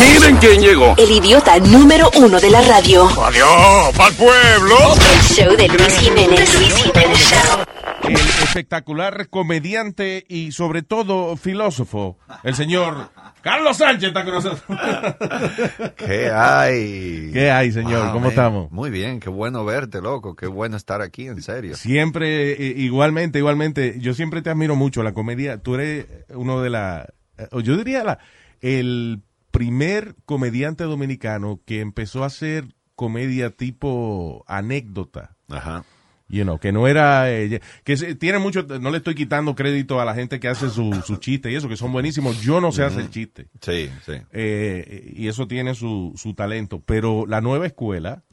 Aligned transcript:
Miren 0.00 0.36
quién 0.36 0.60
llegó. 0.60 0.94
El 0.96 1.10
idiota 1.10 1.58
número 1.58 2.10
uno 2.16 2.40
de 2.40 2.50
la 2.50 2.62
radio. 2.62 3.06
Adiós, 3.22 3.96
pa'l 3.96 4.14
pueblo. 4.14 4.76
El 5.14 5.22
show 5.22 5.56
de 5.56 5.68
Luis 5.68 5.98
Jiménez. 5.98 6.54
Luis 6.54 6.74
Jiménez 6.74 7.18
Show. 7.18 7.64
el 8.08 8.16
espectacular 8.16 9.28
comediante 9.28 10.24
y 10.28 10.52
sobre 10.52 10.82
todo 10.82 11.36
filósofo, 11.36 12.18
el 12.42 12.54
señor 12.54 13.10
Carlos 13.42 13.76
Sánchez 13.76 14.08
está 14.08 14.24
con 14.24 14.34
nosotros. 14.34 14.62
¿Qué 15.96 16.30
hay? 16.30 17.30
¿Qué 17.32 17.50
hay, 17.50 17.72
señor? 17.72 18.08
¿Cómo 18.08 18.20
man. 18.20 18.30
estamos? 18.30 18.70
Muy 18.70 18.90
bien, 18.90 19.18
qué 19.18 19.28
bueno 19.28 19.64
verte, 19.64 20.00
loco. 20.00 20.36
Qué 20.36 20.46
bueno 20.46 20.76
estar 20.76 21.02
aquí, 21.02 21.26
en 21.26 21.42
serio. 21.42 21.76
Siempre, 21.76 22.52
eh, 22.52 22.74
igualmente, 22.76 23.38
igualmente, 23.38 23.96
yo 23.98 24.14
siempre 24.14 24.42
te 24.42 24.50
admiro 24.50 24.76
mucho 24.76 25.02
la 25.02 25.12
comedia. 25.12 25.58
Tú 25.58 25.74
eres 25.74 26.06
uno 26.28 26.62
de 26.62 26.70
la, 26.70 27.08
eh, 27.36 27.48
yo 27.62 27.76
diría 27.76 28.04
la, 28.04 28.18
el 28.60 29.22
primer 29.52 30.16
comediante 30.24 30.82
dominicano 30.84 31.60
que 31.64 31.80
empezó 31.80 32.24
a 32.24 32.26
hacer 32.26 32.74
comedia 32.96 33.50
tipo 33.50 34.44
anécdota. 34.48 35.36
Ajá. 35.48 35.84
You 36.28 36.44
know, 36.44 36.58
que 36.58 36.72
no 36.72 36.88
era, 36.88 37.30
eh, 37.30 37.60
que 37.84 37.96
se- 37.98 38.14
tiene 38.14 38.38
mucho, 38.38 38.62
no 38.62 38.90
le 38.90 38.96
estoy 38.98 39.14
quitando 39.14 39.54
crédito 39.54 40.00
a 40.00 40.06
la 40.06 40.14
gente 40.14 40.40
que 40.40 40.48
hace 40.48 40.70
su, 40.70 41.02
su 41.04 41.16
chiste 41.16 41.52
y 41.52 41.56
eso, 41.56 41.68
que 41.68 41.76
son 41.76 41.92
buenísimos. 41.92 42.40
Yo 42.40 42.58
no 42.60 42.72
sé 42.72 42.84
hacer 42.84 43.10
chiste. 43.10 43.48
Sí, 43.60 43.90
sí. 44.06 44.12
Eh, 44.32 45.12
y 45.14 45.28
eso 45.28 45.46
tiene 45.46 45.74
su, 45.74 46.14
su 46.16 46.32
talento. 46.32 46.82
Pero 46.86 47.26
la 47.26 47.42
nueva 47.42 47.66
escuela 47.66 48.24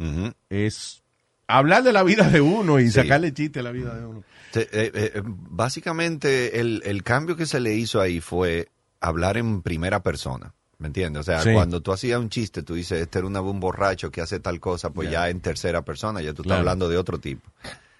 es 0.49 1.03
hablar 1.47 1.83
de 1.83 1.91
la 1.91 2.03
vida 2.03 2.29
de 2.29 2.39
uno 2.39 2.79
y 2.79 2.85
Sí. 2.85 2.91
sacarle 2.91 3.33
chiste 3.33 3.59
a 3.59 3.63
la 3.63 3.71
vida 3.71 3.93
de 3.99 4.05
uno. 4.05 4.23
Eh, 4.55 5.21
básicamente, 5.25 6.59
el, 6.61 6.81
el 6.85 7.03
cambio 7.03 7.35
que 7.35 7.45
se 7.45 7.59
le 7.59 7.75
hizo 7.75 7.99
ahí 7.99 8.21
fue 8.21 8.69
hablar 9.01 9.35
en 9.37 9.61
primera 9.61 10.03
persona. 10.03 10.53
¿Me 10.79 10.87
entiendes? 10.87 11.19
O 11.21 11.23
sea, 11.23 11.41
Sí. 11.41 11.51
cuando 11.53 11.81
tú 11.81 11.91
hacías 11.91 12.19
un 12.19 12.29
chiste, 12.29 12.63
tú 12.63 12.73
dices, 12.73 13.01
este 13.01 13.19
era 13.19 13.27
una- 13.27 13.41
un 13.41 13.59
borracho 13.59 14.09
que 14.11 14.21
hace 14.21 14.39
tal 14.39 14.59
cosa, 14.61 14.89
pues 14.91 15.11
ya 15.11 15.29
en 15.29 15.41
tercera 15.41 15.83
persona, 15.83 16.21
ya 16.21 16.33
tú 16.33 16.41
Claro. 16.43 16.55
estás 16.55 16.59
hablando 16.59 16.87
de 16.89 16.97
otro 16.97 17.19
tipo. 17.19 17.49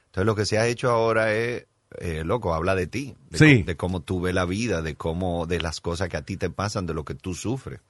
Entonces, 0.06 0.26
lo 0.26 0.34
que 0.36 0.46
se 0.46 0.58
ha 0.58 0.66
hecho 0.66 0.90
ahora 0.90 1.34
es, 1.34 1.66
eh, 2.00 2.24
loco, 2.26 2.54
habla 2.54 2.76
de 2.76 2.88
ti, 2.88 3.16
de, 3.30 3.38
Sí. 3.38 3.46
cómo, 3.56 3.66
de 3.66 3.76
cómo 3.78 4.00
tú 4.02 4.22
ves 4.22 4.34
la 4.34 4.46
vida, 4.46 4.82
de 4.82 4.96
cómo, 4.96 5.46
de 5.46 5.60
las 5.60 5.82
cosas 5.82 6.08
que 6.08 6.16
a 6.18 6.22
ti 6.22 6.38
te 6.38 6.50
pasan, 6.50 6.86
de 6.86 6.94
lo 6.94 7.04
que 7.04 7.16
tú 7.16 7.34
sufres. 7.36 7.82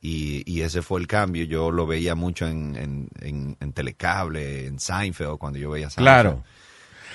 Y, 0.00 0.42
y 0.46 0.60
ese 0.60 0.82
fue 0.82 1.00
el 1.00 1.06
cambio. 1.06 1.44
Yo 1.44 1.70
lo 1.70 1.86
veía 1.86 2.14
mucho 2.14 2.46
en, 2.46 2.76
en, 2.76 3.08
en- 3.20 3.56
en 3.58 3.72
Telecable, 3.72 4.66
en 4.66 4.78
Seinfeld, 4.78 5.38
cuando 5.38 5.58
yo 5.58 5.70
veía 5.70 5.88
Seinfeld. 5.90 6.04
Claro. 6.04 6.44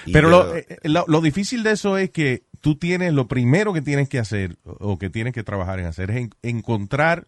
Y 0.07 0.11
Pero 0.11 0.29
yo- 0.31 0.43
lo, 0.45 0.55
eh, 0.57 0.65
lo, 0.83 1.05
lo 1.07 1.21
difícil 1.21 1.61
de 1.63 1.71
eso 1.71 1.97
es 1.97 2.09
que 2.09 2.43
tú 2.63 2.77
tienes, 2.77 3.11
lo 3.13 3.27
primero 3.27 3.73
que 3.73 3.81
tienes 3.81 4.07
que 4.07 4.19
hacer 4.19 4.57
o 4.63 4.97
que 4.97 5.09
tienes 5.09 5.33
que 5.33 5.43
trabajar 5.43 5.81
en 5.81 5.85
hacer 5.85 6.09
es 6.11 6.15
en- 6.17 6.29
encontrar 6.43 7.27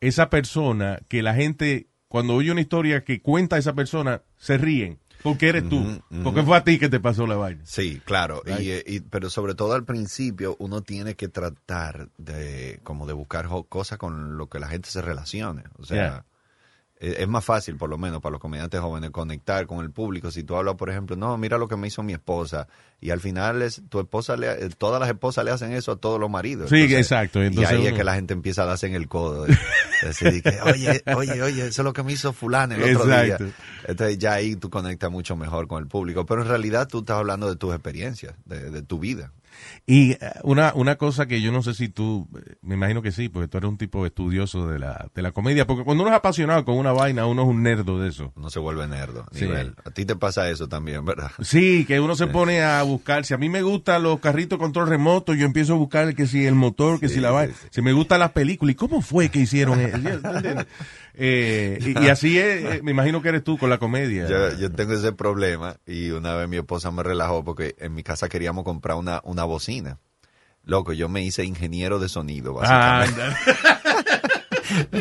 esa 0.00 0.28
persona 0.28 1.00
que 1.08 1.22
la 1.22 1.32
gente, 1.34 1.86
cuando 2.08 2.34
oye 2.34 2.52
una 2.52 2.60
historia 2.60 3.02
que 3.02 3.22
cuenta 3.22 3.56
esa 3.56 3.72
persona, 3.72 4.20
se 4.36 4.58
ríen. 4.58 4.98
Porque 5.22 5.48
eres 5.48 5.66
tú. 5.70 5.82
Porque 6.22 6.42
fue 6.42 6.54
a 6.58 6.64
ti 6.64 6.78
que 6.78 6.90
te 6.90 7.00
pasó 7.00 7.26
la 7.26 7.36
vaina. 7.36 7.62
Sí, 7.64 8.02
claro. 8.04 8.42
Right. 8.44 8.60
Y, 8.60 8.70
eh, 8.72 8.84
y- 8.86 9.00
pero 9.00 9.30
sobre 9.30 9.54
todo 9.54 9.72
al 9.72 9.84
principio 9.84 10.54
uno 10.58 10.82
tiene 10.82 11.14
que 11.14 11.28
tratar 11.28 12.10
de 12.18 12.78
como 12.84 13.06
de 13.06 13.14
buscar 13.14 13.48
cosas 13.70 13.96
con 13.98 14.36
lo 14.36 14.48
que 14.50 14.58
la 14.60 14.68
gente 14.68 14.90
se 14.90 15.00
relacione. 15.00 15.64
O 15.78 15.84
sea, 15.84 15.96
Yeah. 15.96 16.24
Eh, 16.98 17.16
es 17.18 17.28
más 17.28 17.44
fácil, 17.44 17.76
por 17.76 17.90
lo 17.90 17.98
menos 17.98 18.22
para 18.22 18.32
los 18.32 18.40
comediantes 18.40 18.80
jóvenes, 18.80 19.10
conectar 19.10 19.66
con 19.66 19.84
el 19.84 19.90
público. 19.90 20.30
Si 20.30 20.44
tú 20.44 20.56
hablas, 20.56 20.76
por 20.76 20.88
ejemplo, 20.88 21.14
no, 21.14 21.36
mira 21.36 21.58
lo 21.58 21.68
que 21.68 21.76
me 21.76 21.88
hizo 21.88 22.02
mi 22.02 22.14
esposa. 22.14 22.68
Y 23.00 23.10
al 23.10 23.20
final 23.20 23.60
es, 23.60 23.82
tu 23.90 24.00
esposa, 24.00 24.36
le, 24.36 24.50
eh, 24.50 24.70
todas 24.78 24.98
las 24.98 25.10
esposas 25.10 25.44
le 25.44 25.50
hacen 25.50 25.72
eso 25.72 25.92
a 25.92 25.96
todos 25.96 26.18
los 26.18 26.30
maridos. 26.30 26.70
Sí, 26.70 26.82
exacto. 26.94 27.44
y 27.44 27.64
ahí 27.64 27.86
es 27.86 27.92
que 27.92 28.04
la 28.04 28.14
gente 28.14 28.32
empieza 28.32 28.62
a 28.62 28.66
darse 28.66 28.86
en 28.86 28.94
el 28.94 29.08
codo. 29.08 29.44
que, 29.46 30.58
oye, 30.64 31.02
oye, 31.14 31.42
oye, 31.42 31.66
eso 31.66 31.82
es 31.82 31.84
lo 31.84 31.92
que 31.92 32.02
me 32.02 32.12
hizo 32.12 32.32
fulano 32.32 32.74
el 32.74 32.96
otro 32.96 33.10
Exacto. 33.10 33.44
día. 33.44 33.54
Entonces 33.86 34.18
ya 34.18 34.32
ahí 34.32 34.56
tú 34.56 34.70
conectas 34.70 35.10
mucho 35.10 35.36
mejor 35.36 35.68
con 35.68 35.82
el 35.82 35.88
público. 35.88 36.24
Pero 36.24 36.42
en 36.42 36.48
realidad 36.48 36.88
tú 36.88 37.00
estás 37.00 37.18
hablando 37.18 37.48
de 37.48 37.56
tus 37.56 37.74
experiencias, 37.74 38.34
de, 38.46 38.70
de 38.70 38.82
tu 38.82 38.98
vida. 38.98 39.32
Y 39.86 40.12
eh, 40.12 40.18
una, 40.42 40.72
una 40.74 40.96
cosa 40.96 41.26
que 41.26 41.40
yo 41.40 41.52
no 41.52 41.62
sé 41.62 41.74
si 41.74 41.88
tú, 41.88 42.28
eh, 42.36 42.56
me 42.62 42.74
imagino 42.74 43.02
que 43.02 43.12
sí, 43.12 43.28
porque 43.28 43.48
tú 43.48 43.58
eres 43.58 43.68
un 43.70 43.78
tipo 43.78 44.04
estudioso 44.06 44.66
de 44.68 44.78
la, 44.78 45.08
de 45.14 45.22
la 45.22 45.32
comedia, 45.32 45.66
porque 45.66 45.84
cuando 45.84 46.02
uno 46.02 46.10
es 46.12 46.16
apasionado 46.18 46.64
con 46.64 46.76
una 46.76 46.92
vaina, 46.92 47.26
uno 47.26 47.42
es 47.42 47.48
un 47.48 47.62
nerdo 47.62 48.00
de 48.00 48.08
eso. 48.08 48.32
Uno 48.36 48.50
se 48.50 48.58
vuelve 48.58 48.86
nerdo. 48.88 49.26
Sí. 49.32 49.44
nivel. 49.44 49.74
A 49.84 49.90
ti 49.90 50.04
te 50.04 50.16
pasa 50.16 50.48
eso 50.50 50.68
también, 50.68 51.04
¿verdad? 51.04 51.30
Sí, 51.40 51.84
que 51.86 52.00
uno 52.00 52.16
se 52.16 52.26
pone 52.26 52.62
a 52.62 52.82
buscar. 52.82 53.24
Si 53.24 53.34
a 53.34 53.38
mí 53.38 53.48
me 53.48 53.62
gustan 53.62 54.02
los 54.02 54.20
carritos 54.20 54.58
control 54.58 54.88
remoto, 54.88 55.34
yo 55.34 55.46
empiezo 55.46 55.74
a 55.74 55.76
buscar 55.76 56.14
que 56.14 56.26
si 56.26 56.44
el 56.46 56.54
motor, 56.54 56.98
que 57.00 57.08
Sí, 57.08 57.14
si 57.16 57.20
la 57.20 57.30
vaina. 57.30 57.54
sí. 57.60 57.68
Si 57.70 57.82
me 57.82 57.92
gustan 57.92 58.20
las 58.20 58.32
películas, 58.32 58.72
¿y 58.72 58.76
cómo 58.76 59.00
fue 59.02 59.28
que 59.28 59.38
hicieron 59.40 59.80
eso? 59.80 59.98
Eh, 61.16 61.78
y, 61.80 62.04
y 62.04 62.08
así 62.10 62.38
es, 62.38 62.64
eh, 62.64 62.80
me 62.82 62.90
imagino 62.90 63.22
que 63.22 63.30
eres 63.30 63.42
tú 63.42 63.56
con 63.58 63.70
la 63.70 63.78
comedia. 63.78 64.28
Yo, 64.28 64.56
yo 64.58 64.70
tengo 64.70 64.92
ese 64.92 65.12
problema 65.12 65.76
y 65.86 66.10
una 66.10 66.34
vez 66.34 66.48
mi 66.48 66.56
esposa 66.58 66.90
me 66.90 67.02
relajó 67.02 67.42
porque 67.44 67.74
en 67.78 67.94
mi 67.94 68.02
casa 68.02 68.28
queríamos 68.28 68.64
comprar 68.64 68.96
una, 68.96 69.20
una 69.24 69.44
bocina. 69.44 69.98
Loco, 70.64 70.92
yo 70.92 71.08
me 71.08 71.22
hice 71.22 71.44
ingeniero 71.44 71.98
de 71.98 72.08
sonido, 72.08 72.58
Ah, 72.62 73.04
básicamente. 73.06 73.38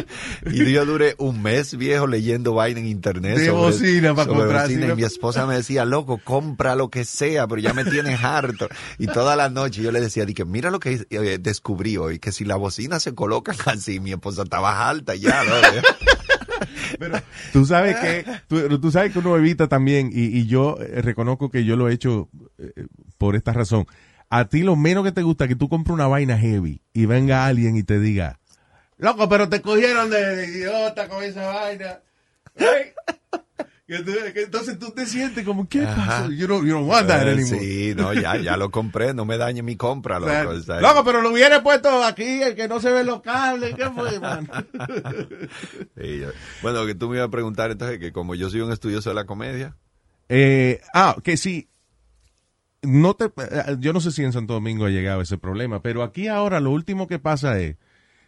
Y 0.52 0.72
yo 0.72 0.86
duré 0.86 1.16
un 1.18 1.42
mes 1.42 1.76
viejo 1.78 2.08
leyendo 2.08 2.54
vaina 2.54 2.80
en 2.80 2.88
internet. 2.88 3.38
De 3.38 3.50
bocina 3.50 4.14
para 4.14 4.26
sobre 4.26 4.40
comprar, 4.42 4.68
bocina. 4.68 4.88
Y 4.88 4.96
mi 4.96 5.04
esposa 5.04 5.46
me 5.46 5.56
decía, 5.56 5.86
loco, 5.86 6.20
compra 6.24 6.76
lo 6.76 6.90
que 6.90 7.06
sea, 7.06 7.48
pero 7.48 7.62
ya 7.62 7.74
me 7.74 7.84
tienes 7.86 8.24
harto. 8.24 8.68
Y 8.98 9.08
toda 9.08 9.36
la 9.36 9.50
noche 9.50 9.82
yo 9.82 9.92
le 9.92 10.02
decía, 10.02 10.26
di 10.26 10.34
que 10.34 10.46
mira 10.46 10.70
lo 10.70 10.80
que 10.80 11.06
eh, 11.10 11.38
descubrí 11.40 11.98
hoy, 11.98 12.20
que 12.20 12.32
si 12.32 12.46
la 12.46 12.56
bocina 12.56 13.00
se 13.00 13.16
colocan 13.16 13.56
así, 13.66 14.00
mi 14.00 14.12
esposa 14.12 14.44
estaba 14.44 14.88
alta 14.88 15.16
ya, 15.16 15.44
¿no? 15.44 15.54
Pero 17.00 17.20
tú 17.52 17.66
sabes 17.66 17.96
que 17.98 18.26
tú, 18.48 18.80
tú 18.80 18.92
sabes 18.92 19.12
que 19.12 19.20
uno 19.20 19.36
evita 19.36 19.68
también 19.68 20.10
y, 20.14 20.26
y 20.26 20.46
yo 20.46 20.78
eh, 20.80 21.02
reconozco 21.02 21.50
que 21.50 21.66
yo 21.66 21.76
lo 21.76 21.90
he 21.90 21.94
hecho 21.94 22.30
eh, 22.58 22.86
por 23.18 23.36
esta 23.36 23.52
razón. 23.52 23.86
A 24.30 24.46
ti 24.46 24.64
lo 24.64 24.76
menos 24.76 25.04
que 25.04 25.12
te 25.12 25.22
gusta 25.22 25.46
es 25.46 25.50
que 25.50 25.56
tú 25.56 25.70
compres 25.70 25.94
una 25.94 26.08
vaina 26.08 26.38
heavy 26.38 26.82
y 26.94 27.06
venga 27.06 27.46
alguien 27.46 27.76
y 27.78 27.84
te 27.84 28.00
diga, 28.00 28.40
loco, 28.98 29.30
pero 29.30 29.50
te 29.50 29.62
cogieron 29.62 30.10
de, 30.10 30.36
de 30.36 30.48
idiota 30.48 31.08
con 31.08 31.24
esa 31.24 31.48
vaina. 31.48 32.00
Entonces 33.88 34.80
tú 34.80 34.92
te 34.92 35.06
sientes 35.06 35.46
como, 35.46 35.70
¿qué 35.70 35.84
pasó? 35.84 36.32
You 36.32 36.48
don't, 36.48 36.66
you 36.66 36.74
don't 36.74 36.90
want 36.90 37.08
that 37.08 37.28
Eh, 37.28 37.32
anymore. 37.34 37.60
Sí, 37.60 37.94
no, 37.96 38.14
ya, 38.14 38.36
ya 38.38 38.58
lo 38.58 38.72
compré, 38.72 39.14
no 39.14 39.26
me 39.26 39.38
dañe 39.38 39.62
mi 39.62 39.76
compra, 39.76 40.20
loco. 40.20 40.34
Loco, 40.34 40.50
o 40.56 40.62
sea, 40.62 41.04
pero 41.04 41.22
lo 41.22 41.32
hubiera 41.32 41.62
puesto 41.62 42.04
aquí, 42.04 42.42
el 42.42 42.56
que 42.56 42.68
no 42.68 42.80
se 42.80 42.92
ven 42.92 43.06
los 43.06 43.22
cables. 43.22 43.76
¿Qué 43.76 43.88
fue, 43.92 44.20
man? 44.20 44.50
sí, 46.02 46.24
bueno, 46.64 46.86
que 46.88 46.96
tú 46.96 47.10
me 47.10 47.18
ibas 47.18 47.28
a 47.28 47.32
preguntar 47.32 47.70
entonces 47.70 48.00
que 48.00 48.12
como 48.12 48.34
yo 48.34 48.50
soy 48.50 48.62
un 48.62 48.72
estudioso 48.72 49.10
de 49.10 49.16
la 49.16 49.26
comedia, 49.26 49.76
Eh, 50.30 50.82
ah, 50.94 51.16
que 51.24 51.38
sí. 51.38 51.70
No 52.82 53.16
te, 53.16 53.26
eh, 53.26 53.78
yo 53.80 53.94
no 53.94 54.00
sé 54.00 54.12
si 54.12 54.24
en 54.24 54.34
Santo 54.34 54.54
Domingo 54.54 54.86
ha 54.86 54.90
llegado 54.90 55.22
ese 55.22 55.38
problema, 55.38 55.82
pero 55.84 56.02
aquí 56.02 56.28
ahora 56.28 56.60
lo 56.60 56.72
último 56.72 57.08
que 57.08 57.20
pasa 57.20 57.60
es 57.60 57.78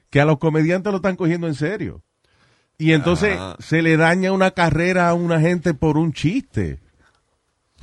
que 0.10 0.22
a 0.22 0.26
los 0.26 0.38
comediantes 0.38 0.92
lo 0.92 0.98
están 0.98 1.16
cogiendo 1.16 1.48
en 1.48 1.56
serio. 1.56 2.04
Y 2.78 2.94
entonces 2.94 3.36
Ajá. 3.36 3.56
se 3.60 3.82
le 3.82 3.98
daña 3.98 4.32
una 4.32 4.52
carrera 4.52 5.10
a 5.10 5.14
una 5.14 5.40
gente 5.40 5.74
por 5.74 5.98
un 5.98 6.14
chiste. 6.14 6.80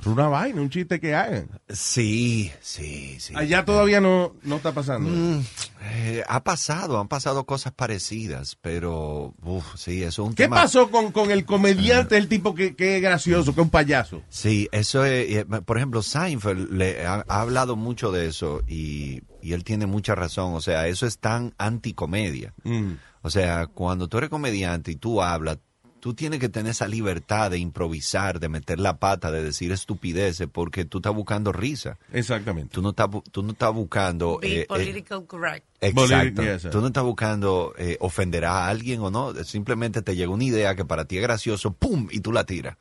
Una 0.07 0.29
vaina, 0.29 0.61
un 0.61 0.69
chiste 0.69 1.01
que 1.01 1.15
hagan. 1.15 1.49
sí, 1.69 2.53
sí, 2.61 3.17
sí. 3.19 3.33
Allá 3.37 3.65
todavía 3.65 4.01
no, 4.03 4.35
no 4.43 4.57
está 4.57 4.73
pasando. 4.73 5.09
Mm, 5.09 5.43
eh, 5.83 6.23
ha 6.29 6.45
pasado, 6.45 7.01
han 7.01 7.09
pasado 7.09 7.47
cosas 7.47 7.73
parecidas, 7.73 8.57
pero, 8.61 9.35
uf, 9.43 9.65
sí, 9.77 10.03
eso 10.03 10.23
es 10.25 10.29
un 10.29 10.35
¿Qué 10.35 10.45
tema. 10.45 10.57
pasó 10.57 10.91
con, 10.91 11.11
con 11.11 11.31
el 11.31 11.47
comediante, 11.47 12.19
el 12.19 12.29
tipo 12.29 12.55
que, 12.55 12.77
que 12.77 12.97
es 12.97 13.03
gracioso, 13.03 13.55
que 13.55 13.61
es 13.63 13.65
un 13.65 13.71
payaso? 13.71 14.23
Sí, 14.29 14.69
eso 14.73 15.05
es, 15.07 15.37
eh, 15.37 15.45
por 15.47 15.79
ejemplo, 15.79 16.03
Seinfeld 16.03 16.71
le 16.71 17.07
ha, 17.07 17.25
ha 17.27 17.41
hablado 17.41 17.75
mucho 17.75 18.13
de 18.13 18.27
eso 18.27 18.61
y, 18.69 19.23
y 19.41 19.55
él 19.55 19.65
tiene 19.65 19.87
mucha 19.87 20.15
razón, 20.15 20.53
o 20.55 20.61
sea, 20.61 20.87
eso 20.87 21.07
es 21.07 21.19
tan 21.19 21.55
anticomedia. 21.57 22.53
Mm. 22.65 22.93
O 23.23 23.31
sea, 23.31 23.69
cuando 23.69 24.07
tú 24.09 24.19
eres 24.19 24.29
comediante 24.29 24.91
y 24.91 24.97
tú 24.97 25.23
hablas, 25.23 25.59
tú 26.05 26.13
tienes 26.13 26.39
que 26.39 26.51
tener 26.51 26.73
esa 26.73 26.87
libertad 26.87 27.51
de 27.51 27.57
improvisar, 27.57 28.39
de 28.39 28.51
meter 28.51 28.79
la 28.79 28.99
pata, 28.99 29.31
de 29.31 29.43
decir 29.43 29.73
estupideces, 29.73 30.47
porque 30.53 30.85
tú 30.85 30.99
estás 30.99 31.15
buscando 31.15 31.51
risa. 31.51 31.97
Exactamente. 32.13 32.75
Tú 32.75 32.83
no 32.83 32.91
estás, 32.91 33.09
tú 33.33 33.43
no 33.43 33.53
estás 33.53 33.73
buscando... 33.73 34.39
Be 34.39 34.49
eh, 34.49 34.61
eh, 34.61 34.67
political 34.67 35.25
correct. 35.27 35.67
Exacto. 35.81 36.43
Yes, 36.43 36.69
Tú 36.71 36.83
no 36.83 36.89
estás 36.89 37.05
buscando 37.05 37.73
eh, 37.79 37.97
ofender 38.01 38.45
a 38.45 38.69
alguien 38.69 39.01
o 39.01 39.11
no. 39.11 39.33
Simplemente 39.45 40.03
te 40.03 40.15
llega 40.15 40.31
una 40.31 40.45
idea 40.45 40.75
que 40.75 40.85
para 40.85 41.07
ti 41.07 41.17
es 41.17 41.23
gracioso, 41.23 41.73
¡pum! 41.73 42.09
y 42.11 42.21
tú 42.21 42.33
la 42.33 42.45
tiras. 42.45 42.77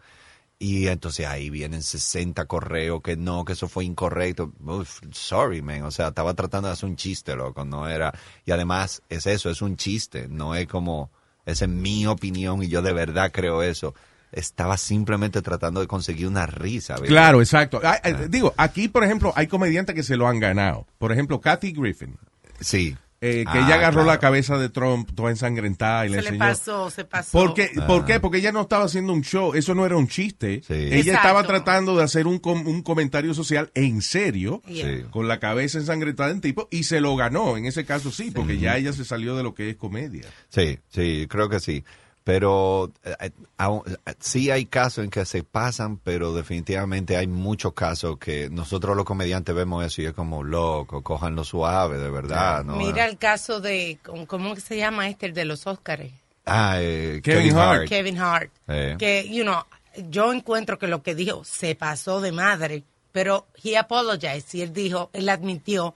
Y 0.60 0.88
entonces 0.88 1.25
ahí 1.25 1.50
vienen 1.50 1.81
60 1.81 2.44
correos 2.48 3.02
que 3.02 3.16
no, 3.16 3.46
que 3.46 3.54
eso 3.54 3.70
fue 3.70 3.86
incorrecto. 3.86 4.52
Uf, 4.66 5.00
sorry, 5.14 5.62
man. 5.62 5.84
O 5.84 5.92
sea, 5.92 6.10
estaba 6.10 6.34
tratando 6.34 6.68
de 6.68 6.74
hacer 6.74 6.90
un 6.90 6.98
chiste, 6.98 7.38
loco. 7.38 7.64
No 7.64 7.88
era. 7.88 8.14
Y 8.44 8.52
además 8.52 9.02
es 9.08 9.28
eso, 9.28 9.50
es 9.50 9.62
un 9.62 9.78
chiste. 9.78 10.28
No 10.28 10.56
es 10.56 10.68
como. 10.68 11.10
Esa 11.45 11.66
es 11.66 11.72
mi 11.72 12.07
opinión 12.07 12.63
y 12.63 12.68
yo 12.68 12.81
de 12.81 12.94
verdad 12.94 13.31
creo 13.31 13.63
eso. 13.63 13.94
Estaba 14.31 14.78
simplemente 14.78 15.42
tratando 15.42 15.80
de 15.80 15.88
conseguir 15.88 16.28
una 16.28 16.45
risa. 16.48 16.95
¿verdad? 16.95 17.07
Claro, 17.07 17.42
exacto. 17.42 17.80
Ah, 17.84 18.00
Digo, 18.30 18.54
aquí, 18.57 18.88
por 18.88 19.04
ejemplo, 19.04 19.31
hay 19.36 19.48
comediantes 19.48 19.94
que 19.94 20.04
se 20.04 20.18
lo 20.18 20.28
han 20.28 20.40
ganado. 20.40 20.88
Por 20.98 21.12
ejemplo, 21.12 21.40
Kathy 21.40 21.72
Griffin. 21.72 22.18
Sí. 22.60 22.98
Eh, 23.25 23.46
que 23.52 23.58
Ah, 23.60 23.66
ella 23.66 23.75
agarró 23.75 24.04
claro. 24.04 24.08
la 24.08 24.20
cabeza 24.20 24.58
de 24.58 24.68
Trump 24.70 25.10
toda 25.16 25.30
ensangrentada 25.30 26.06
y 26.06 26.10
Se 26.10 26.16
le 26.16 26.20
enseñó. 26.22 26.40
pasó, 26.40 26.90
se 26.90 27.06
pasó. 27.06 27.31
¿Por 27.31 27.54
qué? 27.54 27.72
¿Por 27.88 28.06
qué? 28.06 28.20
Porque 28.20 28.40
ella 28.40 28.52
no 28.52 28.62
estaba 28.62 28.84
haciendo 28.84 29.14
un 29.14 29.22
show, 29.24 29.54
eso 29.54 29.74
no 29.74 29.86
era 29.86 29.96
un 29.96 30.08
chiste. 30.08 30.62
Sí. 30.68 30.74
Ella 30.74 30.98
Exacto. 30.98 31.18
estaba 31.20 31.44
tratando 31.44 31.96
de 31.98 32.04
hacer 32.04 32.28
un, 32.28 32.40
com- 32.40 32.68
un 32.68 32.81
comentario 32.81 33.34
social 33.34 33.72
en 33.75 34.02
serio, 34.02 34.62
Yeah. 34.68 35.10
Con 35.12 35.28
la 35.28 35.40
cabeza 35.40 35.78
ensangrentada 35.78 36.31
en 36.31 36.42
tipo, 36.42 36.68
y 36.72 36.84
se 36.84 37.00
lo 37.00 37.16
ganó. 37.16 37.56
En 37.58 37.66
ese 37.66 37.86
caso 37.86 38.12
sí, 38.12 38.31
porque 38.31 38.58
ya 38.58 38.75
ella 38.78 38.92
se 38.94 39.06
salió 39.06 39.36
de 39.36 39.44
lo 39.44 39.54
que 39.54 39.70
es 39.70 39.75
comedia. 39.78 40.25
Sí, 40.50 40.80
sí, 40.90 41.25
creo 41.30 41.48
que 41.50 41.60
sí. 41.60 41.84
Pero 42.24 42.92
eh, 43.04 43.16
eh, 43.20 43.31
aún- 43.58 43.84
eh, 44.06 44.14
sí 44.20 44.50
hay 44.50 44.66
casos 44.66 45.04
en 45.04 45.10
que 45.10 45.25
se 45.25 45.44
pasan, 45.44 45.98
pero 45.98 46.34
definitivamente 46.34 47.18
hay 47.18 47.28
muchos 47.28 47.74
casos 47.74 48.18
que 48.18 48.50
nosotros 48.50 48.96
los 48.96 49.06
comediantes 49.06 49.54
vemos 49.54 49.86
eso 49.86 50.02
y 50.02 50.06
es 50.06 50.14
como 50.14 50.42
loco, 50.44 51.02
cojanlo 51.04 51.44
suave, 51.44 51.98
de 51.98 52.10
verdad. 52.10 52.64
¿no? 52.64 52.78
Mira 52.78 53.06
el 53.08 53.18
caso 53.18 53.60
de, 53.60 54.00
¿cómo 54.28 54.56
se 54.56 54.78
llama 54.78 55.10
este? 55.10 55.25
El 55.25 55.34
de 55.34 55.46
los 55.46 55.68
Óscares. 55.68 56.14
Ah, 56.46 56.78
eh, 56.80 57.20
Kevin 57.24 57.42
Kevin, 57.50 57.58
Hart. 57.58 57.80
Hart. 57.81 57.90
Kevin 57.90 58.18
Hart. 58.22 58.52
Eh. 58.68 58.96
Que, 58.98 59.28
you 59.30 59.44
know, 59.44 59.64
yo 60.10 60.31
encuentro 60.34 60.80
que 60.80 60.88
lo 60.88 61.04
que 61.04 61.16
dijo 61.16 61.44
se 61.44 61.75
pasó 61.75 62.22
de 62.22 62.31
madre, 62.31 62.84
pero 63.12 63.46
he 63.64 63.78
apologized 63.78 64.54
y 64.54 64.62
él 64.62 64.74
dijo, 64.74 65.10
él 65.14 65.28
admitió 65.30 65.94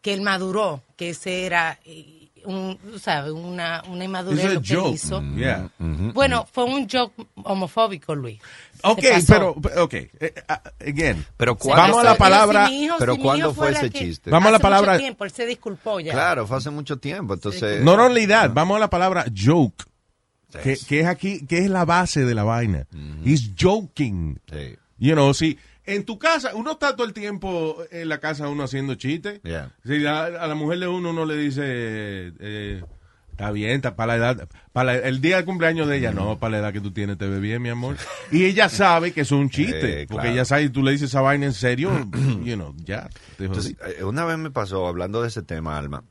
que 0.00 0.14
él 0.14 0.22
maduró, 0.22 0.82
que 0.96 1.10
ese 1.10 1.44
era, 1.44 1.78
un, 2.46 2.78
sabes, 3.00 3.32
una, 3.32 3.82
una 3.88 4.04
inmadurez 4.04 4.54
lo 4.54 4.60
que 4.62 4.74
joke. 4.74 4.94
hizo. 4.94 5.22
Yeah. 5.36 5.68
Bueno, 5.78 6.46
fue 6.52 6.64
un 6.64 6.88
joke 6.88 7.12
homofóbico, 7.44 8.14
Luis. 8.14 8.40
Ok, 8.82 9.02
pero, 9.26 9.50
ok, 9.78 9.94
eh, 9.94 10.34
ah, 10.48 10.62
again. 10.80 11.24
Pero 11.36 11.52
Se 11.52 11.58
¿cuándo 11.58 11.82
Vamos 11.82 11.98
a 12.00 12.04
la 12.04 12.14
palabra- 12.16 12.68
Si 12.68 12.84
hijo- 12.84 12.96
pero 12.98 13.14
si 13.14 13.20
¿cuándo 13.20 13.54
fue 13.54 13.70
ese 13.72 13.90
que- 13.90 13.98
chiste? 13.98 14.30
Vamos 14.30 14.48
a 14.48 14.50
la 14.52 14.56
hace 14.56 14.62
mucho 14.66 14.74
palabra- 14.76 14.98
tiempo, 14.98 15.24
él 15.24 15.30
se 15.30 15.46
disculpó 15.46 16.00
ya. 16.00 16.12
Claro, 16.12 16.46
fue 16.46 16.56
hace 16.58 16.70
mucho 16.70 16.98
tiempo, 16.98 17.34
entonces... 17.34 17.82
No, 17.82 17.96
no, 17.96 18.08
realidad, 18.08 18.50
vamos 18.54 18.76
a 18.76 18.80
la 18.80 18.90
palabra 18.90 19.24
joke, 19.36 19.84
Sí. 20.52 20.58
que, 20.62 20.76
que 20.88 21.00
es 21.00 21.06
aquí, 21.06 21.44
que 21.46 21.58
es 21.58 21.68
la 21.70 21.84
base 21.84 22.24
de 22.24 22.34
la 22.34 22.44
vaina. 22.44 22.86
He's 23.24 23.50
joking. 23.60 24.40
Sí. 24.50 24.76
You 24.98 25.12
know, 25.14 25.34
si 25.34 25.58
en 25.86 26.04
tu 26.04 26.18
casa, 26.18 26.54
uno 26.54 26.72
está 26.72 26.94
todo 26.96 27.06
el 27.06 27.12
tiempo 27.12 27.76
en 27.90 28.08
la 28.08 28.18
casa 28.18 28.48
uno 28.48 28.64
haciendo 28.64 28.94
chistes. 28.96 29.40
Yeah. 29.42 29.70
Si 29.84 30.04
a, 30.06 30.24
a 30.24 30.46
la 30.46 30.54
mujer 30.54 30.78
de 30.80 30.88
uno 30.88 31.10
uno 31.10 31.24
le 31.24 31.36
dice, 31.36 31.62
eh, 31.64 32.82
está 33.30 33.50
bien, 33.52 33.72
está 33.72 33.94
para 33.96 34.16
la 34.16 34.32
edad, 34.34 34.48
para 34.72 34.94
la- 34.94 34.98
el 35.08 35.20
día 35.20 35.36
del 35.36 35.44
cumpleaños 35.44 35.86
de 35.88 35.98
ella, 35.98 36.10
no, 36.12 36.38
para 36.38 36.52
la 36.52 36.58
edad 36.58 36.72
que 36.72 36.80
tú 36.80 36.90
tienes 36.92 37.18
te 37.18 37.26
ve 37.28 37.38
bien, 37.38 37.60
mi 37.62 37.68
amor. 37.68 37.96
Y 38.32 38.44
ella 38.46 38.68
sabe 38.68 39.12
que 39.12 39.20
es 39.22 39.30
un 39.32 39.48
chiste, 39.50 40.02
Eh, 40.02 40.06
porque 40.08 40.22
claro. 40.22 40.30
ella 40.34 40.44
sabe, 40.44 40.68
tú 40.70 40.82
le 40.82 40.92
dices 40.92 41.10
esa 41.10 41.20
vaina 41.20 41.46
en 41.46 41.52
serio, 41.52 41.90
you 42.44 42.54
know, 42.54 42.74
ya. 42.84 43.08
Entonces, 43.38 43.76
eh, 43.98 44.04
una 44.04 44.24
vez 44.24 44.38
me 44.38 44.50
pasó, 44.50 44.86
hablando 44.86 45.22
de 45.22 45.28
ese 45.28 45.42
tema, 45.42 45.76
Alma, 45.78 46.02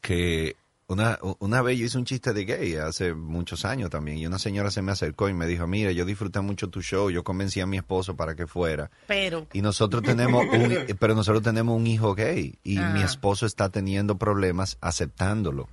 que 0.00 0.56
una, 0.88 1.18
una 1.38 1.62
vez 1.62 1.78
yo 1.78 1.84
hice 1.84 1.98
un 1.98 2.04
chiste 2.04 2.32
de 2.32 2.44
gay 2.44 2.76
hace 2.76 3.12
muchos 3.14 3.64
años 3.64 3.90
también, 3.90 4.18
y 4.18 4.26
una 4.26 4.38
señora 4.38 4.70
se 4.70 4.80
me 4.82 4.90
acercó 4.90 5.28
y 5.28 5.34
me 5.34 5.46
dijo, 5.46 5.66
mira, 5.66 5.92
yo 5.92 6.04
disfruté 6.04 6.40
mucho 6.40 6.68
tu 6.68 6.80
show, 6.82 7.10
yo 7.10 7.22
convencí 7.22 7.60
a 7.60 7.66
mi 7.66 7.76
esposo 7.76 8.16
para 8.16 8.34
que 8.34 8.46
fuera. 8.46 8.90
Pero, 9.06 9.46
Y 9.52 9.60
nosotros 9.60 10.02
tenemos 10.02 10.44
un, 10.50 10.74
pero 10.98 11.14
nosotros 11.14 11.42
tenemos 11.42 11.76
un 11.76 11.86
hijo 11.86 12.14
gay 12.14 12.58
y 12.64 12.78
Ah. 12.78 12.90
mi 12.94 13.02
esposo 13.02 13.44
está 13.46 13.68
teniendo 13.68 14.16
problemas 14.18 14.78
aceptándolo. 14.80 15.68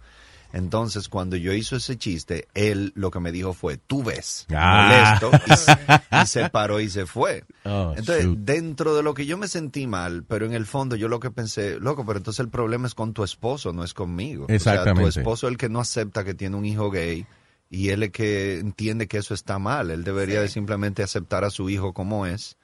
Entonces, 0.56 1.10
cuando 1.10 1.36
yo 1.36 1.52
hice 1.52 1.76
ese 1.76 1.98
chiste, 1.98 2.48
él 2.54 2.94
lo 2.96 3.12
que 3.12 3.20
me 3.20 3.34
dijo 3.34 3.54
fue, 3.54 3.76
tú 3.76 4.04
ves, 4.06 4.48
Ah. 4.56 5.20
molesto, 5.20 5.32
y, 5.48 5.58
se- 5.58 6.22
y 6.24 6.26
se 6.28 6.50
paró 6.50 6.80
y 6.80 6.90
se 6.90 7.06
fue. 7.06 7.44
Oh, 7.66 7.94
entonces, 7.98 8.24
shoot. 8.26 8.38
dentro 8.38 8.96
de 8.96 9.04
lo 9.04 9.14
que 9.14 9.26
yo 9.26 9.38
me 9.38 9.48
sentí 9.50 9.86
mal, 9.86 10.24
pero 10.24 10.46
en 10.46 10.54
el 10.54 10.66
fondo 10.66 10.96
yo 10.96 11.08
lo 11.10 11.20
que 11.20 11.30
pensé, 11.32 11.78
loco, 11.80 12.06
pero 12.06 12.18
entonces 12.20 12.40
el 12.40 12.50
problema 12.50 12.88
es 12.88 12.94
con 12.96 13.14
tu 13.14 13.24
esposo, 13.26 13.74
no 13.74 13.84
es 13.84 13.94
conmigo. 13.94 14.44
O 14.46 14.48
sea, 14.48 14.56
Exactamente. 14.56 15.02
tu 15.02 15.20
esposo 15.20 15.48
es 15.48 15.52
el 15.52 15.58
que 15.58 15.68
no 15.68 15.80
acepta 15.82 16.24
que 16.24 16.34
tiene 16.36 16.56
un 16.56 16.64
hijo 16.66 16.90
gay 16.92 17.26
y 17.70 17.90
él 17.90 18.04
es 18.04 18.08
el 18.08 18.12
que 18.14 18.60
entiende 18.60 19.08
que 19.08 19.18
eso 19.18 19.34
está 19.34 19.60
mal. 19.60 19.90
Él 19.92 20.04
debería 20.06 20.40
de 20.42 20.48
simplemente 20.48 21.04
aceptar 21.04 21.44
a 21.44 21.50
su 21.50 21.70
hijo 21.70 21.92
como 21.94 22.28
es, 22.28 22.56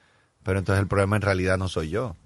pero 0.44 0.60
entonces 0.60 0.80
el 0.80 0.88
problema 0.88 1.16
en 1.16 1.22
realidad 1.22 1.58
no 1.58 1.68
soy 1.68 1.90
yo. 1.90 2.16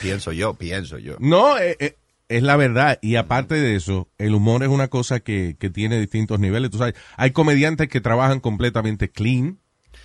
Pienso 0.00 0.32
yo, 0.32 0.54
pienso 0.54 0.98
yo. 0.98 1.16
No, 1.20 1.58
eh, 1.58 1.76
eh, 1.78 1.96
es 2.28 2.42
la 2.42 2.56
verdad. 2.56 2.98
Y 3.02 3.16
aparte 3.16 3.54
de 3.54 3.76
eso, 3.76 4.08
el 4.18 4.34
humor 4.34 4.62
es 4.62 4.68
una 4.68 4.88
cosa 4.88 5.20
que, 5.20 5.56
que 5.58 5.70
tiene 5.70 6.00
distintos 6.00 6.40
niveles. 6.40 6.70
Tú 6.70 6.78
sabes, 6.78 6.94
hay 7.16 7.30
comediantes 7.32 7.88
que 7.88 8.00
trabajan 8.00 8.40
completamente 8.40 9.10
clean. 9.10 9.58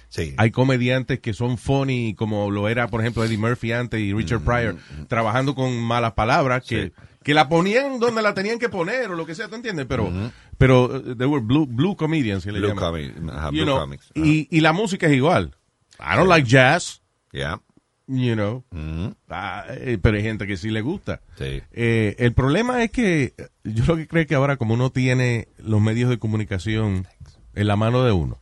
Sí. 0.09 0.33
Hay 0.37 0.49
comediantes 0.51 1.19
que 1.19 1.33
son 1.33 1.57
funny, 1.57 2.15
como 2.15 2.49
lo 2.49 2.67
era, 2.67 2.87
por 2.87 3.01
ejemplo, 3.01 3.23
Eddie 3.23 3.37
Murphy 3.37 3.71
antes 3.73 3.99
y 3.99 4.11
Richard 4.13 4.41
Pryor, 4.41 4.77
trabajando 5.07 5.53
con 5.53 5.77
malas 5.79 6.13
palabras 6.13 6.63
que, 6.67 6.85
Sí. 6.85 6.91
que 7.23 7.33
la 7.35 7.47
ponían 7.47 7.99
donde 7.99 8.23
la 8.23 8.33
tenían 8.33 8.57
que 8.57 8.69
poner 8.69 9.11
o 9.11 9.15
lo 9.15 9.25
que 9.27 9.35
sea, 9.35 9.47
¿tú 9.49 9.55
entiendes? 9.55 9.85
Pero, 9.87 10.11
pero 10.57 10.85
uh, 10.85 11.15
they 11.15 11.27
were 11.27 11.43
blue, 11.45 11.67
blue 11.67 11.95
comedians, 11.95 12.43
que 12.43 12.51
le 12.51 12.59
Blue, 12.59 12.73
comi- 12.73 13.13
blue 13.51 13.63
know, 13.65 13.79
comics. 13.79 14.11
y, 14.15 14.47
y 14.49 14.61
la 14.61 14.73
música 14.73 15.05
es 15.07 15.13
igual. 15.13 15.55
I 15.99 16.15
don't 16.15 16.27
like 16.29 16.47
jazz, 16.47 17.01
Yeah. 17.31 17.61
You 18.09 18.33
know, 18.33 18.63
Ujú. 18.71 19.15
ah, 19.29 19.65
eh, 19.69 19.99
pero 20.01 20.17
hay 20.17 20.23
gente 20.23 20.47
que 20.47 20.57
sí 20.57 20.71
le 20.71 20.81
gusta. 20.81 21.21
Sí. 21.37 21.61
Eh, 21.71 22.15
el 22.17 22.33
problema 22.33 22.83
es 22.83 22.91
que 22.91 23.33
eh, 23.37 23.47
yo 23.63 23.85
lo 23.85 23.95
que 23.95 24.07
creo 24.07 24.25
que 24.25 24.35
ahora 24.35 24.57
como 24.57 24.73
uno 24.73 24.89
tiene 24.91 25.47
los 25.59 25.79
medios 25.79 26.09
de 26.09 26.17
comunicación 26.17 27.07
en 27.53 27.67
la 27.67 27.75
mano 27.75 28.03
de 28.03 28.11
uno, 28.11 28.37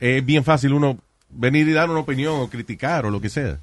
es 0.00 0.24
bien 0.24 0.44
fácil 0.44 0.72
uno 0.72 0.98
venir 1.28 1.68
y 1.68 1.72
dar 1.72 1.90
una 1.90 2.00
opinión 2.00 2.40
o 2.40 2.48
criticar 2.48 3.04
o 3.04 3.10
lo 3.10 3.20
que 3.20 3.28
sea. 3.28 3.58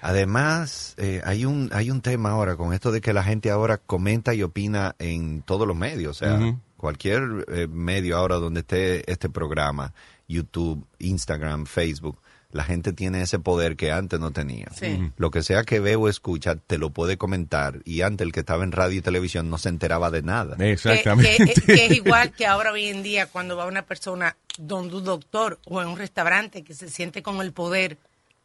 Además, 0.00 0.94
eh, 0.96 1.20
hay 1.24 1.44
un 1.44 1.68
hay 1.72 1.90
un 1.90 2.00
tema 2.00 2.30
ahora 2.30 2.56
con 2.56 2.72
esto 2.72 2.90
de 2.90 3.00
que 3.00 3.12
la 3.12 3.22
gente 3.22 3.50
ahora 3.50 3.76
comenta 3.78 4.34
y 4.34 4.42
opina 4.42 4.96
en 4.98 5.42
todos 5.42 5.68
los 5.68 5.76
medios, 5.76 6.16
o 6.16 6.24
sea, 6.24 6.58
cualquier 6.76 7.68
medio 7.68 8.16
ahora 8.16 8.36
donde 8.36 8.60
esté 8.60 9.10
este 9.10 9.28
programa, 9.28 9.92
YouTube, 10.26 10.84
Instagram, 10.98 11.66
Facebook, 11.66 12.18
la 12.52 12.64
gente 12.64 12.92
tiene 12.92 13.22
ese 13.22 13.38
poder 13.38 13.76
que 13.76 13.92
antes 13.92 14.18
no 14.18 14.30
tenía. 14.32 14.66
Sí. 14.74 15.10
Lo 15.16 15.30
que 15.30 15.42
sea 15.42 15.64
que 15.64 15.78
ve 15.80 15.96
o 15.96 16.08
escucha, 16.08 16.56
te 16.56 16.78
lo 16.78 16.90
puede 16.90 17.16
comentar 17.16 17.80
y 17.84 18.02
antes 18.02 18.26
el 18.26 18.32
que 18.32 18.40
estaba 18.40 18.64
en 18.64 18.72
radio 18.72 18.98
y 18.98 19.02
televisión 19.02 19.48
no 19.50 19.58
se 19.58 19.68
enteraba 19.68 20.10
de 20.10 20.22
nada. 20.22 20.56
Exactamente. 20.58 21.54
que- 21.54 21.60
que 21.62 21.86
es 21.86 21.92
igual 21.92 22.32
que 22.32 22.46
ahora 22.46 22.72
hoy 22.72 22.86
en 22.88 23.02
día 23.02 23.26
cuando 23.26 23.56
va 23.56 23.66
una 23.66 23.82
persona 23.82 24.36
donde 24.58 24.96
un 24.96 25.04
doctor 25.04 25.58
o 25.66 25.80
en 25.80 25.88
un 25.88 25.96
restaurante 25.98 26.62
que 26.64 26.74
se 26.74 26.88
siente 26.88 27.22
con 27.22 27.40
el 27.40 27.52
poder 27.52 27.98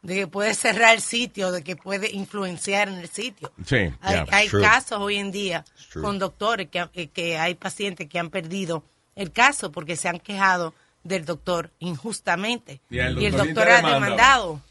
de 0.03 0.13
que 0.15 0.27
puede 0.27 0.53
cerrar 0.53 0.93
el 0.93 1.01
sitio, 1.01 1.51
de 1.51 1.63
que 1.63 1.75
puede 1.75 2.11
influenciar 2.11 2.89
en 2.89 2.95
el 2.99 3.09
sitio. 3.09 3.51
Sí, 3.65 3.77
Hay, 4.01 4.13
yeah, 4.13 4.25
hay 4.29 4.49
casos 4.49 4.99
hoy 4.99 5.15
en 5.15 5.31
día 5.31 5.65
con 5.99 6.19
doctores 6.19 6.67
que, 6.69 7.09
que 7.09 7.39
hay 7.39 7.55
pacientes 7.55 8.07
que 8.07 8.19
han 8.19 8.29
perdido 8.29 8.83
el 9.15 9.31
caso 9.31 9.71
porque 9.71 9.95
se 9.95 10.07
han 10.07 10.19
quejado 10.19 10.75
del 11.05 11.23
doctor 11.23 11.71
injustamente. 11.79 12.81
Y 12.89 12.97
el 12.97 13.17
y 13.21 13.25
el 13.27 13.31
doctor 13.37 13.69
ha 13.69 13.77
demanda. 13.77 13.93
demandado. 13.93 14.61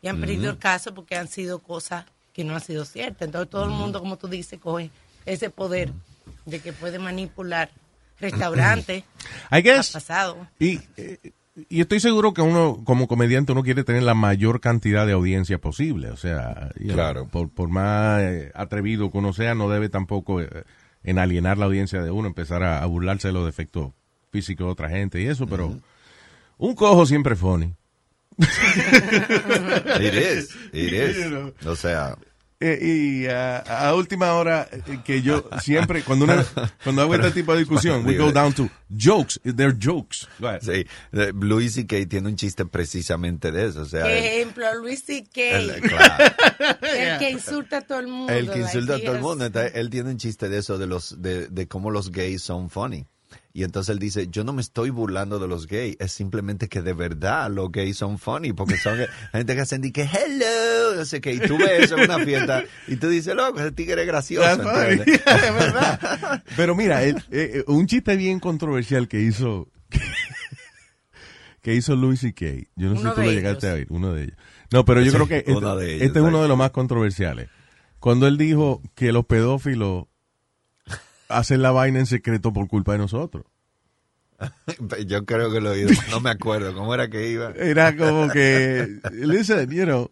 Y 0.00 0.08
han 0.08 0.18
perdido 0.18 0.50
el 0.50 0.56
caso 0.58 0.94
porque 0.94 1.16
han 1.16 1.28
sido 1.28 1.58
cosas 1.58 2.06
que 2.32 2.42
no 2.44 2.54
han 2.54 2.62
sido 2.62 2.86
ciertas. 2.86 3.26
Entonces 3.26 3.50
todo 3.50 3.64
el 3.64 3.70
mundo, 3.70 4.00
como 4.00 4.16
tú 4.16 4.28
dices, 4.28 4.58
coge 4.58 4.90
ese 5.26 5.50
poder 5.50 5.92
de 6.46 6.60
que 6.60 6.72
puede 6.72 6.98
manipular 6.98 7.70
restaurantes. 8.20 9.04
I 9.52 9.60
guess, 9.62 9.90
Ha 9.90 9.98
pasado. 9.98 10.48
y, 10.58 10.80
eh, 10.96 11.18
y 11.68 11.80
estoy 11.82 12.00
seguro 12.00 12.32
que 12.32 12.40
uno, 12.40 12.80
como 12.84 13.06
comediante, 13.08 13.52
uno 13.52 13.62
quiere 13.62 13.84
tener 13.84 14.02
la 14.04 14.14
mayor 14.14 14.60
cantidad 14.60 15.06
de 15.06 15.12
audiencia 15.12 15.58
posible. 15.58 16.10
O 16.10 16.16
sea, 16.16 16.70
Claro. 16.88 17.26
por, 17.28 17.50
por 17.50 17.68
más 17.68 18.22
eh, 18.22 18.52
atrevido 18.54 19.10
que 19.10 19.18
uno 19.18 19.32
sea, 19.34 19.54
no 19.54 19.68
debe 19.68 19.88
tampoco 19.90 20.40
eh, 20.40 20.48
en 21.02 21.18
alienar 21.18 21.58
la 21.58 21.66
audiencia 21.66 22.00
de 22.02 22.10
uno, 22.10 22.28
empezar 22.28 22.62
a, 22.62 22.82
a 22.82 22.86
burlarse 22.86 23.28
de 23.28 23.34
los 23.34 23.44
defectos 23.44 23.92
físicos 24.30 24.66
de 24.66 24.72
otra 24.72 24.88
gente 24.88 25.20
y 25.20 25.26
eso, 25.26 25.46
pero 25.46 25.78
un 26.58 26.74
cojo 26.74 27.04
siempre 27.06 27.34
es 27.34 27.40
funny. 27.40 27.74
It 30.00 30.14
is, 30.14 30.56
it 30.72 30.92
is. 30.92 31.66
O 31.66 31.76
sea, 31.76 32.16
Eh, 32.62 32.78
y 33.24 33.26
a 33.26 33.94
última 33.94 34.34
hora 34.34 34.68
eh, 34.70 34.98
que 35.02 35.22
yo 35.22 35.48
siempre 35.62 36.02
cuando 36.02 36.26
una, 36.26 36.44
cuando 36.84 37.00
hago 37.00 37.14
este 37.14 37.30
tipo 37.30 37.54
de 37.54 37.60
discusión 37.60 38.04
we 38.04 38.18
go 38.18 38.30
down 38.32 38.52
to 38.52 38.68
jokes 38.90 39.40
they're 39.56 39.74
jokes 39.74 40.28
Right. 40.38 40.60
sí, 40.60 40.86
eh, 41.12 41.32
Louis 41.34 41.72
C.K. 41.72 42.06
tiene 42.06 42.28
un 42.28 42.36
chiste 42.36 42.66
precisamente 42.66 43.50
de 43.50 43.64
eso. 43.68 43.80
O 43.80 43.86
sea, 43.86 44.06
ejemplo, 44.14 44.66
Luis 44.74 45.02
C.K., 45.06 45.40
él- 45.40 45.80
claro. 45.80 46.34
el 46.82 47.18
que 47.18 47.30
insulta 47.30 47.78
a 47.78 47.80
todo 47.80 48.00
el 48.00 48.08
mundo. 48.08 48.30
El 48.30 48.44
que 48.50 48.58
like, 48.58 48.60
insulta 48.60 48.94
a 48.96 48.98
todo 49.00 49.14
el 49.16 49.22
mundo. 49.22 49.46
Entonces, 49.46 49.72
él 49.74 49.88
tiene 49.88 50.10
un 50.10 50.18
chiste 50.18 50.50
de 50.50 50.58
eso, 50.58 50.76
de 50.76 50.86
los 50.86 51.20
de, 51.22 51.48
de 51.48 51.66
cómo 51.66 51.90
los 51.90 52.10
gays 52.12 52.42
son 52.42 52.68
funny. 52.68 53.06
Y 53.52 53.64
entonces 53.64 53.92
él 53.92 53.98
dice, 53.98 54.28
yo 54.28 54.44
no 54.44 54.52
me 54.52 54.62
estoy 54.62 54.90
burlando 54.90 55.40
de 55.40 55.48
los 55.48 55.66
gays, 55.66 55.96
es 55.98 56.12
simplemente 56.12 56.68
que 56.68 56.82
de 56.82 56.92
verdad 56.92 57.50
los 57.50 57.72
gays 57.72 57.96
son 57.96 58.18
funny, 58.18 58.52
porque 58.52 58.76
son 58.76 58.96
gente 59.32 59.54
que 59.56 59.60
hacen 59.60 59.82
que 59.92 60.02
hello, 60.02 60.94
no 60.96 61.04
sé 61.04 61.20
qué, 61.20 61.32
y 61.32 61.40
tú 61.40 61.58
ves 61.58 61.84
eso 61.86 61.96
en 61.98 62.04
una 62.10 62.20
fiesta, 62.24 62.62
y 62.86 62.94
tú 62.96 63.08
dices, 63.08 63.34
loco, 63.34 63.58
ese 63.58 63.72
tigre 63.72 64.02
es 64.02 64.06
gracioso. 64.06 64.46
Es 64.62 65.54
verdad. 65.54 66.42
Pero 66.56 66.76
mira, 66.76 67.02
el- 67.02 67.16
eh, 67.32 67.50
eh, 67.54 67.64
un 67.66 67.86
chiste 67.86 68.14
bien 68.16 68.38
controversial 68.38 69.08
que 69.08 69.20
hizo 69.20 69.68
que 71.62 71.74
hizo 71.74 71.94
Louis 71.96 72.20
C.K. 72.20 72.46
Yo 72.76 72.88
no 72.90 72.96
sé 72.96 73.08
si 73.08 73.14
tú 73.14 73.16
lo 73.16 73.22
ellos. 73.22 73.34
llegaste 73.34 73.68
a 73.68 73.74
oír, 73.74 73.86
uno 73.90 74.12
de 74.14 74.24
ellos. 74.24 74.36
No, 74.72 74.84
pero 74.84 75.00
yo 75.02 75.10
Sí, 75.10 75.16
creo 75.16 75.28
que 75.28 75.38
este, 75.38 75.50
ellos, 75.50 75.82
este 75.82 76.18
es 76.20 76.24
uno 76.24 76.42
de 76.42 76.48
los 76.48 76.56
más 76.56 76.70
controversiales. 76.70 77.48
Cuando 77.98 78.26
él 78.26 78.38
dijo 78.38 78.80
que 78.94 79.12
los 79.12 79.26
pedófilos 79.26 80.04
hacen 81.30 81.62
la 81.62 81.70
vaina 81.70 81.98
en 81.98 82.06
secreto 82.06 82.52
por 82.52 82.68
culpa 82.68 82.92
de 82.92 82.98
nosotros. 82.98 83.46
Yo 85.06 85.24
creo 85.24 85.52
que 85.52 85.60
lo 85.60 85.74
he 85.74 85.84
oído. 85.84 86.00
No 86.10 86.20
me 86.20 86.30
acuerdo. 86.30 86.74
¿Cómo 86.74 86.94
era 86.94 87.08
que 87.08 87.28
iba? 87.30 87.52
Era 87.56 87.96
como 87.96 88.28
que, 88.30 88.98
listen, 89.12 89.70
you 89.70 89.84
know, 89.84 90.10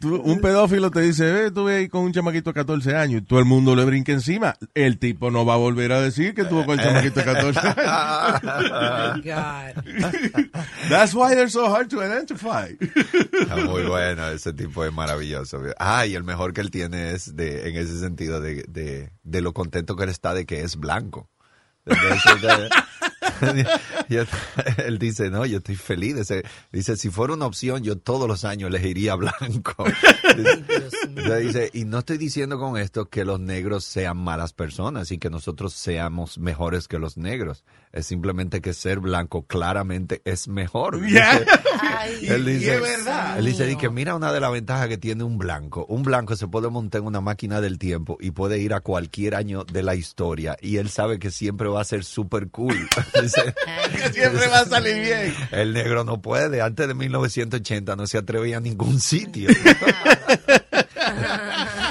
tú- 0.00 0.20
un 0.22 0.40
pedófilo 0.40 0.90
te 0.90 1.00
dice, 1.00 1.46
eh, 1.46 1.50
tú 1.50 1.68
ahí 1.68 1.88
con 1.88 2.02
un 2.04 2.12
chamaquito 2.12 2.50
de 2.50 2.54
14 2.54 2.96
años 2.96 3.22
y 3.22 3.24
todo 3.24 3.38
el 3.38 3.44
mundo 3.44 3.74
le 3.76 3.84
brinca 3.84 4.12
encima. 4.12 4.56
El 4.74 4.98
tipo 4.98 5.30
no 5.30 5.44
va 5.44 5.54
a 5.54 5.58
volver 5.58 5.92
a 5.92 6.00
decir 6.00 6.34
que 6.34 6.44
tuvo 6.44 6.64
con 6.64 6.78
el 6.80 6.84
chamaquito 6.86 7.20
de 7.20 7.26
14 7.26 7.58
años. 7.68 8.40
Oh, 8.42 9.14
God. 9.22 9.84
That's 10.88 11.14
why 11.14 11.34
they're 11.34 11.50
so 11.50 11.66
hard 11.74 11.88
to 11.90 12.02
identify. 12.02 12.76
Está 12.80 13.56
muy 13.56 13.82
bueno, 13.82 14.28
ese 14.28 14.52
tipo 14.52 14.84
es 14.84 14.92
maravilloso. 14.92 15.60
Ah, 15.78 16.06
y 16.06 16.14
el 16.14 16.24
mejor 16.24 16.52
que 16.52 16.60
él 16.60 16.70
tiene 16.70 17.12
es 17.12 17.36
de, 17.36 17.68
en 17.68 17.76
ese 17.76 17.98
sentido 17.98 18.40
de, 18.40 18.64
de, 18.68 19.10
de 19.22 19.40
lo 19.40 19.52
contento 19.52 19.96
que 19.96 20.04
él 20.04 20.10
está 20.10 20.32
de 20.34 20.46
que 20.46 20.62
es 20.62 20.76
blanco. 20.76 21.28
De- 21.84 21.94
de- 21.94 22.68
yo- 24.08 24.24
él 24.78 24.98
dice, 24.98 25.30
no, 25.30 25.44
yo 25.46 25.58
estoy 25.58 25.76
feliz. 25.76 26.16
Dice, 26.16 26.42
dice, 26.72 26.96
si 26.96 27.10
fuera 27.10 27.34
una 27.34 27.46
opción, 27.46 27.82
yo 27.82 27.96
todos 27.98 28.28
los 28.28 28.44
años 28.44 28.68
elegiría 28.68 29.14
blanco. 29.14 29.84
Dice, 30.36 31.36
dice, 31.40 31.70
y 31.72 31.84
no 31.84 31.98
estoy 31.98 32.18
diciendo 32.18 32.58
con 32.58 32.76
esto 32.76 33.08
que 33.08 33.24
los 33.24 33.40
negros 33.40 33.84
sean 33.84 34.16
malas 34.18 34.52
personas 34.52 35.10
y 35.10 35.18
que 35.18 35.30
nosotros 35.30 35.72
seamos 35.72 36.38
mejores 36.38 36.86
que 36.88 36.98
los 36.98 37.16
negros. 37.16 37.64
Es 37.92 38.06
simplemente 38.06 38.60
que 38.60 38.72
ser 38.74 39.00
blanco 39.00 39.46
claramente 39.46 40.20
es 40.24 40.46
mejor. 40.48 41.04
Yeah. 41.08 41.38
Dice, 41.40 41.50
Ay, 41.98 42.26
él 42.28 42.48
Y- 42.48 42.50
y 42.52 42.54
dice, 42.58 42.74
es 42.76 42.80
verdad. 42.80 43.38
él 43.38 43.44
dice 43.46 43.66
di 43.66 43.76
que 43.76 43.90
mira 43.90 44.14
una 44.14 44.32
de 44.32 44.40
las 44.40 44.52
ventajas 44.52 44.88
que 44.88 44.98
tiene 44.98 45.24
un 45.24 45.38
blanco. 45.38 45.84
Un 45.88 46.02
blanco 46.02 46.36
se 46.36 46.46
puede 46.48 46.68
montar 46.70 47.00
en 47.00 47.06
una 47.06 47.20
máquina 47.20 47.60
del 47.60 47.78
tiempo 47.78 48.16
y 48.20 48.30
puede 48.30 48.58
ir 48.58 48.74
a 48.74 48.80
cualquier 48.80 49.34
año 49.34 49.64
de 49.64 49.82
la 49.82 49.94
historia 49.94 50.56
y 50.60 50.76
él 50.76 50.88
sabe 50.90 51.18
que 51.18 51.30
siempre 51.30 51.68
va 51.68 51.80
a 51.80 51.84
ser 51.84 52.04
súper 52.04 52.48
cool. 52.50 52.76
Dice, 53.22 53.54
Que 53.92 54.12
siempre 54.12 54.46
va 54.48 54.60
a 54.60 54.64
salir 54.66 54.94
bien. 55.02 55.34
el 55.52 55.72
negro 55.72 56.04
no 56.04 56.20
puede. 56.22 56.60
Antes 56.62 56.86
de 56.88 56.94
1980 56.94 57.96
no 57.96 58.06
se 58.06 58.18
atrevía 58.18 58.58
a 58.58 58.60
ningún 58.60 59.00
sitio. 59.00 59.48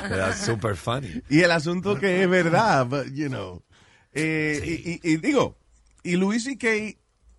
Era 0.09 0.35
súper 0.35 0.75
funny. 0.75 1.21
Y 1.29 1.41
el 1.41 1.51
asunto 1.51 1.97
que 1.97 2.23
es 2.23 2.29
verdad, 2.29 2.85
but, 2.85 3.07
you 3.13 3.27
know. 3.27 3.61
Eh, 4.13 4.61
y, 5.03 5.09
y- 5.09 5.13
y 5.13 5.17
digo, 5.17 5.57
y 6.03 6.15
Luis 6.15 6.43
C.K. 6.45 6.67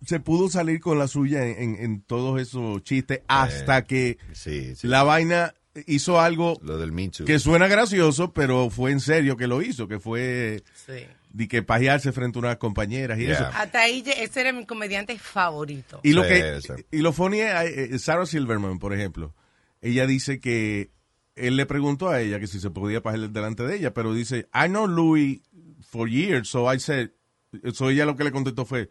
se 0.05 0.19
pudo 0.19 0.49
salir 0.49 0.79
con 0.79 0.97
la 0.97 1.07
suya 1.07 1.45
en, 1.45 1.61
en- 1.75 1.83
en 1.83 2.01
todos 2.01 2.39
esos 2.41 2.83
chistes 2.83 3.21
hasta 3.27 3.83
que 3.85 4.17
Sí, 4.33 4.75
sí. 4.75 4.87
la 4.87 5.03
vaina 5.03 5.53
hizo 5.87 6.19
algo 6.19 6.57
Lo 6.61 6.77
del 6.77 6.91
que 7.25 7.39
suena 7.39 7.67
gracioso, 7.67 8.33
pero 8.33 8.69
fue 8.69 8.91
en 8.91 8.99
serio 8.99 9.37
que 9.37 9.47
lo 9.47 9.61
hizo, 9.61 9.87
que 9.87 9.99
fue 9.99 10.63
sí. 10.85 11.05
de 11.31 11.47
que 11.47 11.61
pajearse 11.63 12.11
frente 12.11 12.37
a 12.37 12.41
unas 12.41 12.57
compañeras 12.57 13.17
y 13.19 13.23
Yeah. 13.25 13.33
eso. 13.33 13.45
Hasta 13.53 13.81
ahí, 13.81 14.03
ese 14.17 14.41
era 14.41 14.51
mi 14.51 14.65
comediante 14.65 15.17
favorito. 15.17 15.99
Y 16.03 16.13
lo 16.13 16.23
Sí, 16.23 16.29
que 16.29 16.61
sí. 16.61 16.73
y 16.91 16.97
lo 16.97 17.13
funny 17.13 17.41
es, 17.41 17.53
eh, 17.65 17.99
Sarah 17.99 18.25
Silverman, 18.25 18.79
por 18.79 18.93
ejemplo, 18.93 19.33
ella 19.81 20.05
dice 20.07 20.39
que 20.39 20.91
él 21.35 21.55
le 21.55 21.65
preguntó 21.65 22.09
a 22.09 22.19
ella 22.19 22.39
que 22.39 22.47
si 22.47 22.59
se 22.59 22.69
podía 22.71 23.01
pajear 23.01 23.29
delante 23.29 23.63
de 23.63 23.77
ella, 23.77 23.93
pero 23.93 24.13
dice, 24.13 24.47
I 24.53 24.67
know 24.67 24.87
Louis 24.87 25.41
for 25.81 26.09
years, 26.09 26.49
so 26.49 26.73
I 26.73 26.79
said, 26.79 27.11
so 27.73 27.89
ella 27.89 28.05
lo 28.05 28.17
que 28.17 28.25
le 28.25 28.31
contestó 28.31 28.65
fue, 28.65 28.89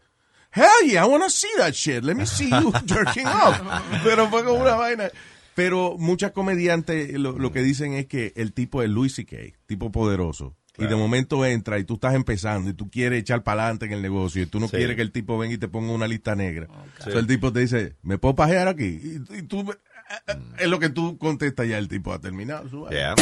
Hell 0.51 0.87
yeah, 0.87 1.03
I 1.03 1.07
wanna 1.07 1.29
see 1.29 1.47
that 1.57 1.73
shit. 1.73 2.03
Let 2.03 2.15
me 2.15 2.25
see 2.27 2.49
you 2.49 2.71
jerking 2.85 3.27
off. 3.27 3.59
Pero 4.03 4.29
fue 4.29 4.43
como 4.43 4.59
una 4.61 4.75
vaina. 4.75 5.09
Pero 5.55 5.95
muchas 5.97 6.31
comediantes 6.31 7.11
lo, 7.19 7.37
lo 7.37 7.51
que 7.51 7.61
dicen 7.61 7.93
es 7.93 8.05
que 8.07 8.31
el 8.37 8.53
tipo 8.53 8.81
es 8.81 8.89
Louis 8.89 9.13
C.K., 9.13 9.35
tipo 9.65 9.91
poderoso. 9.91 10.55
Y 10.77 10.87
de 10.87 10.95
momento 10.95 11.45
entra 11.45 11.77
y 11.77 11.83
tú 11.83 11.95
estás 11.95 12.15
empezando 12.15 12.69
y 12.69 12.73
tú 12.73 12.89
quieres 12.89 13.19
echar 13.19 13.43
para 13.43 13.63
adelante 13.63 13.85
en 13.87 13.91
el 13.91 14.01
negocio 14.01 14.41
y 14.43 14.45
tú 14.45 14.61
no 14.61 14.69
Sí. 14.69 14.77
quieres 14.77 14.95
que 14.95 15.01
el 15.01 15.11
tipo 15.11 15.37
venga 15.37 15.55
y 15.55 15.57
te 15.57 15.67
ponga 15.67 15.91
una 15.91 16.07
lista 16.07 16.35
negra. 16.35 16.67
Entonces 16.99 17.15
el 17.15 17.27
tipo 17.27 17.51
te 17.51 17.59
dice, 17.59 17.95
¿me 18.01 18.17
puedo 18.17 18.33
pajear 18.35 18.69
aquí? 18.69 18.85
Y, 19.29 19.39
y 19.39 19.41
tú, 19.41 19.69
eh, 19.69 20.35
es 20.57 20.67
lo 20.69 20.79
que 20.79 20.87
tú 20.87 21.17
contestas 21.17 21.67
ya, 21.67 21.77
el 21.77 21.89
tipo 21.89 22.13
ha 22.13 22.19
terminado. 22.21 22.69
su 22.69 22.81
vaina. 22.83 22.97
Yeah. 22.97 23.15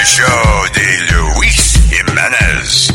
El 0.00 0.06
show 0.06 0.64
de 0.74 1.34
Luis 1.34 1.78
Jiménez. 1.90 2.92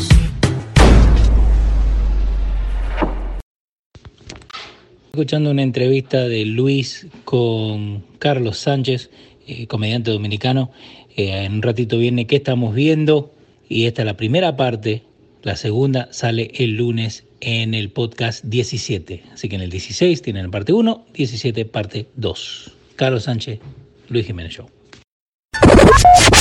Escuchando 5.13 5.51
una 5.51 5.61
entrevista 5.61 6.29
de 6.29 6.45
Luis 6.45 7.05
con 7.25 8.05
Carlos 8.17 8.57
Sánchez, 8.59 9.09
eh, 9.45 9.67
comediante 9.67 10.09
dominicano. 10.09 10.71
Eh, 11.17 11.43
en 11.43 11.55
un 11.55 11.61
ratito 11.61 11.97
viene 11.97 12.27
qué 12.27 12.37
estamos 12.37 12.73
viendo 12.73 13.33
y 13.67 13.87
esta 13.87 14.03
es 14.03 14.05
la 14.05 14.15
primera 14.15 14.55
parte. 14.55 15.03
La 15.43 15.57
segunda 15.57 16.07
sale 16.13 16.51
el 16.55 16.77
lunes 16.77 17.25
en 17.41 17.73
el 17.73 17.91
podcast 17.91 18.45
17. 18.45 19.23
Así 19.33 19.49
que 19.49 19.57
en 19.57 19.63
el 19.63 19.69
16 19.69 20.21
tienen 20.21 20.45
la 20.45 20.51
parte 20.51 20.71
1, 20.71 21.05
17 21.13 21.65
parte 21.65 22.07
2. 22.15 22.71
Carlos 22.95 23.23
Sánchez, 23.23 23.59
Luis 24.07 24.25
Jiménez 24.25 24.53
Show. 24.53 24.69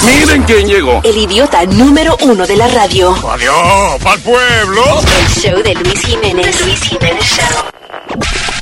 Miren 0.06 0.44
quién 0.44 0.68
llegó. 0.68 1.00
El 1.02 1.16
idiota 1.16 1.66
número 1.66 2.16
uno 2.22 2.46
de 2.46 2.56
la 2.56 2.68
radio. 2.68 3.10
Adiós, 3.28 4.00
pa'l 4.00 4.20
pueblo. 4.20 4.84
El 5.18 5.28
show 5.42 5.60
de 5.60 5.74
Luis 5.74 6.06
Jiménez. 6.06 6.56
The 6.56 6.64
Luis 6.66 6.80
Jiménez 6.82 7.24
Show. 7.24 7.79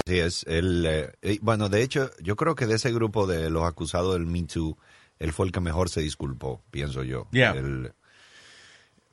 Sí, 0.08 0.18
es 0.18 0.42
el, 0.48 0.86
eh, 0.86 1.12
eh, 1.20 1.38
bueno, 1.42 1.68
de 1.68 1.82
hecho, 1.82 2.10
yo 2.20 2.34
creo 2.34 2.54
que 2.54 2.66
de 2.66 2.76
ese 2.76 2.90
grupo 2.92 3.26
de 3.26 3.50
los 3.50 3.64
acusados 3.64 4.14
del 4.14 4.24
Me 4.24 4.42
Too, 4.44 4.76
él 5.18 5.32
fue 5.34 5.44
el 5.46 5.52
que 5.52 5.60
mejor 5.60 5.90
se 5.90 6.00
disculpó, 6.00 6.62
pienso 6.70 7.02
yo. 7.02 7.28
Yeah. 7.30 7.52
Él- 7.52 7.92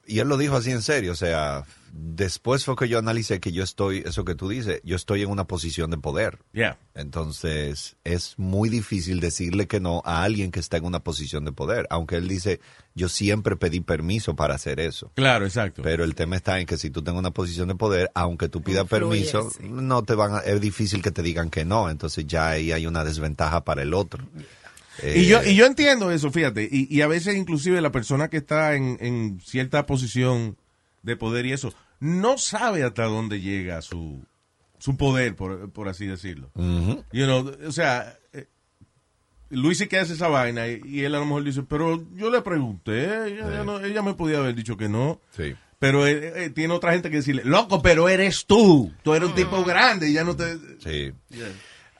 y 0.07 0.19
él 0.19 0.27
lo 0.29 0.37
dijo 0.37 0.55
así 0.55 0.71
en 0.71 0.81
serio, 0.81 1.11
o 1.11 1.15
sea, 1.15 1.65
después 1.97 2.65
fue 2.65 2.75
que 2.75 2.89
yo 2.89 2.99
analicé 2.99 3.39
que 3.39 3.53
yo 3.53 3.63
estoy, 3.63 4.03
eso 4.05 4.25
que 4.25 4.35
tú 4.35 4.49
dices, 4.49 4.81
yo 4.83 4.97
estoy 4.97 5.21
en 5.21 5.29
una 5.29 5.45
posición 5.45 5.89
de 5.91 5.97
poder. 5.97 6.39
Yeah. 6.51 6.77
Entonces, 6.93 7.95
es 8.03 8.37
muy 8.37 8.67
difícil 8.69 9.21
decirle 9.21 9.67
que 9.67 9.79
no 9.79 10.01
a 10.03 10.23
alguien 10.23 10.51
que 10.51 10.59
está 10.59 10.75
en 10.77 10.85
una 10.85 10.99
posición 10.99 11.45
de 11.45 11.53
poder, 11.53 11.87
aunque 11.89 12.17
él 12.17 12.27
dice, 12.27 12.59
yo 12.95 13.07
siempre 13.07 13.55
pedí 13.55 13.79
permiso 13.79 14.35
para 14.35 14.55
hacer 14.55 14.79
eso. 14.81 15.11
Claro, 15.15 15.45
exacto. 15.45 15.81
Pero 15.83 16.03
el 16.03 16.15
tema 16.15 16.35
está 16.35 16.59
en 16.59 16.65
que 16.65 16.77
si 16.77 16.89
tú 16.89 17.01
tengas 17.01 17.19
una 17.19 17.31
posición 17.31 17.69
de 17.69 17.75
poder, 17.75 18.11
aunque 18.13 18.49
tú 18.49 18.61
pidas 18.61 18.87
permiso, 18.87 19.49
sí. 19.51 19.63
no 19.69 20.03
te 20.03 20.15
van 20.15 20.35
a, 20.35 20.39
es 20.39 20.59
difícil 20.59 21.01
que 21.01 21.11
te 21.11 21.23
digan 21.23 21.49
que 21.49 21.63
no. 21.63 21.89
Entonces 21.89 22.27
ya 22.27 22.49
ahí 22.49 22.73
hay 22.73 22.87
una 22.87 23.05
desventaja 23.05 23.63
para 23.63 23.83
el 23.83 23.93
otro. 23.93 24.23
Y 25.03 25.25
yo, 25.25 25.41
Eh, 25.41 25.51
y 25.51 25.55
yo 25.55 25.65
entiendo 25.65 26.11
eso, 26.11 26.31
fíjate. 26.31 26.67
Y, 26.69 26.93
y 26.93 27.01
a 27.01 27.07
veces 27.07 27.35
inclusive 27.35 27.81
la 27.81 27.91
persona 27.91 28.29
que 28.29 28.37
está 28.37 28.75
en, 28.75 28.97
en 28.99 29.39
cierta 29.41 29.85
posición 29.85 30.57
de 31.03 31.15
poder 31.15 31.45
y 31.45 31.53
eso, 31.53 31.73
no 31.99 32.37
sabe 32.37 32.83
hasta 32.83 33.03
dónde 33.05 33.41
llega 33.41 33.81
su, 33.81 34.23
su 34.79 34.97
poder, 34.97 35.35
por, 35.35 35.71
por 35.71 35.87
así 35.89 36.05
decirlo. 36.05 36.51
You 37.11 37.25
know, 37.25 37.51
o 37.67 37.71
sea, 37.71 38.17
eh, 38.33 38.47
Luis 39.49 39.77
sí 39.77 39.87
que 39.87 39.99
hace 39.99 40.13
esa 40.13 40.27
vaina 40.27 40.67
y, 40.67 40.81
y 40.85 41.01
él 41.03 41.15
a 41.15 41.19
lo 41.19 41.25
mejor 41.25 41.43
dice, 41.43 41.63
pero 41.63 42.03
yo 42.15 42.29
le 42.29 42.41
pregunté, 42.41 43.03
ella, 43.27 43.47
ella 43.49 43.63
no- 43.63 43.79
ella 43.79 44.01
me 44.01 44.13
podía 44.15 44.39
haber 44.39 44.55
dicho 44.55 44.75
que 44.77 44.89
no. 44.89 45.21
Sí. 45.35 45.55
Pero 45.77 46.07
eh, 46.07 46.45
eh, 46.45 46.49
tiene 46.49 46.73
otra 46.73 46.93
gente 46.93 47.09
que 47.11 47.17
decirle, 47.17 47.43
loco, 47.45 47.81
pero 47.81 48.07
eres 48.09 48.45
tú. 48.45 48.91
Tú 49.03 49.13
eres 49.13 49.29
un 49.29 49.35
tipo 49.35 49.63
grande 49.63 50.09
y 50.09 50.13
ya 50.13 50.23
no 50.23 50.35
te... 50.35 50.57
Sí. 50.79 51.11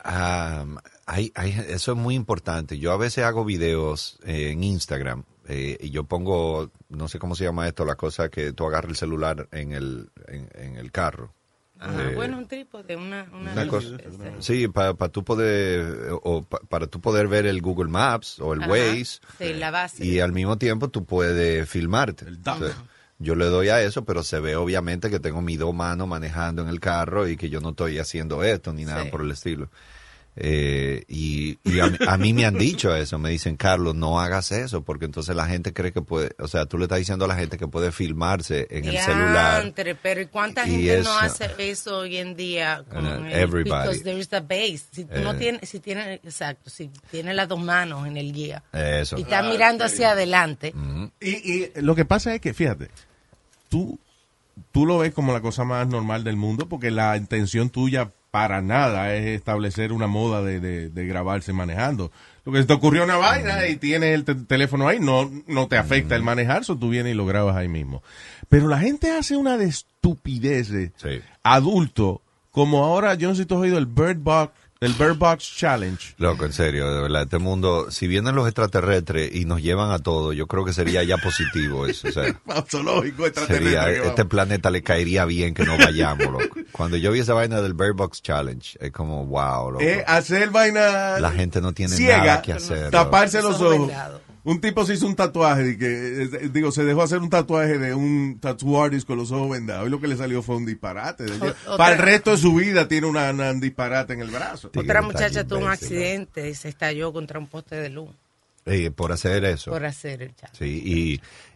Am, 0.02 0.78
hay- 1.06 1.32
hay- 1.34 1.64
eso 1.68 1.92
es 1.92 1.98
muy 1.98 2.14
importante. 2.14 2.78
Yo 2.78 2.92
a 2.92 2.96
veces 2.96 3.24
hago 3.24 3.44
videos 3.44 4.18
eh, 4.24 4.50
en 4.50 4.62
Instagram 4.64 5.24
eh, 5.48 5.78
y 5.80 5.90
yo 5.90 6.04
pongo, 6.04 6.70
no 6.88 7.08
sé 7.08 7.18
cómo 7.18 7.34
se 7.34 7.44
llama 7.44 7.66
esto, 7.68 7.84
la 7.84 7.94
cosa 7.96 8.28
que 8.28 8.52
tú 8.52 8.66
agarras 8.66 8.90
el 8.90 8.96
celular 8.96 9.48
en 9.52 9.72
el, 9.72 10.10
en, 10.28 10.48
en 10.54 10.76
el 10.76 10.90
carro. 10.92 11.32
Ajá, 11.78 12.10
Eh, 12.10 12.14
bueno, 12.14 12.38
un 12.38 12.48
trípode, 12.48 12.96
una, 12.96 13.28
una, 13.32 13.52
Una 13.52 13.68
cosa- 13.68 13.96
este, 13.96 14.34
Sí, 14.40 14.66
para 14.68 14.94
tú 15.10 15.22
poder, 15.24 16.08
o 16.22 16.42
pa- 16.42 16.60
para 16.68 16.86
tú 16.86 17.00
poder 17.00 17.28
ver 17.28 17.46
el 17.46 17.60
Google 17.60 17.90
Maps 17.90 18.40
o 18.40 18.54
el 18.54 18.62
Ajá. 18.62 18.70
Waze. 18.72 19.20
Sí, 19.38 19.52
la 19.54 19.70
base. 19.70 20.04
Y 20.04 20.20
al 20.20 20.32
mismo 20.32 20.56
tiempo 20.56 20.88
tú 20.88 21.04
puedes 21.04 21.68
filmarte. 21.68 22.26
El. 22.28 22.38
O 22.46 22.58
sea, 22.58 22.74
yo 23.18 23.34
le 23.34 23.44
doy 23.46 23.68
a 23.68 23.82
eso, 23.82 24.04
pero 24.06 24.22
se 24.22 24.40
ve 24.40 24.56
obviamente 24.56 25.10
que 25.10 25.20
tengo 25.20 25.42
mis 25.42 25.58
dos 25.58 25.74
manos 25.74 26.08
manejando 26.08 26.62
en 26.62 26.68
el 26.68 26.80
carro 26.80 27.28
y 27.28 27.36
que 27.36 27.48
yo 27.50 27.60
no 27.60 27.70
estoy 27.70 27.98
haciendo 27.98 28.42
esto 28.42 28.72
ni 28.72 28.84
nada 28.86 29.04
Sí. 29.04 29.10
por 29.10 29.20
el 29.22 29.30
estilo. 29.30 29.68
Eh, 30.38 31.04
y 31.08 31.58
y 31.64 31.80
a, 31.80 31.86
mí- 31.86 31.96
a 32.06 32.16
mí 32.18 32.32
me 32.34 32.44
han 32.44 32.58
dicho 32.58 32.94
eso, 32.94 33.18
me 33.18 33.30
dicen, 33.30 33.56
Carlos, 33.56 33.94
no 33.94 34.20
hagas 34.20 34.52
eso, 34.52 34.82
porque 34.82 35.06
entonces 35.06 35.34
la 35.34 35.46
gente 35.46 35.72
cree 35.72 35.92
que 35.92 36.02
puede, 36.02 36.32
o 36.38 36.46
sea, 36.46 36.66
tú 36.66 36.76
le 36.76 36.84
estás 36.84 36.98
diciendo 36.98 37.24
a 37.24 37.28
la 37.28 37.36
gente 37.36 37.56
que 37.56 37.66
puede 37.66 37.90
filmarse 37.90 38.66
en 38.70 38.84
el 38.84 38.98
celular. 38.98 39.72
Pero 40.02 40.20
¿y 40.20 40.26
cuánta 40.26 40.66
Y 40.68 40.72
gente 40.72 40.98
eso- 40.98 41.08
no 41.10 41.18
hace 41.18 41.50
eso 41.58 41.98
hoy 42.00 42.18
en 42.18 42.36
día 42.36 42.84
con 42.90 43.06
Uh, 43.06 43.26
el, 43.26 43.32
everybody. 43.32 43.86
because 43.88 44.04
there 44.04 44.18
is 44.18 44.30
a 44.34 44.40
base. 44.40 44.82
Si 44.92 45.04
tú 45.06 45.20
no 45.22 45.32
Eh. 45.32 45.38
tienes, 45.38 45.68
si 45.70 45.80
tienes, 45.80 46.20
exacto, 46.22 46.68
si 46.68 46.90
tienes 47.10 47.34
las 47.34 47.48
dos 47.48 47.60
manos 47.60 48.06
en 48.06 48.18
el 48.18 48.30
guía 48.32 48.62
Eso. 48.74 49.16
y 49.18 49.22
estás 49.22 49.42
mirando 49.44 49.84
hacia 49.84 50.10
adelante, 50.10 50.74
Ujú. 50.76 51.10
Y, 51.20 51.30
y 51.30 51.70
lo 51.76 51.94
que 51.94 52.04
pasa 52.04 52.34
es 52.34 52.42
que, 52.42 52.52
fíjate, 52.52 52.90
tú, 53.70 53.98
tú 54.72 54.84
lo 54.86 54.98
ves 54.98 55.14
como 55.14 55.32
la 55.32 55.40
cosa 55.40 55.64
más 55.64 55.86
normal 55.88 56.24
del 56.24 56.36
mundo 56.36 56.68
porque 56.68 56.90
la 56.90 57.16
intención 57.16 57.70
tuya 57.70 58.12
para 58.36 58.60
nada 58.60 59.14
es 59.14 59.24
establecer 59.28 59.92
una 59.94 60.06
moda 60.08 60.42
de, 60.42 60.60
de- 60.60 60.90
de 60.90 61.06
grabarse 61.06 61.54
manejando. 61.54 62.12
Lo 62.44 62.52
que 62.52 62.58
se 62.60 62.66
te 62.66 62.74
ocurrió 62.74 63.04
una 63.04 63.16
vaina 63.16 63.66
y 63.66 63.76
tienes 63.76 64.14
el 64.14 64.24
te- 64.24 64.34
teléfono 64.34 64.86
ahí, 64.86 65.00
no, 65.00 65.30
no 65.46 65.68
te 65.68 65.78
afecta 65.78 66.14
el 66.16 66.22
manejar, 66.22 66.62
so 66.62 66.76
tú 66.76 66.90
vienes 66.90 67.14
y 67.14 67.16
lo 67.16 67.24
grabas 67.24 67.56
ahí 67.56 67.66
mismo. 67.68 68.02
Pero 68.50 68.68
la 68.68 68.78
gente 68.78 69.10
hace 69.10 69.38
una 69.38 69.56
de 69.56 69.64
estupideces 69.68 70.90
Sí. 70.96 71.20
adulto, 71.42 72.20
como 72.50 72.84
ahora, 72.84 73.14
yo 73.14 73.28
no 73.28 73.34
sé 73.34 73.42
si 73.44 73.46
tú 73.46 73.54
has 73.54 73.62
oído 73.62 73.78
el 73.78 73.86
Bird 73.86 74.18
Box, 74.18 74.52
el 74.80 74.92
Bird 74.92 75.16
Box 75.16 75.56
Challenge. 75.56 76.14
Loco, 76.18 76.44
en 76.44 76.52
serio, 76.52 76.92
de 76.92 77.02
verdad, 77.02 77.22
este 77.22 77.38
mundo, 77.38 77.90
si 77.90 78.06
vienen 78.06 78.34
los 78.34 78.46
extraterrestres 78.46 79.34
y 79.34 79.44
nos 79.44 79.62
llevan 79.62 79.90
a 79.90 79.98
todo, 79.98 80.32
yo 80.32 80.46
creo 80.46 80.64
que 80.64 80.72
sería 80.72 81.02
ya 81.02 81.16
positivo 81.16 81.86
eso. 81.86 82.08
O 82.08 82.12
sea, 82.12 82.24
Zoológico 82.68 83.26
extraterrestre. 83.26 84.06
este 84.06 84.24
planeta 84.24 84.70
le 84.70 84.82
caería 84.82 85.24
bien 85.24 85.54
que 85.54 85.64
no 85.64 85.78
vayamos, 85.78 86.26
loco. 86.26 86.56
Cuando 86.72 86.96
yo 86.96 87.10
vi 87.12 87.20
esa 87.20 87.34
vaina 87.34 87.60
del 87.62 87.74
Bird 87.74 87.94
Box 87.94 88.22
Challenge, 88.22 88.78
es 88.80 88.92
como, 88.92 89.24
wow, 89.26 89.72
loco. 89.72 89.84
Eh, 89.84 90.04
hacer 90.06 90.50
vaina 90.50 91.18
La 91.20 91.32
gente 91.32 91.60
no 91.60 91.72
tiene 91.72 91.94
ciega, 91.96 92.18
nada 92.18 92.42
que 92.42 92.52
hacer. 92.52 92.90
taparse 92.90 93.40
Los 93.42 93.60
ojos. 93.60 93.90
Un 94.46 94.60
tipo 94.60 94.86
se 94.86 94.94
hizo 94.94 95.06
un 95.06 95.16
tatuaje, 95.16 95.62
de 95.64 95.76
que, 95.78 96.22
eh, 96.22 96.48
digo, 96.52 96.70
se 96.70 96.84
dejó 96.84 97.02
hacer 97.02 97.18
un 97.18 97.28
tatuaje 97.30 97.78
de 97.78 97.94
un 97.94 98.38
tattoo 98.40 98.80
artist 98.82 99.06
con 99.06 99.18
los 99.18 99.32
ojos 99.32 99.50
vendados 99.50 99.88
y 99.88 99.90
lo 99.90 100.00
que 100.00 100.06
le 100.06 100.16
salió 100.16 100.40
fue 100.42 100.56
un 100.56 100.64
disparate. 100.64 101.26
Para 101.76 101.94
el 101.94 101.98
resto 101.98 102.30
de 102.30 102.36
su 102.38 102.54
vida 102.54 102.86
tiene 102.86 103.08
una, 103.08 103.28
una- 103.30 103.50
un 103.50 103.60
disparate 103.60 104.12
en 104.14 104.20
el 104.20 104.30
brazo. 104.30 104.70
Otra 104.74 105.02
muchacha 105.02 105.44
tuvo 105.44 105.58
un 105.64 105.68
accidente 105.70 106.48
y 106.48 106.54
se 106.54 106.68
estalló 106.68 107.12
contra 107.12 107.38
un 107.40 107.48
poste 107.48 107.74
de 107.74 107.90
luz 107.90 108.08
Eh, 108.66 108.90
por 108.92 109.10
hacer 109.12 109.44
eso. 109.44 109.70
por 109.72 109.84
hacer 109.84 110.22
el 110.22 110.34
chat. 110.36 110.50
Sí, 110.56 110.80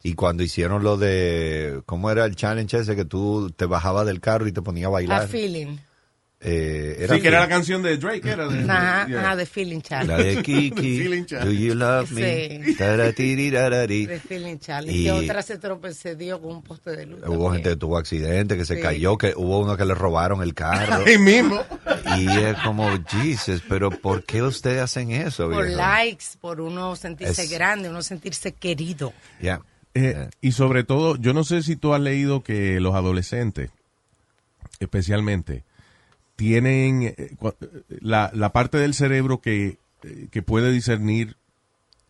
y, 0.03 0.09
y 0.09 0.15
cuando 0.15 0.43
hicieron 0.43 0.83
lo 0.83 0.97
de, 0.97 1.83
¿cómo 1.87 2.11
era 2.11 2.25
el 2.25 2.35
challenge 2.37 2.77
ese? 2.79 2.97
Que 2.97 3.05
tú 3.05 3.51
te 3.57 3.67
bajabas 3.67 4.05
del 4.07 4.21
carro 4.21 4.47
y 4.49 4.53
te 4.53 4.63
ponías 4.63 4.87
a 4.87 4.89
A 4.89 4.93
bailar. 4.93 5.29
feeling. 5.29 5.77
Eh, 6.43 6.97
era 7.01 7.17
Sí, 7.17 7.21
que 7.21 7.29
era 7.29 7.41
la 7.41 7.49
canción 7.49 7.83
de 7.83 7.99
Drake, 7.99 8.27
era 8.31 8.49
de, 8.49 8.61
Ajá, 8.71 9.07
yeah. 9.07 9.21
ajá, 9.21 9.37
de 9.37 9.45
feeling 9.45 9.81
challenge. 9.83 10.11
La 10.17 10.23
de 10.37 10.43
Kiki. 10.43 11.03
Do 11.45 11.51
You 11.53 11.75
Love 11.75 12.11
Me? 12.13 12.63
Sí. 12.65 12.75
De 14.07 14.21
feeling 14.27 14.59
challenge. 14.59 14.97
Y- 14.99 15.05
Y 15.07 15.11
otra 15.11 15.43
se 15.43 15.59
tropezó 15.59 16.09
con 16.41 16.51
un 16.57 16.63
poste 16.63 16.93
de 16.97 17.05
luz. 17.05 17.21
Hubo 17.21 17.29
también. 17.29 17.53
gente 17.53 17.69
que 17.71 17.77
tuvo 17.77 17.99
accidente, 17.99 18.57
que 18.57 18.65
se 18.65 18.77
Sí. 18.77 18.81
cayó, 18.81 19.19
que 19.19 19.35
hubo 19.37 19.59
uno 19.61 19.77
que 19.77 19.85
le 19.85 19.95
robaron 19.95 20.43
el 20.43 20.55
carro. 20.55 21.05
Ahí 21.07 21.19
mismo. 21.19 21.61
y 22.19 22.27
es 22.31 22.57
como, 22.65 22.89
Jesus, 23.07 23.63
pero 23.69 23.91
¿por 23.91 24.25
qué 24.25 24.43
ustedes 24.43 24.81
hacen 24.81 25.11
eso? 25.11 25.51
Por 25.51 25.67
viejo? 25.67 25.77
likes, 25.79 26.25
por 26.41 26.63
uno 26.63 26.97
sentirse 26.97 27.43
Es- 27.43 27.51
grande, 27.51 27.91
uno 27.91 28.01
sentirse 28.03 28.53
querido. 28.53 29.13
Ya. 29.43 29.61
Eh, 29.93 30.31
y 30.41 30.53
sobre 30.53 30.85
todo, 30.85 31.17
yo 31.17 31.35
no 31.35 31.45
sé 31.45 31.63
si 31.63 31.77
tú 31.77 31.93
has 31.93 32.01
leído 32.01 32.43
que 32.43 32.81
los 32.81 32.95
adolescentes, 32.95 33.71
especialmente, 34.79 35.65
tienen 36.41 37.03
eh, 37.03 37.37
cua- 37.39 37.55
la, 38.01 38.31
la 38.33 38.51
parte 38.51 38.79
del 38.79 38.95
cerebro 38.95 39.43
que, 39.43 39.77
eh, 40.05 40.29
que 40.31 40.41
puede 40.41 40.73
discernir 40.73 41.37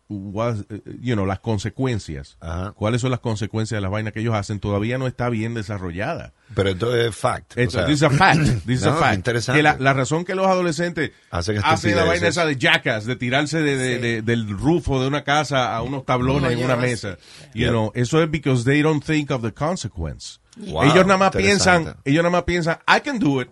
what- 0.07 0.65
eh, 0.69 0.81
you 1.01 1.15
know, 1.15 1.25
las 1.25 1.39
consecuencias. 1.39 2.37
Ajá. 2.39 2.71
¿Cuáles 2.71 3.01
son 3.01 3.11
las 3.11 3.19
consecuencias 3.19 3.75
de 3.77 3.81
las 3.81 3.91
vainas 3.91 4.13
que 4.13 4.21
ellos 4.21 4.33
hacen? 4.33 4.61
Todavía 4.61 4.97
no 4.97 5.05
está 5.05 5.27
bien 5.27 5.53
desarrollada. 5.53 6.31
Pero 6.55 6.69
esto 6.69 6.95
es 6.95 7.13
fact. 7.13 7.57
o 7.57 7.59
Esto, 7.59 7.79
sea, 7.79 7.85
this 7.87 7.95
is 7.97 8.03
a 8.03 8.09
fact. 8.09 8.39
This 8.65 8.79
is 8.79 8.85
a 8.85 8.91
No, 8.91 8.97
fact. 8.99 9.15
interesante. 9.15 9.59
Que 9.59 9.63
la, 9.63 9.75
la 9.79 9.91
razón 9.93 10.23
que 10.23 10.33
los 10.35 10.47
adolescentes 10.47 11.11
Hacen 11.29 11.59
hacen 11.61 11.95
la 11.97 12.05
vaina 12.05 12.27
esa 12.29 12.45
de 12.45 12.55
jackass, 12.57 13.05
de 13.05 13.17
tirarse 13.17 13.59
de, 13.59 13.75
de- 13.75 13.95
Sí. 13.95 14.01
de- 14.01 14.21
del 14.21 14.47
rufo 14.49 15.01
de 15.01 15.07
una 15.09 15.25
casa 15.25 15.75
a 15.75 15.81
unos 15.81 16.05
tablones 16.05 16.43
No, 16.43 16.49
en 16.57 16.63
una 16.63 16.77
mesa. 16.77 17.17
You 17.53 17.67
know, 17.67 17.91
eso 17.95 18.23
es 18.23 18.31
because 18.31 18.63
they 18.63 18.81
don't 18.81 19.03
think 19.03 19.29
of 19.31 19.41
the 19.41 19.51
consequence. 19.53 20.39
Wow, 20.55 20.83
ellos 20.83 21.05
nada 21.05 21.17
más 21.17 21.31
piensan, 21.35 21.95
ellos 22.05 22.23
nada 22.23 22.29
más 22.31 22.43
piensan, 22.43 22.79
I 22.87 23.01
can 23.01 23.19
do 23.19 23.41
it. 23.41 23.49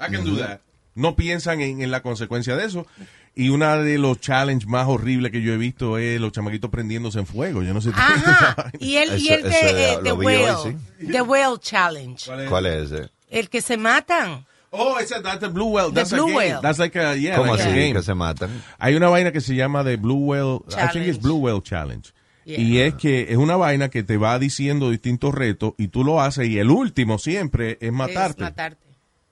I 0.00 0.10
can 0.10 0.24
do 0.24 0.36
that. 0.38 0.60
No 0.94 1.14
piensan 1.14 1.60
en, 1.60 1.80
en 1.80 1.90
la 1.90 2.02
consecuencia 2.02 2.56
de 2.56 2.64
eso. 2.64 2.86
Y 3.34 3.50
una 3.50 3.76
de 3.76 3.98
los 3.98 4.20
challenges 4.20 4.68
más 4.68 4.88
horribles 4.88 5.30
que 5.30 5.42
yo 5.42 5.52
he 5.52 5.56
visto 5.56 5.96
es 5.96 6.20
los 6.20 6.32
chamaquitos 6.32 6.70
prendiéndose 6.70 7.20
en 7.20 7.26
fuego. 7.26 7.62
Yo 7.62 7.72
no 7.72 7.80
sé. 7.80 7.90
Ajá. 7.94 8.72
Y 8.80 8.96
el, 8.96 9.16
y 9.20 9.28
el 9.28 9.42
de 9.44 9.92
eh, 9.92 9.98
The 10.02 10.10
hoy, 10.10 10.26
Whale. 10.26 10.76
The 11.06 11.22
Whale 11.22 11.58
Challenge. 11.60 12.48
¿Cuál 12.48 12.66
es 12.66 12.90
ese? 12.90 13.10
El 13.30 13.48
que 13.48 13.62
se 13.62 13.76
matan. 13.76 14.44
Oh, 14.70 14.98
esa, 14.98 15.22
that's 15.22 15.40
the 15.40 15.48
Blue 15.48 15.68
Whale. 15.68 15.92
That's 15.92 16.12
Blue. 16.12 16.34
Whale. 16.34 16.58
That's 16.60 16.78
like 16.78 16.98
a, 16.98 17.14
yeah, 17.14 17.36
¿Cómo 17.36 17.52
like 17.52 17.62
a 17.62 17.66
así? 17.66 17.76
game. 17.76 17.92
Que 17.92 18.02
se 18.02 18.14
matan. 18.14 18.50
Hay 18.78 18.96
una 18.96 19.08
vaina 19.08 19.30
que 19.30 19.40
se 19.40 19.54
llama 19.54 19.84
The 19.84 19.96
Blue 19.96 20.26
Whale, 20.26 20.56
I 20.56 20.58
think 20.58 20.92
Challenge. 20.92 21.08
it's 21.08 21.22
Blue 21.22 21.36
Whale 21.36 21.62
Challenge. 21.62 22.12
Yeah. 22.44 22.58
Y 22.60 22.78
es 22.80 22.94
que 22.94 23.26
es 23.30 23.36
una 23.36 23.56
vaina 23.56 23.88
que 23.88 24.02
te 24.02 24.16
va 24.16 24.38
diciendo 24.38 24.90
distintos 24.90 25.34
retos 25.34 25.74
y 25.78 25.88
tú 25.88 26.02
lo 26.02 26.20
haces 26.20 26.48
y 26.48 26.58
el 26.58 26.70
último 26.70 27.18
siempre 27.18 27.78
es 27.80 27.92
matarte. 27.92 28.42
Es 28.42 28.50
matarte. 28.50 28.87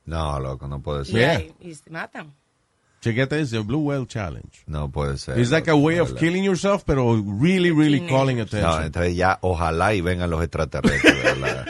No, 0.07 0.39
loco, 0.41 0.67
no 0.69 0.81
puede 0.81 1.05
ser. 1.05 1.15
Yeah. 1.15 1.43
y 1.61 1.75
se 1.75 1.91
matan. 1.91 2.33
Chequete 3.01 3.41
ese 3.41 3.59
Blue 3.61 3.79
Whale 3.81 4.07
Challenge. 4.07 4.49
No 4.67 4.91
puede 4.91 5.19
ser. 5.19 5.39
It's 5.39 5.51
like 5.51 5.71
a 5.71 5.75
way 5.77 5.97
de 5.97 6.01
of 6.01 6.15
killing 6.17 6.43
yourself, 6.43 6.83
pero 6.85 7.15
really, 7.41 7.71
really 7.71 8.01
calling 8.07 8.39
No, 8.39 8.45
attention. 8.45 8.85
entonces 8.85 9.15
ya 9.15 9.39
ojalá 9.43 9.95
y 9.95 10.01
vengan 10.01 10.31
los 10.31 10.43
extraterrestres, 10.43 11.23
¿verdad? 11.23 11.67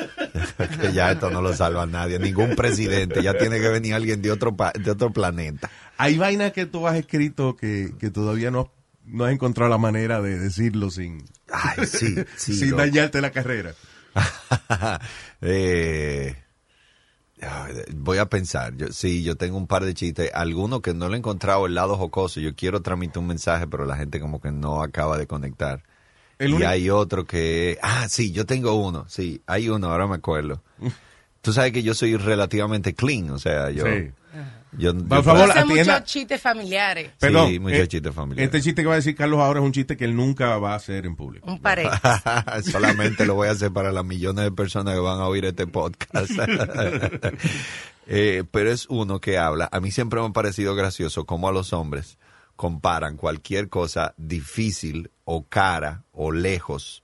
que 0.81 0.93
ya 0.93 1.11
esto 1.13 1.29
no 1.31 1.43
lo 1.43 1.53
salva 1.55 1.83
a 1.83 1.87
nadie, 1.87 2.19
ningún 2.19 2.55
presidente, 2.57 3.23
ya 3.23 3.35
tiene 3.37 3.59
que 3.61 3.69
venir 3.69 3.95
alguien 3.95 4.23
de 4.23 4.31
otro 4.31 4.57
pa- 4.57 4.73
de 4.73 4.91
otro 4.91 5.13
planeta. 5.13 5.71
Hay 5.99 6.17
vainas 6.17 6.53
que 6.53 6.65
tú 6.67 6.87
has 6.87 6.97
escrito 6.97 7.57
que, 7.57 7.93
que 7.99 8.11
todavía 8.11 8.51
no, 8.51 8.73
no 9.05 9.25
has 9.25 9.33
encontrado 9.33 9.69
la 9.71 9.79
manera 9.79 10.23
de 10.23 10.39
decirlo 10.39 10.91
sin, 10.91 11.25
Ay, 11.51 11.87
sí, 11.87 12.15
sí. 12.37 12.55
sin 12.55 12.71
loco. 12.71 12.83
dañarte 12.83 13.21
la 13.21 13.31
carrera. 13.31 13.75
Eh, 15.43 16.35
voy 17.95 18.19
a 18.19 18.27
pensar. 18.27 18.75
Yo, 18.77 18.89
sí, 18.93 19.23
yo 19.23 19.37
tengo 19.37 19.57
un 19.57 19.67
par 19.67 19.85
de 19.85 19.95
chistes. 19.95 20.31
Algunos 20.35 20.81
que 20.81 20.95
no 20.95 21.09
le 21.09 21.17
he 21.17 21.19
encontrado 21.19 21.67
el 21.67 21.75
lado 21.75 21.97
jocoso. 21.97 22.41
Yo 22.41 22.55
quiero 22.55 22.81
transmitir 22.83 23.19
un 23.19 23.27
mensaje, 23.27 23.67
pero 23.67 23.85
la 23.85 23.97
gente 23.97 24.21
como 24.21 24.41
que 24.41 24.51
no 24.53 24.83
acaba 24.83 25.19
de 25.19 25.27
conectar. 25.27 25.83
El 26.39 26.51
y 26.51 26.53
único- 26.55 26.69
hay 26.69 26.91
otro 26.91 27.27
que... 27.27 27.79
Ah, 27.83 28.07
sí, 28.09 28.33
yo 28.33 28.47
tengo 28.47 28.75
uno. 28.75 29.05
Sí, 29.09 29.43
hay 29.47 29.69
uno, 29.69 29.91
ahora 29.91 30.07
me 30.07 30.17
acuerdo. 30.17 30.63
Tú 31.41 31.53
sabes 31.53 31.73
que 31.73 31.83
yo 31.83 31.95
soy 31.95 32.17
relativamente 32.17 32.95
clean, 32.95 33.31
o 33.31 33.39
sea, 33.39 33.71
yo... 33.71 33.85
Sí. 33.87 34.11
Yo 34.79 34.93
Por 34.97 35.19
yo- 35.19 35.23
favor, 35.23 35.51
Hace 35.51 35.61
atienda- 35.61 35.95
muchos 35.95 36.05
chistes 36.05 36.41
familiares. 36.43 37.11
Perdón, 37.19 37.49
Sí, 37.51 37.59
muchos 37.59 37.79
eh, 37.79 37.89
chistes 37.89 38.15
familiares. 38.15 38.45
Este 38.55 38.63
chiste 38.63 38.83
que 38.83 38.89
va 38.89 38.95
a 38.95 38.97
decir 38.97 39.15
Carlos 39.17 39.41
ahora 39.41 39.61
es 39.61 39.67
un 39.67 39.73
chiste 39.73 39.97
que 39.97 40.05
él 40.05 40.15
nunca 40.17 40.57
va 40.59 40.73
a 40.73 40.77
hacer 40.77 41.07
en 41.07 41.17
público. 41.17 41.51
Un 41.51 41.61
pared. 41.61 41.87
Solamente 42.71 43.27
lo 43.27 43.35
voy 43.35 43.49
a 43.49 43.53
hacer 43.53 43.73
para 43.73 43.93
las 43.93 44.05
millones 44.05 44.45
de 44.45 44.53
personas 44.53 44.95
que 44.95 45.01
van 45.01 45.19
a 45.21 45.27
oír 45.27 45.45
este 45.45 45.67
podcast. 45.67 46.31
Eh, 48.09 48.45
pero 48.53 48.71
es 48.71 48.87
uno 48.89 49.21
que 49.21 49.37
habla. 49.37 49.69
A 49.73 49.81
mí 49.81 49.91
siempre 49.91 50.21
me 50.21 50.27
ha 50.27 50.31
parecido 50.31 50.77
gracioso 50.77 51.25
cómo 51.27 51.49
a 51.49 51.53
los 51.53 51.73
hombres 51.73 52.19
comparan 52.55 53.17
cualquier 53.17 53.69
cosa 53.69 54.15
difícil 54.17 55.11
o 55.25 55.45
cara 55.49 56.05
o 56.13 56.31
lejos 56.31 57.03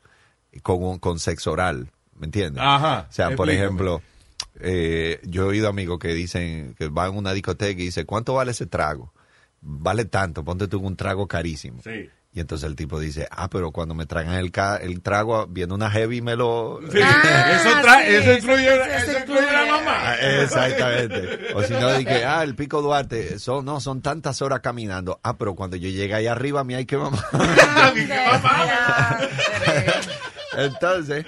con, 0.63 0.83
un- 0.83 0.99
con 1.01 1.19
sexo 1.19 1.51
oral. 1.53 1.91
¿Me 2.17 2.27
entiendes? 2.27 2.63
Ajá, 2.65 3.07
O 3.11 3.13
sea, 3.13 3.35
por 3.35 3.51
ejemplo, 3.51 4.01
eh, 4.61 5.21
yo 5.25 5.45
he 5.45 5.49
oído 5.49 5.69
amigos 5.69 5.99
que 5.99 6.09
dicen 6.15 6.75
que 6.79 6.89
van 6.89 7.09
a 7.09 7.11
una 7.11 7.33
discoteca 7.33 7.81
y 7.81 7.87
dicen, 7.87 8.07
¿cuánto 8.07 8.35
vale 8.35 8.53
ese 8.53 8.67
trago? 8.67 9.13
Vale 9.61 10.05
tanto, 10.07 10.45
ponte 10.45 10.69
tú 10.69 10.81
un 10.81 10.97
trago 10.97 11.27
carísimo. 11.29 11.81
Sí. 11.83 12.09
Y 12.35 12.41
entonces 12.41 12.67
el 12.67 12.77
tipo 12.77 12.99
dice, 12.99 13.29
ah, 13.31 13.51
pero 13.51 13.73
cuando 13.73 13.95
me 13.95 14.07
tragan 14.07 14.37
el, 14.37 14.51
ca- 14.51 14.79
el 14.79 15.03
trago, 15.03 15.47
viene 15.49 15.75
una 15.75 15.91
heavy 15.91 16.17
y 16.17 16.23
me 16.23 16.35
lo... 16.35 16.81
Ah, 17.05 17.53
eso, 17.53 17.69
tra- 17.87 18.07
sí, 18.07 18.15
eso 18.15 18.33
incluye, 18.33 18.75
eso 18.75 18.85
eso 19.11 19.19
incluye. 19.19 19.53
la 19.53 19.67
mamá. 19.67 19.93
Ah, 19.99 20.17
Exactamente. 20.43 21.53
O 21.55 21.63
si 21.63 21.75
no, 21.75 21.93
dije, 21.93 22.25
ah, 22.25 22.43
el 22.43 22.55
Pico 22.55 22.81
Duarte, 22.81 23.39
son, 23.39 23.67
no, 23.67 23.81
son 23.81 24.01
tantas 24.01 24.41
horas 24.41 24.61
caminando. 24.61 25.21
Ah, 25.23 25.37
pero 25.37 25.55
cuando 25.55 25.77
yo 25.77 25.91
llegue 25.91 26.15
ahí 26.15 26.27
arriba, 26.27 26.61
a 26.61 26.65
mí 26.65 26.75
hay 26.75 26.87
que 26.87 26.97
mamar. 26.97 27.23
Entonces, 30.57 31.25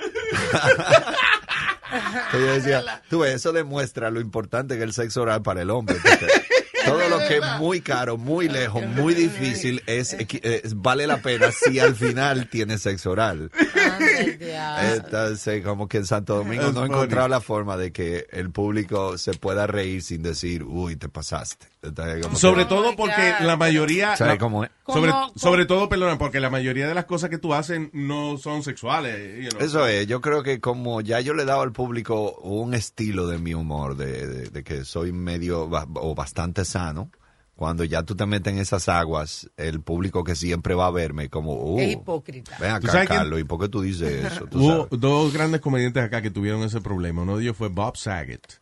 que 2.31 2.39
yo 2.39 2.47
decía, 2.47 3.03
tú 3.09 3.21
ves, 3.21 3.35
eso 3.35 3.53
demuestra 3.53 4.11
lo 4.11 4.21
importante 4.21 4.75
que 4.75 4.81
es 4.83 4.89
el 4.89 4.93
sexo 4.93 5.23
oral 5.23 5.43
para 5.43 5.63
el 5.63 5.71
hombre. 5.71 5.97
todo 6.85 7.09
lo 7.09 7.19
que 7.19 7.37
es 7.39 7.45
muy 7.59 7.81
caro, 7.81 8.17
muy 8.17 8.49
lejos, 8.49 8.85
muy 8.87 9.15
difícil, 9.15 9.83
es, 9.87 10.15
es- 10.15 10.75
vale 10.81 11.07
la 11.07 11.19
pena 11.19 11.51
si 11.53 11.79
al 11.79 11.95
final 11.95 12.49
tiene 12.49 12.79
sexo 12.79 13.11
oral. 13.13 13.51
Entonces, 14.95 15.65
como 15.65 15.89
que 15.89 15.99
en 15.99 16.07
Santo 16.07 16.37
Domingo 16.37 16.73
no 16.73 16.83
he 16.83 16.87
encontrado 16.87 17.29
la 17.29 17.41
forma 17.41 17.77
de 17.77 17.93
que 17.93 18.27
el 18.31 18.51
público 18.51 19.19
se 19.19 19.33
pueda 19.35 19.67
reír 19.67 20.03
sin 20.03 20.23
decir, 20.23 20.65
uy, 20.65 20.97
te 20.97 21.09
pasaste. 21.09 21.67
Entonces, 21.83 22.23
como 22.23 22.35
que- 22.35 22.41
Sobre 22.41 22.63
Oh 22.63 22.69
todo 22.69 22.91
my 22.91 22.97
porque 22.97 23.33
God. 23.39 23.47
la 23.47 23.57
mayoría... 23.57 24.17
¿Sabes 24.17 24.35
la- 24.35 24.39
cómo 24.39 24.65
es? 24.65 24.71
Sobre, 24.87 25.11
¿Cómo- 25.13 25.33
sobre 25.37 25.67
todo, 25.67 25.89
perdona, 25.89 26.19
porque 26.19 26.41
la 26.41 26.51
mayoría 26.51 26.87
de 26.87 26.95
las 26.95 27.05
cosas 27.07 27.31
que 27.31 27.39
tú 27.39 27.55
haces 27.55 27.81
no 27.93 28.37
son 28.39 28.63
sexuales. 28.63 29.45
you 29.45 29.51
know. 29.51 29.61
Eso 29.67 29.87
es, 29.87 30.07
yo 30.07 30.21
creo 30.21 30.43
que 30.43 30.61
como 30.61 31.01
ya 31.01 31.21
yo 31.21 31.35
le 31.35 31.43
he 31.43 31.47
dado 31.47 31.63
al 31.63 31.73
público 31.73 32.33
un 32.43 32.75
estilo 32.75 33.27
de 33.27 33.39
mi 33.39 33.55
humor, 33.55 33.97
de, 33.97 34.27
de- 34.27 34.49
de 34.51 34.65
que 34.65 34.85
soy 34.85 35.13
medio 35.13 35.69
o 35.95 36.15
bastante 36.15 36.65
sano, 36.75 37.11
cuando 37.55 37.85
ya 37.85 38.03
tú 38.03 38.17
te 38.17 38.27
metes 38.27 38.53
en 38.53 38.59
esas 38.59 38.89
aguas, 38.89 39.49
el 39.57 39.81
público 39.81 40.25
que 40.25 40.35
siempre 40.35 40.75
va 40.75 40.87
a 40.87 40.91
verme 40.91 41.29
como, 41.31 41.55
uh, 41.55 41.79
Es 41.79 41.93
hipócrita. 41.93 42.57
ven 42.61 42.81
¿Tú 42.81 42.89
acá, 42.89 43.07
Carlos, 43.07 43.39
¿y 43.41 43.45
por 43.45 43.61
qué 43.61 43.69
tú 43.69 43.81
dices 43.81 44.25
eso? 44.33 44.47
Tú 44.47 44.59
Hubo 44.59 44.85
sabes. 44.87 45.01
dos 45.01 45.33
grandes 45.33 45.61
comediantes 45.61 46.03
acá 46.03 46.21
que 46.21 46.31
tuvieron 46.33 46.63
ese 46.63 46.81
problema. 46.81 47.23
Uno 47.23 47.37
de 47.37 47.45
ellos 47.45 47.57
fue 47.57 47.69
Bob 47.69 47.97
Saget, 47.97 48.61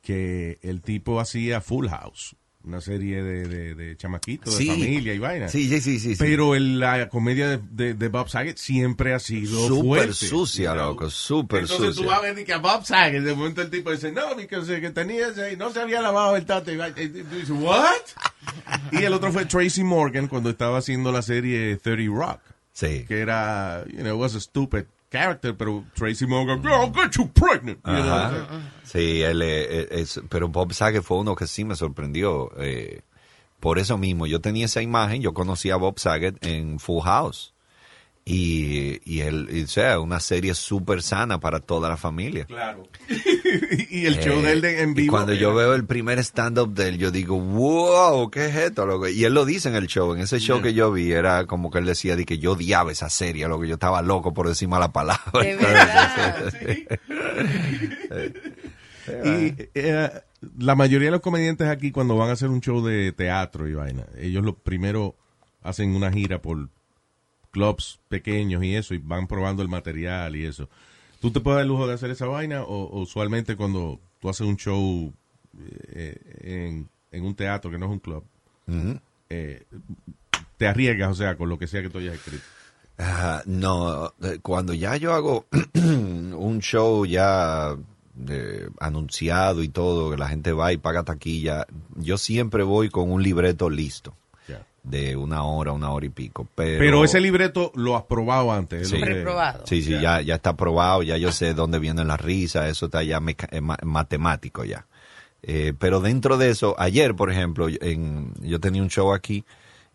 que 0.00 0.58
el 0.62 0.80
tipo 0.82 1.18
hacía 1.20 1.60
Full 1.60 1.88
House, 1.88 2.36
una 2.64 2.80
serie 2.80 3.22
de, 3.22 3.46
de, 3.48 3.74
de 3.74 3.96
chamaquitos, 3.96 4.54
Sí. 4.54 4.66
de 4.66 4.72
familia 4.74 5.14
y 5.14 5.18
vaina. 5.18 5.48
Sí, 5.48 5.68
sí, 5.68 5.80
sí, 5.80 5.98
sí. 6.00 6.16
Pero 6.18 6.54
el- 6.54 6.78
la 6.80 7.08
comedia 7.08 7.48
de, 7.48 7.60
de- 7.70 7.94
de 7.94 8.08
Bob 8.08 8.28
Saget 8.28 8.58
siempre 8.58 9.14
ha 9.14 9.18
sido 9.20 9.68
Súper 9.68 10.12
sucia, 10.12 10.74
loco, 10.74 11.08
súper 11.08 11.60
Entonces 11.62 11.86
tú 11.88 11.94
sucia. 12.02 12.06
vas 12.10 12.18
a 12.18 12.22
ver 12.32 12.44
que 12.44 12.52
a 12.52 12.58
Bob 12.58 12.84
Saget, 12.84 13.22
de 13.22 13.34
momento 13.34 13.62
el 13.62 13.70
tipo 13.70 13.90
dice, 13.90 14.12
no, 14.12 14.22
porque 14.34 14.80
que 14.80 14.90
tenía 14.90 15.28
ese- 15.28 15.56
no 15.56 15.70
se 15.70 15.80
había 15.80 16.00
lavado 16.02 16.36
el 16.36 16.44
tate. 16.44 16.74
Y 16.74 17.08
tú 17.08 17.34
dices, 17.36 17.50
what? 17.50 17.94
y 18.92 19.04
el 19.04 19.12
otro 19.12 19.32
fue 19.32 19.46
Tracy 19.46 19.84
Morgan 19.84 20.26
cuando 20.28 20.50
estaba 20.50 20.78
haciendo 20.78 21.12
la 21.12 21.22
serie 21.22 21.76
30 21.76 22.12
Rock, 22.14 22.40
Sí. 22.72 23.04
que 23.08 23.20
era, 23.20 23.84
you 23.88 24.00
know, 24.00 24.20
was 24.20 24.34
a 24.34 24.40
stupid 24.40 24.84
character, 25.10 25.56
pero 25.56 25.84
Tracy 25.94 26.26
Morgan, 26.26 26.62
I'll 26.64 26.92
get 26.92 27.16
you 27.16 27.28
pregnant. 27.32 27.78
Sí, 28.84 29.22
él, 29.22 29.42
eh, 29.42 29.80
eh, 29.80 29.88
es, 29.90 30.20
pero 30.28 30.48
Bob 30.48 30.72
Saget 30.72 31.02
fue 31.02 31.18
uno 31.18 31.34
que 31.34 31.46
sí 31.46 31.64
me 31.64 31.74
sorprendió. 31.76 32.50
eh, 32.58 33.02
por 33.60 33.78
eso 33.80 33.98
mismo, 33.98 34.26
yo 34.26 34.40
tenía 34.40 34.66
esa 34.66 34.82
imagen, 34.82 35.20
yo 35.20 35.34
conocí 35.34 35.70
a 35.70 35.76
Bob 35.76 35.98
Saget 35.98 36.36
en 36.46 36.78
Full 36.78 37.02
House. 37.02 37.54
Y, 38.30 39.00
y 39.06 39.20
él, 39.20 39.48
y, 39.50 39.62
o 39.62 39.66
sea, 39.68 39.98
una 40.00 40.20
serie 40.20 40.52
súper 40.54 41.02
sana 41.02 41.40
para 41.40 41.60
toda 41.60 41.88
la 41.88 41.96
familia. 41.96 42.44
Claro. 42.44 42.82
y 43.90 44.04
el 44.04 44.20
show 44.20 44.38
Eh, 44.40 44.42
de 44.42 44.52
él 44.52 44.60
de- 44.60 44.82
en 44.82 44.90
y 44.90 44.94
vivo. 44.94 45.12
cuando 45.12 45.32
yo 45.32 45.54
veo 45.54 45.74
el 45.74 45.86
primer 45.86 46.18
stand-up 46.18 46.74
de 46.74 46.88
él, 46.88 46.98
yo 46.98 47.10
digo, 47.10 47.40
wow, 47.40 48.30
¿qué 48.30 48.46
es 48.46 48.54
esto? 48.56 48.84
loco?" 48.84 49.08
Y 49.08 49.24
él 49.24 49.32
lo 49.32 49.46
dice 49.46 49.70
en 49.70 49.76
el 49.76 49.86
show. 49.86 50.12
En 50.12 50.20
ese 50.20 50.40
show 50.40 50.58
Yeah. 50.58 50.62
que 50.64 50.74
yo 50.74 50.92
vi, 50.92 51.10
era 51.10 51.46
como 51.46 51.70
que 51.70 51.78
él 51.78 51.86
decía 51.86 52.16
de 52.16 52.26
que 52.26 52.36
yo 52.38 52.52
odiaba 52.52 52.92
esa 52.92 53.08
serie, 53.08 53.48
lo 53.48 53.58
que 53.58 53.66
yo 53.68 53.74
estaba 53.74 54.02
loco 54.02 54.34
por 54.34 54.46
decir 54.46 54.68
mala 54.68 54.92
palabra. 54.92 55.40
De 55.42 55.56
verdad. 55.56 56.52
Y 59.24 59.54
eh, 59.74 60.10
la 60.58 60.74
mayoría 60.74 61.06
de 61.08 61.12
los 61.12 61.22
comediantes 61.22 61.66
aquí 61.68 61.90
cuando 61.90 62.14
van 62.16 62.28
a 62.28 62.32
hacer 62.32 62.50
un 62.50 62.60
show 62.60 62.84
de 62.84 63.10
teatro 63.12 63.66
y 63.66 63.72
vaina, 63.72 64.04
ellos 64.18 64.44
lo 64.44 64.54
primero 64.58 65.16
hacen 65.62 65.94
una 65.96 66.12
gira 66.12 66.42
por 66.42 66.68
clubs 67.50 68.00
pequeños 68.08 68.62
y 68.64 68.74
eso 68.74 68.94
y 68.94 68.98
van 68.98 69.26
probando 69.26 69.62
el 69.62 69.68
material 69.68 70.36
y 70.36 70.44
eso. 70.44 70.68
¿Tú 71.20 71.30
te 71.30 71.40
puedes 71.40 71.56
dar 71.56 71.62
el 71.62 71.68
lujo 71.68 71.86
de 71.86 71.94
hacer 71.94 72.10
esa 72.10 72.26
vaina 72.26 72.62
o, 72.62 73.00
usualmente 73.00 73.56
cuando 73.56 74.00
tú 74.20 74.28
haces 74.28 74.46
un 74.46 74.56
show 74.56 75.12
eh, 75.92 76.16
en, 76.40 76.88
en 77.10 77.24
un 77.24 77.34
teatro 77.34 77.70
que 77.70 77.78
no 77.78 77.86
es 77.86 77.92
un 77.92 77.98
club, 77.98 78.24
eh, 79.30 79.64
te 80.56 80.66
arriesgas, 80.66 81.10
o 81.10 81.14
sea, 81.14 81.36
con 81.36 81.48
lo 81.48 81.58
que 81.58 81.66
sea 81.66 81.82
que 81.82 81.90
tú 81.90 81.98
hayas 81.98 82.14
escrito? 82.14 82.44
No, 83.46 84.12
eh, 84.22 84.38
cuando 84.42 84.74
ya 84.74 84.96
yo 84.96 85.14
hago 85.14 85.46
un 85.74 86.58
show 86.60 87.06
ya 87.06 87.76
eh, 88.28 88.68
anunciado 88.80 89.62
y 89.62 89.68
todo, 89.68 90.10
que 90.10 90.16
la 90.16 90.28
gente 90.28 90.52
va 90.52 90.72
y 90.72 90.78
paga 90.78 91.04
taquilla, 91.04 91.66
yo 91.96 92.18
siempre 92.18 92.64
voy 92.64 92.90
con 92.90 93.10
un 93.10 93.22
libreto 93.22 93.70
listo. 93.70 94.14
De 94.82 95.16
una 95.16 95.42
hora, 95.44 95.72
una 95.72 95.90
hora 95.90 96.06
y 96.06 96.08
pico. 96.08 96.46
Pero, 96.54 96.78
Pero 96.78 97.04
ese 97.04 97.20
libreto 97.20 97.72
lo 97.74 97.96
has 97.96 98.04
probado 98.04 98.52
antes. 98.52 98.82
es 98.82 98.88
Sí. 98.88 98.98
lo 98.98 99.06
que- 99.06 99.12
Preprobado. 99.12 99.66
Sí, 99.66 99.82
sí, 99.82 99.90
ya, 100.00 100.20
ya 100.22 100.36
está 100.36 100.56
probado, 100.56 101.02
ya 101.02 101.16
yo 101.18 101.30
sé 101.32 101.52
dónde 101.54 101.78
vienen 101.78 102.08
las 102.08 102.20
risas, 102.20 102.68
eso 102.70 102.86
está 102.86 103.02
ya 103.02 103.20
meca- 103.20 103.48
eh, 103.50 103.60
ma- 103.60 103.78
matemático 103.82 104.64
ya. 104.64 104.86
Eh, 105.42 105.72
pero 105.78 106.00
dentro 106.00 106.36
de 106.38 106.50
eso, 106.50 106.74
ayer, 106.78 107.14
por 107.14 107.30
ejemplo, 107.30 107.68
en, 107.68 108.32
yo 108.40 108.58
tenía 108.60 108.82
un 108.82 108.88
show 108.90 109.12
aquí 109.12 109.44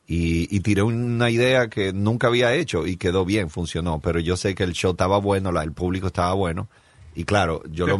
y, 0.08 0.54
y 0.56 0.60
tiré 0.62 0.84
una 0.84 1.30
idea 1.30 1.68
que 1.70 1.92
nunca 1.94 2.28
había 2.28 2.54
hecho 2.54 2.86
y 2.86 2.98
quedó 2.98 3.26
bien, 3.26 3.50
funcionó, 3.50 4.00
pero 4.00 4.20
yo 4.20 4.38
sé 4.38 4.54
que 4.56 4.64
el 4.64 4.74
show 4.74 4.92
estaba 4.92 5.18
bueno, 5.18 5.52
la- 5.52 5.64
el 5.64 5.72
público 5.74 6.08
estaba 6.08 6.34
bueno. 6.34 6.68
Y 7.16 7.26
claro, 7.26 7.62
yo 7.70 7.86
lo, 7.86 7.98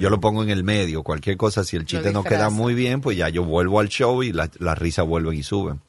yo 0.00 0.08
lo 0.10 0.20
pongo 0.20 0.42
en 0.44 0.50
el 0.50 0.62
medio, 0.64 1.02
cualquier 1.02 1.36
cosa, 1.36 1.64
si 1.64 1.76
el 1.76 1.84
chiste 1.84 2.12
no 2.12 2.22
queda 2.22 2.48
muy 2.50 2.74
bien, 2.74 3.00
pues 3.00 3.16
ya 3.16 3.28
yo 3.28 3.42
vuelvo 3.44 3.80
al 3.80 3.88
show 3.88 4.22
y 4.22 4.32
la- 4.32 4.50
las 4.58 4.78
risas 4.78 5.06
vuelven 5.06 5.34
y 5.34 5.42
suben. 5.42 5.80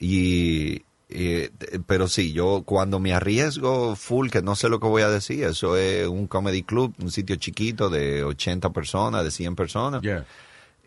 Y, 0.00 0.82
eh, 1.10 1.50
pero 1.86 2.08
sí, 2.08 2.32
yo 2.32 2.62
cuando 2.64 2.98
me 2.98 3.12
arriesgo 3.12 3.94
full, 3.94 4.30
que 4.30 4.42
no 4.42 4.56
sé 4.56 4.68
lo 4.68 4.80
que 4.80 4.86
voy 4.86 5.02
a 5.02 5.10
decir, 5.10 5.44
eso 5.44 5.76
es 5.76 6.08
un 6.08 6.26
comedy 6.26 6.62
club, 6.62 6.94
un 7.00 7.10
sitio 7.10 7.36
chiquito 7.36 7.90
de 7.90 8.24
80 8.24 8.70
personas, 8.70 9.22
de 9.22 9.30
100 9.30 9.54
personas. 9.54 10.02
Yeah. 10.02 10.24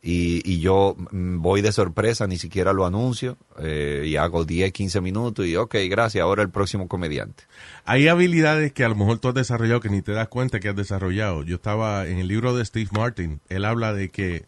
Y, 0.05 0.41
y 0.43 0.59
yo 0.59 0.97
mm, 1.11 1.41
voy 1.41 1.61
de 1.61 1.71
sorpresa, 1.71 2.27
ni 2.27 2.37
siquiera 2.37 2.73
lo 2.73 2.85
anuncio, 2.85 3.37
eh, 3.59 4.03
y 4.05 4.17
hago 4.17 4.43
10, 4.43 4.73
15 4.73 4.99
minutos 4.99 5.45
y 5.45 5.55
ok, 5.55 5.75
gracias, 5.89 6.21
ahora 6.21 6.41
el 6.41 6.49
próximo 6.49 6.89
comediante. 6.89 7.45
Hay 7.85 8.09
habilidades 8.09 8.73
que 8.73 8.83
a 8.83 8.89
lo 8.89 8.95
mejor 8.95 9.19
tú 9.19 9.29
has 9.29 9.33
desarrollado 9.33 9.79
que 9.79 9.89
ni 9.89 10.01
te 10.01 10.11
das 10.11 10.27
cuenta 10.27 10.59
que 10.59 10.67
has 10.67 10.75
desarrollado. 10.75 11.43
Yo 11.43 11.55
estaba 11.55 12.05
en 12.07 12.17
el 12.17 12.27
libro 12.27 12.53
de 12.53 12.65
Steve 12.65 12.89
Martin, 12.91 13.39
él 13.47 13.63
habla 13.63 13.93
de 13.93 14.09
que 14.09 14.45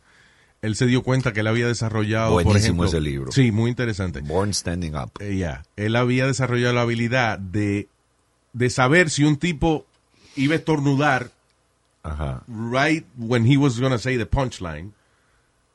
él 0.65 0.75
se 0.75 0.85
dio 0.87 1.03
cuenta 1.03 1.31
que 1.31 1.41
él 1.41 1.47
había 1.47 1.67
desarrollado, 1.67 2.33
por 2.33 2.43
Buenísimo 2.43 2.83
ejemplo, 2.83 2.85
ese 2.87 3.01
libro. 3.01 3.31
Sí, 3.31 3.51
muy 3.51 3.69
interesante. 3.69 4.21
Born 4.21 4.53
Standing 4.53 4.95
Up. 4.95 5.11
Eh, 5.19 5.37
ya, 5.37 5.63
él 5.75 5.95
había 5.95 6.25
desarrollado 6.25 6.73
la 6.73 6.81
habilidad 6.81 7.37
de, 7.39 7.87
de 8.53 8.69
saber 8.69 9.09
si 9.09 9.23
un 9.23 9.37
tipo 9.37 9.85
iba 10.35 10.53
a 10.53 10.57
estornudar 10.57 11.31
Ajá. 12.03 12.43
right 12.47 13.05
when 13.17 13.45
he 13.45 13.57
was 13.57 13.79
going 13.79 13.91
to 13.91 13.99
say 13.99 14.17
the 14.17 14.25
punchline. 14.25 14.91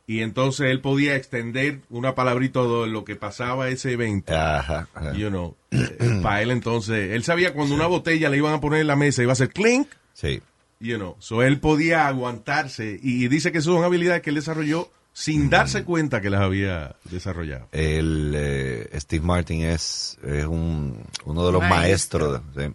Y 0.07 0.22
entonces 0.22 0.66
él 0.70 0.81
podía 0.81 1.14
extender 1.14 1.83
una 1.88 2.16
palabrita 2.16 2.61
de 2.62 2.88
lo 2.88 3.05
que 3.05 3.14
pasaba 3.14 3.68
ese 3.68 3.92
evento. 3.92 4.35
Ajá. 4.35 4.88
ajá. 4.92 5.12
You 5.12 5.29
know, 5.29 5.57
para 6.22 6.42
él 6.42 6.50
entonces, 6.50 7.12
él 7.12 7.22
sabía 7.22 7.53
cuando 7.55 7.76
una 7.76 7.87
botella 7.87 8.29
le 8.29 8.38
iban 8.38 8.55
a 8.55 8.61
poner 8.61 8.81
en 8.81 8.88
la 8.88 8.96
mesa 8.96 9.22
iba 9.22 9.31
a 9.31 9.35
hacer 9.35 9.50
clink, 9.50 9.87
Sí. 10.14 10.42
You 10.80 10.96
know, 10.96 11.14
so 11.18 11.42
él 11.42 11.60
podía 11.60 12.06
aguantarse 12.08 12.98
y, 13.02 13.24
y 13.24 13.28
dice 13.28 13.52
que 13.52 13.60
son 13.60 13.84
habilidades 13.84 14.22
que 14.22 14.30
él 14.30 14.36
desarrolló 14.36 14.90
sin 15.12 15.50
darse 15.50 15.84
cuenta 15.84 16.20
que 16.20 16.30
las 16.30 16.40
había 16.40 16.96
desarrollado. 17.04 17.68
El 17.72 18.32
eh, 18.36 18.88
Steve 19.00 19.24
Martin 19.24 19.62
es, 19.62 20.18
es 20.24 20.46
un, 20.46 20.96
uno 21.24 21.44
de 21.46 21.52
los 21.52 21.60
Maestro. 21.62 22.30
maestros, 22.30 22.42
sí. 22.66 22.72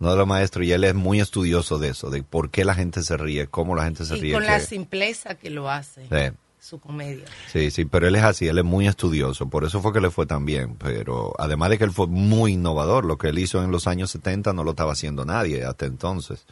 uno 0.00 0.10
de 0.10 0.16
los 0.16 0.26
maestros 0.26 0.66
y 0.66 0.72
él 0.72 0.84
es 0.84 0.94
muy 0.94 1.20
estudioso 1.20 1.78
de 1.78 1.88
eso, 1.90 2.10
de 2.10 2.22
por 2.22 2.50
qué 2.50 2.64
la 2.64 2.74
gente 2.74 3.02
se 3.02 3.16
ríe, 3.16 3.46
cómo 3.46 3.74
la 3.76 3.84
gente 3.84 4.04
se 4.04 4.16
Y 4.16 4.20
ríe. 4.20 4.32
con 4.34 4.42
que- 4.42 4.48
la 4.48 4.60
simpleza 4.60 5.34
que 5.36 5.50
lo 5.50 5.70
hace, 5.70 6.02
Sí. 6.10 6.36
su 6.60 6.80
comedia. 6.80 7.24
Sí, 7.50 7.70
sí, 7.70 7.84
pero 7.84 8.08
él 8.08 8.16
es 8.16 8.24
así, 8.24 8.48
él 8.48 8.58
es 8.58 8.64
muy 8.64 8.88
estudioso, 8.88 9.48
por 9.48 9.64
eso 9.64 9.80
fue 9.80 9.92
que 9.92 10.00
le 10.00 10.10
fue 10.10 10.26
tan 10.26 10.44
bien, 10.44 10.74
pero 10.76 11.32
además 11.38 11.70
de 11.70 11.78
que 11.78 11.84
él 11.84 11.92
fue 11.92 12.08
muy 12.08 12.54
innovador, 12.54 13.04
lo 13.04 13.16
que 13.16 13.28
él 13.28 13.38
hizo 13.38 13.62
en 13.62 13.70
los 13.70 13.86
años 13.86 14.10
70 14.10 14.52
no 14.52 14.64
lo 14.64 14.70
estaba 14.72 14.92
haciendo 14.92 15.24
nadie 15.24 15.64
hasta 15.64 15.86
entonces, 15.86 16.44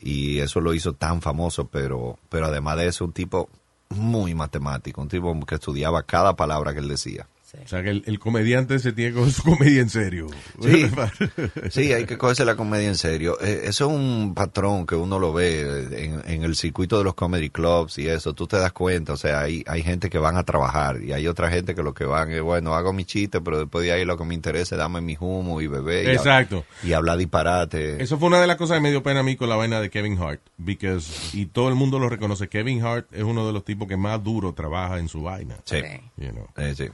y 0.00 0.38
eso 0.40 0.60
lo 0.60 0.74
hizo 0.74 0.92
tan 0.92 1.22
famoso, 1.22 1.68
pero, 1.68 2.18
pero 2.28 2.46
además 2.46 2.76
de 2.76 2.86
eso 2.88 3.04
un 3.04 3.12
tipo 3.12 3.48
muy 3.88 4.34
matemático, 4.34 5.00
un 5.00 5.08
tipo 5.08 5.38
que 5.46 5.54
estudiaba 5.54 6.02
cada 6.02 6.36
palabra 6.36 6.72
que 6.72 6.80
él 6.80 6.88
decía. 6.88 7.26
Sí. 7.56 7.62
O 7.64 7.68
sea 7.68 7.82
que 7.82 7.90
el, 7.90 8.02
el 8.06 8.18
comediante 8.18 8.78
se 8.78 8.92
tiene 8.92 9.14
con 9.14 9.30
su 9.30 9.42
comedia 9.56 9.80
en 9.80 9.90
serio. 9.90 10.26
Sí. 10.62 10.90
Sí, 11.70 11.92
hay 11.92 12.04
que 12.06 12.16
cogerse 12.18 12.44
la 12.44 12.54
comedia 12.56 12.88
en 12.88 12.94
serio. 12.96 13.38
Eh, 13.40 13.62
eso 13.64 13.88
es 13.88 13.96
un 13.96 14.34
patrón 14.34 14.86
que 14.86 14.94
uno 14.94 15.18
lo 15.18 15.32
ve 15.32 15.86
en, 16.04 16.22
en 16.26 16.42
el 16.44 16.54
circuito 16.56 16.98
de 16.98 17.04
los 17.04 17.14
comedy 17.14 17.50
clubs 17.50 17.98
y 17.98 18.08
eso. 18.08 18.34
Tú 18.34 18.46
te 18.46 18.56
das 18.58 18.72
cuenta, 18.72 19.12
o 19.12 19.16
sea, 19.16 19.40
hay, 19.40 19.62
hay 19.66 19.82
gente 19.82 20.08
que 20.10 20.18
van 20.18 20.36
a 20.36 20.44
trabajar 20.44 21.02
y 21.02 21.12
hay 21.12 21.26
otra 21.26 21.50
gente 21.50 21.74
que 21.74 21.82
lo 21.82 21.92
que 21.94 22.04
van 22.04 22.30
es, 22.30 22.40
bueno, 22.42 22.74
hago 22.74 22.92
mi 22.92 23.04
chiste, 23.04 23.40
pero 23.40 23.58
después 23.58 23.84
de 23.84 23.92
ahí 23.92 24.04
lo 24.04 24.16
que 24.16 24.24
me 24.24 24.34
interesa 24.34 24.74
es 24.74 24.78
darme 24.78 25.00
mi 25.00 25.16
humo 25.18 25.60
y 25.60 25.66
beber. 25.66 26.06
y- 26.06 26.10
Exacto. 26.10 26.64
Y, 26.82 26.92
hablar 26.92 27.18
disparate. 27.18 28.02
Eso 28.02 28.18
fue 28.18 28.28
una 28.28 28.40
de 28.40 28.46
las 28.46 28.56
cosas 28.56 28.76
que 28.78 28.82
me 28.82 28.90
dio 28.90 29.02
pena 29.02 29.20
a 29.20 29.22
mí 29.22 29.36
con 29.36 29.48
la 29.48 29.56
vaina 29.56 29.80
de 29.80 29.90
Kevin 29.90 30.18
Hart. 30.20 30.40
Because, 30.58 31.36
y 31.36 31.46
todo 31.46 31.68
el 31.68 31.74
mundo 31.74 31.98
lo 31.98 32.08
reconoce. 32.08 32.48
Kevin 32.48 32.82
Hart 32.84 33.06
es 33.12 33.22
uno 33.22 33.46
de 33.46 33.52
los 33.52 33.64
tipos 33.64 33.86
que 33.88 33.96
más 33.96 34.22
duro 34.22 34.52
trabaja 34.54 34.98
en 34.98 35.08
su 35.08 35.22
vaina. 35.22 35.56
Sí. 35.64 35.76
Sí. 35.76 36.00
You 36.24 36.30
know. 36.30 36.46
Eh, 36.56 36.74
sí. 36.76 36.88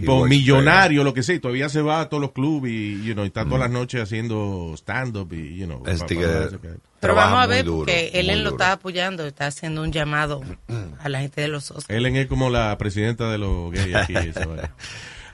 Tipo 0.00 0.26
millonario, 0.26 1.04
lo 1.04 1.12
que 1.14 1.22
sea. 1.22 1.34
y 1.34 1.40
Todavía 1.40 1.68
se 1.68 1.82
va 1.82 2.00
a 2.00 2.08
todos 2.08 2.20
los 2.20 2.32
clubes 2.32 2.72
y, 2.72 3.02
you 3.04 3.12
know, 3.14 3.24
y 3.24 3.28
está 3.28 3.44
todas 3.44 3.60
las 3.60 3.70
noches 3.70 4.02
haciendo 4.02 4.72
stand-up 4.76 5.32
y, 5.32 5.56
you 5.56 5.66
know. 5.66 5.82
Es 5.86 6.00
pa- 6.00 6.06
que- 6.06 6.16
pa- 6.16 6.58
pa- 6.58 6.68
Pero 7.00 7.14
vamos 7.14 7.38
a 7.40 7.46
ver, 7.46 7.64
duro, 7.64 7.78
porque 7.78 8.10
él 8.14 8.42
lo 8.42 8.50
está 8.50 8.72
apoyando, 8.72 9.26
está 9.26 9.46
haciendo 9.46 9.82
un 9.82 9.92
llamado 9.92 10.40
a 11.00 11.08
la 11.08 11.20
gente 11.20 11.40
de 11.40 11.48
los 11.48 11.70
Oscars. 11.70 11.90
Ellen 11.90 12.16
es 12.16 12.26
como 12.26 12.50
la 12.50 12.76
presidenta 12.78 13.30
de 13.30 13.38
los 13.38 13.70
gays 13.72 13.94
aquí. 13.94 14.14
vaina. 14.34 14.74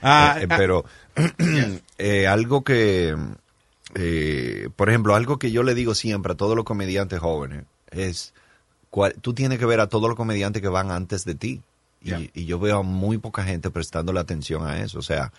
Ah, 0.01 0.35
Eh, 0.37 0.43
eh, 0.43 0.47
ah, 0.49 0.55
pero 0.57 0.85
eh, 1.97 2.27
algo 2.27 2.63
que, 2.63 3.15
eh, 3.95 4.69
por 4.75 4.89
ejemplo, 4.89 5.15
algo 5.15 5.37
que 5.39 5.51
yo 5.51 5.63
le 5.63 5.75
digo 5.75 5.95
siempre 5.95 6.33
a 6.33 6.35
todos 6.35 6.55
los 6.55 6.65
comediantes 6.65 7.19
jóvenes 7.19 7.63
es, 7.91 8.33
cuál- 8.89 9.15
tú 9.21 9.33
tienes 9.33 9.59
que 9.59 9.65
ver 9.65 9.79
a 9.79 9.87
todos 9.87 10.07
los 10.09 10.17
comediantes 10.17 10.61
que 10.61 10.67
van 10.67 10.91
antes 10.91 11.25
de 11.25 11.35
ti. 11.35 11.61
Y, 12.03 12.45
yo 12.45 12.59
veo 12.59 12.79
a 12.79 12.83
muy 12.83 13.17
poca 13.17 13.43
gente 13.43 13.69
prestando 13.71 14.11
la 14.13 14.21
atención 14.21 14.67
a 14.67 14.81
eso. 14.81 14.99
O 14.99 15.01
sea, 15.03 15.31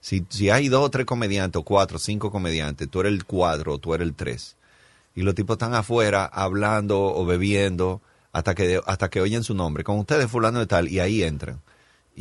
si, 0.00 0.24
si 0.28 0.50
hay 0.50 0.68
dos 0.68 0.84
o 0.84 0.90
tres 0.90 1.06
comediantes, 1.06 1.58
o 1.58 1.64
cuatro 1.64 1.96
o 1.96 2.00
cinco 2.00 2.30
comediantes, 2.30 2.88
tú 2.88 3.00
eres 3.00 3.12
el 3.12 3.24
cuatro 3.24 3.74
o 3.74 3.78
tú 3.78 3.94
eres 3.94 4.06
el 4.06 4.14
tres. 4.14 4.56
Y 5.14 5.22
los 5.22 5.34
tipos 5.34 5.54
están 5.54 5.74
afuera 5.74 6.24
hablando 6.26 7.00
o 7.02 7.24
bebiendo 7.24 8.00
hasta 8.32 8.54
que, 8.54 8.80
hasta 8.86 9.08
que 9.08 9.20
oyen 9.20 9.44
su 9.44 9.54
nombre. 9.54 9.82
Con 9.84 9.98
ustedes 9.98 10.30
fulano 10.30 10.58
de 10.60 10.66
tal 10.66 10.88
y 10.88 11.00
ahí 11.00 11.22
entran. 11.22 11.60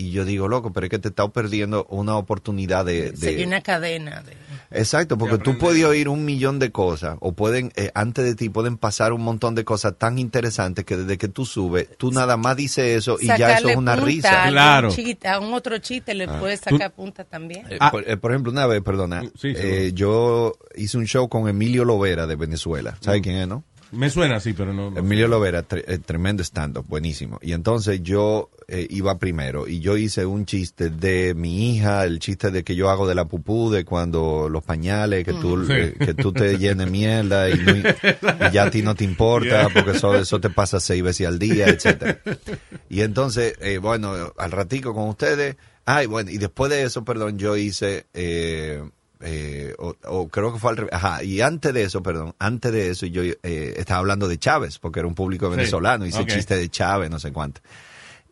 Y 0.01 0.11
yo 0.11 0.23
digo, 0.23 0.47
loco, 0.47 0.71
pero 0.71 0.85
es 0.85 0.89
que 0.89 0.99
te 0.99 1.09
estás 1.09 1.29
perdiendo 1.31 1.85
una 1.89 2.15
oportunidad 2.15 2.85
de... 2.85 3.11
de- 3.11 3.17
Seguir 3.17 3.47
una 3.47 3.59
cadena. 3.61 4.21
De... 4.21 4.31
Exacto, 4.71 5.17
porque 5.17 5.37
tú 5.39 5.57
puedes 5.57 5.83
oír 5.83 6.07
un 6.07 6.23
millón 6.25 6.57
de 6.59 6.71
cosas, 6.71 7.17
o 7.19 7.33
pueden, 7.33 7.71
eh, 7.75 7.91
antes 7.95 8.23
de 8.23 8.35
ti, 8.35 8.49
pueden 8.49 8.77
pasar 8.77 9.11
un 9.13 9.21
montón 9.23 9.55
de 9.55 9.65
cosas 9.65 9.95
tan 9.97 10.17
interesantes 10.19 10.85
que 10.85 10.95
desde 10.95 11.17
que 11.17 11.27
tú 11.27 11.43
subes, 11.45 11.89
tú 11.97 12.11
nada 12.11 12.37
más 12.37 12.55
dices 12.55 12.97
eso 12.97 13.17
y 13.19 13.27
ya 13.27 13.57
eso 13.57 13.69
es 13.69 13.75
una 13.77 13.95
punta 13.95 14.05
risa. 14.05 14.43
Claro. 14.49 14.89
chiste- 14.89 15.27
a 15.27 15.39
un 15.39 15.53
otro 15.53 15.77
chiste 15.79 16.13
le 16.13 16.27
puedes 16.27 16.59
sacar 16.61 16.91
punta 16.93 17.23
también. 17.25 17.65
Eh, 17.69 17.77
Ah. 17.81 17.91
por, 17.91 18.07
eh, 18.09 18.15
por 18.15 18.31
ejemplo, 18.31 18.51
una 18.51 18.67
vez, 18.67 18.81
perdona, 18.81 19.21
Sí, 19.37 19.53
eh, 19.55 19.91
yo 19.93 20.53
hice 20.75 20.97
un 20.97 21.05
show 21.07 21.27
con 21.29 21.49
Emilio 21.49 21.83
Lovera 21.83 22.25
de 22.27 22.35
Venezuela. 22.35 22.95
¿Sabes 23.01 23.21
quién 23.21 23.35
es, 23.35 23.47
no? 23.47 23.63
Me 23.91 24.09
suena 24.09 24.35
así, 24.35 24.53
pero 24.53 24.71
no. 24.73 24.91
no. 24.91 24.99
Emilio 24.99 25.27
Lovera, 25.27 25.67
tre- 25.67 25.83
eh, 25.87 25.97
tremendo 25.97 26.43
stand-up, 26.43 26.85
buenísimo. 26.87 27.39
Y 27.41 27.53
entonces 27.53 28.01
yo 28.03 28.49
eh, 28.67 28.85
iba 28.89 29.17
primero 29.17 29.67
y 29.67 29.79
yo 29.79 29.97
hice 29.97 30.25
un 30.27 30.45
chiste 30.45 30.89
de 30.91 31.33
mi 31.33 31.75
hija, 31.75 32.03
el 32.05 32.19
chiste 32.19 32.51
de 32.51 32.63
que 32.63 32.75
yo 32.75 32.89
hago 32.89 33.07
de 33.07 33.15
la 33.15 33.25
pupú, 33.25 33.71
de 33.71 33.85
cuando 33.85 34.47
los 34.49 34.63
pañales, 34.63 35.25
que 35.25 35.33
tú, 35.33 35.65
Sí. 35.65 35.73
eh, 35.73 35.95
que 35.97 36.13
tú 36.13 36.31
te 36.31 36.57
llenes 36.59 36.89
mierda 36.91 37.49
y, 37.49 37.57
no- 37.57 37.75
y 37.77 38.51
ya 38.53 38.63
a 38.65 38.69
ti 38.71 38.81
no 38.83 38.93
te 38.93 39.03
importa 39.05 39.69
porque 39.73 39.91
eso, 39.91 40.15
eso 40.15 40.39
te 40.39 40.49
pasa 40.51 40.79
seis 40.79 41.01
veces 41.01 41.25
al 41.27 41.39
día, 41.39 41.67
etcétera. 41.67 42.19
Y 42.89 43.01
entonces, 43.01 43.55
eh, 43.59 43.79
bueno, 43.79 44.33
al 44.37 44.51
ratico 44.51 44.93
con 44.93 45.09
ustedes, 45.09 45.55
ay, 45.85 46.05
bueno, 46.05 46.29
y 46.29 46.37
después 46.37 46.69
de 46.69 46.83
eso, 46.83 47.03
perdón, 47.03 47.39
yo 47.39 47.55
hice... 47.57 48.05
Eh, 49.21 49.73
o, 49.79 49.95
o 50.05 50.29
creo 50.29 50.53
que 50.53 50.59
fue 50.59 50.71
al 50.71 50.77
revés. 50.77 50.93
Ajá, 50.93 51.23
y 51.23 51.41
antes 51.41 51.73
de 51.73 51.83
eso, 51.83 52.01
perdón, 52.01 52.35
antes 52.39 52.71
de 52.71 52.89
eso 52.89 53.05
yo 53.05 53.21
eh, 53.23 53.35
estaba 53.77 53.99
hablando 53.99 54.27
de 54.27 54.37
Chávez, 54.39 54.79
porque 54.79 54.99
era 54.99 55.07
un 55.07 55.15
público 55.15 55.49
Sí, 55.49 55.57
venezolano, 55.57 56.05
hice 56.05 56.21
ok. 56.21 56.27
chiste 56.29 56.55
de 56.55 56.69
Chávez, 56.69 57.09
no 57.09 57.19
sé 57.19 57.31
cuánto. 57.33 57.61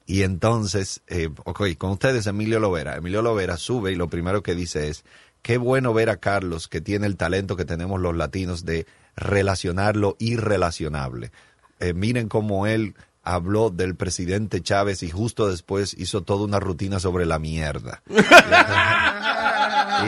Y 0.06 0.22
entonces, 0.24 1.02
eh, 1.08 1.30
ok, 1.44 1.76
con 1.78 1.92
ustedes 1.92 2.26
Emilio 2.28 2.60
Lovera. 2.60 2.96
Emilio 2.96 3.22
Lovera 3.22 3.58
sube 3.58 3.92
y 3.92 3.96
lo 3.96 4.08
primero 4.08 4.42
que 4.42 4.56
dice 4.56 4.88
es, 4.88 5.04
qué 5.42 5.58
bueno 5.58 5.94
ver 5.94 6.10
a 6.10 6.18
Carlos 6.18 6.70
que 6.70 6.80
tiene 6.80 7.08
el 7.08 7.18
talento 7.18 7.58
que 7.58 7.66
tenemos 7.66 8.00
los 8.00 8.16
latinos 8.16 8.64
de 8.64 8.86
relacionar 9.18 9.98
lo 9.98 10.16
irrelacionable. 10.20 11.32
Miren 11.94 12.28
cómo 12.30 12.66
él 12.66 12.96
habló 13.28 13.70
del 13.70 13.96
presidente 13.96 14.62
Chávez 14.62 15.04
y 15.04 15.10
justo 15.10 15.50
después 15.50 15.94
hizo 15.98 16.24
toda 16.24 16.46
una 16.46 16.60
rutina 16.60 17.00
sobre 17.00 17.26
la 17.26 17.40
mierda. 17.40 18.02
y 18.08 18.12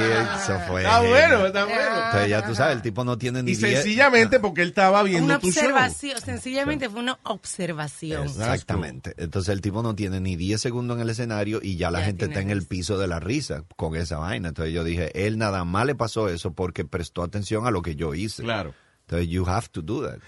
eso 0.01 0.60
fue... 0.67 0.82
Está 0.84 1.01
genial. 1.01 1.10
bueno, 1.10 1.45
está 1.47 1.65
bueno. 1.65 2.05
Entonces 2.05 2.29
ya 2.29 2.45
tú 2.45 2.55
sabes, 2.55 2.75
el 2.77 2.82
tipo 2.82 3.03
no 3.03 3.17
tiene 3.17 3.43
ni 3.43 3.51
Y 3.51 3.55
sencillamente 3.55 4.39
porque 4.39 4.62
él 4.62 4.69
estaba 4.69 5.03
viendo 5.03 5.25
Una 5.25 5.39
tu 5.39 5.51
show. 5.51 5.63
observación, 5.63 6.21
sencillamente 6.21 6.89
fue 6.89 7.01
una 7.01 7.19
observación. 7.23 8.23
Exactamente. 8.23 9.13
Entonces 9.17 9.53
el 9.53 9.62
tipo 9.62 9.84
no 9.84 9.95
tiene 9.95 10.19
ni 10.21 10.36
10 10.36 10.62
segundos 10.62 10.95
en 10.95 11.01
el 11.01 11.10
escenario 11.10 11.60
y 11.62 11.75
ya 11.75 11.91
la 11.91 11.99
Ya 11.99 12.05
gente 12.05 12.25
está 12.25 12.39
en 12.41 12.49
el 12.51 12.65
piso 12.65 12.97
de 12.97 13.08
la 13.08 13.19
risa 13.19 13.63
con 13.75 13.95
esa 13.95 14.17
vaina. 14.17 14.49
Entonces 14.49 14.73
yo 14.73 14.84
dije, 14.84 15.27
él 15.27 15.38
nada 15.38 15.65
más 15.65 15.86
le 15.86 15.95
pasó 15.95 16.29
eso 16.29 16.53
porque 16.53 16.86
prestó 16.86 17.23
atención 17.23 17.67
a 17.67 17.71
lo 17.71 17.82
que 17.82 17.95
yo 17.95 18.13
hice. 18.13 18.43
Claro. 18.43 18.73
Entonces 19.01 19.27
you 19.27 19.45
have 19.47 19.67
to 19.71 19.82
do 19.82 20.08
that. 20.08 20.19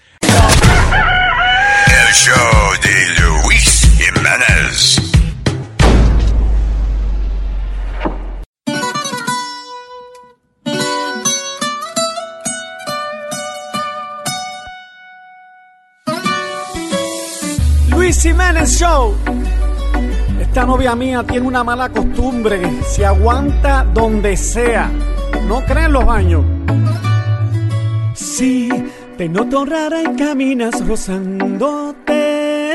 Show 2.12 2.34
de 2.82 3.20
Luis 3.22 3.88
Jiménez. 3.96 5.00
Luis 17.88 18.22
Jiménez 18.22 18.78
Show. 18.78 19.16
Esta 20.38 20.66
novia 20.66 20.94
mía 20.94 21.24
tiene 21.26 21.46
una 21.46 21.64
mala 21.64 21.88
costumbre. 21.88 22.60
Se 22.90 23.06
aguanta 23.06 23.84
donde 23.84 24.36
sea. 24.36 24.90
No 25.48 25.64
creen 25.64 25.92
los 25.94 26.04
baños. 26.04 26.44
Sí, 28.14 28.68
te 29.22 29.28
noto 29.28 29.64
rara 29.64 30.02
y 30.02 30.16
caminas 30.16 30.84
rozándote. 30.84 32.74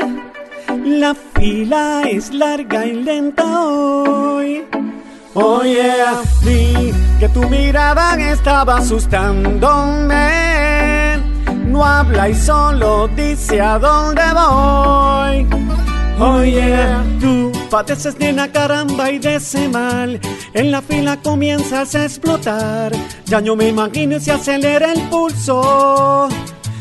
La 0.86 1.14
fila 1.14 2.04
es 2.08 2.32
larga 2.32 2.86
y 2.86 2.94
lenta 2.94 3.66
hoy. 3.66 4.64
Oh 5.34 5.62
yeah, 5.62 6.22
vi 6.42 6.90
que 7.20 7.28
tu 7.28 7.46
mirada 7.50 8.16
estaba 8.32 8.78
asustándome. 8.78 11.18
No 11.66 11.84
habla 11.84 12.30
y 12.30 12.34
solo 12.34 13.08
dice 13.08 13.60
a 13.60 13.78
dónde 13.78 14.22
voy. 14.32 15.46
Yeah, 16.50 17.04
tú 17.20 17.52
padeces 17.68 18.18
de 18.18 18.32
una 18.32 18.50
caramba 18.50 19.10
y 19.10 19.18
de 19.18 19.36
ese 19.36 19.68
mal. 19.68 20.20
En 20.54 20.70
la 20.70 20.82
fila 20.82 21.18
comienzas 21.22 21.94
a 21.94 22.04
explotar. 22.04 22.92
Ya 23.26 23.40
no 23.40 23.56
me 23.56 23.68
imagino 23.68 24.18
si 24.18 24.30
acelera 24.30 24.92
el 24.92 25.02
pulso. 25.08 26.28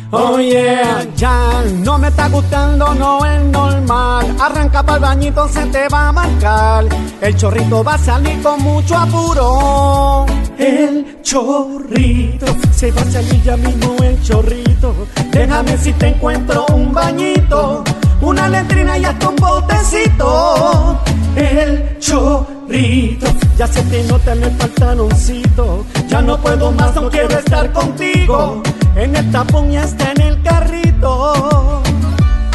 Oh 0.10 0.39
yeah, 0.39 1.06
ya 1.17 1.63
no 1.84 1.97
me 1.97 2.08
está 2.08 2.30
gustando, 2.30 2.93
no 2.95 3.26
es 3.26 3.43
normal. 3.43 4.38
Arranca 4.39 4.82
para 4.82 4.95
el 4.95 5.02
bañito, 5.02 5.50
se 5.50 5.65
te 5.65 5.89
va 5.89 6.08
a 6.08 6.12
marcar. 6.13 6.86
El 7.19 7.36
chorrito 7.36 7.84
va 7.84 7.95
a 7.95 7.97
salir 7.97 8.41
con 8.41 8.62
mucho 8.62 8.95
apuro. 8.97 10.26
El 10.58 11.21
chorrito, 11.21 12.45
se 12.71 12.91
va 12.91 13.02
a 13.02 13.06
salir 13.06 13.43
ya 13.43 13.58
mismo 13.58 13.97
el 14.02 14.21
chorrito. 14.23 14.95
Déjame 15.30 15.78
si 15.78 15.91
te 15.91 16.08
encuentro 16.08 16.65
un 16.73 16.93
bañito, 16.93 17.84
una 18.22 18.50
letrina 18.50 18.98
y 18.98 19.06
hasta 19.06 19.30
un 19.30 19.36
botecito. 19.36 21.00
El 21.36 22.00
chorrito, 22.00 23.28
ya 23.58 23.68
se 23.68 23.82
te 23.84 24.04
nota 24.04 24.34
en 24.34 24.44
el 24.44 24.52
pantaloncito. 24.52 25.86
Ya 26.08 26.22
no 26.22 26.38
puedo 26.38 26.72
más, 26.72 26.96
no 26.96 27.10
quiero 27.10 27.38
estar 27.38 27.72
contigo. 27.72 28.62
En 28.96 29.16
el 29.16 29.32
tapón 29.32 29.72
y 29.72 29.78
hasta 29.78 30.12
en 30.12 30.22
el 30.22 30.42
carrito. 30.42 31.84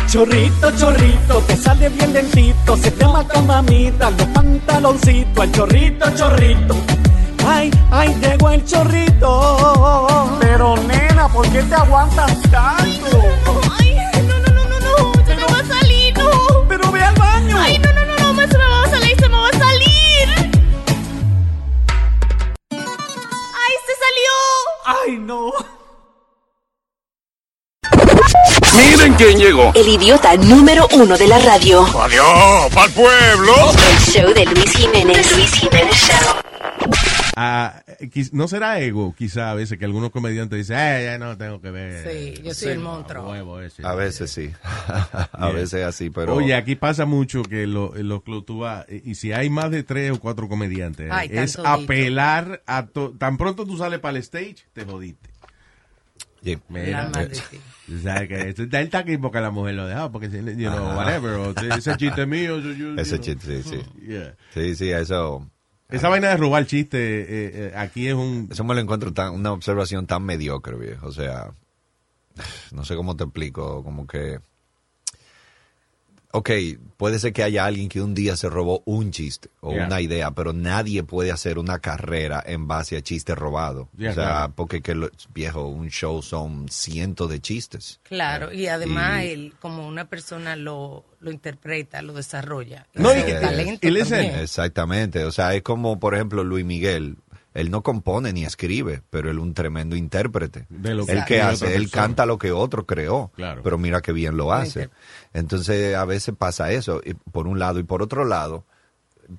Chorrito, 0.09 0.71
chorrito, 0.77 1.39
te 1.47 1.57
sale 1.57 1.89
bien 1.89 2.13
lentito, 2.13 2.77
se 2.77 2.91
te 2.91 3.07
marca 3.07 3.41
mamita, 3.41 4.11
los 4.11 4.27
pantaloncitos, 4.27 5.45
el 5.45 5.53
chorrito, 5.53 6.11
chorrito. 6.15 6.75
Ay, 7.47 7.71
ay, 7.91 8.15
llegó 8.21 8.51
el 8.51 8.65
chorrito. 8.65 10.39
Pero 10.41 10.77
nena, 10.77 11.29
¿por 11.29 11.49
qué 11.49 11.63
te 11.63 11.75
aguantas 11.75 12.41
tanto? 12.43 12.61
Ay, 12.77 13.01
no, 13.01 13.53
no, 13.53 13.92
Ay, 17.55 17.79
no, 17.79 17.93
no, 17.93 18.05
no, 18.05 18.33
no, 18.33 18.43
se 18.43 18.59
me 18.59 18.65
va 18.65 18.83
a 18.85 18.91
salir, 18.91 19.17
se 19.21 19.29
me 19.29 19.37
va 19.37 19.49
a 19.49 19.53
salir. 19.53 20.29
Ay, 22.71 23.75
se 23.87 23.95
salió. 24.03 24.33
Ay, 24.85 25.17
no. 25.19 25.53
Miren 28.77 29.15
quién 29.15 29.39
llegó. 29.39 29.73
El 29.75 29.89
idiota 29.89 30.37
número 30.37 30.89
uno 30.93 31.17
de 31.17 31.29
la 31.29 31.39
radio. 31.39 31.87
Adiós, 32.01 32.73
pa'l 32.75 32.91
pueblo. 32.93 33.55
El 33.91 33.99
show 34.13 34.33
de 34.33 34.45
Luis 34.47 34.73
Jiménez. 34.73 35.29
The 35.29 35.35
Luis 35.37 35.53
Jiménez 35.53 35.97
Show. 35.97 36.42
Ah, 37.35 37.83
no 38.33 38.47
será 38.49 38.79
ego, 38.81 39.15
quizá 39.17 39.51
a 39.51 39.55
veces, 39.55 39.79
que 39.79 39.85
algunos 39.85 40.11
comediantes 40.11 40.59
dicen, 40.59 40.77
eh, 40.79 41.03
ya 41.05 41.19
no 41.19 41.37
tengo 41.39 41.61
que 41.61 41.71
ver. 41.71 42.07
Sí, 42.11 42.43
yo 42.43 42.53
soy 42.53 42.73
el 42.73 42.79
monstruo. 42.81 43.31
huevo 43.31 43.61
ese". 43.61 43.87
A 43.87 43.95
veces 43.95 44.31
sí. 44.31 44.51
a 45.33 45.49
veces 45.51 45.85
así, 45.85 46.11
pero... 46.11 46.35
Oye, 46.35 46.55
aquí 46.55 46.77
pasa 46.77 47.07
mucho 47.07 47.43
que 47.43 47.67
lo- 47.67 47.95
los 47.95 48.23
clubes 48.23 48.45
tú 48.47 48.59
vas, 48.61 48.85
y 48.89 49.13
y 49.13 49.15
si 49.15 49.33
hay 49.33 49.49
más 49.51 49.71
de 49.71 49.83
tres 49.83 50.11
o 50.13 50.21
cuatro 50.21 50.49
comediantes, 50.49 51.09
Ay, 51.11 51.29
es 51.33 51.59
apelar 51.59 52.63
a 52.67 52.87
to- 52.87 53.13
tan 53.19 53.37
pronto 53.39 53.65
tú 53.67 53.77
sales 53.79 53.99
para 54.01 54.17
el 54.17 54.23
stage, 54.23 54.57
te 54.73 54.85
jodiste. 54.85 55.31
Yeah. 56.43 56.59
Mira, 56.69 57.05
La 57.05 57.09
madre, 57.11 57.35
sí. 57.37 57.61
tú 57.87 58.01
sabes 58.01 58.29
que 58.29 58.49
esto 58.49 58.63
está 58.65 58.81
el 58.81 58.91
taqui 58.91 59.17
porque 59.17 59.41
la 59.41 59.51
mujer 59.53 59.75
lo 59.75 59.87
dejó, 59.87 60.11
porque, 60.11 60.29
si- 60.29 60.39
you 60.39 60.71
know, 60.71 60.97
whatever, 60.97 61.35
o 61.35 61.55
ese 61.77 61.97
chiste 61.97 62.27
mío, 62.27 62.59
yo- 62.59 62.73
yo- 62.73 62.95
Ese 63.01 63.17
know. 63.19 63.25
chiste, 63.25 63.63
sí, 63.63 63.71
sí. 63.71 63.83
Yeah. 64.07 64.35
Sí, 64.53 64.75
sí, 64.75 64.91
eso... 64.91 65.49
Esa 65.93 66.09
vaina 66.09 66.31
de 66.31 66.37
robar 66.39 66.67
chiste, 66.67 66.99
eh, 66.99 67.27
eh, 67.55 67.73
aquí 67.77 68.09
es 68.09 68.15
un... 68.15 68.49
Eso 68.51 68.65
me 68.65 68.75
lo 68.75 68.81
encuentro 68.81 69.13
tan, 69.13 69.35
una 69.35 69.53
observación 69.53 70.07
tan 70.07 70.25
mediocre, 70.25 70.77
viejo. 70.77 71.07
O 71.07 71.13
sea, 71.13 71.53
no 72.73 72.85
sé 72.85 72.97
cómo 72.97 73.15
te 73.17 73.25
explico, 73.25 73.85
como 73.85 74.07
que... 74.07 74.41
Ok, 76.35 76.51
puede 76.97 77.19
ser 77.19 77.35
que 77.35 77.43
haya 77.43 77.67
alguien 77.67 77.91
que 77.91 78.01
un 78.01 78.15
día 78.15 78.37
se 78.37 78.49
robó 78.49 78.83
un 78.87 79.11
chiste 79.11 79.51
o 79.61 79.73
Yeah. 79.73 79.87
una 79.87 80.01
idea, 80.01 80.31
pero 80.31 80.55
nadie 80.55 81.03
puede 81.03 81.31
hacer 81.31 81.59
una 81.59 81.79
carrera 81.79 82.43
en 82.47 82.67
base 82.67 82.97
a 82.97 83.03
chistes 83.03 83.37
robados. 83.37 83.89
Yeah, 83.99 84.13
o 84.13 84.15
sea, 84.15 84.25
claro. 84.25 84.53
porque 84.57 84.81
que 84.81 84.95
lo- 84.95 85.11
viejo, 85.35 85.67
un 85.67 85.91
show 85.91 86.23
son 86.23 86.69
cientos 86.71 87.29
de 87.29 87.41
chistes. 87.41 88.01
Claro, 88.03 88.51
y 88.53 88.67
además 88.67 89.25
Y- 89.25 89.29
él, 89.29 89.55
como 89.61 89.87
una 89.87 90.07
persona 90.09 90.57
lo, 90.57 91.05
lo 91.21 91.31
interpreta, 91.31 92.01
lo 92.01 92.15
desarrolla. 92.15 92.87
No, 92.95 93.13
y 93.15 93.23
que- 93.25 93.35
talento 93.35 93.81
también. 93.89 94.15
él. 94.15 94.41
Exactamente, 94.41 95.25
o 95.27 95.33
sea, 95.33 95.55
es 95.55 95.63
como, 95.63 96.01
por 96.01 96.15
ejemplo, 96.15 96.45
Luis 96.45 96.65
Miguel. 96.65 97.17
Él 97.55 97.71
no 97.71 97.83
compone 97.83 98.33
ni 98.33 98.45
escribe, 98.45 99.03
pero 99.11 99.31
él 99.31 99.37
es 99.37 99.43
un 99.43 99.55
tremendo 99.55 99.95
intérprete. 99.97 100.67
De 100.71 100.95
lo 100.95 101.05
que 101.07 101.13
él 101.13 101.25
que 101.27 101.43
hace, 101.43 101.77
él 101.77 101.91
canta 101.91 102.25
lo 102.27 102.39
que 102.39 102.53
otro 102.53 102.87
creó, 102.87 103.31
Claro. 103.35 103.63
pero 103.63 103.77
mira 103.79 104.01
qué 104.01 104.13
bien 104.13 104.37
lo 104.37 104.53
hace. 104.53 104.89
Entonces, 105.33 105.95
a 105.95 106.05
veces 106.05 106.35
pasa 106.37 106.73
eso, 106.73 107.01
y 107.05 107.15
por 107.15 107.47
un 107.47 107.59
lado, 107.59 107.79
y 107.79 107.83
por 107.83 108.03
otro 108.03 108.25
lado, 108.25 108.65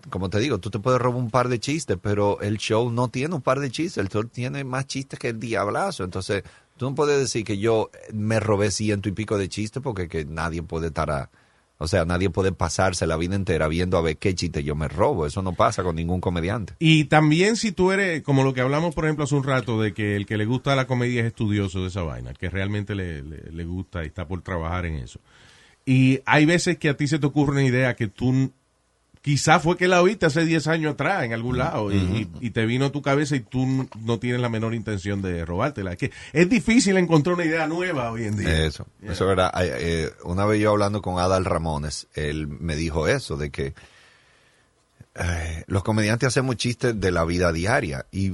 como 0.09 0.29
te 0.29 0.39
digo, 0.39 0.59
tú 0.59 0.69
te 0.69 0.79
puedes 0.79 0.99
robar 1.01 1.19
un 1.21 1.29
par 1.29 1.49
de 1.49 1.59
chistes, 1.59 1.97
pero 2.01 2.39
el 2.41 2.57
show 2.57 2.89
no 2.91 3.09
tiene 3.09 3.35
un 3.35 3.41
par 3.41 3.59
de 3.59 3.69
chistes, 3.69 3.97
el 3.97 4.09
show 4.09 4.23
tiene 4.25 4.63
más 4.63 4.87
chistes 4.87 5.19
que 5.19 5.29
el 5.29 5.39
diablazo. 5.39 6.03
Entonces, 6.03 6.43
tú 6.77 6.89
no 6.89 6.95
puedes 6.95 7.19
decir 7.19 7.43
que 7.43 7.57
yo 7.57 7.89
me 8.13 8.39
robé 8.39 8.71
ciento 8.71 9.09
y 9.09 9.11
pico 9.11 9.37
de 9.37 9.49
chistes 9.49 9.83
porque 9.83 10.07
que 10.07 10.25
nadie 10.25 10.63
puede 10.63 10.87
estar 10.87 11.11
a... 11.11 11.29
O 11.83 11.87
sea, 11.87 12.05
nadie 12.05 12.29
puede 12.29 12.51
pasarse 12.53 13.05
la 13.05 13.17
vida 13.17 13.35
entera 13.35 13.67
viendo 13.67 13.97
a 13.97 14.01
ver 14.01 14.17
qué 14.17 14.33
chiste 14.33 14.63
yo 14.63 14.73
me 14.75 14.87
robo. 14.87 15.25
Eso 15.25 15.41
no 15.41 15.53
pasa 15.53 15.83
con 15.83 15.95
ningún 15.97 16.21
comediante. 16.21 16.73
Y 16.79 17.05
también 17.05 17.57
si 17.57 17.71
tú 17.73 17.91
eres, 17.91 18.23
como 18.23 18.43
lo 18.43 18.53
que 18.53 18.61
hablamos, 18.61 18.95
por 18.95 19.03
ejemplo, 19.03 19.25
hace 19.25 19.35
un 19.35 19.43
rato, 19.43 19.81
de 19.81 19.93
que 19.93 20.15
el 20.15 20.25
que 20.25 20.37
le 20.37 20.45
gusta 20.45 20.75
la 20.75 20.87
comedia 20.87 21.21
es 21.21 21.27
estudioso 21.27 21.81
de 21.81 21.89
esa 21.89 22.01
vaina, 22.03 22.33
que 22.33 22.49
realmente 22.49 22.95
le, 22.95 23.21
le- 23.21 23.51
le 23.51 23.65
gusta 23.65 24.03
y 24.03 24.07
está 24.07 24.25
por 24.27 24.41
trabajar 24.41 24.85
en 24.85 24.95
eso. 24.95 25.19
Y 25.85 26.21
hay 26.25 26.45
veces 26.45 26.77
que 26.77 26.87
a 26.89 26.95
ti 26.95 27.07
se 27.07 27.19
te 27.19 27.25
ocurre 27.25 27.51
una 27.51 27.63
idea 27.65 27.95
que 27.95 28.07
tú, 28.07 28.53
quizá 29.23 29.59
fue 29.59 29.77
que 29.77 29.87
la 29.87 30.01
oíste 30.01 30.25
hace 30.27 30.45
10 30.45 30.67
años 30.67 30.93
atrás 30.93 31.23
en 31.23 31.33
algún 31.33 31.57
lado 31.57 31.91
y, 31.91 31.95
y- 31.95 32.29
y 32.47 32.49
te 32.51 32.65
vino 32.67 32.85
a 32.85 32.91
tu 32.91 33.01
cabeza 33.01 33.35
y 33.35 33.39
tú 33.39 33.87
no 34.01 34.19
tienes 34.19 34.41
la 34.41 34.49
menor 34.49 34.75
intención 34.75 35.21
de 35.23 35.45
robártela. 35.45 35.93
Es 35.93 35.97
que 35.97 36.11
es 36.33 36.49
difícil 36.49 36.97
encontrar 36.97 37.35
una 37.35 37.45
idea 37.45 37.65
nueva 37.65 38.11
hoy 38.11 38.25
en 38.25 38.35
día. 38.37 38.65
Eso, 38.65 38.85
eso. 39.01 39.25
Ay, 39.53 39.69
eh, 39.71 40.09
una 40.25 40.45
vez 40.45 40.59
yo 40.61 40.71
hablando 40.71 41.01
con 41.01 41.19
Adal 41.19 41.45
Ramones, 41.45 42.07
él 42.13 42.47
me 42.47 42.75
dijo 42.75 43.07
eso, 43.07 43.35
de 43.37 43.49
que 43.49 43.73
eh, 45.15 45.63
los 45.67 45.83
comediantes 45.83 46.27
hacemos 46.27 46.57
chistes 46.57 46.99
de 46.99 47.11
la 47.11 47.23
vida 47.23 47.51
diaria 47.53 48.05
y 48.11 48.33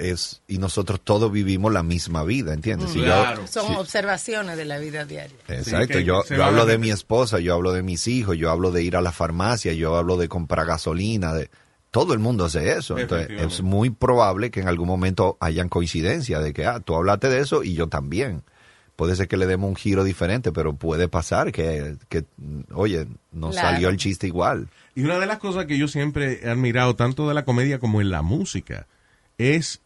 es 0.00 0.42
y 0.48 0.58
nosotros 0.58 1.00
todos 1.04 1.30
vivimos 1.30 1.72
la 1.72 1.82
misma 1.82 2.24
vida, 2.24 2.52
¿entiendes? 2.54 2.90
Si 2.90 2.98
yo- 2.98 3.04
Claro. 3.04 3.46
Son 3.46 3.66
si- 3.68 3.74
observaciones 3.74 4.56
de 4.56 4.64
la 4.64 4.78
vida 4.78 5.04
diaria. 5.04 5.36
Exacto, 5.48 5.98
yo, 6.00 6.24
yo 6.28 6.44
hablo 6.44 6.66
de 6.66 6.78
mi 6.78 6.90
esposa, 6.90 7.38
yo 7.38 7.54
hablo 7.54 7.72
de 7.72 7.82
mis 7.82 8.08
hijos, 8.08 8.36
yo 8.36 8.50
hablo 8.50 8.70
de 8.72 8.82
ir 8.82 8.96
a 8.96 9.00
la 9.00 9.12
farmacia, 9.12 9.72
yo 9.74 9.96
hablo 9.96 10.16
de 10.16 10.28
comprar 10.28 10.66
gasolina, 10.66 11.32
de 11.34 11.50
todo 11.90 12.12
el 12.14 12.18
mundo 12.20 12.44
hace 12.44 12.72
eso. 12.78 12.98
Entonces, 12.98 13.28
es 13.40 13.62
muy 13.62 13.90
probable 13.90 14.50
que 14.50 14.60
en 14.60 14.68
algún 14.68 14.86
momento 14.88 15.36
hayan 15.40 15.68
coincidencia 15.68 16.38
de 16.40 16.52
que, 16.52 16.64
ah, 16.66 16.80
tú 16.80 16.94
hablaste 16.94 17.28
de 17.28 17.40
eso 17.40 17.62
y 17.64 17.74
yo 17.74 17.88
también. 17.88 18.42
Puede 18.96 19.16
ser 19.16 19.28
que 19.28 19.38
le 19.38 19.46
demos 19.46 19.66
un 19.68 19.76
giro 19.76 20.04
diferente, 20.04 20.52
pero 20.52 20.74
puede 20.74 21.08
pasar 21.08 21.52
que, 21.52 21.96
que 22.10 22.24
mm, 22.36 22.60
oye, 22.74 23.06
no 23.32 23.50
Claro. 23.50 23.68
salió 23.70 23.88
el 23.88 23.96
chiste 23.96 24.26
igual. 24.26 24.68
Y 24.94 25.02
una 25.04 25.18
de 25.18 25.24
las 25.24 25.38
cosas 25.38 25.64
que 25.64 25.78
yo 25.78 25.88
siempre 25.88 26.40
he 26.44 26.50
admirado, 26.50 26.94
tanto 26.96 27.26
de 27.26 27.32
la 27.34 27.46
comedia 27.46 27.78
como 27.78 28.02
en 28.02 28.10
la 28.10 28.20
música, 28.20 28.86
es, 29.38 29.80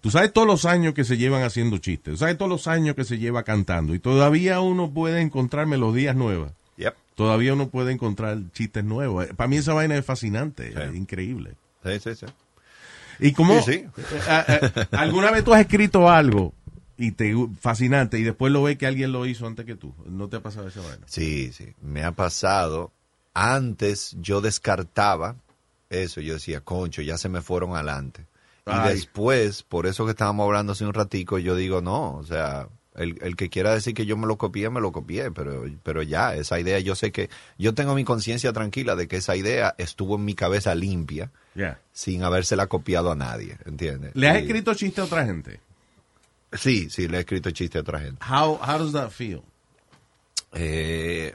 tú 0.00 0.10
sabes 0.10 0.32
todos 0.32 0.46
los 0.46 0.64
años 0.64 0.94
que 0.94 1.04
se 1.04 1.16
llevan 1.16 1.42
haciendo 1.42 1.78
chistes, 1.78 2.14
tú 2.14 2.18
sabes 2.18 2.36
todos 2.38 2.50
los 2.50 2.66
años 2.66 2.94
que 2.94 3.04
se 3.04 3.18
lleva 3.18 3.42
cantando, 3.42 3.94
y 3.94 3.98
todavía 3.98 4.60
uno 4.60 4.90
puede 4.90 5.20
encontrar 5.20 5.66
melodías 5.66 6.16
nuevas, 6.16 6.52
Yep. 6.76 6.94
todavía 7.14 7.52
uno 7.54 7.68
puede 7.68 7.92
encontrar 7.92 8.38
chistes 8.52 8.82
nuevos. 8.84 9.26
Para 9.36 9.48
mí 9.48 9.56
esa 9.56 9.74
vaina 9.74 9.96
es 9.96 10.04
fascinante, 10.04 10.72
Sí. 10.72 10.78
es 10.80 10.94
increíble. 10.94 11.54
Sí, 11.84 11.98
sí, 12.00 12.14
sí. 12.14 12.26
Y 13.20 13.32
como, 13.32 13.60
Sí, 13.62 13.72
sí. 13.72 14.02
eh, 14.28 14.44
eh, 14.48 14.86
¿alguna 14.92 15.30
vez 15.30 15.44
tú 15.44 15.52
has 15.52 15.60
escrito 15.60 16.08
algo 16.10 16.54
y 16.96 17.12
te 17.12 17.34
fascinante 17.60 18.18
y 18.18 18.22
después 18.22 18.50
lo 18.52 18.62
ves 18.62 18.78
que 18.78 18.86
alguien 18.86 19.12
lo 19.12 19.26
hizo 19.26 19.46
antes 19.46 19.66
que 19.66 19.76
tú? 19.76 19.94
¿No 20.06 20.28
te 20.28 20.36
ha 20.36 20.40
pasado 20.40 20.68
esa 20.68 20.80
vaina? 20.80 21.04
Sí, 21.06 21.52
sí, 21.52 21.74
me 21.82 22.02
ha 22.04 22.12
pasado. 22.12 22.92
Antes 23.34 24.16
yo 24.20 24.40
descartaba 24.40 25.36
eso, 25.90 26.20
yo 26.20 26.34
decía, 26.34 26.60
concho, 26.60 27.02
ya 27.02 27.18
se 27.18 27.28
me 27.28 27.42
fueron 27.42 27.74
adelante. 27.74 28.24
Y 28.66 28.70
Ay. 28.72 28.94
después, 28.94 29.62
por 29.62 29.86
eso 29.86 30.04
que 30.04 30.10
estábamos 30.12 30.44
hablando 30.44 30.72
hace 30.72 30.84
un 30.84 30.94
ratico, 30.94 31.38
yo 31.38 31.56
digo, 31.56 31.80
no, 31.80 32.14
o 32.16 32.24
sea, 32.24 32.68
el, 32.94 33.16
el 33.22 33.34
que 33.36 33.48
quiera 33.48 33.72
decir 33.74 33.94
que 33.94 34.04
yo 34.06 34.16
me 34.16 34.26
lo 34.26 34.36
copié, 34.36 34.68
me 34.70 34.80
lo 34.80 34.92
copié, 34.92 35.30
pero, 35.30 35.64
pero 35.82 36.02
ya, 36.02 36.34
esa 36.34 36.60
idea, 36.60 36.78
yo 36.78 36.94
sé 36.94 37.10
que, 37.12 37.30
yo 37.58 37.74
tengo 37.74 37.94
mi 37.94 38.04
conciencia 38.04 38.52
tranquila 38.52 38.96
de 38.96 39.08
que 39.08 39.16
esa 39.16 39.34
idea 39.36 39.74
estuvo 39.78 40.16
en 40.16 40.24
mi 40.24 40.34
cabeza 40.34 40.74
limpia, 40.74 41.30
Ya. 41.54 41.80
sin 41.92 42.22
habérsela 42.22 42.66
copiado 42.66 43.10
a 43.10 43.14
nadie, 43.16 43.56
¿entiendes? 43.64 44.12
¿Le 44.14 44.28
has 44.28 44.36
Y- 44.36 44.42
escrito 44.42 44.74
chistes 44.74 44.98
a 45.00 45.04
otra 45.04 45.24
gente? 45.24 45.60
Sí, 46.52 46.90
sí, 46.90 47.08
le 47.08 47.16
he 47.18 47.20
escrito 47.20 47.50
chiste 47.52 47.78
a 47.78 47.80
otra 47.80 48.00
gente. 48.00 48.22
How, 48.28 48.58
how 48.60 48.78
does 48.78 48.92
that 48.92 49.10
feel? 49.10 49.42
Eh, 50.52 51.32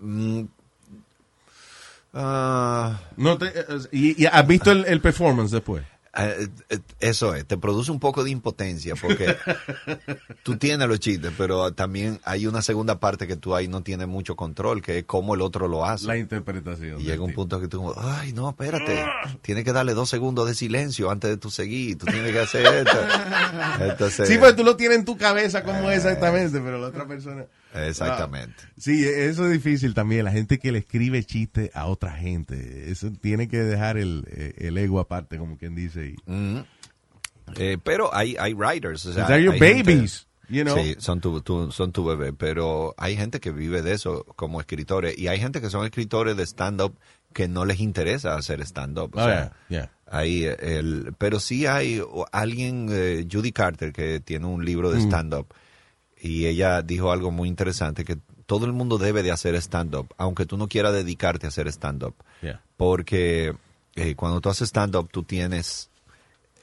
mm, 0.00 0.42
ah, 2.14 3.00
No 3.16 3.38
te, 3.38 3.46
eh, 3.46 3.64
y, 3.92 4.22
y 4.22 4.26
has 4.26 4.46
visto 4.46 4.70
el, 4.70 4.84
el 4.86 5.00
performance 5.00 5.50
después. 5.52 5.84
Eh, 6.18 6.48
eh, 6.70 6.78
Eso 7.00 7.34
es, 7.34 7.46
te 7.46 7.56
produce 7.58 7.90
un 7.90 8.00
poco 8.00 8.24
de 8.24 8.30
impotencia 8.30 8.94
porque 8.96 9.36
tú 10.42 10.56
tienes 10.56 10.88
los 10.88 10.98
chistes, 11.00 11.32
pero 11.36 11.72
también 11.72 12.20
hay 12.24 12.46
una 12.46 12.62
segunda 12.62 12.98
parte 12.98 13.26
que 13.26 13.36
tú 13.36 13.54
ahí 13.54 13.68
no 13.68 13.82
tienes 13.82 14.08
mucho 14.08 14.36
control, 14.36 14.82
que 14.82 14.98
es 14.98 15.04
cómo 15.04 15.34
el 15.34 15.42
otro 15.42 15.68
lo 15.68 15.84
hace. 15.84 16.06
La 16.06 16.16
interpretación. 16.16 17.00
y 17.00 17.04
llega 17.04 17.22
un 17.22 17.28
tipo. 17.30 17.42
punto 17.42 17.60
que 17.60 17.68
tú, 17.68 17.94
ay, 17.96 18.32
no, 18.32 18.50
espérate, 18.50 19.04
tienes 19.42 19.64
que 19.64 19.72
darle 19.72 19.94
dos 19.94 20.08
segundos 20.08 20.48
de 20.48 20.54
silencio 20.54 21.10
antes 21.10 21.30
de 21.30 21.36
tú 21.36 21.50
seguir, 21.50 21.98
tú 21.98 22.06
tienes 22.06 22.32
que 22.32 22.40
hacer 22.40 22.66
esto. 22.66 22.98
Entonces, 23.80 24.28
Sí, 24.28 24.38
pues 24.38 24.56
tú 24.56 24.64
lo 24.64 24.76
tienes 24.76 24.98
en 24.98 25.04
tu 25.04 25.16
cabeza 25.16 25.62
como 25.62 25.90
es 25.90 25.98
exactamente, 25.98 26.60
pero 26.60 26.78
la 26.78 26.88
otra 26.88 27.06
persona... 27.06 27.46
exactamente. 27.74 28.54
Sí, 28.76 29.04
eso 29.04 29.46
es 29.46 29.52
difícil 29.52 29.94
también. 29.94 30.24
La 30.24 30.32
gente 30.32 30.58
que 30.58 30.72
le 30.72 30.78
escribe 30.78 31.22
chistes 31.24 31.70
a 31.74 31.86
otra 31.86 32.12
gente. 32.12 32.90
Eso 32.90 33.10
tiene 33.20 33.48
que 33.48 33.58
dejar 33.58 33.96
el, 33.98 34.24
eh, 34.30 34.54
el 34.58 34.78
ego 34.78 35.00
aparte, 35.00 35.38
como 35.38 35.56
quien 35.56 35.74
dice. 35.74 36.14
y- 36.16 36.30
Ujú. 36.30 36.64
Eh, 37.56 37.78
pero 37.82 38.14
hay, 38.14 38.36
hay 38.38 38.52
writers, 38.52 39.06
o 39.06 39.12
sea, 39.12 39.26
They're 39.26 39.42
your 39.42 39.54
hay 39.54 39.60
gente- 39.60 39.94
babies, 39.94 40.26
you 40.50 40.64
know. 40.64 40.76
Sí, 40.76 40.96
son 40.98 41.20
tu, 41.20 41.40
tu- 41.40 41.72
son 41.72 41.92
tu 41.92 42.04
bebé, 42.04 42.32
pero 42.34 42.94
hay 42.98 43.16
gente 43.16 43.40
que 43.40 43.50
vive 43.52 43.80
de 43.82 43.92
eso 43.94 44.24
como 44.36 44.60
escritores 44.60 45.16
y 45.18 45.28
hay 45.28 45.40
gente 45.40 45.60
que 45.62 45.70
son 45.70 45.84
escritores 45.86 46.36
de 46.36 46.44
stand-up 46.44 46.94
que 47.32 47.48
no 47.48 47.64
les 47.64 47.80
interesa 47.80 48.36
hacer 48.36 48.60
stand-up. 48.66 49.12
Oh, 49.14 49.24
yeah, 49.26 49.52
yeah. 49.70 49.90
hay 50.10 50.44
el, 50.44 51.14
pero 51.16 51.40
sí 51.40 51.64
hay 51.66 52.02
alguien, 52.32 52.88
eh, 52.90 53.26
Judy 53.30 53.52
Carter, 53.52 53.92
que 53.94 54.20
tiene 54.20 54.46
un 54.46 54.62
libro 54.64 54.90
Mm. 54.90 54.92
de 54.94 55.00
stand-up 55.00 55.46
y 56.20 56.46
ella 56.46 56.82
dijo 56.82 57.12
algo 57.12 57.30
muy 57.30 57.48
interesante, 57.48 58.04
que 58.04 58.18
todo 58.46 58.64
el 58.66 58.72
mundo 58.72 58.98
debe 58.98 59.22
de 59.22 59.30
hacer 59.30 59.54
stand-up, 59.56 60.14
aunque 60.16 60.46
tú 60.46 60.56
no 60.56 60.68
quieras 60.68 60.92
dedicarte 60.92 61.46
a 61.46 61.48
hacer 61.48 61.68
stand-up 61.68 62.14
Yeah. 62.40 62.62
porque 62.76 63.54
eh, 63.96 64.14
cuando 64.14 64.40
tú 64.40 64.48
haces 64.48 64.68
stand-up 64.68 65.10
tú 65.10 65.24
tienes 65.24 65.90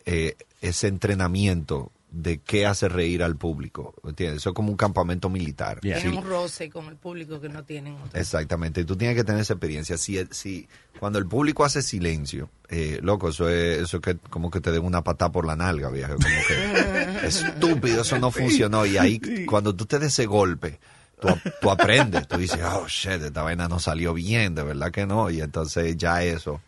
eh, 0.06 0.36
ese 0.62 0.88
entrenamiento 0.88 1.92
de 2.16 2.40
qué 2.40 2.66
hace 2.66 2.88
reír 2.88 3.22
al 3.24 3.36
público, 3.36 3.94
¿entiendes? 4.06 4.38
Eso 4.38 4.52
es 4.52 4.56
como 4.56 4.70
un 4.70 4.78
campamento 4.78 5.30
militar. 5.30 5.82
Yeah. 5.82 5.96
Tienen 5.98 6.14
Sí, 6.14 6.18
un 6.20 6.26
roce 6.26 6.70
con 6.70 6.86
el 6.88 6.96
público 6.96 7.42
que 7.42 7.50
no 7.50 7.64
tienen. 7.66 7.96
otro. 7.96 8.20
exactamente, 8.20 8.82
y 8.82 8.86
tú 8.86 8.96
tienes 8.96 9.18
que 9.18 9.24
tener 9.24 9.42
esa 9.42 9.54
experiencia. 9.54 9.98
Si, 9.98 10.26
si 10.32 10.68
cuando 11.00 11.20
el 11.20 11.28
público 11.28 11.66
hace 11.66 11.82
silencio, 11.82 12.50
eh, 12.70 13.00
loco, 13.02 13.30
eso 13.30 13.50
es 13.50 13.80
eso 13.80 14.00
que 14.00 14.16
como 14.30 14.50
que 14.50 14.62
te 14.62 14.72
den 14.72 14.84
una 14.86 15.04
patada 15.04 15.32
por 15.32 15.46
la 15.46 15.56
nalga, 15.58 15.90
viejo, 15.90 16.16
como 16.16 16.28
que 16.48 17.28
estúpido, 17.28 18.02
eso 18.02 18.18
no 18.18 18.32
funcionó 18.32 18.86
y 18.86 18.98
ahí 18.98 19.46
cuando 19.46 19.76
tú 19.76 19.86
te 19.86 20.00
des 20.00 20.14
ese 20.14 20.26
golpe, 20.26 20.80
tú, 21.20 21.28
tú 21.62 21.70
aprendes, 21.70 22.28
tú 22.30 22.38
dices, 22.38 22.62
oh 22.64 22.88
shit, 22.88 23.22
esta 23.22 23.42
vaina 23.44 23.68
no 23.68 23.80
salió 23.80 24.14
bien, 24.14 24.56
de 24.56 24.64
verdad 24.64 24.92
que 24.92 25.06
no, 25.06 25.30
y 25.30 25.42
entonces 25.42 25.98
ya 25.98 26.24
eso 26.24 26.62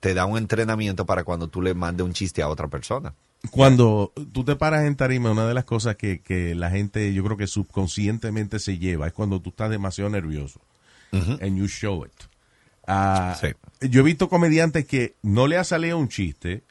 te 0.00 0.14
da 0.14 0.24
un 0.24 0.38
entrenamiento 0.38 1.04
para 1.04 1.24
cuando 1.24 1.48
tú 1.48 1.60
le 1.60 1.74
mandes 1.74 2.06
un 2.06 2.12
chiste 2.14 2.40
a 2.40 2.48
otra 2.48 2.68
persona. 2.68 3.12
Cuando 3.50 4.12
tú 4.32 4.44
te 4.44 4.56
paras 4.56 4.84
en 4.84 4.96
tarima, 4.96 5.30
una 5.30 5.46
de 5.46 5.54
las 5.54 5.64
cosas 5.64 5.96
que, 5.96 6.20
que 6.20 6.54
la 6.54 6.70
gente, 6.70 7.14
yo 7.14 7.22
creo 7.24 7.36
que 7.36 7.46
subconscientemente 7.46 8.58
se 8.58 8.78
lleva, 8.78 9.06
es 9.06 9.12
cuando 9.12 9.40
tú 9.40 9.50
estás 9.50 9.70
demasiado 9.70 10.10
nervioso. 10.10 10.60
And 11.12 11.56
you 11.56 11.66
show 11.66 12.04
it. 12.04 12.12
Ah, 12.86 13.36
Sí. 13.40 13.48
Yo 13.88 14.00
he 14.00 14.04
visto 14.04 14.28
comediantes 14.28 14.86
que 14.86 15.14
no 15.22 15.46
le 15.46 15.56
ha 15.56 15.64
salido 15.64 15.98
un 15.98 16.08
chiste, 16.08 16.64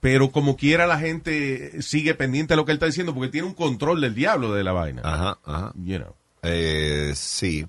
pero 0.00 0.30
como 0.30 0.56
quiera 0.56 0.86
la 0.86 0.98
gente 0.98 1.82
sigue 1.82 2.14
pendiente 2.14 2.52
de 2.52 2.56
lo 2.56 2.64
que 2.64 2.72
él 2.72 2.76
está 2.76 2.86
diciendo 2.86 3.12
porque 3.12 3.30
tiene 3.30 3.48
un 3.48 3.54
control 3.54 4.00
del 4.00 4.14
diablo 4.14 4.52
de 4.52 4.62
la 4.62 4.72
vaina. 4.72 5.02
Ajá, 5.04 5.38
ajá. 5.44 5.72
You 5.74 5.98
know. 5.98 6.14
Eh, 6.42 7.12
sí. 7.16 7.66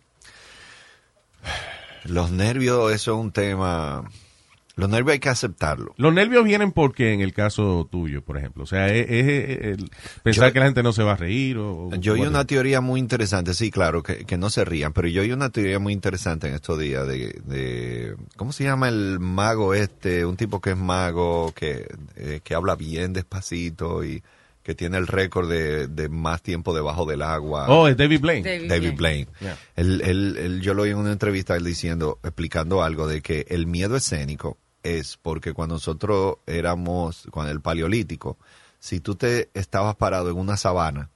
Los 2.03 2.31
nervios, 2.31 2.93
eso 2.93 3.13
es 3.13 3.19
un 3.19 3.31
tema. 3.31 4.09
Los 4.77 4.89
nervios 4.89 5.13
hay 5.13 5.19
que 5.19 5.27
aceptarlo. 5.29 5.93
Los 5.97 6.13
nervios 6.13 6.45
vienen 6.45 6.71
porque 6.71 7.11
en 7.11 7.21
el 7.21 7.33
caso 7.33 7.87
tuyo, 7.91 8.23
por 8.23 8.37
ejemplo. 8.37 8.63
O 8.63 8.67
sea, 8.67 8.87
es, 8.87 9.07
es- 9.09 9.27
es 9.27 9.57
el 9.79 9.89
pensar 10.23 10.47
Yo- 10.49 10.53
que 10.53 10.59
la 10.59 10.65
gente 10.67 10.83
no 10.83 10.93
se 10.93 11.03
va 11.03 11.13
a 11.13 11.15
reír. 11.17 11.57
O, 11.57 11.89
Yo 11.99 12.13
oí 12.13 12.21
una 12.21 12.45
teoría 12.45 12.79
muy 12.79 12.99
interesante, 12.99 13.53
sí, 13.55 13.71
claro, 13.71 14.03
que, 14.03 14.23
que 14.25 14.37
no 14.37 14.49
se 14.49 14.63
rían, 14.63 14.93
pero 14.93 15.07
yo 15.07 15.23
oí 15.23 15.31
una 15.31 15.49
teoría 15.49 15.79
muy 15.79 15.93
interesante 15.93 16.47
en 16.47 16.53
estos 16.53 16.79
días 16.79 17.07
de, 17.07 17.41
de 17.45 18.15
¿cómo 18.35 18.53
se 18.53 18.63
llama 18.65 18.87
el 18.87 19.19
mago 19.19 19.73
este? 19.73 20.25
Un 20.25 20.37
tipo 20.37 20.61
que 20.61 20.69
es 20.71 20.77
mago, 20.77 21.51
que, 21.55 21.87
eh, 22.15 22.41
que 22.43 22.53
habla 22.55 22.75
bien 22.75 23.13
despacito 23.13 24.03
y 24.05 24.21
que 24.61 24.75
tiene 24.75 24.97
el 24.97 25.07
récord 25.07 25.49
de, 25.49 25.87
de 25.87 26.09
más 26.09 26.41
tiempo 26.41 26.75
debajo 26.75 27.05
del 27.05 27.21
agua. 27.21 27.67
Oh, 27.69 27.87
es 27.87 27.95
David 27.95 28.19
Blaine. 28.19 28.43
David 28.47 28.69
David 28.69 28.93
Blaine. 28.97 28.97
Blaine. 28.97 29.27
Yeah. 29.39 29.57
Él- 29.77 30.01
él- 30.03 30.37
él- 30.37 30.61
yo 30.61 30.73
lo 30.73 30.83
oí 30.83 30.89
en 30.89 30.97
una 30.97 31.13
entrevista 31.13 31.55
él 31.55 31.63
diciendo, 31.63 32.19
explicando 32.21 32.83
algo 32.83 33.07
de 33.07 33.21
que 33.21 33.45
el 33.49 33.65
miedo 33.65 33.95
escénico 33.95 34.57
es 34.95 35.17
porque 35.21 35.53
cuando 35.53 35.75
nosotros 35.75 36.35
éramos, 36.45 37.27
con 37.31 37.47
el 37.47 37.61
paleolítico, 37.61 38.37
si 38.79 38.99
tú 38.99 39.15
te 39.15 39.49
estabas 39.53 39.95
parado 39.95 40.29
en 40.29 40.37
una 40.37 40.57
sabana 40.57 41.09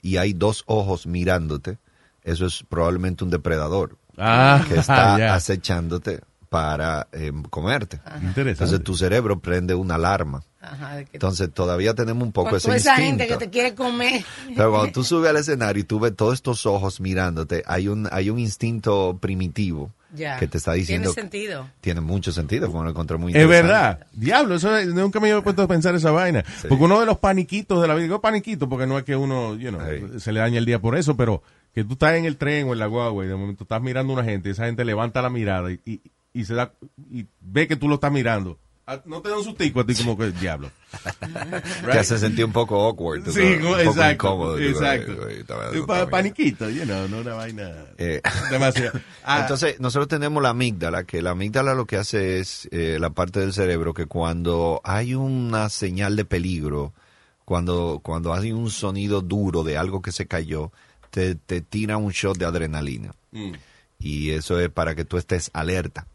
y 0.00 0.16
hay 0.16 0.32
dos 0.32 0.62
ojos 0.66 1.06
mirándote, 1.06 1.78
eso 2.22 2.46
es 2.46 2.64
probablemente 2.68 3.24
un 3.24 3.30
depredador 3.30 3.96
Ah, 4.16 4.64
que 4.68 4.76
está 4.76 5.18
ya. 5.18 5.34
acechándote 5.34 6.20
para 6.48 7.08
eh, 7.12 7.32
comerte. 7.48 7.96
Interesante. 8.22 8.50
Entonces 8.50 8.84
tu 8.84 8.94
cerebro 8.94 9.40
prende 9.40 9.74
una 9.74 9.94
alarma. 9.94 10.42
Ajá, 10.60 11.00
Entonces 11.12 11.50
todavía 11.52 11.94
tenemos 11.94 12.22
un 12.22 12.30
poco 12.32 12.56
ese 12.56 12.66
toda 12.68 12.76
esa 12.76 12.90
instinto. 13.00 13.24
gente 13.24 13.26
que 13.26 13.36
te 13.46 13.50
quiere 13.50 13.74
comer. 13.74 14.22
Pero 14.54 14.70
cuando 14.70 14.92
tú 14.92 15.02
subes 15.02 15.30
al 15.30 15.36
escenario 15.38 15.80
y 15.80 15.84
tú 15.84 15.98
ves 15.98 16.14
todos 16.14 16.34
estos 16.34 16.66
ojos 16.66 17.00
mirándote, 17.00 17.62
hay 17.66 17.88
un, 17.88 18.06
hay 18.12 18.28
un 18.30 18.38
instinto 18.38 19.16
primitivo 19.20 19.90
Ya. 20.14 20.38
que 20.38 20.46
te 20.46 20.58
está 20.58 20.72
diciendo... 20.74 21.10
Tiene 21.12 21.22
sentido. 21.22 21.68
Tiene 21.80 22.00
mucho 22.00 22.32
sentido, 22.32 22.66
como 22.70 22.84
lo 22.84 22.90
encontré 22.90 23.16
muy 23.16 23.32
Es 23.34 23.48
verdad. 23.48 24.06
Diablo, 24.12 24.56
eso 24.56 24.76
es- 24.76 24.88
nunca 24.88 25.20
me 25.20 25.30
había 25.30 25.42
puesto 25.42 25.62
a 25.62 25.68
pensar 25.68 25.94
esa 25.94 26.10
vaina. 26.10 26.44
Sí. 26.60 26.68
Porque 26.68 26.84
uno 26.84 27.00
de 27.00 27.06
los 27.06 27.18
paniquitos 27.18 27.80
de 27.80 27.88
la 27.88 27.94
vida, 27.94 28.04
digo 28.04 28.20
paniquito 28.20 28.68
porque 28.68 28.86
no 28.86 28.98
es 28.98 29.04
que 29.04 29.16
uno, 29.16 29.54
you 29.56 29.70
know, 29.70 29.80
se 30.18 30.32
le 30.32 30.40
daña 30.40 30.58
el 30.58 30.66
día 30.66 30.78
por 30.80 30.96
eso, 30.96 31.16
pero 31.16 31.42
que 31.74 31.84
tú 31.84 31.94
estás 31.94 32.14
en 32.14 32.26
el 32.26 32.36
tren 32.36 32.68
o 32.68 32.72
en 32.74 32.78
la 32.78 32.86
guagua 32.86 33.24
y 33.24 33.28
de 33.28 33.34
momento 33.34 33.64
estás 33.64 33.80
mirando 33.80 34.12
a 34.12 34.16
una 34.16 34.24
gente 34.24 34.48
y 34.48 34.52
esa 34.52 34.66
gente 34.66 34.84
levanta 34.84 35.22
la 35.22 35.30
mirada 35.30 35.72
y, 35.72 35.80
y, 35.86 36.00
y 36.34 36.44
se 36.44 36.54
da, 36.54 36.72
y 37.10 37.26
ve 37.40 37.66
que 37.66 37.76
tú 37.76 37.88
lo 37.88 37.94
estás 37.94 38.12
mirando. 38.12 38.58
Ah, 38.86 39.00
No 39.04 39.22
te 39.22 39.28
da 39.28 39.36
un 39.38 39.44
sustico 39.44 39.80
a 39.80 39.86
ti 39.86 39.94
como 39.94 40.18
que 40.18 40.32
diablo. 40.32 40.70
Te 41.84 41.98
hace 41.98 42.18
sentir 42.18 42.44
un 42.44 42.52
poco 42.52 42.80
awkward. 42.84 43.28
Sí, 43.30 43.40
un 43.40 43.62
poco 43.62 43.78
exacto. 43.78 44.12
incómodo. 44.26 44.58
exacto. 44.58 45.16
pa- 45.86 45.98
bien. 45.98 46.10
paniquito, 46.10 46.68
you 46.68 46.82
know, 46.84 47.06
no 47.08 47.20
una 47.20 47.34
vaina 47.34 47.70
Eh, 47.98 48.20
demasiado. 48.50 48.98
Ah, 49.24 49.42
Entonces, 49.42 49.78
nosotros 49.80 50.08
tenemos 50.08 50.42
la 50.42 50.48
amígdala, 50.50 51.04
que 51.04 51.22
la 51.22 51.30
amígdala 51.30 51.74
lo 51.74 51.86
que 51.86 51.96
hace 51.96 52.40
es 52.40 52.68
eh, 52.72 52.98
la 53.00 53.10
parte 53.10 53.38
del 53.40 53.52
cerebro 53.52 53.94
que 53.94 54.06
cuando 54.06 54.80
hay 54.84 55.14
una 55.14 55.68
señal 55.68 56.16
de 56.16 56.24
peligro, 56.24 56.92
cuando, 57.44 58.00
cuando 58.02 58.34
hay 58.34 58.50
un 58.50 58.68
sonido 58.70 59.20
duro 59.20 59.62
de 59.62 59.76
algo 59.78 60.02
que 60.02 60.10
se 60.12 60.26
cayó, 60.26 60.72
te, 61.10 61.36
te 61.36 61.60
tira 61.60 61.96
un 61.98 62.10
shot 62.10 62.36
de 62.36 62.46
adrenalina. 62.46 63.12
mm. 63.30 63.52
Y 64.00 64.30
eso 64.30 64.58
es 64.58 64.68
para 64.68 64.96
que 64.96 65.04
tú 65.04 65.16
estés 65.18 65.50
alerta. 65.54 66.08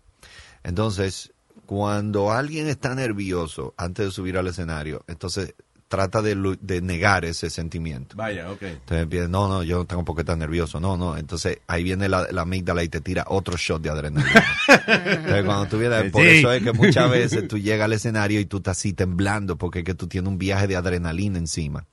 Entonces, 0.63 1.31
cuando 1.67 2.31
alguien 2.31 2.67
está 2.67 2.95
nervioso 2.95 3.75
antes 3.77 4.05
de 4.07 4.11
subir 4.11 4.37
al 4.37 4.47
escenario, 4.47 5.03
entonces 5.07 5.53
trata 5.87 6.21
de, 6.21 6.81
negar 6.81 7.25
ese 7.25 7.49
sentimiento. 7.49 8.15
Vaya, 8.15 8.49
ok. 8.51 8.61
Entonces 8.63 9.03
empieza, 9.03 9.27
no, 9.27 9.47
no, 9.47 9.63
yo 9.63 9.79
no 9.79 9.85
tengo 9.85 10.03
por 10.03 10.15
qué 10.15 10.21
estar 10.21 10.37
nervioso, 10.37 10.79
no, 10.79 10.97
no. 10.97 11.17
Entonces 11.17 11.59
ahí 11.67 11.83
viene 11.83 12.09
la, 12.09 12.27
la 12.31 12.41
amígdala 12.41 12.83
y 12.83 12.89
te 12.89 13.01
tira 13.01 13.25
otro 13.27 13.57
shot 13.57 13.81
de 13.81 13.89
adrenalina. 13.89 14.45
Entonces 14.87 15.45
cuando 15.45 15.67
tú 15.67 15.77
vienes, 15.77 16.11
por 16.11 16.25
eso 16.25 16.51
es 16.51 16.63
que 16.63 16.73
muchas 16.73 17.09
veces 17.11 17.47
tú 17.47 17.57
llegas 17.57 17.85
al 17.85 17.93
escenario 17.93 18.39
y 18.39 18.45
tú 18.45 18.57
estás 18.57 18.77
así 18.77 18.93
temblando 18.93 19.57
porque 19.57 19.79
es 19.79 19.85
que 19.85 19.93
tú 19.93 20.07
tienes 20.07 20.29
un 20.29 20.37
viaje 20.37 20.67
de 20.67 20.75
adrenalina 20.77 21.37
encima. 21.37 21.85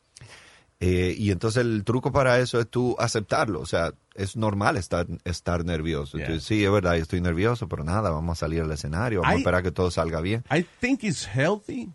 Eh, 0.86 1.14
y 1.16 1.30
entonces 1.30 1.62
el 1.64 1.82
truco 1.82 2.12
para 2.12 2.38
eso 2.40 2.60
es 2.60 2.68
tú 2.68 2.94
aceptarlo, 2.98 3.60
o 3.60 3.64
sea, 3.66 3.92
es 4.14 4.36
normal 4.36 4.76
estar, 4.76 5.06
estar 5.24 5.64
nervioso. 5.64 6.18
Yeah. 6.18 6.26
Entonces, 6.26 6.46
sí, 6.46 6.62
es 6.62 6.70
verdad, 6.70 6.96
estoy 6.98 7.22
nervioso, 7.22 7.68
pero 7.70 7.84
nada, 7.84 8.10
vamos 8.10 8.36
a 8.36 8.40
salir 8.40 8.60
al 8.60 8.70
escenario, 8.70 9.20
vamos 9.20 9.30
Hay- 9.32 9.36
a 9.36 9.38
esperar 9.38 9.62
que 9.62 9.70
todo 9.72 9.90
salga 9.90 10.20
bien. 10.20 10.44
I 10.54 10.66
think 10.80 11.04
it's 11.04 11.26
healthy. 11.26 11.88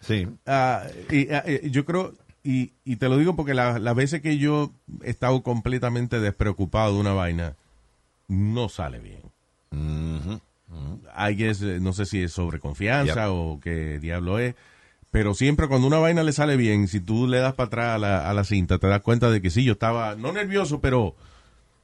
Sí, 0.00 0.28
Ah, 0.44 0.82
y, 1.10 1.26
eh, 1.30 1.68
yo 1.70 1.86
creo, 1.86 2.12
y, 2.42 2.72
y 2.84 2.96
te 2.96 3.08
lo 3.08 3.16
digo 3.16 3.34
porque 3.34 3.54
la- 3.54 3.78
las 3.78 3.94
veces 3.94 4.20
que 4.20 4.36
yo 4.36 4.72
he 5.02 5.08
estado 5.10 5.42
completamente 5.42 6.20
despreocupado 6.20 6.92
de 6.94 7.00
una 7.00 7.14
vaina, 7.14 7.56
no 8.28 8.68
sale 8.68 8.98
bien. 8.98 9.22
Ujú. 9.72 10.40
I 11.16 11.34
guess, 11.34 11.62
eh, 11.62 11.78
no 11.80 11.92
sé 11.94 12.04
si 12.04 12.22
es 12.22 12.32
sobreconfianza 12.32 13.14
Yep. 13.26 13.30
o 13.32 13.60
qué 13.62 13.98
diablo 14.00 14.38
es, 14.38 14.54
pero 15.14 15.32
siempre 15.32 15.68
cuando 15.68 15.86
una 15.86 15.98
vaina 15.98 16.24
le 16.24 16.32
sale 16.32 16.56
bien, 16.56 16.88
si 16.88 16.98
tú 16.98 17.28
le 17.28 17.38
das 17.38 17.54
para 17.54 17.68
atrás 17.68 17.94
a 17.94 17.98
la, 17.98 18.28
a 18.28 18.34
la 18.34 18.42
cinta, 18.42 18.78
te 18.78 18.88
das 18.88 19.00
cuenta 19.00 19.30
de 19.30 19.40
que 19.40 19.48
sí, 19.48 19.62
yo 19.62 19.74
estaba, 19.74 20.16
no 20.16 20.32
nervioso, 20.32 20.80
pero 20.80 21.14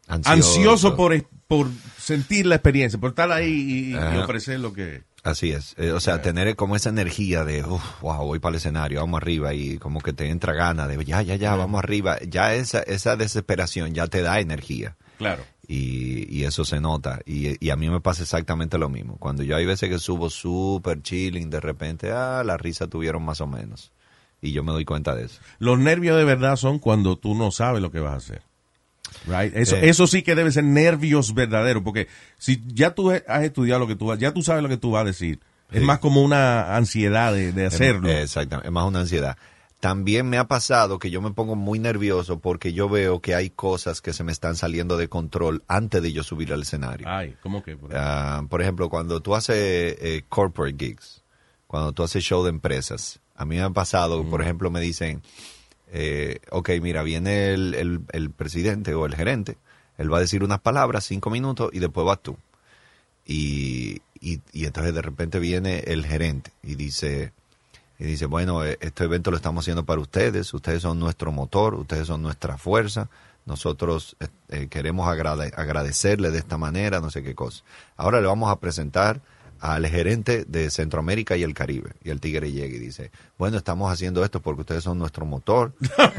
ansioso, 0.09 0.97
por, 0.97 1.25
por 1.47 1.69
sentir 1.97 2.47
la 2.47 2.57
experiencia, 2.57 2.99
por 2.99 3.11
estar 3.11 3.31
ahí 3.31 3.93
y, 3.93 3.95
ofrecer 4.19 4.59
lo 4.59 4.73
que... 4.73 5.05
Así 5.23 5.53
es, 5.53 5.77
Eh, 5.79 5.93
o 5.93 6.01
sea, 6.01 6.23
tener 6.23 6.57
como 6.57 6.75
esa 6.75 6.89
energía 6.89 7.45
de, 7.45 7.63
"Uf, 7.63 8.01
wow, 8.01 8.27
voy 8.27 8.41
para 8.41 8.55
el 8.55 8.57
escenario, 8.57 8.99
vamos 8.99 9.23
arriba, 9.23 9.55
y 9.55 9.79
como 9.79 10.01
que 10.01 10.13
te 10.13 10.29
entra 10.29 10.53
gana 10.53 10.89
de, 10.89 11.05
ya, 11.05 11.23
ya, 11.23 11.37
ya, 11.37 11.55
vamos 11.55 11.79
arriba, 11.79 12.19
ya 12.27 12.55
esa, 12.55 12.81
esa 12.83 13.15
desesperación 13.15 13.95
ya 13.95 14.09
te 14.09 14.23
da 14.23 14.41
energía. 14.41 14.97
Claro. 15.19 15.45
Y, 15.73 16.27
y 16.37 16.45
eso 16.47 16.65
se 16.65 16.81
nota. 16.81 17.21
Y, 17.27 17.65
y 17.65 17.71
a 17.71 17.77
mí 17.77 17.89
me 17.89 18.01
pasa 18.01 18.25
exactamente 18.25 18.77
lo 18.77 18.89
mismo. 18.89 19.17
Cuando 19.19 19.45
yo 19.45 19.55
hay 19.55 19.65
veces 19.67 19.89
que 19.89 20.01
subo 20.01 20.29
súper 20.29 21.01
chilling, 21.01 21.49
de 21.49 21.61
repente, 21.61 22.11
ah, 22.11 22.43
la 22.45 22.57
risa 22.57 22.89
tuvieron 22.89 23.23
más 23.25 23.41
o 23.41 23.47
menos. 23.47 23.93
Y 24.43 24.51
yo 24.51 24.65
me 24.65 24.73
doy 24.73 24.85
cuenta 24.85 25.15
de 25.15 25.27
eso. 25.27 25.39
Los 25.61 25.79
nervios 25.79 26.17
de 26.17 26.25
verdad 26.25 26.57
son 26.57 26.81
cuando 26.81 27.17
tú 27.17 27.37
no 27.37 27.53
sabes 27.53 27.81
lo 27.81 27.93
que 27.93 28.01
vas 28.01 28.15
a 28.15 28.17
hacer. 28.17 28.43
Right? 29.27 29.55
Eso, 29.55 29.77
Eh. 29.77 29.89
eso 29.91 30.09
sí 30.09 30.23
que 30.23 30.35
debe 30.35 30.51
ser 30.51 30.65
nervios 30.65 31.35
verdaderos, 31.35 31.85
porque 31.85 32.09
si 32.37 32.61
ya 32.67 32.93
tú 32.95 33.11
has 33.11 33.45
estudiado 33.45 33.79
lo 33.79 33.87
que 33.87 33.95
tú 33.95 34.07
vas, 34.07 34.19
ya 34.19 34.33
tú 34.35 34.43
sabes 34.43 34.65
lo 34.65 34.69
que 34.69 34.77
tú 34.77 34.91
vas 34.91 35.03
a 35.03 35.07
decir. 35.07 35.39
Es 35.71 35.83
más 35.83 36.01
como 36.01 36.23
una 36.23 36.75
ansiedad 36.75 37.33
de, 37.33 37.53
de 37.53 37.67
hacerlo. 37.67 38.09
Exactamente, 38.09 38.67
es 38.67 38.73
más 38.73 38.87
una 38.87 39.01
ansiedad. 39.01 39.37
También 39.81 40.29
me 40.29 40.37
ha 40.37 40.47
pasado 40.47 40.99
que 40.99 41.11
yo 41.11 41.23
me 41.23 41.31
pongo 41.31 41.57
muy 41.57 41.79
nervioso 41.79 42.39
porque 42.39 42.75
yo 42.75 42.89
veo 42.91 43.21
que 43.21 43.35
hay 43.35 43.49
cosas 43.49 44.03
que 44.03 44.13
se 44.13 44.23
me 44.25 44.31
están 44.33 44.55
saliendo 44.55 44.99
de 44.99 45.09
control 45.09 45.63
antes 45.69 46.03
de 46.03 46.13
yo 46.13 46.23
subir 46.23 46.53
al 46.53 46.63
escenario. 46.63 47.09
Ay, 47.09 47.35
¿cómo 47.41 47.63
que? 47.63 47.77
Por 47.79 47.91
Ah, 47.97 48.43
por 48.49 48.61
ejemplo, 48.61 48.91
cuando 48.91 49.21
tú 49.23 49.35
haces 49.35 49.57
eh, 50.01 50.25
corporate 50.29 50.77
gigs, 50.79 51.23
cuando 51.67 51.93
tú 51.93 52.03
haces 52.03 52.23
show 52.23 52.43
de 52.45 52.51
empresas, 52.51 53.21
a 53.35 53.47
mí 53.47 53.57
me 53.57 53.63
ha 53.63 53.71
pasado, 53.71 54.23
por 54.29 54.43
ejemplo, 54.43 54.71
me 54.71 54.81
dicen, 54.81 55.23
eh, 55.93 56.41
ok, 56.51 56.71
mira, 56.83 57.03
viene 57.03 57.55
el, 57.55 57.75
el- 57.75 58.01
el 58.13 58.31
presidente 58.31 58.93
o 58.95 59.07
el 59.07 59.15
gerente, 59.15 59.57
él 59.97 60.13
va 60.13 60.19
a 60.19 60.21
decir 60.21 60.45
unas 60.45 60.61
palabras, 60.61 61.05
cinco 61.05 61.31
minutos, 61.31 61.71
y 61.73 61.79
después 61.79 62.05
vas 62.07 62.23
tú. 62.23 62.37
Y, 63.25 64.03
y, 64.21 64.41
y 64.53 64.65
entonces 64.67 64.93
de 64.95 65.03
repente 65.03 65.39
viene 65.39 65.81
el 65.87 66.05
gerente 66.05 66.51
y 66.63 66.75
dice, 66.75 67.33
y 68.01 68.05
dice, 68.07 68.27
bueno, 68.27 68.65
eh, 68.65 68.79
este 68.81 69.05
evento 69.05 69.31
lo 69.31 69.37
estamos 69.37 69.63
haciendo 69.65 69.85
para 69.85 70.01
ustedes, 70.01 70.53
ustedes 70.55 70.83
son 70.83 70.99
nuestro 70.99 71.31
motor, 71.31 71.75
ustedes 71.75 72.07
son 72.09 72.23
nuestra 72.23 72.59
fuerza, 72.59 73.09
nosotros 73.47 74.17
eh, 74.49 74.67
queremos 74.69 75.07
agrade- 75.09 75.53
agradecerle 75.57 76.31
de 76.31 76.39
esta 76.39 76.57
manera, 76.59 77.01
no 77.01 77.11
sé 77.11 77.23
qué 77.23 77.35
cosa. 77.35 77.63
Ahora 77.97 78.21
le 78.21 78.27
vamos 78.27 78.51
a 78.51 78.57
presentar 78.59 79.21
al 79.61 79.87
gerente 79.87 80.47
de 80.47 80.71
Centroamérica 80.71 81.37
y 81.37 81.43
el 81.43 81.53
Caribe. 81.53 81.91
Y 82.03 82.09
el 82.09 82.19
tigre 82.21 82.51
llega 82.51 82.75
y 82.75 82.79
dice, 82.79 83.11
bueno, 83.37 83.59
estamos 83.59 83.93
haciendo 83.93 84.25
esto 84.25 84.41
porque 84.41 84.63
ustedes 84.63 84.83
son 84.85 84.99
nuestro 84.99 85.27
motor, 85.27 85.73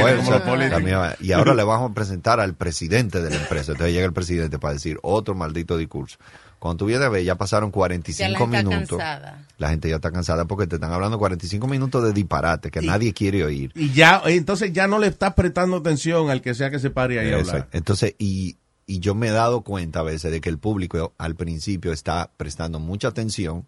fuerza, 0.00 0.38
misma- 0.80 1.16
y 1.20 1.30
ahora 1.32 1.54
le 1.54 1.62
vamos 1.62 1.90
a 1.90 1.94
presentar 1.94 2.40
al 2.40 2.54
presidente 2.54 3.22
de 3.22 3.30
la 3.30 3.36
empresa. 3.36 3.72
Entonces 3.72 3.94
llega 3.94 4.06
el 4.06 4.12
presidente 4.12 4.58
para 4.58 4.74
decir 4.74 4.98
otro 5.02 5.36
maldito 5.36 5.76
discurso. 5.76 6.18
Cuando 6.60 6.76
tú 6.76 6.86
vienes 6.86 7.04
a 7.06 7.08
ver, 7.08 7.24
ya 7.24 7.34
pasaron 7.36 7.70
45 7.72 8.22
Ya 8.22 8.28
la 8.28 8.38
gente 8.38 8.56
está 8.58 8.68
minutos. 8.70 8.98
cansada. 8.98 9.46
La 9.58 9.70
gente 9.70 9.88
ya 9.88 9.96
está 9.96 10.12
cansada 10.12 10.44
porque 10.44 10.66
te 10.68 10.76
están 10.76 10.92
hablando 10.92 11.18
45 11.18 11.66
minutos 11.66 12.04
de 12.04 12.12
disparate 12.12 12.70
que 12.70 12.82
nadie 12.82 13.12
quiere 13.12 13.42
oír. 13.44 13.72
Y 13.74 13.90
ya, 13.92 14.22
entonces 14.26 14.72
ya 14.72 14.86
no 14.86 14.98
le 14.98 15.08
estás 15.08 15.34
prestando 15.34 15.78
atención 15.78 16.30
al 16.30 16.42
que 16.42 16.54
sea 16.54 16.70
que 16.70 16.78
se 16.78 16.90
pare 16.90 17.18
ahí 17.18 17.32
a 17.32 17.38
hablar. 17.38 17.68
Entonces, 17.72 18.14
y, 18.18 18.58
y 18.86 19.00
yo 19.00 19.14
me 19.14 19.28
he 19.28 19.32
dado 19.32 19.62
cuenta 19.62 20.00
a 20.00 20.02
veces 20.02 20.30
de 20.30 20.40
que 20.40 20.50
el 20.50 20.58
público 20.58 21.14
al 21.18 21.34
principio 21.34 21.92
está 21.92 22.30
prestando 22.36 22.78
mucha 22.78 23.08
atención 23.08 23.66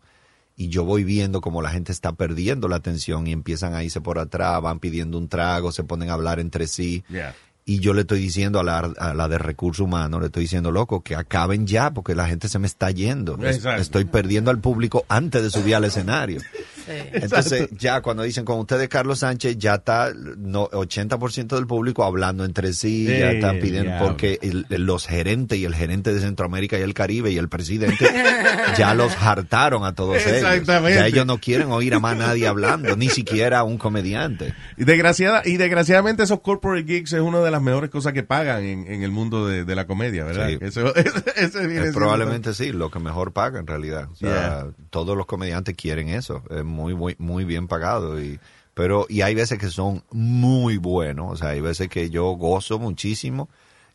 y 0.54 0.68
yo 0.68 0.84
voy 0.84 1.02
viendo 1.02 1.40
como 1.40 1.62
la 1.62 1.70
gente 1.70 1.92
está 1.92 2.12
perdiendo 2.12 2.68
la 2.68 2.76
atención 2.76 3.26
y 3.26 3.32
empiezan 3.32 3.72
a 3.74 3.82
irse 3.82 4.02
por 4.02 4.18
atrás, 4.18 4.60
van 4.60 4.80
pidiendo 4.80 5.16
un 5.16 5.28
trago, 5.28 5.72
se 5.72 5.82
ponen 5.82 6.10
a 6.10 6.12
hablar 6.12 6.40
entre 6.40 6.66
sí. 6.66 7.04
Yeah. 7.08 7.34
Y 7.64 7.78
yo 7.78 7.94
le 7.94 8.00
estoy 8.00 8.18
diciendo 8.20 8.58
a 8.58 8.64
la, 8.64 8.78
a 8.78 9.14
la 9.14 9.28
de 9.28 9.38
recursos 9.38 9.84
humanos, 9.84 10.20
le 10.20 10.26
estoy 10.26 10.42
diciendo, 10.42 10.72
loco, 10.72 11.02
que 11.04 11.14
acaben 11.14 11.66
ya, 11.66 11.92
porque 11.92 12.14
la 12.16 12.26
gente 12.26 12.48
se 12.48 12.58
me 12.58 12.66
está 12.66 12.90
yendo. 12.90 13.38
Exacto. 13.44 13.80
Estoy 13.80 14.04
perdiendo 14.04 14.50
al 14.50 14.58
público 14.58 15.04
antes 15.08 15.42
de 15.44 15.50
subir 15.50 15.74
al 15.76 15.84
escenario. 15.84 16.40
Sí. 16.82 16.90
Entonces, 17.12 17.68
ya 17.78 18.00
cuando 18.00 18.24
dicen 18.24 18.44
con 18.44 18.58
ustedes 18.58 18.88
Carlos 18.88 19.20
Sánchez, 19.20 19.56
ya 19.56 19.76
está 19.76 20.10
no, 20.36 20.68
80% 20.68 21.54
del 21.54 21.64
público 21.64 22.02
hablando 22.02 22.44
entre 22.44 22.72
sí, 22.72 23.04
ya 23.06 23.30
están 23.30 23.60
pidiendo, 23.60 23.92
porque 24.04 24.40
el- 24.42 24.66
los 24.84 25.06
gerentes 25.06 25.56
y 25.60 25.64
el 25.64 25.76
gerente 25.76 26.12
de 26.12 26.18
Centroamérica 26.18 26.76
y 26.80 26.82
el 26.82 26.92
Caribe 26.92 27.30
y 27.30 27.38
el 27.38 27.48
presidente 27.48 28.04
ya 28.76 28.94
los 28.94 29.16
hartaron 29.16 29.84
a 29.84 29.94
todos 29.94 30.16
ellos. 30.26 30.38
Exactamente. 30.38 30.98
Ya 30.98 31.06
ellos 31.06 31.24
no 31.24 31.38
quieren 31.38 31.70
oír 31.70 31.94
a 31.94 32.00
más 32.00 32.16
nadie 32.16 32.48
hablando, 32.48 32.96
ni 32.96 33.08
siquiera 33.08 33.60
a 33.60 33.62
un 33.62 33.78
comediante. 33.78 34.52
Y, 34.76 34.82
desgraciada, 34.82 35.42
y 35.44 35.58
desgraciadamente 35.58 36.24
esos 36.24 36.40
corporate 36.40 36.84
gigs 36.84 37.12
es 37.12 37.20
una 37.20 37.38
de 37.42 37.51
las 37.52 37.62
mejores 37.62 37.90
cosas 37.90 38.12
que 38.12 38.22
pagan 38.24 38.64
en, 38.64 38.86
en 38.90 39.02
el 39.02 39.10
mundo 39.12 39.46
de, 39.46 39.64
de 39.64 39.74
la 39.76 39.86
comedia, 39.86 40.24
¿verdad? 40.24 40.48
Sí. 40.48 40.58
Eso, 40.60 40.94
ese 41.36 41.58
viene 41.60 41.74
Eh, 41.74 41.78
siendo- 41.82 41.98
probablemente 41.98 42.54
sí, 42.54 42.72
lo 42.72 42.90
que 42.90 42.98
mejor 42.98 43.32
paga 43.32 43.60
en 43.60 43.66
realidad. 43.66 44.08
O 44.10 44.16
sea, 44.16 44.28
Yeah. 44.32 44.66
todos 44.90 45.16
los 45.16 45.26
comediantes 45.26 45.76
quieren 45.76 46.08
eso, 46.08 46.42
es 46.50 46.64
muy, 46.64 46.94
muy, 46.94 47.14
muy 47.18 47.44
bien 47.44 47.68
pagado. 47.68 48.20
Y, 48.20 48.40
pero, 48.74 49.06
y 49.08 49.20
hay 49.20 49.34
veces 49.34 49.58
que 49.58 49.68
son 49.68 50.02
muy 50.10 50.78
buenos, 50.78 51.30
o 51.32 51.36
sea, 51.36 51.50
hay 51.50 51.60
veces 51.60 51.88
que 51.88 52.08
yo 52.10 52.24
gozo 52.32 52.78
muchísimo 52.78 53.48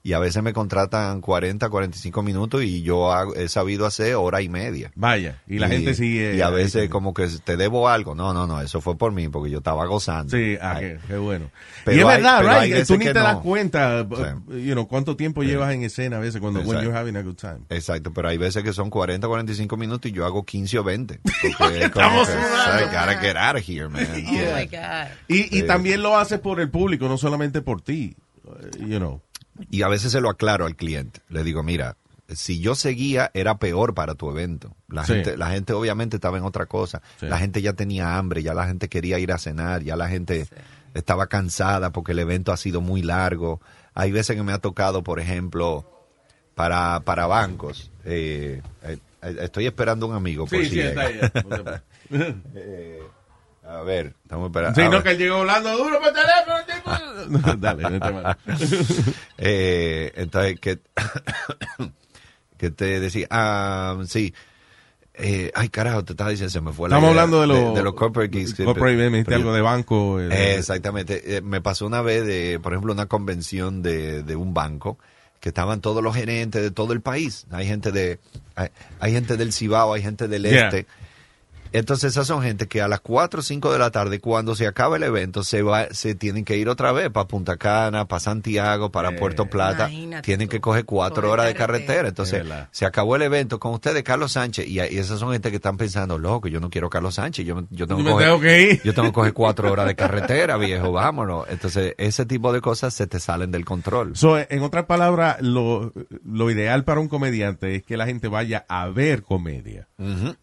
y 0.07 0.13
a 0.13 0.19
veces 0.19 0.41
me 0.41 0.53
contratan 0.53 1.19
40, 1.19 1.69
45 1.69 2.23
minutos 2.23 2.63
y 2.63 2.81
yo 2.81 3.11
hago- 3.11 3.35
he 3.35 3.49
sabido 3.49 3.85
hacer 3.85 4.15
hora 4.15 4.41
y 4.41 4.47
media. 4.47 4.89
Vaya, 4.95 5.41
y 5.47 5.59
la 5.59 5.67
gente 5.67 5.93
sigue. 5.95 6.35
Y 6.37 6.39
a 6.41 6.49
veces 6.49 6.89
como 6.89 7.13
que 7.13 7.27
te 7.43 7.57
debo 7.57 7.89
algo. 7.89 8.15
No, 8.15 8.33
no, 8.33 8.47
no, 8.47 8.61
eso 8.61 8.79
fue 8.79 8.97
por 8.97 9.11
mí, 9.11 9.27
porque 9.27 9.49
yo 9.51 9.57
estaba 9.57 9.85
gozando. 9.85 10.31
Sí, 10.37 10.57
ah, 10.61 10.77
qué, 10.79 10.97
qué 11.07 11.17
bueno. 11.17 11.51
Pero 11.83 11.97
y 11.97 11.99
es 11.99 12.05
hay- 12.05 12.15
verdad, 12.21 12.37
pero 12.39 12.61
right? 12.61 12.87
Tú 12.87 12.97
ni 12.97 13.03
te 13.05 13.13
das 13.13 13.35
cuenta, 13.39 14.07
Sí. 14.09 14.65
you 14.65 14.73
know, 14.75 14.87
cuánto 14.87 15.17
tiempo 15.17 15.43
llevas 15.43 15.73
en 15.73 15.83
escena 15.83 16.15
a 16.15 16.19
veces 16.21 16.39
cuando 16.39 16.59
when 16.61 16.69
Exacto. 16.69 16.85
you're 16.85 16.97
having 16.97 17.17
a 17.17 17.21
good 17.23 17.35
time. 17.35 17.59
Exacto, 17.69 18.13
pero 18.13 18.29
hay 18.29 18.37
veces 18.37 18.63
que 18.63 18.71
son 18.71 18.89
40, 18.89 19.27
45 19.27 19.75
minutos 19.75 20.09
y 20.09 20.13
yo 20.13 20.25
hago 20.25 20.45
15 20.45 20.79
o 20.79 20.83
20. 20.85 21.19
Porque 21.59 21.83
es 21.83 21.89
como 21.91 22.23
que, 22.25 22.31
I 22.31 22.85
gotta 22.85 23.17
get 23.19 23.35
out 23.35 23.57
of 23.57 23.67
here, 23.67 23.89
man. 23.89 24.07
Oh 24.09 24.55
my 24.57 24.65
God. 24.67 25.09
Y, 25.27 25.53
y 25.57 25.61
Sí. 25.61 25.63
también 25.67 26.01
lo 26.01 26.17
haces 26.17 26.39
por 26.39 26.61
el 26.61 26.69
público, 26.69 27.09
no 27.09 27.17
solamente 27.17 27.61
por 27.61 27.81
ti. 27.81 28.15
Uh, 28.45 28.85
You 28.87 28.99
know. 28.99 29.21
Y 29.69 29.81
a 29.83 29.87
veces 29.87 30.11
se 30.11 30.21
lo 30.21 30.29
aclaro 30.29 30.65
al 30.65 30.75
cliente. 30.75 31.21
Le 31.29 31.43
digo, 31.43 31.63
mira, 31.63 31.97
si 32.29 32.59
yo 32.59 32.75
seguía 32.75 33.31
era 33.33 33.57
peor 33.57 33.93
para 33.93 34.15
tu 34.15 34.29
evento. 34.29 34.75
La, 34.89 35.05
Sí. 35.05 35.13
gente, 35.13 35.37
la 35.37 35.49
gente 35.51 35.73
obviamente 35.73 36.17
estaba 36.17 36.37
en 36.37 36.43
otra 36.43 36.65
cosa. 36.65 37.01
Sí. 37.19 37.25
La 37.27 37.37
gente 37.37 37.61
ya 37.61 37.73
tenía 37.73 38.17
hambre, 38.17 38.43
ya 38.43 38.53
la 38.53 38.67
gente 38.67 38.89
quería 38.89 39.17
ir 39.19 39.31
a 39.31 39.37
cenar, 39.37 39.81
ya 39.83 39.95
la 39.95 40.09
gente 40.09 40.47
estaba 40.93 41.27
cansada 41.27 41.91
porque 41.91 42.11
el 42.13 42.19
evento 42.19 42.51
ha 42.51 42.57
sido 42.57 42.81
muy 42.81 43.01
largo. 43.01 43.61
Hay 43.93 44.11
veces 44.11 44.35
que 44.35 44.43
me 44.43 44.51
ha 44.53 44.59
tocado, 44.59 45.03
por 45.03 45.19
ejemplo, 45.19 45.85
para, 46.55 46.99
para 47.01 47.27
bancos. 47.27 47.91
eh, 48.03 48.61
eh, 48.83 48.97
eh, 49.21 49.35
estoy 49.41 49.65
esperando 49.65 50.05
un 50.07 50.13
amigo 50.15 50.45
por 50.45 50.63
si 50.63 50.69
llega. 50.69 51.09
Eh, 52.55 53.01
a 53.67 53.81
ver, 53.83 54.15
estamos 54.23 54.47
esperando. 54.47 54.81
Sí, 54.81 54.87
no, 54.89 55.03
que 55.03 55.11
él 55.11 55.17
llegó 55.17 55.35
hablando 55.37 55.77
duro 55.77 55.99
por 55.99 56.13
teléfono. 56.13 57.35
tipo. 57.35 57.57
Dale, 57.57 57.89
vete 57.89 58.11
mal. 58.11 58.37
Eh, 59.37 60.11
entonces, 60.15 60.59
que, 60.59 60.79
que 62.57 62.69
te 62.71 62.99
decía, 62.99 63.27
ah, 63.29 63.97
sí. 64.07 64.33
Eh, 65.19 65.51
ay, 65.55 65.69
carajo, 65.69 66.03
te 66.05 66.13
estaba 66.13 66.29
diciendo, 66.29 66.51
se 66.51 66.61
me 66.61 66.71
fue 66.71 66.89
la 66.89 66.97
Estamos 66.97 67.13
idea 67.13 67.23
hablando 67.23 67.41
de 67.41 67.47
los 67.47 67.75
de, 67.75 67.81
los 67.83 67.93
corporate 67.95 68.37
gigs. 68.37 68.53
que- 68.53 68.63
corporate, 68.65 68.95
me 68.97 69.09
dijiste 69.09 69.33
algo 69.33 69.51
de 69.53 69.61
banco. 69.61 70.19
eh, 70.19 70.29
Eh, 70.31 70.55
exactamente. 70.59 71.37
Eh, 71.37 71.41
me 71.41 71.59
pasó 71.59 71.87
una 71.87 72.01
vez 72.03 72.23
de, 72.25 72.59
por 72.61 72.73
ejemplo, 72.73 72.93
una 72.93 73.07
convención 73.07 73.81
de, 73.81 74.21
de 74.21 74.35
un 74.35 74.53
banco 74.53 74.99
que 75.39 75.49
estaban 75.49 75.81
todos 75.81 76.03
los 76.03 76.15
gerentes 76.15 76.61
de 76.61 76.69
todo 76.71 76.93
el 76.93 77.01
país. 77.01 77.47
Hay 77.51 77.65
gente 77.67 77.91
de, 77.91 78.19
hay, 78.55 78.69
hay 78.99 79.11
gente 79.11 79.37
del 79.37 79.53
Cibao, 79.53 79.93
hay 79.93 80.03
gente 80.03 80.27
del 80.27 80.43
Yeah. 80.43 80.65
este. 80.69 80.85
Entonces 81.77 82.11
esas 82.13 82.27
son 82.27 82.41
gente 82.43 82.67
que 82.67 82.81
a 82.81 82.87
las 82.87 82.99
4 83.01 83.39
o 83.39 83.43
5 83.43 83.71
de 83.71 83.79
la 83.79 83.91
tarde, 83.91 84.19
cuando 84.19 84.55
se 84.55 84.67
acaba 84.67 84.97
el 84.97 85.03
evento, 85.03 85.43
se 85.43 85.61
va, 85.61 85.87
se 85.91 86.15
tienen 86.15 86.43
que 86.45 86.57
ir 86.57 86.69
otra 86.69 86.91
vez 86.91 87.09
para 87.09 87.27
Punta 87.27 87.57
Cana, 87.57 88.07
para 88.07 88.19
Santiago, 88.19 88.91
para 88.91 89.15
Puerto 89.15 89.45
Plata. 89.47 89.87
Tienen 90.21 90.47
tú. 90.47 90.51
que 90.51 90.59
coger 90.61 90.85
cuatro 90.85 91.31
horas 91.31 91.45
de 91.47 91.55
carretera. 91.55 92.07
Entonces, 92.07 92.43
se 92.71 92.85
acabó 92.85 93.15
el 93.15 93.21
evento 93.21 93.59
con 93.59 93.73
ustedes, 93.73 94.03
Carlos 94.03 94.31
Sánchez, 94.33 94.67
y, 94.67 94.75
y 94.75 94.79
esas 94.97 95.19
son 95.19 95.31
gente 95.31 95.49
que 95.49 95.57
están 95.57 95.77
pensando, 95.77 96.17
loco, 96.17 96.47
yo 96.47 96.59
no 96.59 96.69
quiero 96.69 96.89
Carlos 96.89 97.15
Sánchez, 97.15 97.45
yo, 97.45 97.63
yo 97.69 97.87
tengo, 97.87 97.99
Yo 98.01 98.05
que 98.05 98.09
me 98.09 98.11
coger- 98.11 98.23
tengo 98.25 98.39
que 98.41 98.61
ir. 98.71 98.81
yo 98.83 98.93
tengo 98.93 99.07
que 99.09 99.13
coger 99.13 99.33
cuatro 99.33 99.71
horas 99.71 99.87
de 99.87 99.95
carretera, 99.95 100.57
viejo, 100.57 100.91
vámonos. 100.91 101.45
Entonces, 101.49 101.93
ese 101.97 102.25
tipo 102.25 102.53
de 102.53 102.61
cosas 102.61 102.93
se 102.93 103.07
te 103.07 103.19
salen 103.19 103.51
del 103.51 103.65
control. 103.65 104.15
So, 104.15 104.37
en 104.39 104.61
otras 104.63 104.85
palabras, 104.85 105.37
lo, 105.41 105.93
lo 106.25 106.49
ideal 106.51 106.83
para 106.83 106.99
un 106.99 107.07
comediante 107.09 107.75
es 107.75 107.83
que 107.83 107.97
la 107.97 108.05
gente 108.05 108.27
vaya 108.27 108.65
a 108.69 108.87
ver 108.89 109.23
comedia. 109.23 109.87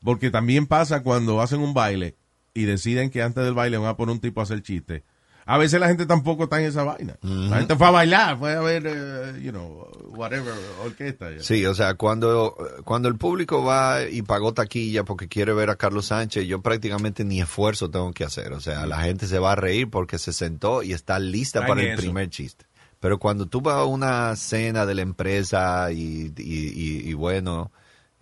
Porque 0.02 0.30
también 0.30 0.66
pasa 0.66 1.02
cuando 1.02 1.23
hacen 1.40 1.60
un 1.60 1.74
baile 1.74 2.16
y 2.54 2.64
deciden 2.64 3.10
que 3.10 3.22
antes 3.22 3.44
del 3.44 3.54
baile 3.54 3.78
van 3.78 3.88
a 3.88 3.96
poner 3.96 4.12
un 4.14 4.20
tipo 4.20 4.40
a 4.40 4.44
hacer 4.44 4.62
chiste. 4.62 5.04
A 5.46 5.58
veces 5.58 5.78
la 5.78 5.88
gente 5.88 6.06
tampoco 6.06 6.44
está 6.44 6.58
en 6.58 6.66
esa 6.68 6.84
vaina. 6.84 7.18
La 7.20 7.58
gente 7.58 7.76
fue 7.76 7.86
a 7.86 7.90
bailar, 7.90 8.38
fue 8.38 8.54
a 8.54 8.60
ver, 8.60 8.84
eh, 8.86 9.40
you 9.42 9.50
know, 9.50 9.86
whatever, 10.16 10.54
orquesta. 10.82 11.28
Sí, 11.40 11.66
o 11.66 11.74
sea, 11.74 11.94
cuando, 11.96 12.56
cuando 12.84 13.08
el 13.08 13.16
público 13.16 13.62
va 13.62 14.04
y 14.08 14.22
pagó 14.22 14.54
taquilla 14.54 15.04
porque 15.04 15.28
quiere 15.28 15.52
ver 15.52 15.68
a 15.68 15.76
Carlos 15.76 16.06
Sánchez, 16.06 16.46
yo 16.46 16.62
prácticamente 16.62 17.24
ni 17.26 17.42
esfuerzo 17.42 17.90
tengo 17.90 18.10
que 18.12 18.24
hacer. 18.24 18.54
O 18.54 18.60
sea, 18.60 18.86
la 18.86 19.02
gente 19.02 19.26
se 19.26 19.38
va 19.38 19.52
a 19.52 19.56
reír 19.56 19.90
porque 19.90 20.18
se 20.18 20.32
sentó 20.32 20.82
y 20.82 20.94
está 20.94 21.18
lista 21.18 21.66
para 21.66 21.82
el 21.82 21.88
eso. 21.88 22.00
primer 22.00 22.30
chiste. 22.30 22.64
Pero 23.00 23.18
cuando 23.18 23.44
tú 23.44 23.60
vas 23.60 23.74
a 23.76 23.84
una 23.84 24.34
cena 24.36 24.86
de 24.86 24.94
la 24.94 25.02
empresa 25.02 25.92
y, 25.92 26.32
y, 26.38 26.42
y- 26.42 27.10
y 27.10 27.12
bueno, 27.12 27.70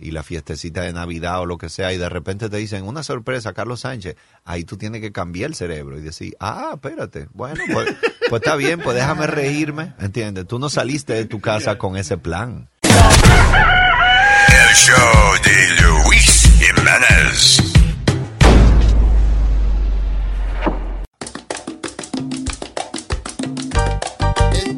y 0.03 0.11
la 0.11 0.23
fiestecita 0.23 0.83
de 0.83 0.93
Navidad 0.93 1.41
o 1.41 1.47
lo 1.47 1.59
que 1.59 1.69
sea, 1.69 1.93
y 1.93 1.99
de 1.99 2.09
repente 2.09 2.49
te 2.49 2.57
dicen 2.57 2.85
una 2.85 3.03
sorpresa, 3.03 3.53
Carlos 3.53 3.81
Sánchez, 3.81 4.17
ahí 4.45 4.65
tú 4.65 4.77
tienes 4.77 5.01
que 5.01 5.13
cambiar 5.13 5.51
el 5.51 5.55
cerebro 5.55 5.99
y 5.99 6.03
decir, 6.03 6.37
ah, 6.41 6.73
espérate, 6.75 7.29
bueno, 7.33 7.63
pues, 7.73 7.95
pues 8.29 8.43
está 8.43 8.57
bien, 8.57 8.81
pues 8.81 8.97
déjame 8.97 9.27
reírme, 9.27 9.95
¿entiendes? 9.99 10.47
Tú 10.47 10.59
no 10.59 10.69
saliste 10.69 11.15
de 11.15 11.25
tu 11.25 11.41
casa 11.41 11.79
con 11.79 11.97
ese 11.97 12.19
plan. 12.19 12.69
El 12.83 14.75
show 14.75 14.97
de 15.45 15.83
Luis. 15.83 16.43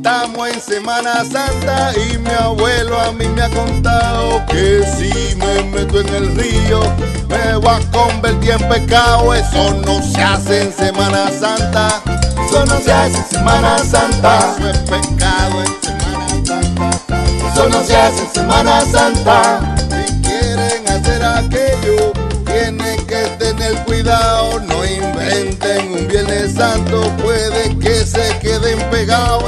Estamos 0.04 0.48
en 0.50 0.60
Semana 0.60 1.24
Santa 1.24 1.92
y 1.96 2.18
mi 2.18 2.28
abuelo 2.28 3.00
a 3.00 3.10
mí 3.12 3.26
me 3.26 3.40
ha 3.40 3.48
contado 3.48 4.44
que 4.48 4.84
si 4.98 5.34
me 5.36 5.62
meto 5.70 5.98
en 5.98 6.08
el 6.10 6.36
río 6.36 6.80
me 7.26 7.56
voy 7.56 7.70
a 7.70 7.80
convertir 7.90 8.50
en 8.50 8.68
pecado. 8.68 9.32
Eso 9.32 9.72
no 9.86 10.02
se 10.02 10.22
hace 10.22 10.64
en 10.64 10.72
Semana 10.74 11.30
Santa. 11.30 12.02
Eso 12.46 12.66
no 12.66 12.78
se 12.80 12.92
hace 12.92 13.16
en 13.16 13.24
Semana 13.24 13.78
Santa. 13.78 14.54
Eso 14.58 14.68
es 14.68 14.78
pecado 14.80 15.62
en 15.62 15.82
Semana 15.82 16.28
Santa. 16.44 17.50
Eso 17.50 17.68
no 17.70 17.82
se 17.82 17.96
hace 17.96 18.20
en 18.24 18.30
Semana 18.34 18.80
Santa. 18.82 19.74
Si 19.88 20.20
quieren 20.20 20.86
hacer 20.86 21.24
aquello, 21.24 22.12
tienen 22.44 23.06
que 23.06 23.22
tener 23.38 23.82
cuidado. 23.86 24.60
No 24.60 24.84
inventen 24.84 25.92
un 25.92 26.08
Viernes 26.08 26.56
Santo, 26.56 27.10
puede 27.22 27.74
que 27.78 28.04
se 28.04 28.38
queden 28.40 28.78
pegados. 28.90 29.44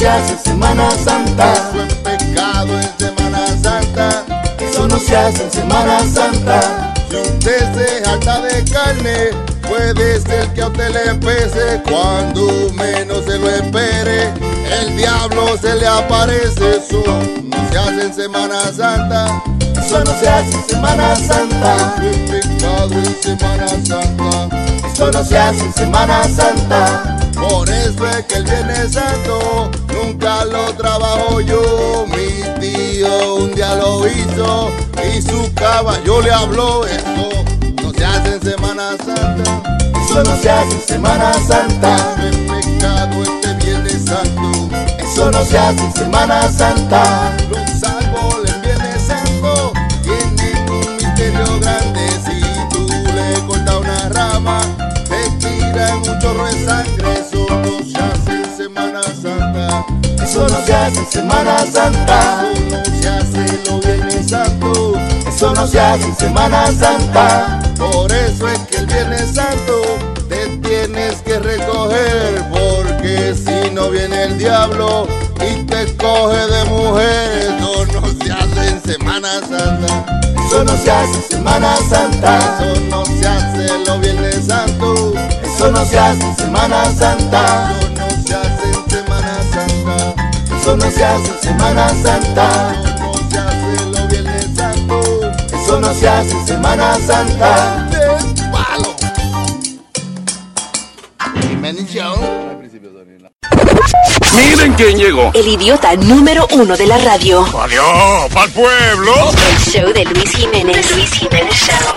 Se 0.00 0.08
hace 0.08 0.38
Semana 0.38 0.90
Santa. 0.92 1.52
Eso 1.52 1.82
es 1.82 1.94
pecado 1.96 2.80
en 2.80 2.98
Semana 2.98 3.46
Santa. 3.62 4.24
Eso 4.58 4.88
no 4.88 4.98
se 4.98 5.14
hace 5.14 5.42
en 5.42 5.50
Semana 5.50 6.00
Santa. 6.06 6.94
Si 7.10 7.16
usted 7.16 7.74
se 7.74 8.08
harta 8.08 8.40
de 8.40 8.64
carne, 8.64 9.30
puede 9.68 10.18
ser 10.22 10.48
que 10.54 10.62
a 10.62 10.68
usted 10.68 10.88
le 10.94 11.14
pese 11.16 11.82
cuando 11.84 12.72
menos 12.72 13.26
se 13.26 13.38
lo 13.38 13.50
espere. 13.50 14.32
El 14.80 14.96
diablo 14.96 15.58
se 15.60 15.74
le 15.74 15.86
aparece. 15.86 16.78
Eso 16.78 17.04
no 17.44 17.70
se 17.70 17.78
hace 17.78 18.06
en 18.06 18.14
Semana 18.14 18.72
Santa. 18.72 19.42
Eso 19.84 20.02
no 20.02 20.18
se 20.18 20.28
hace 20.30 20.54
en 20.54 20.64
Semana 20.66 21.16
Santa. 21.16 21.94
Eso 21.98 22.34
es 22.34 22.46
pecado 22.46 22.94
en 22.94 23.22
Semana 23.22 23.68
Santa. 23.68 24.48
Eso 24.94 25.10
no 25.12 25.24
se 25.24 25.36
hace 25.36 25.60
en 25.60 25.74
Semana 25.74 26.24
Santa. 26.24 27.20
Por 27.40 27.68
eso 27.68 28.06
es 28.06 28.24
que 28.26 28.34
el 28.36 28.44
Viernes 28.44 28.92
Santo 28.92 29.70
nunca 29.88 30.44
lo 30.44 30.72
trabajo 30.74 31.40
yo. 31.40 32.06
Mi 32.08 32.60
tío 32.60 33.34
un 33.36 33.54
día 33.54 33.74
lo 33.76 34.06
hizo 34.06 34.70
y 35.02 35.22
su 35.22 35.52
caballo 35.54 36.20
le 36.20 36.32
habló. 36.32 36.86
Esto 36.86 37.28
no 37.82 37.92
se 37.92 38.04
hace 38.04 38.34
en 38.34 38.42
Semana 38.42 38.90
Santa. 39.04 39.62
Eso 40.04 40.22
no 40.22 40.36
se 40.36 40.50
hace 40.50 40.74
en 40.74 40.82
Semana 40.82 41.32
Santa. 41.46 41.96
Es 42.28 42.36
pecado 42.36 43.22
este 43.22 43.54
Viernes 43.64 44.04
Santo. 44.04 44.68
Eso 44.98 45.30
no 45.30 45.44
se 45.44 45.58
hace 45.58 45.80
en 45.84 45.92
Semana 45.94 46.42
Santa. 46.50 47.36
Eso 60.22 60.46
no 60.48 60.64
se 60.64 60.74
hace 60.74 60.98
en 60.98 61.10
Semana 61.10 61.58
Santa. 61.72 62.44
Se 63.00 63.08
hace 63.08 63.60
los 63.68 63.84
Viernes 63.84 64.30
Santo. 64.30 64.94
Eso 65.26 65.52
no 65.54 65.66
se 65.66 65.80
hace 65.80 66.04
en 66.04 66.16
Semana 66.16 66.66
Santa. 66.66 67.60
Por 67.78 68.12
eso 68.12 68.48
es 68.48 68.58
que 68.60 68.76
el 68.76 68.86
Viernes 68.86 69.34
Santo 69.34 69.82
te 70.28 70.46
tienes 70.58 71.16
que 71.22 71.38
recoger. 71.38 72.44
Porque 72.50 73.34
si 73.34 73.70
no 73.74 73.90
viene 73.90 74.24
el 74.24 74.38
diablo 74.38 75.08
y 75.36 75.64
te 75.64 75.96
coge 75.96 76.46
de 76.46 76.64
mujer, 76.66 77.56
eso 77.58 77.86
no 77.86 78.24
se 78.24 78.32
hace 78.32 78.68
en 78.68 78.82
Semana 78.82 79.40
Santa. 79.40 80.20
Eso 80.46 80.64
no 80.64 80.76
se 80.76 80.90
hace 80.90 81.14
en 81.14 81.22
Semana 81.30 81.76
Santa. 81.88 82.38
Eso 82.38 82.80
no 82.90 83.04
se 83.04 83.26
hace 83.26 83.84
los 83.86 84.00
Viernes 84.00 84.46
Santo. 84.46 85.12
Eso 85.42 85.70
no 85.70 85.84
se 85.84 85.98
hace 85.98 86.22
en 86.22 86.36
Semana 86.36 86.84
Santa. 86.96 87.89
Eso 90.70 90.76
no 90.76 90.90
se 90.92 91.04
hace 91.04 91.32
en 91.32 91.40
Semana 91.40 91.88
Santa. 91.88 92.72
Eso 92.72 93.00
no 93.00 93.28
se 93.28 93.38
hace 93.40 93.90
los 93.90 94.08
Viernes. 94.08 94.46
Eso 95.52 95.80
no 95.80 95.94
se 95.94 96.08
hace 96.08 96.30
en 96.30 96.46
Semana 96.46 96.94
Santa. 96.94 97.88
¡Palo! 98.52 98.94
Jiménez 101.40 101.92
Show. 101.92 102.14
Miren 104.36 104.72
quién 104.74 104.96
llegó. 104.96 105.32
El 105.34 105.48
idiota 105.48 105.96
número 105.96 106.46
uno 106.52 106.76
de 106.76 106.86
la 106.86 106.98
radio. 106.98 107.44
Adiós, 107.60 108.32
pa'l 108.32 108.50
pueblo. 108.50 109.12
El 109.50 109.58
show 109.58 109.92
de 109.92 110.04
Luis 110.04 110.30
Jiménez. 110.36 110.94
Luis 110.94 111.10
Jiménez 111.14 111.52
Show. 111.52 111.96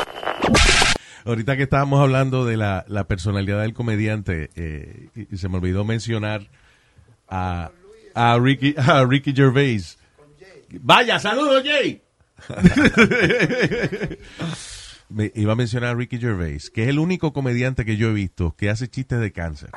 Ahorita 1.26 1.58
que 1.58 1.64
estábamos 1.64 2.02
hablando 2.02 2.44
de 2.44 2.58
la, 2.58 2.86
la 2.88 3.04
personalidad 3.04 3.62
del 3.62 3.76
comediante, 3.76 4.50
eh, 4.56 5.10
y 5.14 5.38
se 5.38 5.48
me 5.48 5.58
olvidó 5.58 5.84
mencionar 5.84 6.50
a, 7.30 7.70
a, 8.14 8.38
Ricky, 8.40 8.76
a 8.78 9.06
Ricky 9.06 9.34
Gervais. 9.34 9.98
Vaya, 10.82 11.20
saludos, 11.20 11.64
Jay. 11.64 12.02
Me 15.10 15.32
iba 15.36 15.54
a 15.54 15.56
mencionar 15.56 15.92
a 15.92 15.96
Ricky 15.96 16.18
Gervais, 16.18 16.70
que 16.72 16.84
es 16.84 16.90
el 16.90 16.98
único 17.00 17.34
comediante 17.34 17.86
que 17.86 17.98
yo 17.98 18.10
he 18.10 18.14
visto 18.14 18.56
que 18.56 18.70
hace 18.70 18.88
chistes 18.88 19.20
de 19.20 19.32
cáncer. 19.32 19.70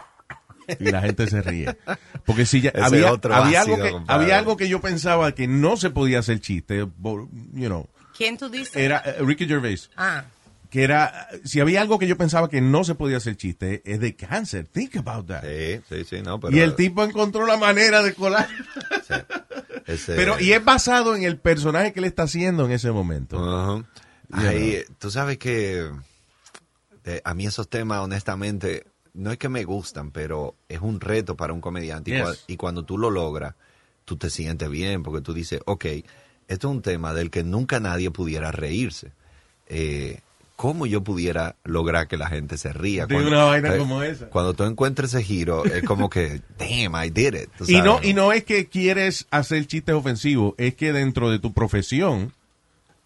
Y 0.81 0.91
la 0.91 1.03
gente 1.03 1.27
se 1.29 1.43
ríe. 1.43 1.77
Porque 2.25 2.47
si 2.47 2.61
ya, 2.61 2.73
había, 2.83 3.13
otro 3.13 3.35
había, 3.35 3.61
ácido, 3.61 3.77
algo 3.77 4.05
que, 4.05 4.13
había 4.13 4.39
algo 4.39 4.57
que 4.57 4.69
yo 4.69 4.81
pensaba 4.81 5.33
que 5.33 5.47
no 5.47 5.77
se 5.77 5.91
podía 5.91 6.21
hacer 6.21 6.41
chiste, 6.41 6.79
you 6.79 7.67
know, 7.67 7.89
¿Quién 8.17 8.39
tú 8.39 8.49
dices? 8.49 8.75
era 8.75 9.03
eh, 9.05 9.17
Ricky 9.21 9.47
Gervais 9.47 9.91
Ah, 9.97 10.25
que 10.71 10.83
era, 10.85 11.29
si 11.45 11.61
había 11.61 11.81
algo 11.81 11.99
que 11.99 12.07
yo 12.07 12.17
pensaba 12.17 12.49
que 12.49 12.61
no 12.61 12.85
se 12.85 12.95
podía 12.95 13.19
hacer 13.19 13.37
chiste, 13.37 13.83
es 13.85 14.01
de 14.01 14.15
cáncer. 14.17 14.67
Think 14.67 14.97
about 14.97 15.27
that. 15.27 15.43
Sí, 15.43 15.81
sí, 15.89 16.05
sí, 16.05 16.23
no, 16.23 16.41
pero... 16.41 16.57
y 16.57 16.61
el 16.61 16.75
tipo 16.75 17.05
encontró 17.05 17.47
la 17.47 17.57
manera 17.57 18.03
de 18.03 18.15
colar. 18.15 18.49
ese- 19.87 20.15
Pero, 20.15 20.39
y 20.41 20.53
es 20.53 20.65
basado 20.65 21.15
en 21.15 21.23
el 21.23 21.39
personaje 21.39 21.93
que 21.93 22.01
le 22.01 22.07
está 22.09 22.25
haciendo 22.25 22.65
en 22.67 22.73
ese 22.73 22.91
momento. 22.91 23.39
Ajá. 23.39 23.85
You 24.29 24.49
Ahí, 24.49 24.83
know. 24.85 24.97
tú 24.99 25.11
sabes 25.11 25.39
que 25.39 25.89
eh, 27.05 27.21
a 27.25 27.35
mí 27.35 27.47
esos 27.47 27.69
temas, 27.69 28.01
honestamente, 28.01 28.87
no 29.15 29.31
es 29.31 29.39
que 29.39 29.49
me 29.49 29.65
gustan, 29.65 30.11
pero 30.11 30.57
es 30.69 30.81
un 30.81 31.01
reto 31.01 31.37
para 31.37 31.53
un 31.53 31.61
comediante. 31.61 32.11
Y, 32.11 32.15
Yes. 32.15 32.25
cua- 32.25 32.39
y 32.49 32.57
cuando 32.57 32.85
tú 32.85 32.99
lo 32.99 33.11
logras, 33.11 33.55
tú 34.05 34.17
te 34.17 34.31
sientes 34.31 34.69
bien, 34.69 35.03
porque 35.03 35.21
tú 35.23 35.33
dices, 35.33 35.61
ok, 35.67 35.85
esto 36.49 36.69
es 36.69 36.75
un 36.75 36.83
tema 36.83 37.15
del 37.15 37.31
que 37.31 37.45
nunca 37.45 37.79
nadie 37.81 38.11
pudiera 38.11 38.51
reírse. 38.53 39.13
Eh, 39.69 40.21
¿Cómo 40.57 40.87
yo 40.87 41.05
pudiera 41.05 41.57
lograr 41.65 42.09
que 42.09 42.17
la 42.17 42.29
gente 42.29 42.57
se 42.57 42.73
ría? 42.73 43.05
De 43.07 43.15
una 43.17 43.45
vaina 43.45 43.77
como 43.77 44.03
esa. 44.03 44.29
Cuando 44.31 44.55
tú 44.55 44.65
encuentres 44.65 45.13
ese 45.13 45.23
giro, 45.23 45.65
es 45.67 45.83
como 45.83 46.09
que, 46.09 46.41
damn, 46.59 46.95
I 46.97 47.11
did 47.11 47.35
it. 47.35 47.51
Y 47.69 47.83
no, 47.83 48.01
y 48.03 48.15
no 48.15 48.33
es 48.33 48.45
que 48.45 48.67
quieres 48.67 49.27
hacer 49.31 49.67
chistes 49.67 49.95
ofensivos, 49.95 50.55
es 50.57 50.75
que 50.75 50.93
dentro 50.95 51.31
de 51.31 51.39
tu 51.39 51.53
profesión, 51.53 52.33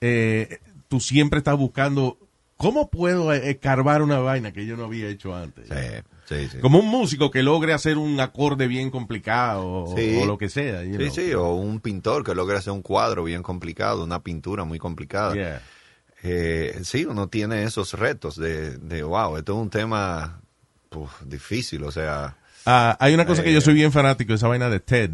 eh, 0.00 0.58
tú 0.88 1.00
siempre 1.00 1.38
estás 1.38 1.56
buscando, 1.56 2.18
¿cómo 2.56 2.88
puedo 2.88 3.32
escarbar 3.32 4.02
una 4.02 4.18
vaina 4.20 4.52
que 4.52 4.64
yo 4.66 4.76
no 4.76 4.84
había 4.84 5.08
hecho 5.08 5.34
antes? 5.34 5.66
Sí, 5.68 6.36
sí, 6.36 6.48
sí. 6.52 6.58
Como 6.58 6.78
un 6.78 6.86
músico 6.86 7.30
que 7.32 7.42
logre 7.42 7.72
hacer 7.72 7.98
un 7.98 8.20
acorde 8.20 8.68
bien 8.68 8.90
complicado 8.90 9.66
o, 9.68 9.96
Sí. 9.96 10.18
o 10.22 10.24
lo 10.26 10.38
que 10.38 10.48
sea. 10.48 10.84
you 10.84 10.92
Sí, 10.92 10.98
know. 10.98 11.10
sí, 11.14 11.32
o 11.34 11.48
un 11.54 11.80
pintor 11.80 12.22
que 12.24 12.34
logra 12.34 12.58
hacer 12.58 12.72
un 12.72 12.82
cuadro 12.82 13.24
bien 13.24 13.42
complicado, 13.42 14.04
una 14.04 14.22
pintura 14.22 14.62
muy 14.64 14.78
complicada. 14.78 15.34
Yeah. 15.34 15.62
Eh, 16.22 16.80
sí, 16.84 17.04
uno 17.06 17.28
tiene 17.28 17.62
esos 17.64 17.94
retos 17.94 18.36
de, 18.36 18.76
de 18.78 19.02
wow, 19.02 19.36
esto 19.38 19.52
es 19.54 19.58
un 19.58 19.70
tema 19.70 20.40
puf, 20.88 21.10
difícil, 21.24 21.82
o 21.84 21.90
sea, 21.92 22.36
Ah, 22.66 22.94
hay 23.00 23.14
una 23.14 23.24
cosa 23.24 23.42
que 23.42 23.50
Eh. 23.50 23.54
yo 23.54 23.60
soy 23.62 23.72
bien 23.74 23.90
fanático, 23.90 24.34
esa 24.34 24.46
vaina 24.48 24.68
de 24.68 24.80
TED. 24.80 25.10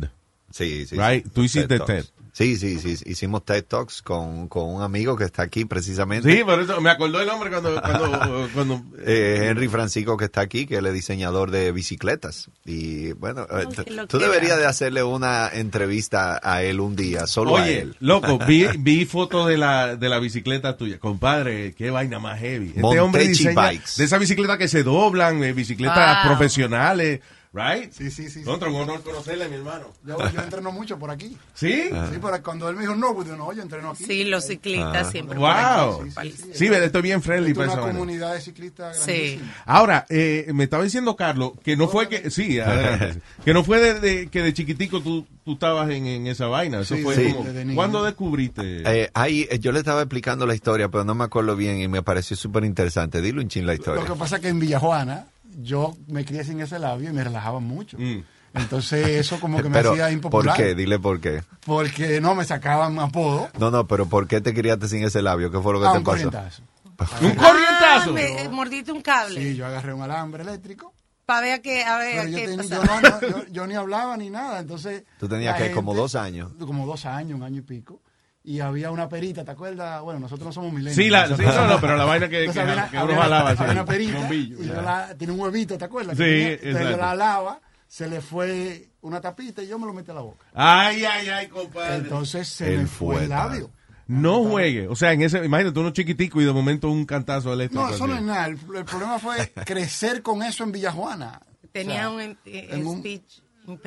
sí, 0.51 0.85
sí. 0.87 0.97
Right, 0.97 1.25
sí. 1.25 1.31
tú 1.33 1.43
hiciste. 1.45 1.79
TED. 1.79 2.05
Sí, 2.37 2.59
sí, 2.59 2.79
sí, 2.79 3.03
hicimos 3.07 3.47
TED 3.47 3.65
Talks 3.65 4.03
con, 4.03 4.47
con 4.49 4.65
un 4.69 4.83
amigo 4.83 5.17
que 5.17 5.25
está 5.25 5.41
aquí 5.43 5.65
precisamente. 5.65 6.31
Sí, 6.31 6.45
por 6.45 6.61
eso 6.61 6.79
me 6.83 6.91
acordó 6.91 7.19
el 7.23 7.27
nombre 7.27 7.49
cuando... 7.49 7.81
cuando, 7.81 8.49
cuando 8.55 8.83
Eh, 9.07 9.47
Henry 9.49 9.69
Francisco 9.69 10.19
que 10.19 10.27
está 10.27 10.43
aquí, 10.43 10.67
que 10.67 10.77
él 10.77 10.85
es 10.85 10.93
diseñador 10.93 11.51
de 11.51 11.73
bicicletas. 11.73 12.51
Y 12.67 13.13
bueno, 13.13 13.47
eh, 13.51 13.65
qué 13.87 14.07
tú- 14.07 14.19
deberías 14.19 14.59
de 14.59 14.67
hacerle 14.67 15.03
una 15.03 15.49
entrevista 15.51 16.39
a 16.43 16.63
él 16.63 16.81
un 16.81 16.95
día, 16.95 17.27
solo 17.27 17.57
a 17.57 17.63
Oye, 17.63 17.81
él. 17.81 17.97
loco, 18.01 18.39
vi, 18.47 18.67
vi 18.81 19.07
fotos 19.07 19.49
de 19.49 19.57
la, 19.57 19.97
de 19.97 20.09
la 20.11 20.19
bicicleta 20.19 20.77
tuya. 20.77 20.99
Compadre, 20.99 21.73
qué 21.73 21.91
vaina 21.91 22.19
más 22.19 22.39
heavy. 22.39 22.67
Este 22.69 22.81
Montechi 22.83 23.01
hombre 23.03 23.29
diseña 23.29 23.55
Bikes. 23.63 23.93
de 23.97 24.05
esas 24.05 24.21
bicicletas 24.21 24.59
que 24.59 24.69
se 24.69 24.83
doblan, 24.83 25.43
eh, 25.43 25.55
bicicletas 25.55 26.19
Wow. 26.27 26.37
profesionales, 26.37 27.21
right? 27.57 27.91
Sí, 27.93 28.11
sí, 28.11 28.29
sí. 28.29 28.43
sí. 28.45 28.49
Otro 28.49 28.69
un 28.71 28.83
honor 28.83 29.03
conocerle, 29.03 29.49
mi 29.49 29.57
hermano. 29.57 29.87
Yo, 30.05 30.19
yo 30.31 30.41
entreno 30.43 30.71
mucho 30.73 30.99
por 30.99 31.11
aquí. 31.11 31.37
¿Sí? 31.55 31.85
Sí, 32.11 32.19
pero 32.21 32.43
cuando 32.43 32.69
él 32.69 32.77
me 32.77 32.83
dijo 32.83 32.95
no, 32.95 33.15
pues 33.15 33.29
yo 33.29 33.37
no, 33.37 33.53
yo 33.53 33.63
entreno 33.63 33.91
aquí. 33.91 34.05
sí, 34.05 34.25
los 34.25 34.45
ciclistas 34.47 35.09
Ah. 35.09 35.11
siempre. 35.11 35.39
Wow. 35.39 36.09
aquí. 36.17 36.31
Sí, 36.31 36.43
sí, 36.53 36.53
Sí, 36.55 36.67
estoy 36.67 37.03
bien 37.03 37.23
friendly 37.23 37.53
es 37.53 37.57
una 37.57 37.77
comunidad 37.77 38.35
de 38.35 38.41
ciclistas 38.41 38.99
Sí. 38.99 39.41
Ahora, 39.65 40.05
eh, 40.09 40.51
me 40.55 40.65
estaba 40.65 40.85
diciendo 40.85 41.17
Carlos 41.17 41.53
que 41.65 41.77
no 41.77 41.89
fue 41.89 42.09
que, 42.09 42.31
sí, 42.31 42.59
adelante, 42.61 43.21
que 43.45 43.55
no 43.55 43.65
fue 43.65 43.81
de, 43.81 44.01
de- 44.01 44.27
que 44.29 44.43
de 44.43 44.53
chiquitico 44.53 45.01
tú, 45.01 45.27
tú 45.45 45.53
estabas 45.55 45.91
en, 45.91 46.07
en 46.07 46.27
esa 46.27 46.47
vaina. 46.47 46.81
Eso 46.81 46.95
Sí, 46.97 47.03
fue 47.03 47.15
sí. 47.15 47.33
como. 47.33 47.75
¿cuándo 47.75 48.05
descubriste? 48.05 48.83
Eh, 48.85 49.11
ahí, 49.15 49.47
eh, 49.51 49.59
yo 49.59 49.73
le 49.73 49.79
estaba 49.79 50.03
explicando 50.03 50.47
la 50.47 50.55
historia, 50.55 50.89
pero 50.89 51.05
no 51.05 51.15
me 51.15 51.25
acuerdo 51.25 51.57
bien 51.57 51.81
y 51.81 51.89
me 51.89 52.03
pareció 52.03 52.37
súper 52.37 52.65
interesante. 52.65 53.21
Dile 53.21 53.41
un 53.41 53.49
chin 53.49 53.67
la 53.67 53.75
historia. 53.75 54.03
Lo 54.03 54.13
que 54.15 54.19
pasa 54.19 54.37
es 54.37 54.43
que 54.43 54.49
en 54.49 54.59
Villajuana 54.59 55.27
yo 55.59 55.95
me 56.09 56.25
crié 56.25 56.45
sin 56.45 56.61
ese 56.61 56.79
labio 56.79 57.11
y 57.11 57.13
me 57.13 57.25
relajaba 57.25 57.61
mucho. 57.61 57.97
Mm. 57.99 58.23
Entonces 58.55 59.07
eso 59.09 59.39
como 59.41 59.59
que 59.63 59.69
me 59.69 59.75
pero, 59.77 59.93
hacía 59.93 60.11
impopular. 60.11 60.57
¿por 60.57 60.65
qué? 60.65 60.75
Dile 60.75 60.99
por 60.99 61.21
qué. 61.21 61.43
Porque 61.65 62.21
no 62.21 62.35
me 62.35 62.45
sacaban 62.45 62.99
apodo. 62.99 63.49
No, 63.59 63.71
no, 63.71 63.87
pero 63.87 64.07
¿por 64.07 64.27
qué 64.27 64.41
te 64.41 64.55
criaste 64.55 64.89
sin 64.89 65.05
ese 65.05 65.23
labio? 65.23 65.51
¿Qué 65.51 65.61
fue 65.61 65.73
lo 65.73 65.81
que 65.81 65.87
Ah, 65.89 65.93
te 65.93 65.99
un 65.99 66.05
pasó? 66.05 66.31
corrientazo. 66.31 66.63
¡Un 67.21 67.33
Ah, 67.39 67.51
corrientazo! 67.51 68.13
me- 68.13 68.49
mordiste 68.49 68.93
un 68.93 69.03
cable. 69.03 69.41
Sí, 69.41 69.57
yo 69.57 69.67
agarré 69.67 69.93
un 69.93 70.03
alambre 70.03 70.43
eléctrico. 70.43 70.95
Para 71.27 71.41
ver 71.41 71.61
qué, 71.61 71.83
a 71.83 71.99
ver, 71.99 72.17
Pero 72.19 72.29
yo, 72.29 72.37
qué 72.39 72.45
tenía- 72.47 72.57
pasaba. 72.81 73.03
yo, 73.03 73.11
no, 73.11 73.21
no, 73.21 73.43
yo, 73.43 73.47
yo 73.53 73.67
ni 73.67 73.75
hablaba 73.75 74.17
ni 74.17 74.31
nada. 74.31 74.61
Entonces. 74.61 75.03
Tú 75.19 75.29
tenías 75.29 75.57
que 75.61 75.73
como 75.73 75.93
dos 75.95 76.15
años. 76.15 76.53
Como 76.59 76.87
dos 76.87 77.05
años, 77.05 77.37
un 77.37 77.43
año 77.43 77.59
y 77.59 77.63
pico. 77.63 78.01
Y 78.49 78.61
había 78.61 78.93
una 78.93 79.09
perita, 79.09 79.45
¿te 79.45 79.51
acuerdas? 79.51 80.01
Bueno, 80.03 80.21
nosotros 80.21 80.47
no 80.47 80.53
somos 80.53 80.73
milenios. 80.73 80.95
Sí, 80.95 81.11
la, 81.11 81.27
sí, 81.27 81.43
no, 81.43 81.67
no, 81.67 81.81
pero 81.81 81.97
la 81.97 82.05
vaina 82.05 82.29
que, 82.29 82.49
que, 82.49 82.61
había 82.61 82.89
que 82.89 82.97
uno 82.97 83.05
había- 83.07 83.17
jalaba 83.23 83.51
así, 83.51 83.61
había 83.63 83.73
una 83.73 83.85
perita 83.85 84.19
bombillo. 84.21 84.63
y 84.63 84.67
yo 84.69 84.83
la, 84.83 85.15
tiene 85.19 85.33
un 85.33 85.41
huevito, 85.41 85.77
¿te 85.77 85.85
acuerdas? 85.85 86.17
Sí, 86.17 86.23
entonces 86.25 86.91
yo 86.91 86.97
la 86.97 87.15
lava, 87.17 87.61
se 87.89 88.09
le 88.09 88.21
fue 88.21 88.89
una 89.01 89.21
tapita 89.21 89.65
y 89.65 89.67
yo 89.67 89.81
me 89.81 89.87
lo 89.87 89.93
metí 89.93 90.13
a 90.13 90.15
la 90.15 90.21
boca. 90.21 90.47
Ay, 90.55 91.05
ay, 91.05 91.29
ay, 91.29 91.49
compadre. 91.49 91.97
Entonces 91.97 92.47
se 92.47 92.73
Él 92.75 92.81
me 92.83 92.87
fue 92.87 93.25
el 93.25 93.31
labio. 93.31 93.71
no 94.07 94.45
juegue. 94.45 94.87
O 94.87 94.95
sea, 94.95 95.13
en 95.13 95.23
ese, 95.23 95.45
imagínate 95.45 95.81
uno 95.81 95.91
chiquitico 95.91 96.41
y 96.41 96.45
de 96.45 96.53
momento 96.53 96.89
un 96.89 97.05
cantazo 97.05 97.53
eléctrico. 97.53 97.85
No, 97.89 97.93
eso 97.93 98.07
no 98.07 98.15
es 98.15 98.23
nada. 98.23 98.47
El, 98.47 98.59
el 98.77 98.85
problema 98.85 99.19
fue 99.19 99.53
crecer 99.67 100.23
con 100.23 100.45
eso 100.45 100.63
en 100.63 100.71
Villajuana. 100.71 101.41
Tenía 101.73 102.09
O 102.11 102.17
sea, 102.19 102.29
un 102.29 102.39
eh, 102.47 102.69
en 102.71 102.87
un- 102.87 102.99
speech. 102.99 103.41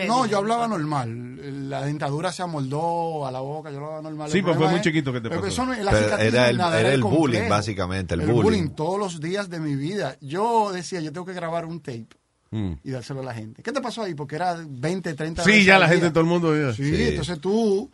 No, 0.08 0.26
yo 0.26 0.38
hablaba 0.40 0.68
normal. 0.68 1.70
La 1.70 1.82
dentadura 1.86 2.32
se 2.32 2.42
amoldó 2.44 3.26
a 3.26 3.32
la 3.32 3.40
boca, 3.40 3.72
yo 3.72 3.78
hablaba 3.78 4.02
normal. 4.02 4.30
Sí, 4.32 4.42
pues 4.42 4.58
fue 4.58 4.68
muy 4.68 4.78
es- 4.78 4.82
chiquito 4.82 5.12
que 5.14 5.22
te 5.22 5.30
pero 5.30 5.42
pasó. 5.42 5.54
eso 5.54 5.66
no- 5.66 5.74
la 5.84 5.92
era 6.22 6.50
el- 6.50 6.58
nada, 6.58 6.80
era 6.80 6.94
el 6.94 7.02
bullying, 7.02 7.48
básicamente, 7.50 8.16
el 8.16 8.22
el 8.22 8.28
bullying. 8.28 8.44
bullying 8.44 8.70
todos 8.76 9.00
los 9.00 9.20
días 9.20 9.50
de 9.50 9.60
mi 9.60 9.76
vida. 9.76 10.18
Yo 10.22 10.72
decía, 10.72 11.00
yo 11.02 11.12
tengo 11.14 11.26
que 11.26 11.34
grabar 11.34 11.66
un 11.66 11.80
tape 11.80 12.08
Mm. 12.52 12.74
y 12.84 12.92
dárselo 12.92 13.22
a 13.22 13.24
la 13.24 13.34
gente. 13.34 13.62
¿Qué 13.64 13.72
te 13.72 13.80
pasó 13.82 14.04
ahí? 14.04 14.16
Porque 14.16 14.36
era 14.36 14.58
20, 14.68 15.14
30 15.14 15.44
Sí, 15.44 15.52
veces 15.52 15.66
ya 15.66 15.80
la 15.80 15.88
gente, 15.88 16.06
día. 16.06 16.14
todo 16.14 16.22
el 16.22 16.30
mundo. 16.30 16.74
Sí, 16.74 16.84
Sí. 16.96 17.04
entonces 17.10 17.40
tú... 17.40 17.90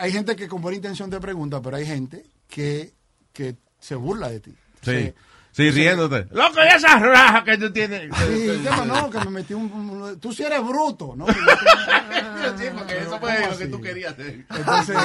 Hay 0.00 0.12
gente 0.12 0.36
que 0.36 0.46
con 0.46 0.62
buena 0.62 0.76
intención 0.76 1.10
te 1.10 1.18
pregunta, 1.20 1.60
pero 1.60 1.76
hay 1.76 1.84
gente 1.84 2.24
que, 2.48 2.92
que 3.32 3.56
se 3.80 3.94
burla 3.96 4.28
de 4.30 4.40
ti. 4.40 4.54
Sí. 4.82 5.12
Sí, 5.58 5.70
riéndote. 5.72 6.28
Loco, 6.30 6.54
y 6.64 6.68
esas 6.68 7.02
rajas 7.02 7.42
que 7.42 7.58
tú 7.58 7.72
tienes. 7.72 8.02
Sí, 8.16 8.60
¿qué 8.62 8.70
más? 8.70 8.86
no, 8.86 9.10
que 9.10 9.18
me 9.18 9.30
metí 9.30 9.54
un, 9.54 9.64
un- 9.72 10.20
Tú 10.20 10.32
sí 10.32 10.44
eres 10.44 10.64
bruto, 10.64 11.14
¿no? 11.16 11.26
Sí, 12.56 12.64
porque 12.76 12.98
eso 12.98 13.18
fue 13.18 13.34
¿Cómo 13.40 13.50
lo 13.50 13.58
que 13.58 13.66
tú 13.66 13.80
querías 13.80 14.12
hacer. 14.12 14.46
Entonces, 14.56 14.96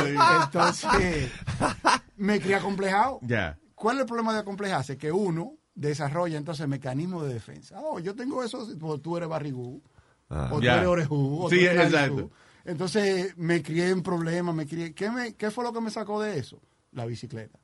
entonces 0.43 1.31
me 2.17 2.39
crié 2.39 2.55
acomplejado. 2.55 3.19
Ya. 3.23 3.57
¿Cuál 3.73 3.95
es 3.97 4.01
el 4.01 4.07
problema 4.07 4.31
de 4.33 4.39
acomplejarse? 4.41 4.95
Que 4.97 5.11
uno 5.11 5.55
desarrolla 5.73 6.37
entonces 6.37 6.67
mecanismos 6.67 7.27
de 7.27 7.33
defensa. 7.33 7.79
Oh, 7.81 7.97
yo 7.99 8.15
tengo 8.15 8.43
eso, 8.43 8.67
pues 8.79 9.01
tú 9.01 9.17
eres 9.17 9.27
barrigú, 9.29 9.81
Ah. 10.29 10.49
o 10.51 10.57
tú 10.57 10.61
Ya. 10.65 10.75
eres 10.77 10.87
orejú, 10.87 11.43
o 11.45 11.49
Sí, 11.49 11.57
tú 11.59 11.65
eres 11.65 11.85
exacto. 11.87 12.29
Entonces 12.63 13.35
me 13.37 13.61
crié 13.63 13.89
en 13.89 14.03
problemas, 14.03 14.53
me 14.53 14.67
crié. 14.67 14.93
¿Qué, 14.93 15.09
me, 15.09 15.33
¿Qué 15.33 15.49
fue 15.49 15.63
lo 15.63 15.73
que 15.73 15.81
me 15.81 15.89
sacó 15.89 16.21
de 16.21 16.37
eso? 16.37 16.61
La 16.91 17.05
bicicleta. 17.07 17.59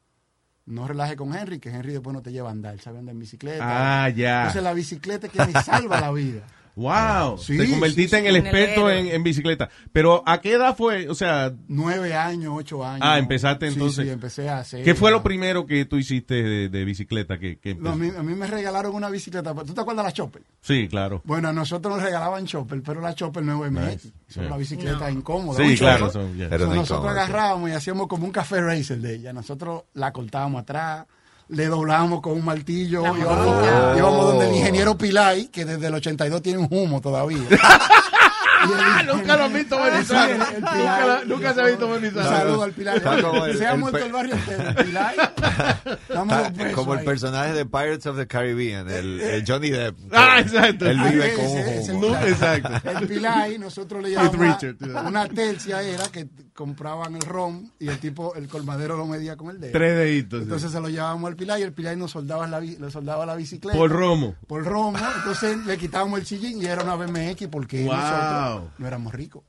No 0.69 0.87
relaje 0.87 1.15
con 1.15 1.35
Henry, 1.35 1.59
que 1.59 1.69
Henry 1.69 1.93
después 1.93 2.13
no 2.13 2.21
te 2.21 2.31
lleva 2.31 2.49
a 2.49 2.51
andar, 2.51 2.79
sabe 2.79 2.99
andar 2.99 3.13
en 3.13 3.19
bicicleta. 3.19 4.03
Ah, 4.03 4.09
ya. 4.09 4.41
Entonces 4.41 4.61
la 4.61 4.73
bicicleta 4.73 5.25
es 5.25 5.33
que 5.33 5.43
me 5.43 5.53
salva 5.63 5.99
la 5.99 6.11
vida. 6.11 6.41
Wow. 6.79 7.37
Sí, 7.37 7.57
Te 7.57 7.69
convertiste 7.69 8.15
sí, 8.17 8.21
en 8.21 8.27
el 8.27 8.35
experto 8.37 8.89
En 8.89 9.21
bicicleta. 9.23 9.69
Pero 9.91 10.23
¿a 10.25 10.39
qué 10.39 10.53
edad 10.53 10.75
fue? 10.77 11.09
O 11.09 11.15
sea, 11.15 11.53
Nueve 11.67 12.13
años, 12.15 12.53
ocho 12.55 12.85
años. 12.85 13.01
Ah, 13.03 13.19
empezaste 13.19 13.67
entonces. 13.67 14.05
Sí, 14.05 14.11
empecé 14.11 14.49
a 14.49 14.59
hacer. 14.59 14.83
¿qué 14.83 14.95
fue 14.95 15.11
lo 15.11 15.21
primero 15.21 15.65
que 15.65 15.85
tú 15.85 15.97
hiciste 15.97 16.35
de, 16.41 16.69
de 16.69 16.85
bicicleta? 16.85 17.37
Que, 17.37 17.59
que 17.59 17.75
No, 17.75 17.89
a, 17.89 17.93
empezó? 17.93 18.13
mí, 18.13 18.19
a 18.19 18.23
mí 18.23 18.33
me 18.35 18.47
regalaron 18.47 18.95
una 18.95 19.09
bicicleta. 19.09 19.53
¿Tú 19.53 19.73
te 19.73 19.81
acuerdas 19.81 20.05
de 20.05 20.09
la 20.09 20.13
Chopper? 20.13 20.41
Sí, 20.61 20.87
claro. 20.87 21.21
Bueno, 21.25 21.49
a 21.49 21.53
nosotros 21.53 21.93
nos 21.95 22.03
regalaban 22.03 22.45
Chopper, 22.45 22.81
pero 22.81 23.01
la 23.01 23.13
Chopper 23.13 23.43
no 23.43 23.65
es 23.65 23.71
MX. 23.71 23.81
Nice. 23.85 24.07
Es 24.29 24.35
Yeah. 24.35 24.45
una 24.47 24.57
bicicleta 24.57 25.11
incómoda. 25.11 25.65
Sí, 25.65 25.75
claro. 25.77 26.09
son-. 26.11 26.35
Pero 26.37 26.65
So, 26.65 26.69
no 26.69 26.75
nosotros 26.75 26.99
incómodo, 26.99 27.13
sí. 27.13 27.19
agarrábamos 27.19 27.69
y 27.69 27.73
hacíamos 27.73 28.07
como 28.07 28.25
un 28.25 28.31
café 28.31 28.61
racer 28.61 28.99
de 28.99 29.15
ella. 29.15 29.33
Nosotros 29.33 29.83
la 29.93 30.11
cortábamos 30.13 30.61
atrás, 30.61 31.05
le 31.49 31.65
doblábamos 31.65 32.21
con 32.21 32.33
un 32.33 32.45
martillo. 32.45 33.03
La 33.03 33.97
Íbamos, 33.97 34.25
donde 34.27 34.47
el 34.47 34.55
ingeniero 34.55 34.97
Pilay, 34.97 35.47
que 35.47 35.65
desde 35.65 35.87
el 35.87 35.95
82 35.95 36.41
tiene 36.41 36.59
un 36.59 36.67
humo 36.69 37.01
todavía. 37.01 37.39
nunca 39.05 39.37
lo 39.37 39.43
han 39.45 39.53
visto 39.53 39.85
el- 39.85 39.93
el 39.93 39.99
Nunca, 40.39 40.71
Pilar. 40.73 41.27
nunca 41.27 41.53
se 41.53 41.61
ha 41.61 41.65
visto 41.65 41.85
Un 41.85 41.91
bonizar. 41.93 42.23
saludo 42.25 42.63
al 42.63 42.71
Pilar. 42.73 43.01
Se 43.57 43.67
ha 43.67 43.75
muerto 43.75 43.97
el 44.05 44.11
barrio 44.11 44.35
entero. 44.35 44.63
El 44.69 44.85
Pilar. 44.85 45.13
Como 46.73 46.93
el 46.95 47.03
personaje 47.05 47.53
de 47.53 47.65
Pirates 47.65 48.05
of 48.05 48.17
the 48.17 48.27
Caribbean, 48.27 48.89
el, 48.89 49.19
el 49.21 49.43
Johnny 49.47 49.69
Depp. 49.69 49.97
Ah, 50.11 50.39
exacto. 50.39 50.85
Él 50.89 50.99
vive 50.99 51.31
Ah, 51.31 51.35
con 51.87 51.95
un 52.03 52.15
exacto. 52.27 52.89
El 52.99 53.07
Pilay, 53.07 53.57
nosotros 53.59 54.01
le 54.03 54.11
llamamos 54.11 54.35
una, 54.35 54.53
Richard, 54.53 54.77
yeah. 54.79 55.01
una 55.01 55.27
tercia 55.27 55.81
era 55.81 56.05
que 56.11 56.27
compraban 56.53 57.15
el 57.15 57.21
ron 57.21 57.71
y 57.79 57.87
el 57.87 57.99
tipo, 57.99 58.35
el 58.35 58.47
colmadero 58.47 58.97
lo 58.97 59.05
medía 59.05 59.37
con 59.37 59.49
el 59.49 59.59
dedo. 59.59 59.71
Tres 59.71 59.95
deditos. 59.95 60.41
Entonces 60.43 60.71
se 60.71 60.79
lo 60.79 60.89
llevábamos 60.89 61.29
al 61.29 61.35
Pilay 61.35 61.61
y 61.61 61.63
el 61.63 61.73
Pilay 61.73 61.95
nos 61.95 62.11
soldaba 62.11 62.47
la, 62.47 62.61
soldaba 62.91 63.25
la 63.25 63.35
bicicleta. 63.35 63.77
Por 63.77 63.91
romo. 63.91 64.35
Por 64.47 64.63
romo. 64.65 64.97
Entonces 65.17 65.57
le 65.65 65.77
quitábamos 65.77 66.19
el 66.19 66.25
sillín 66.25 66.61
y 66.61 66.65
era 66.65 66.83
una 66.83 66.95
BMX 66.95 67.47
porque 67.47 67.83
Wow. 68.55 68.69
no 68.77 68.87
éramos 68.87 69.13
ricos. 69.13 69.43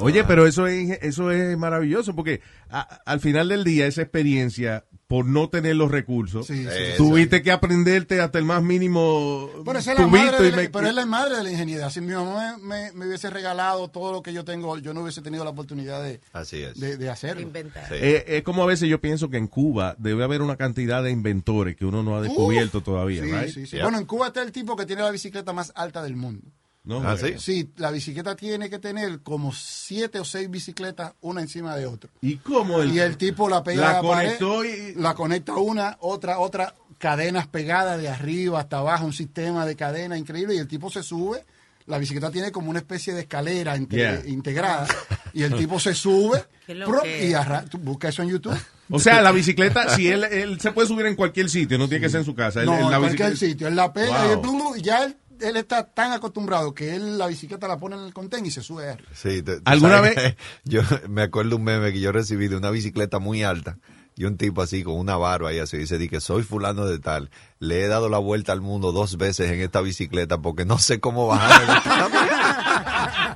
Oye, 0.00 0.24
pero 0.24 0.46
eso 0.46 0.66
es, 0.66 0.98
eso 1.02 1.30
es 1.30 1.58
maravilloso 1.58 2.16
porque 2.16 2.40
a- 2.70 2.80
al 3.04 3.20
final 3.20 3.48
del 3.50 3.62
día 3.62 3.86
esa 3.86 4.00
experiencia, 4.00 4.86
por 5.06 5.26
no 5.26 5.50
tener 5.50 5.76
los 5.76 5.90
recursos, 5.90 6.46
Sí, 6.46 6.64
sí, 6.64 6.70
sí. 6.70 6.96
tuviste 6.96 7.42
que 7.42 7.52
aprenderte 7.52 8.18
hasta 8.22 8.38
el 8.38 8.46
más 8.46 8.62
mínimo 8.62 9.50
Pero, 9.66 9.78
esa 9.78 9.92
es 9.92 9.98
la 9.98 10.06
madre 10.06 10.50
la, 10.50 10.56
me- 10.56 10.70
pero 10.70 10.86
es 10.86 10.94
la 10.94 11.04
madre 11.04 11.36
de 11.36 11.42
la 11.44 11.50
ingeniería. 11.50 11.90
Si 11.90 12.00
mi 12.00 12.14
mamá 12.14 12.56
me, 12.56 12.66
me- 12.66 12.92
me 12.92 13.06
hubiese 13.06 13.28
regalado 13.28 13.88
todo 13.88 14.12
lo 14.12 14.22
que 14.22 14.32
yo 14.32 14.46
tengo, 14.46 14.78
yo 14.78 14.94
no 14.94 15.02
hubiese 15.02 15.20
tenido 15.20 15.44
la 15.44 15.50
oportunidad 15.50 16.02
de, 16.02 16.22
Así 16.32 16.62
es. 16.62 16.80
de, 16.80 16.96
de 16.96 17.10
hacerlo. 17.10 17.42
Inventar. 17.42 17.86
Sí. 17.88 17.96
Eh, 18.00 18.24
es 18.38 18.42
como 18.44 18.62
a 18.62 18.66
veces 18.66 18.88
yo 18.88 18.98
pienso 18.98 19.28
que 19.28 19.36
en 19.36 19.46
Cuba 19.46 19.94
debe 19.98 20.24
haber 20.24 20.40
una 20.40 20.56
cantidad 20.56 21.02
de 21.02 21.10
inventores 21.10 21.76
que 21.76 21.84
uno 21.84 22.02
no 22.02 22.16
ha 22.16 22.22
descubierto 22.22 22.80
todavía, 22.80 23.22
Sí, 23.24 23.30
right? 23.30 23.48
sí, 23.52 23.66
sí. 23.66 23.72
Yeah. 23.76 23.82
Bueno, 23.84 23.98
en 23.98 24.06
Cuba 24.06 24.28
está 24.28 24.40
el 24.40 24.52
tipo 24.52 24.74
que 24.74 24.86
tiene 24.86 25.02
la 25.02 25.10
bicicleta 25.10 25.52
más 25.52 25.70
alta 25.74 26.02
del 26.02 26.16
mundo. 26.16 26.46
No, 26.84 27.00
Ah, 27.08 27.16
sí. 27.16 27.34
Sí, 27.38 27.70
la 27.76 27.90
bicicleta 27.92 28.34
tiene 28.34 28.68
que 28.68 28.78
tener 28.80 29.20
como 29.20 29.52
siete 29.52 30.18
o 30.18 30.24
seis 30.24 30.50
bicicletas 30.50 31.12
una 31.20 31.40
encima 31.40 31.76
de 31.76 31.86
otra. 31.86 32.10
¿Y 32.20 32.36
cómo 32.38 32.80
el, 32.82 32.92
Y 32.92 32.98
el 32.98 33.16
tipo 33.16 33.48
la 33.48 33.62
pega 33.62 33.80
la 33.82 33.90
a 33.90 34.02
la 34.02 34.08
pared, 34.08 34.38
conectó 34.38 34.64
y 34.64 34.94
la 34.96 35.14
conecta 35.14 35.54
una, 35.54 35.96
otra, 36.00 36.40
otra, 36.40 36.74
cadenas 36.98 37.46
pegadas 37.46 38.00
de 38.00 38.08
arriba 38.08 38.58
hasta 38.60 38.78
abajo, 38.78 39.04
un 39.04 39.12
sistema 39.12 39.64
de 39.64 39.76
cadena 39.76 40.18
increíble 40.18 40.54
y 40.56 40.58
el 40.58 40.66
tipo 40.66 40.90
se 40.90 41.02
sube. 41.04 41.44
La 41.86 41.98
bicicleta 41.98 42.30
tiene 42.30 42.50
como 42.52 42.70
una 42.70 42.78
especie 42.80 43.12
de 43.12 43.22
escalera 43.22 43.76
inte- 43.76 43.96
Yeah. 43.96 44.22
integrada 44.26 44.86
y 45.32 45.42
el 45.42 45.56
tipo 45.56 45.78
se 45.80 45.94
sube 45.94 46.44
que- 46.66 47.28
y 47.28 47.32
arra- 47.34 47.64
tú 47.64 47.78
busca 47.78 48.08
eso 48.08 48.22
en 48.22 48.28
YouTube. 48.30 48.56
O 48.90 48.98
sea, 48.98 49.20
la 49.22 49.32
bicicleta, 49.32 49.88
si 49.96 50.06
él, 50.08 50.22
él 50.24 50.60
se 50.60 50.70
puede 50.72 50.86
subir 50.86 51.06
en 51.06 51.16
cualquier 51.16 51.48
sitio, 51.48 51.78
no 51.78 51.88
tiene 51.88 52.02
que 52.04 52.10
ser 52.10 52.20
en 52.20 52.26
su 52.26 52.34
casa. 52.34 52.60
Él- 52.60 52.66
no, 52.66 52.74
él- 52.76 52.90
la 52.90 52.96
en 52.96 53.02
cualquier 53.02 53.30
bicicleta- 53.30 53.52
sitio. 53.52 53.68
Él 53.68 53.76
la 53.76 53.92
pega 53.92 54.24
Wow. 54.36 54.74
y, 54.76 54.78
el 54.78 54.82
ya 54.82 55.04
él, 55.04 55.16
él 55.42 55.56
está 55.56 55.84
tan 55.92 56.12
acostumbrado 56.12 56.74
que 56.74 56.94
él 56.94 57.18
la 57.18 57.26
bicicleta 57.26 57.68
la 57.68 57.78
pone 57.78 57.96
en 57.96 58.02
el 58.02 58.14
contén 58.14 58.46
y 58.46 58.50
se 58.50 58.62
sube 58.62 58.90
arriba. 58.90 59.08
Sí, 59.14 59.42
te- 59.42 59.60
¿Alguna 59.64 59.96
sabes 59.96 60.14
vez- 60.16 60.36
Yo 60.64 60.82
me 61.08 61.22
acuerdo 61.22 61.56
un 61.56 61.64
meme 61.64 61.92
que 61.92 62.00
yo 62.00 62.12
recibí 62.12 62.48
de 62.48 62.56
una 62.56 62.70
bicicleta 62.70 63.18
muy 63.18 63.42
alta 63.42 63.78
y 64.14 64.24
un 64.24 64.36
tipo 64.36 64.60
así 64.62 64.82
con 64.82 64.94
una 64.98 65.16
barba 65.16 65.48
ahí 65.50 65.58
así 65.58 65.78
dice 65.78 65.96
di 65.98 66.08
que 66.08 66.20
soy 66.20 66.42
fulano 66.42 66.84
de 66.86 66.98
tal. 66.98 67.30
Le 67.58 67.82
he 67.82 67.88
dado 67.88 68.08
la 68.08 68.18
vuelta 68.18 68.52
al 68.52 68.60
mundo 68.60 68.92
dos 68.92 69.16
veces 69.16 69.50
en 69.50 69.60
esta 69.60 69.80
bicicleta 69.80 70.38
porque 70.38 70.64
no 70.64 70.78
sé 70.78 71.00
cómo 71.00 71.26
bajar. 71.26 71.62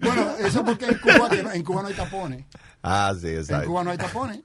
Bueno, 0.00 0.34
eso 0.38 0.64
porque 0.64 0.86
en 0.86 0.98
Cuba, 0.98 1.28
en 1.54 1.62
Cuba 1.64 1.82
no 1.82 1.88
hay 1.88 1.94
tapones. 1.94 2.44
ah, 2.82 3.12
sí, 3.20 3.28
En 3.28 3.38
exacto. 3.38 3.68
Cuba 3.68 3.84
no 3.84 3.90
hay 3.90 3.98
tapones. 3.98 4.40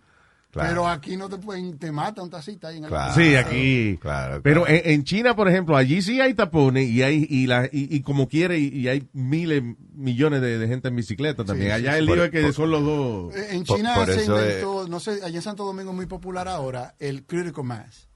Claro. 0.51 0.69
Pero 0.69 0.87
aquí 0.89 1.15
no 1.15 1.29
te 1.29 1.37
pueden, 1.37 1.77
te 1.79 1.91
mata 1.93 2.21
un 2.21 2.29
tacita 2.29 2.67
ahí 2.67 2.77
en 2.77 2.83
el 2.83 2.89
Claro. 2.89 3.13
Sí, 3.15 3.35
aquí. 3.35 3.97
Claro, 4.01 4.41
Pero 4.43 4.67
en, 4.67 4.81
en 4.83 5.03
China, 5.05 5.33
por 5.35 5.47
ejemplo, 5.47 5.77
allí 5.77 6.01
sí 6.01 6.19
hay 6.19 6.33
tapones 6.33 6.89
y 6.89 7.01
hay 7.03 7.25
y, 7.29 7.47
la, 7.47 7.67
y, 7.71 7.95
y 7.95 8.01
como 8.01 8.27
quiere 8.27 8.59
y, 8.59 8.67
y 8.67 8.87
hay 8.89 9.07
miles, 9.13 9.63
millones 9.93 10.41
de, 10.41 10.57
de 10.57 10.67
gente 10.67 10.89
en 10.89 10.95
bicicleta 10.97 11.45
también. 11.45 11.69
Sí, 11.69 11.73
allá 11.73 11.93
sí, 11.93 11.99
el 11.99 12.05
lío 12.05 12.15
Por- 12.15 12.25
es 12.25 12.31
que 12.31 12.41
por- 12.41 12.53
son 12.53 12.69
los 12.71 12.83
dos. 12.83 13.33
Eh, 13.35 13.47
En 13.51 13.63
China 13.63 13.93
por 13.95 14.07
se 14.07 14.15
es- 14.21 14.27
inventó, 14.27 14.87
no 14.89 14.99
sé, 14.99 15.23
allá 15.23 15.35
en 15.37 15.41
Santo 15.41 15.63
Domingo 15.63 15.91
es 15.91 15.95
muy 15.95 16.05
popular 16.07 16.49
ahora, 16.49 16.95
el 16.99 17.23
critical 17.23 17.63
mass. 17.63 18.09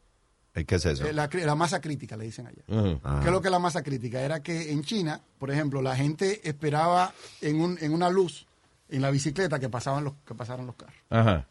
¿Qué 0.54 0.76
es 0.76 0.86
eso? 0.86 1.06
Eh, 1.06 1.14
La, 1.14 1.56
masa 1.56 1.80
crítica, 1.82 2.16
le 2.18 2.26
dicen 2.26 2.48
allá. 2.48 2.64
Ah. 3.04 3.20
¿Qué 3.22 3.28
es 3.28 3.32
lo 3.34 3.42
que 3.42 3.48
es 3.50 3.52
la 3.52 3.60
masa 3.60 3.82
crítica? 3.84 4.22
Era 4.22 4.42
que 4.42 4.72
en 4.72 4.84
China, 4.84 5.22
por 5.38 5.52
ejemplo, 5.52 5.82
la 5.82 5.96
gente 5.98 6.48
esperaba 6.48 7.14
en, 7.42 7.60
un, 7.62 7.78
en 7.82 7.94
una 7.94 8.10
luz 8.10 8.46
en 8.90 9.02
la 9.02 9.10
bicicleta 9.12 9.60
que 9.60 9.68
pasaban 9.70 10.04
los 10.06 10.14
que 10.26 10.34
pasaran 10.34 10.66
los 10.66 10.76
carros. 10.76 10.96
Ajá. 11.10 11.46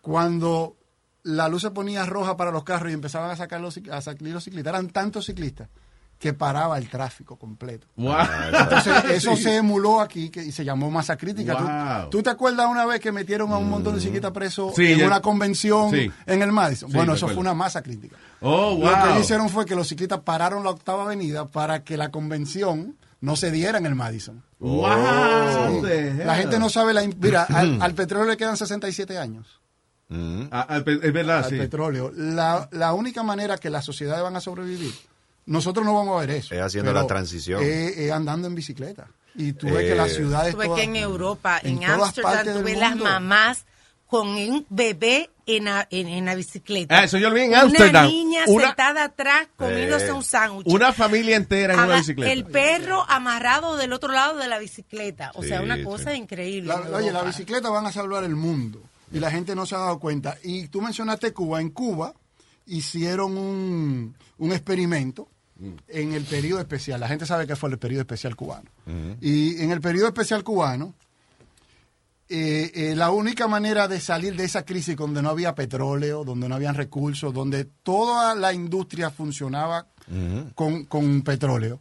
Cuando 0.00 0.76
la 1.22 1.48
luz 1.48 1.62
se 1.62 1.70
ponía 1.70 2.06
roja 2.06 2.36
para 2.36 2.50
los 2.50 2.64
carros 2.64 2.90
y 2.90 2.94
empezaban 2.94 3.30
a 3.30 3.36
sacar 3.36 3.60
los, 3.60 3.78
a 3.90 4.00
salir 4.00 4.32
los 4.32 4.44
ciclistas, 4.44 4.72
eran 4.72 4.88
tantos 4.88 5.26
ciclistas 5.26 5.68
que 6.18 6.34
paraba 6.34 6.76
el 6.76 6.88
tráfico 6.90 7.36
completo. 7.36 7.86
Wow. 7.96 8.14
Entonces, 8.52 9.04
eso 9.10 9.36
se 9.36 9.56
emuló 9.56 10.00
aquí 10.02 10.28
que, 10.28 10.42
y 10.44 10.52
se 10.52 10.64
llamó 10.66 10.90
masa 10.90 11.16
crítica. 11.16 11.56
¿Tú- 11.56 11.64
Wow. 11.64 12.10
¿Tú, 12.10 12.22
te 12.22 12.28
acuerdas 12.30 12.66
una 12.66 12.84
vez 12.84 13.00
que 13.00 13.10
metieron 13.10 13.50
a 13.52 13.56
un 13.56 13.70
montón 13.70 13.94
de 13.94 14.00
ciclistas 14.02 14.30
presos 14.32 14.74
Sí, 14.74 14.92
en 14.92 14.98
ya- 14.98 15.06
una 15.06 15.20
convención 15.20 15.90
sí. 15.90 16.10
en 16.26 16.42
el 16.42 16.52
Madison? 16.52 16.90
Bueno, 16.92 17.14
eso 17.14 17.26
fue 17.28 17.38
una 17.38 17.54
masa 17.54 17.82
crítica. 17.82 18.16
Oh, 18.42 18.76
wow. 18.76 18.90
Lo 19.06 19.14
que 19.14 19.20
hicieron 19.20 19.48
fue 19.48 19.64
que 19.64 19.74
los 19.74 19.88
ciclistas 19.88 20.20
pararon 20.20 20.62
la 20.62 20.70
octava 20.70 21.04
avenida 21.04 21.46
para 21.46 21.84
que 21.84 21.96
la 21.96 22.10
convención 22.10 22.96
no 23.22 23.36
se 23.36 23.50
diera 23.50 23.78
en 23.78 23.86
el 23.86 23.94
Madison. 23.94 24.42
La 26.24 26.34
gente 26.36 26.58
no 26.58 26.68
sabe 26.68 26.92
la... 26.94 27.02
Mira, 27.18 27.44
al, 27.44 27.80
al 27.80 27.94
petróleo 27.94 28.28
le 28.30 28.36
quedan 28.36 28.56
67 28.56 29.16
años. 29.18 29.59
Mm. 30.10 30.42
Ah, 30.50 30.66
ah, 30.68 30.76
es 30.86 31.12
verdad, 31.12 31.44
Al 31.44 31.50
sí. 31.50 31.56
petróleo. 31.56 32.12
La, 32.14 32.68
la 32.72 32.92
única 32.92 33.22
manera 33.22 33.56
que 33.58 33.70
las 33.70 33.84
sociedades 33.84 34.22
van 34.22 34.36
a 34.36 34.40
sobrevivir, 34.40 34.92
nosotros 35.46 35.84
no 35.86 35.94
vamos 35.94 36.16
a 36.16 36.26
ver 36.26 36.30
eso. 36.36 36.54
Es 36.54 36.60
haciendo 36.60 36.92
la 36.92 37.06
transición. 37.06 37.62
Es 37.62 37.96
es 37.96 38.10
andando 38.12 38.46
en 38.48 38.54
bicicleta. 38.54 39.06
Y 39.36 39.52
tú 39.52 39.66
ves 39.68 39.84
que 39.86 39.92
Eh, 39.92 39.96
las 39.96 40.12
ciudades... 40.12 40.52
Tú 40.52 40.58
ves 40.58 40.66
todas- 40.68 40.80
que 40.80 40.86
en 40.86 40.96
Europa, 40.96 41.60
en, 41.62 41.82
Ámsterdam, 41.84 42.62
ves 42.64 42.78
las 42.78 42.96
mamás 42.96 43.64
con 44.08 44.26
un 44.28 44.66
bebé 44.68 45.30
en 45.46 45.66
la, 45.66 45.86
en, 45.88 46.08
en 46.08 46.24
la 46.24 46.34
bicicleta. 46.34 46.98
Ah, 46.98 47.04
eso 47.04 47.16
yo 47.16 47.28
lo 47.28 47.36
vi 47.36 47.42
en 47.42 47.50
Una 47.50 47.60
Ámsterdam. 47.60 48.08
niña 48.08 48.40
Una- 48.48 48.66
sentada 48.66 49.04
atrás 49.04 49.46
comiéndose 49.56 50.06
Eh, 50.08 50.12
un 50.12 50.24
sándwich. 50.24 50.66
Una 50.66 50.92
familia 50.92 51.36
entera 51.36 51.74
en 51.74 51.78
una 51.78 51.88
Haga- 51.90 51.98
bicicleta. 51.98 52.32
El 52.32 52.44
perro 52.46 53.04
amarrado 53.08 53.76
del 53.76 53.92
otro 53.92 54.12
lado 54.12 54.36
de 54.38 54.48
la 54.48 54.58
bicicleta. 54.58 55.30
O 55.36 55.44
sea, 55.44 55.58
Sí, 55.58 55.64
una 55.64 55.76
sí. 55.76 55.84
cosa 55.84 56.14
increíble. 56.16 56.68
La- 56.68 56.96
oye, 56.96 57.12
la 57.12 57.22
bicicleta 57.22 57.70
van 57.70 57.86
a 57.86 57.92
salvar 57.92 58.24
el 58.24 58.34
mundo 58.34 58.82
y 59.12 59.18
la 59.18 59.30
gente 59.30 59.54
no 59.54 59.66
se 59.66 59.74
ha 59.74 59.78
dado 59.78 59.98
cuenta. 59.98 60.36
Y 60.42 60.68
tú 60.68 60.80
mencionaste 60.80 61.32
Cuba. 61.32 61.60
En 61.60 61.70
Cuba 61.70 62.14
hicieron 62.66 63.36
un, 63.36 64.16
un 64.38 64.52
experimento 64.52 65.28
en 65.88 66.12
el 66.14 66.24
periodo 66.24 66.60
especial. 66.60 67.00
La 67.00 67.08
gente 67.08 67.26
sabe 67.26 67.46
que 67.46 67.56
fue 67.56 67.70
el 67.70 67.78
periodo 67.78 68.02
especial 68.02 68.34
cubano. 68.36 68.70
Y 69.20 69.60
en 69.62 69.70
el 69.72 69.80
periodo 69.80 70.06
especial 70.08 70.42
cubano, 70.42 70.94
eh, 72.28 72.70
eh, 72.74 72.94
la 72.96 73.10
única 73.10 73.48
manera 73.48 73.88
de 73.88 73.98
salir 74.00 74.36
de 74.36 74.44
esa 74.44 74.64
crisis 74.64 74.96
donde 74.96 75.20
no 75.20 75.30
había 75.30 75.54
petróleo, 75.54 76.24
donde 76.24 76.48
no 76.48 76.54
habían 76.54 76.76
recursos, 76.76 77.34
donde 77.34 77.64
toda 77.64 78.34
la 78.36 78.52
industria 78.52 79.10
funcionaba 79.10 79.88
con, 80.54 80.84
con 80.84 81.22
petróleo, 81.22 81.80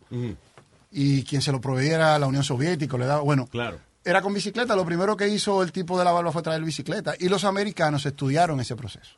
y 0.91 1.23
quien 1.23 1.41
se 1.41 1.51
lo 1.51 1.61
proveía 1.61 1.95
era 1.95 2.19
la 2.19 2.27
Unión 2.27 2.43
Soviética, 2.43 2.97
le 2.97 3.05
daba, 3.05 3.21
bueno, 3.21 3.47
Claro. 3.47 3.79
Era 4.03 4.21
con 4.21 4.33
bicicleta. 4.33 4.75
Lo 4.75 4.85
primero 4.85 5.15
que 5.17 5.27
hizo 5.27 5.61
el 5.63 5.71
tipo 5.71 5.97
de 5.97 6.05
la 6.05 6.11
barba 6.11 6.31
fue 6.31 6.41
traer 6.41 6.63
bicicleta. 6.63 7.13
Y 7.19 7.29
los 7.29 7.43
americanos 7.43 8.05
estudiaron 8.05 8.59
ese 8.59 8.75
proceso. 8.75 9.11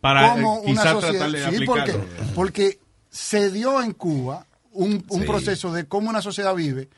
Para 0.00 0.32
Como 0.32 0.58
eh, 0.58 0.70
una 0.70 0.82
quizás 0.82 0.92
sociedad- 0.92 1.28
tratar 1.30 1.50
de 1.52 1.58
sí, 1.58 1.64
porque, 1.66 1.80
aplicarlo. 1.92 2.34
porque 2.34 2.78
se 3.10 3.50
dio 3.50 3.82
en 3.82 3.92
Cuba 3.92 4.46
un, 4.72 5.04
un 5.08 5.20
Sí. 5.20 5.26
proceso 5.26 5.72
de 5.72 5.86
cómo 5.86 6.10
una 6.10 6.20
sociedad 6.22 6.54
vive 6.54 6.88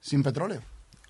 sin 0.00 0.22
petróleo. 0.22 0.62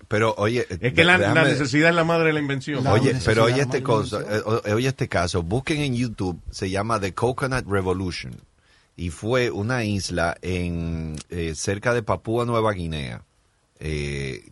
Pero 0.07 0.35
oye, 0.37 0.67
Es 0.81 0.93
que 0.93 1.03
la, 1.03 1.17
la 1.17 1.43
necesidad 1.43 1.89
es 1.89 1.95
la 1.95 2.03
madre 2.03 2.27
de 2.27 2.33
la 2.33 2.39
invención. 2.39 2.83
La- 2.83 2.93
Oye, 2.93 3.15
pero 3.25 3.45
oye 3.45 3.61
este 3.61 3.81
cosa, 3.81 4.21
eh, 4.21 4.71
oye 4.73 4.87
este 4.87 5.07
caso, 5.07 5.41
busquen 5.41 5.81
en 5.81 5.95
YouTube, 5.95 6.39
se 6.51 6.69
llama 6.69 6.99
The 6.99 7.13
Coconut 7.13 7.65
Revolution 7.67 8.33
y 8.95 9.09
fue 9.09 9.49
una 9.49 9.83
isla 9.83 10.37
en 10.41 11.15
eh, 11.29 11.53
cerca 11.55 11.93
de 11.93 12.03
Papúa 12.03 12.45
Nueva 12.45 12.71
Guinea. 12.73 13.23
Eh, 13.79 14.47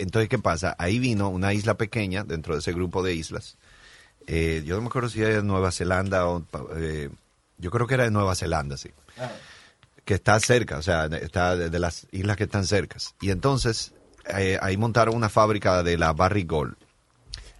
entonces, 0.00 0.28
¿qué 0.28 0.38
pasa? 0.38 0.74
Ahí 0.78 0.98
vino 0.98 1.28
una 1.28 1.52
isla 1.52 1.74
pequeña 1.74 2.24
dentro 2.24 2.54
de 2.54 2.60
ese 2.60 2.72
grupo 2.72 3.02
de 3.02 3.14
islas. 3.14 3.56
Eh, 4.26 4.62
yo 4.64 4.76
no 4.76 4.82
me 4.82 4.88
acuerdo 4.88 5.08
si 5.08 5.20
era 5.20 5.36
de 5.36 5.42
Nueva 5.42 5.72
Zelanda 5.72 6.26
o 6.26 6.44
eh, 6.76 7.10
yo 7.58 7.70
creo 7.70 7.86
que 7.86 7.94
era 7.94 8.04
de 8.04 8.10
Nueva 8.10 8.34
Zelanda, 8.34 8.76
sí. 8.76 8.90
Que 10.04 10.14
está 10.14 10.38
cerca, 10.40 10.78
o 10.78 10.82
sea, 10.82 11.06
está 11.06 11.56
de, 11.56 11.70
de 11.70 11.78
las 11.78 12.06
islas 12.10 12.36
que 12.36 12.44
están 12.44 12.66
cercas. 12.66 13.14
Y 13.20 13.30
entonces 13.30 13.92
eh, 14.36 14.58
ahí 14.60 14.76
montaron 14.76 15.14
una 15.14 15.28
fábrica 15.28 15.82
de 15.82 15.98
la 15.98 16.12
Barry 16.12 16.44
Gold 16.44 16.76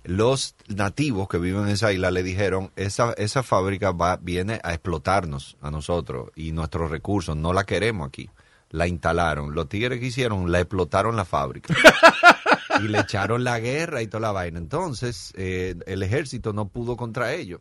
los 0.05 0.55
nativos 0.68 1.28
que 1.28 1.38
viven 1.38 1.64
en 1.64 1.70
esa 1.70 1.93
isla 1.93 2.11
le 2.11 2.22
dijeron, 2.22 2.70
esa, 2.76 3.12
esa 3.14 3.43
fábrica 3.43 3.93
va, 3.93 4.16
viene 4.16 4.61
a 4.64 4.72
explotarnos 4.72 5.57
a 5.61 5.70
nosotros 5.70 6.30
y 6.34 6.53
nuestros 6.53 6.91
recursos, 6.91 7.36
no 7.36 7.53
la 7.53 7.64
queremos 7.64 8.09
aquí. 8.09 8.30
La 8.70 8.86
instalaron. 8.86 9.54
Los 9.54 9.68
tigres 9.68 10.00
que 10.00 10.06
hicieron, 10.06 10.50
la 10.50 10.60
explotaron 10.60 11.16
la 11.16 11.24
fábrica. 11.24 11.74
y 12.82 12.88
le 12.88 13.00
echaron 13.00 13.44
la 13.44 13.58
guerra 13.58 14.02
y 14.02 14.06
toda 14.06 14.20
la 14.20 14.32
vaina. 14.32 14.58
Entonces, 14.58 15.32
eh, 15.36 15.74
el 15.86 16.02
ejército 16.02 16.52
no 16.52 16.68
pudo 16.68 16.96
contra 16.96 17.32
ellos. 17.32 17.60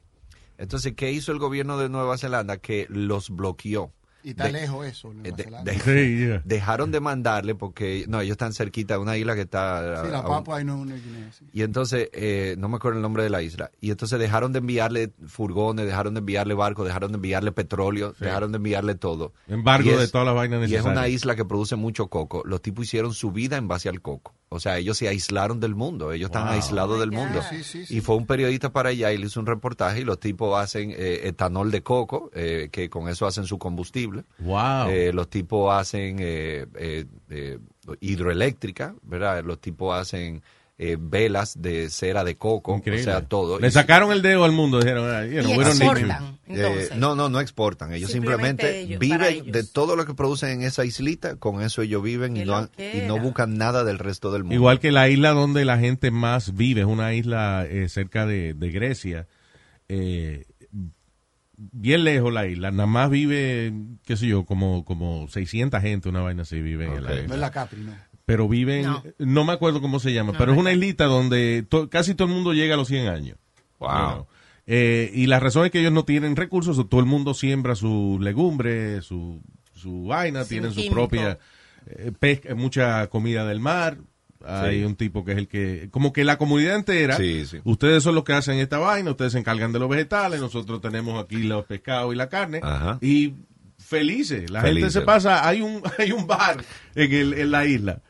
Entonces, 0.57 0.93
¿qué 0.95 1.11
hizo 1.11 1.31
el 1.31 1.39
gobierno 1.39 1.77
de 1.77 1.89
Nueva 1.89 2.17
Zelanda? 2.17 2.57
Que 2.57 2.85
los 2.89 3.29
bloqueó. 3.29 3.91
Y 4.23 4.31
está 4.31 4.45
de- 4.45 4.51
lejos 4.53 4.85
eso. 4.85 5.13
eh, 5.23 5.31
de- 5.31 5.71
de- 5.71 5.79
Sí, 5.79 6.17
yeah. 6.27 6.41
dejaron 6.45 6.91
de 6.91 6.99
mandarle 6.99 7.55
porque, 7.55 8.05
no, 8.07 8.19
ellos 8.21 8.33
están 8.33 8.53
cerquita 8.53 8.95
de 8.95 8.99
una 8.99 9.15
isla 9.17 9.35
que 9.35 9.41
está... 9.41 10.03
Sí, 10.03 10.11
la 10.11 10.17
a 10.19 10.21
un- 10.21 10.27
Papua 10.27 10.61
y 10.61 10.65
no 10.65 10.83
Guinea. 10.83 11.31
sí. 11.31 11.45
y 11.53 11.61
entonces, 11.61 12.09
eh, 12.13 12.55
no 12.57 12.67
me 12.69 12.75
acuerdo 12.77 12.97
el 12.97 13.01
nombre 13.01 13.23
de 13.23 13.29
la 13.29 13.41
isla. 13.41 13.71
Y 13.79 13.91
entonces 13.91 14.19
dejaron 14.19 14.51
de 14.53 14.59
enviarle 14.59 15.13
furgones, 15.27 15.85
dejaron 15.85 16.13
de 16.15 16.19
enviarle 16.19 16.53
barcos, 16.53 16.85
dejaron 16.85 17.11
de 17.11 17.15
enviarle 17.15 17.51
petróleo, 17.51 18.13
dejaron 18.19 18.51
de 18.51 18.57
enviarle 18.57 18.95
todo. 18.95 19.33
Embargo 19.47 19.89
Y 19.91 19.95
de 19.95 20.07
todas 20.07 20.25
las 20.27 20.35
vainas 20.35 20.59
Y 20.61 20.63
es 20.65 20.69
necesarias. 20.71 20.97
una 20.97 21.07
isla 21.07 21.35
que 21.35 21.45
produce 21.45 21.75
mucho 21.75 22.07
coco. 22.07 22.41
Los 22.45 22.61
tipos 22.61 22.85
hicieron 22.85 23.13
su 23.13 23.31
vida 23.31 23.57
en 23.57 23.67
base 23.67 23.89
al 23.89 24.01
coco. 24.01 24.33
O 24.51 24.59
sea, 24.59 24.79
ellos 24.79 24.97
se 24.97 25.07
aislaron 25.07 25.59
del 25.59 25.75
mundo. 25.75 26.11
Ellos 26.11 26.29
están 26.29 26.47
aislados 26.47 26.97
Oh 26.97 26.99
del 26.99 27.11
mundo. 27.11 27.39
God. 27.39 27.49
Sí, 27.49 27.63
sí, 27.63 27.85
sí. 27.85 27.97
Y 27.97 28.01
fue 28.01 28.15
un 28.15 28.25
periodista 28.25 28.71
para 28.71 28.89
allá 28.89 29.11
y 29.13 29.17
le 29.19 29.27
hizo 29.27 29.39
un 29.39 29.45
reportaje 29.45 30.01
y 30.01 30.03
los 30.03 30.19
tipos 30.19 30.59
hacen 30.59 30.91
eh, 30.91 31.21
etanol 31.25 31.69
de 31.69 31.83
coco, 31.83 32.31
eh, 32.33 32.69
que 32.71 32.89
con 32.89 33.07
eso 33.09 33.27
hacen 33.27 33.45
su 33.45 33.59
combustible. 33.59 34.23
Wow. 34.39 34.89
Eh, 34.89 35.13
los 35.13 35.29
tipos 35.29 35.71
hacen 35.71 36.17
eh, 36.19 36.65
eh, 36.75 37.05
eh, 37.29 37.59
hidroeléctrica, 37.99 38.95
¿verdad? 39.03 39.43
Los 39.43 39.59
tipos 39.59 39.95
hacen 39.95 40.41
eh, 40.81 40.95
velas 40.97 41.61
de 41.61 41.89
cera 41.89 42.23
de 42.23 42.37
coco, 42.37 42.77
Increíble. 42.77 43.01
o 43.01 43.03
sea, 43.03 43.21
todo. 43.27 43.59
Le 43.59 43.67
Y- 43.67 43.71
sacaron 43.71 44.13
el 44.13 44.21
dedo 44.21 44.45
al 44.45 44.53
mundo. 44.53 44.79
Dijeron, 44.79 45.13
ah, 45.13 45.25
you 45.25 45.41
know, 45.41 45.51
Y 45.51 45.59
exportan, 45.61 46.39
eh, 46.47 46.89
no, 46.95 47.15
no, 47.15 47.27
no 47.27 47.41
exportan. 47.41 47.91
Ellos 47.93 48.09
Simplemente 48.09 48.63
simplemente, 48.63 48.79
ellos, 48.79 48.99
para 49.09 49.27
viven 49.29 49.43
ellos. 49.43 49.51
de 49.53 49.63
todo 49.71 49.97
lo 49.97 50.05
que 50.05 50.13
producen 50.13 50.49
en 50.51 50.61
esa 50.63 50.85
islita, 50.85 51.35
con 51.35 51.61
eso 51.61 51.81
ellos 51.81 52.01
viven 52.01 52.37
y 52.37 52.45
no, 52.45 52.69
y 52.77 53.01
no 53.05 53.19
buscan 53.19 53.57
nada 53.57 53.83
del 53.83 53.99
resto 53.99 54.31
del 54.31 54.43
mundo. 54.43 54.55
Igual 54.55 54.79
que 54.79 54.91
la 54.93 55.09
isla 55.09 55.31
donde 55.31 55.65
la 55.65 55.77
gente 55.77 56.11
más 56.11 56.55
vive, 56.55 56.79
es 56.81 56.87
una 56.87 57.13
isla 57.13 57.65
eh, 57.69 57.89
cerca 57.89 58.25
de, 58.25 58.53
de 58.53 58.69
Grecia. 58.71 59.27
Eh, 59.89 60.45
bien 61.57 62.05
lejos 62.05 62.31
la 62.33 62.47
isla, 62.47 62.71
nada 62.71 62.85
más 62.87 63.09
vive, 63.09 63.73
qué 64.05 64.15
sé 64.15 64.27
yo, 64.27 64.45
como, 64.45 64.85
como 64.85 65.27
600 65.27 65.81
gente, 65.81 66.07
una 66.07 66.21
vaina 66.21 66.43
así 66.43 66.61
vive 66.61 66.85
en 66.85 67.03
la 67.03 67.09
Ok. 67.11 67.15
No 67.17 67.21
isla. 67.23 67.33
es 67.35 67.41
la 67.41 67.51
Capri, 67.51 67.81
no. 67.81 67.91
Pero 68.29 68.47
viven, 68.47 68.83
no. 68.85 69.03
No. 69.17 69.43
me 69.43 69.53
acuerdo 69.53 69.81
cómo 69.81 69.99
se 69.99 70.13
llama, 70.13 70.31
No, 70.33 70.37
pero 70.37 70.51
no 70.51 70.53
es 70.53 70.59
una 70.59 70.71
islita 70.71 71.05
donde 71.05 71.65
to- 71.67 71.89
casi 71.89 72.13
todo 72.15 72.27
el 72.27 72.33
mundo 72.33 72.53
llega 72.53 72.75
a 72.75 72.77
los 72.77 72.87
100 72.87 73.07
años. 73.07 73.37
Wow. 73.79 73.89
You 73.89 73.95
know. 74.13 74.27
Eh, 74.67 75.11
y 75.15 75.25
la 75.25 75.39
razón 75.39 75.65
es 75.65 75.71
que 75.71 75.79
ellos 75.79 75.91
no 75.91 76.05
tienen 76.05 76.35
recursos, 76.35 76.77
o 76.77 76.85
todo 76.85 76.99
el 76.99 77.07
mundo 77.07 77.33
siembra 77.33 77.73
su 77.75 78.19
legumbre, 78.21 79.01
su, 79.01 79.41
su 79.73 80.03
vaina, 80.05 80.43
Sin 80.43 80.49
tienen 80.49 80.71
su 80.71 80.81
químico. 80.81 80.93
propia 80.95 81.39
eh, 81.87 82.11
pesca, 82.19 82.53
mucha 82.53 83.07
comida 83.07 83.45
del 83.47 83.59
mar. 83.59 83.97
Hay 84.45 84.79
Sí. 84.79 84.85
un 84.85 84.95
tipo 84.95 85.25
que 85.25 85.31
es 85.33 85.37
el 85.39 85.47
que, 85.47 85.89
como 85.91 86.13
que 86.13 86.23
la 86.23 86.37
comunidad 86.37 86.75
entera, 86.75 87.17
Sí, 87.17 87.45
sí. 87.47 87.57
ustedes 87.63 88.03
son 88.03 88.13
los 88.15 88.23
que 88.23 88.33
hacen 88.33 88.57
esta 88.59 88.77
vaina, 88.77 89.11
ustedes 89.11 89.31
se 89.33 89.39
encargan 89.39 89.71
de 89.73 89.79
los 89.79 89.89
vegetales, 89.89 90.39
nosotros 90.39 90.79
tenemos 90.79 91.21
aquí 91.21 91.37
los 91.43 91.65
pescados 91.65 92.13
y 92.13 92.17
la 92.17 92.29
carne, 92.29 92.61
Ajá. 92.63 92.99
y 93.01 93.33
felices. 93.79 94.49
La 94.49 94.61
gente 94.61 94.91
se 94.91 95.01
pasa, 95.01 95.47
hay 95.47 95.61
un, 95.61 95.81
hay 95.97 96.11
un 96.11 96.27
bar 96.27 96.63
en, 96.95 97.11
el, 97.11 97.33
en 97.33 97.51
la 97.51 97.65
isla. 97.65 98.01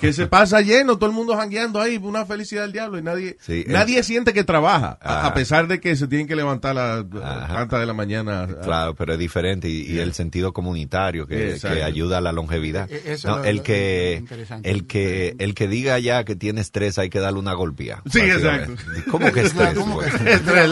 Que 0.00 0.12
se 0.12 0.26
pasa 0.26 0.60
lleno, 0.60 0.96
todo 0.98 1.08
el 1.08 1.14
mundo 1.14 1.36
jangueando 1.36 1.80
ahí, 1.80 1.96
una 1.96 2.26
felicidad 2.26 2.62
del 2.62 2.72
diablo 2.72 2.98
y 2.98 3.02
nadie, 3.02 3.36
Sí, 3.40 3.64
nadie 3.68 4.02
siente 4.02 4.32
que 4.32 4.42
trabaja, 4.42 4.98
a, 5.00 5.32
pesar 5.34 5.68
de 5.68 5.80
que 5.80 5.94
se 5.94 6.08
tienen 6.08 6.26
que 6.26 6.34
levantar 6.34 6.76
a 6.76 6.96
las 7.04 7.48
tantas 7.48 7.78
de 7.80 7.86
la 7.86 7.92
mañana. 7.94 8.48
Claro, 8.62 8.94
pero 8.96 9.12
es 9.12 9.18
diferente 9.20 9.68
y, 9.68 9.82
y 9.82 9.98
el 10.00 10.14
sentido 10.14 10.52
comunitario 10.52 11.26
que, 11.28 11.56
que 11.60 11.82
ayuda 11.84 12.18
a 12.18 12.20
la 12.20 12.32
longevidad. 12.32 12.90
E- 12.90 13.12
eso 13.12 13.28
No, 13.28 13.36
es 13.36 13.42
lo- 13.44 13.48
el 13.50 13.56
lo- 13.58 13.62
que 13.62 14.24
el 14.64 14.86
que 14.88 15.36
el 15.38 15.54
que 15.54 15.68
diga 15.68 15.98
ya 16.00 16.24
que 16.24 16.34
tiene 16.34 16.60
estrés 16.60 16.98
hay 16.98 17.08
que 17.08 17.20
darle 17.20 17.38
una 17.38 17.52
golpeada. 17.54 18.02
Sí, 18.10 18.20
exacto. 18.20 18.74
¿Cómo 19.10 19.30
que 19.32 19.42
estrés? 19.42 19.74
¿cómo 19.74 20.00
que 20.00 20.08
estrés? 20.08 20.70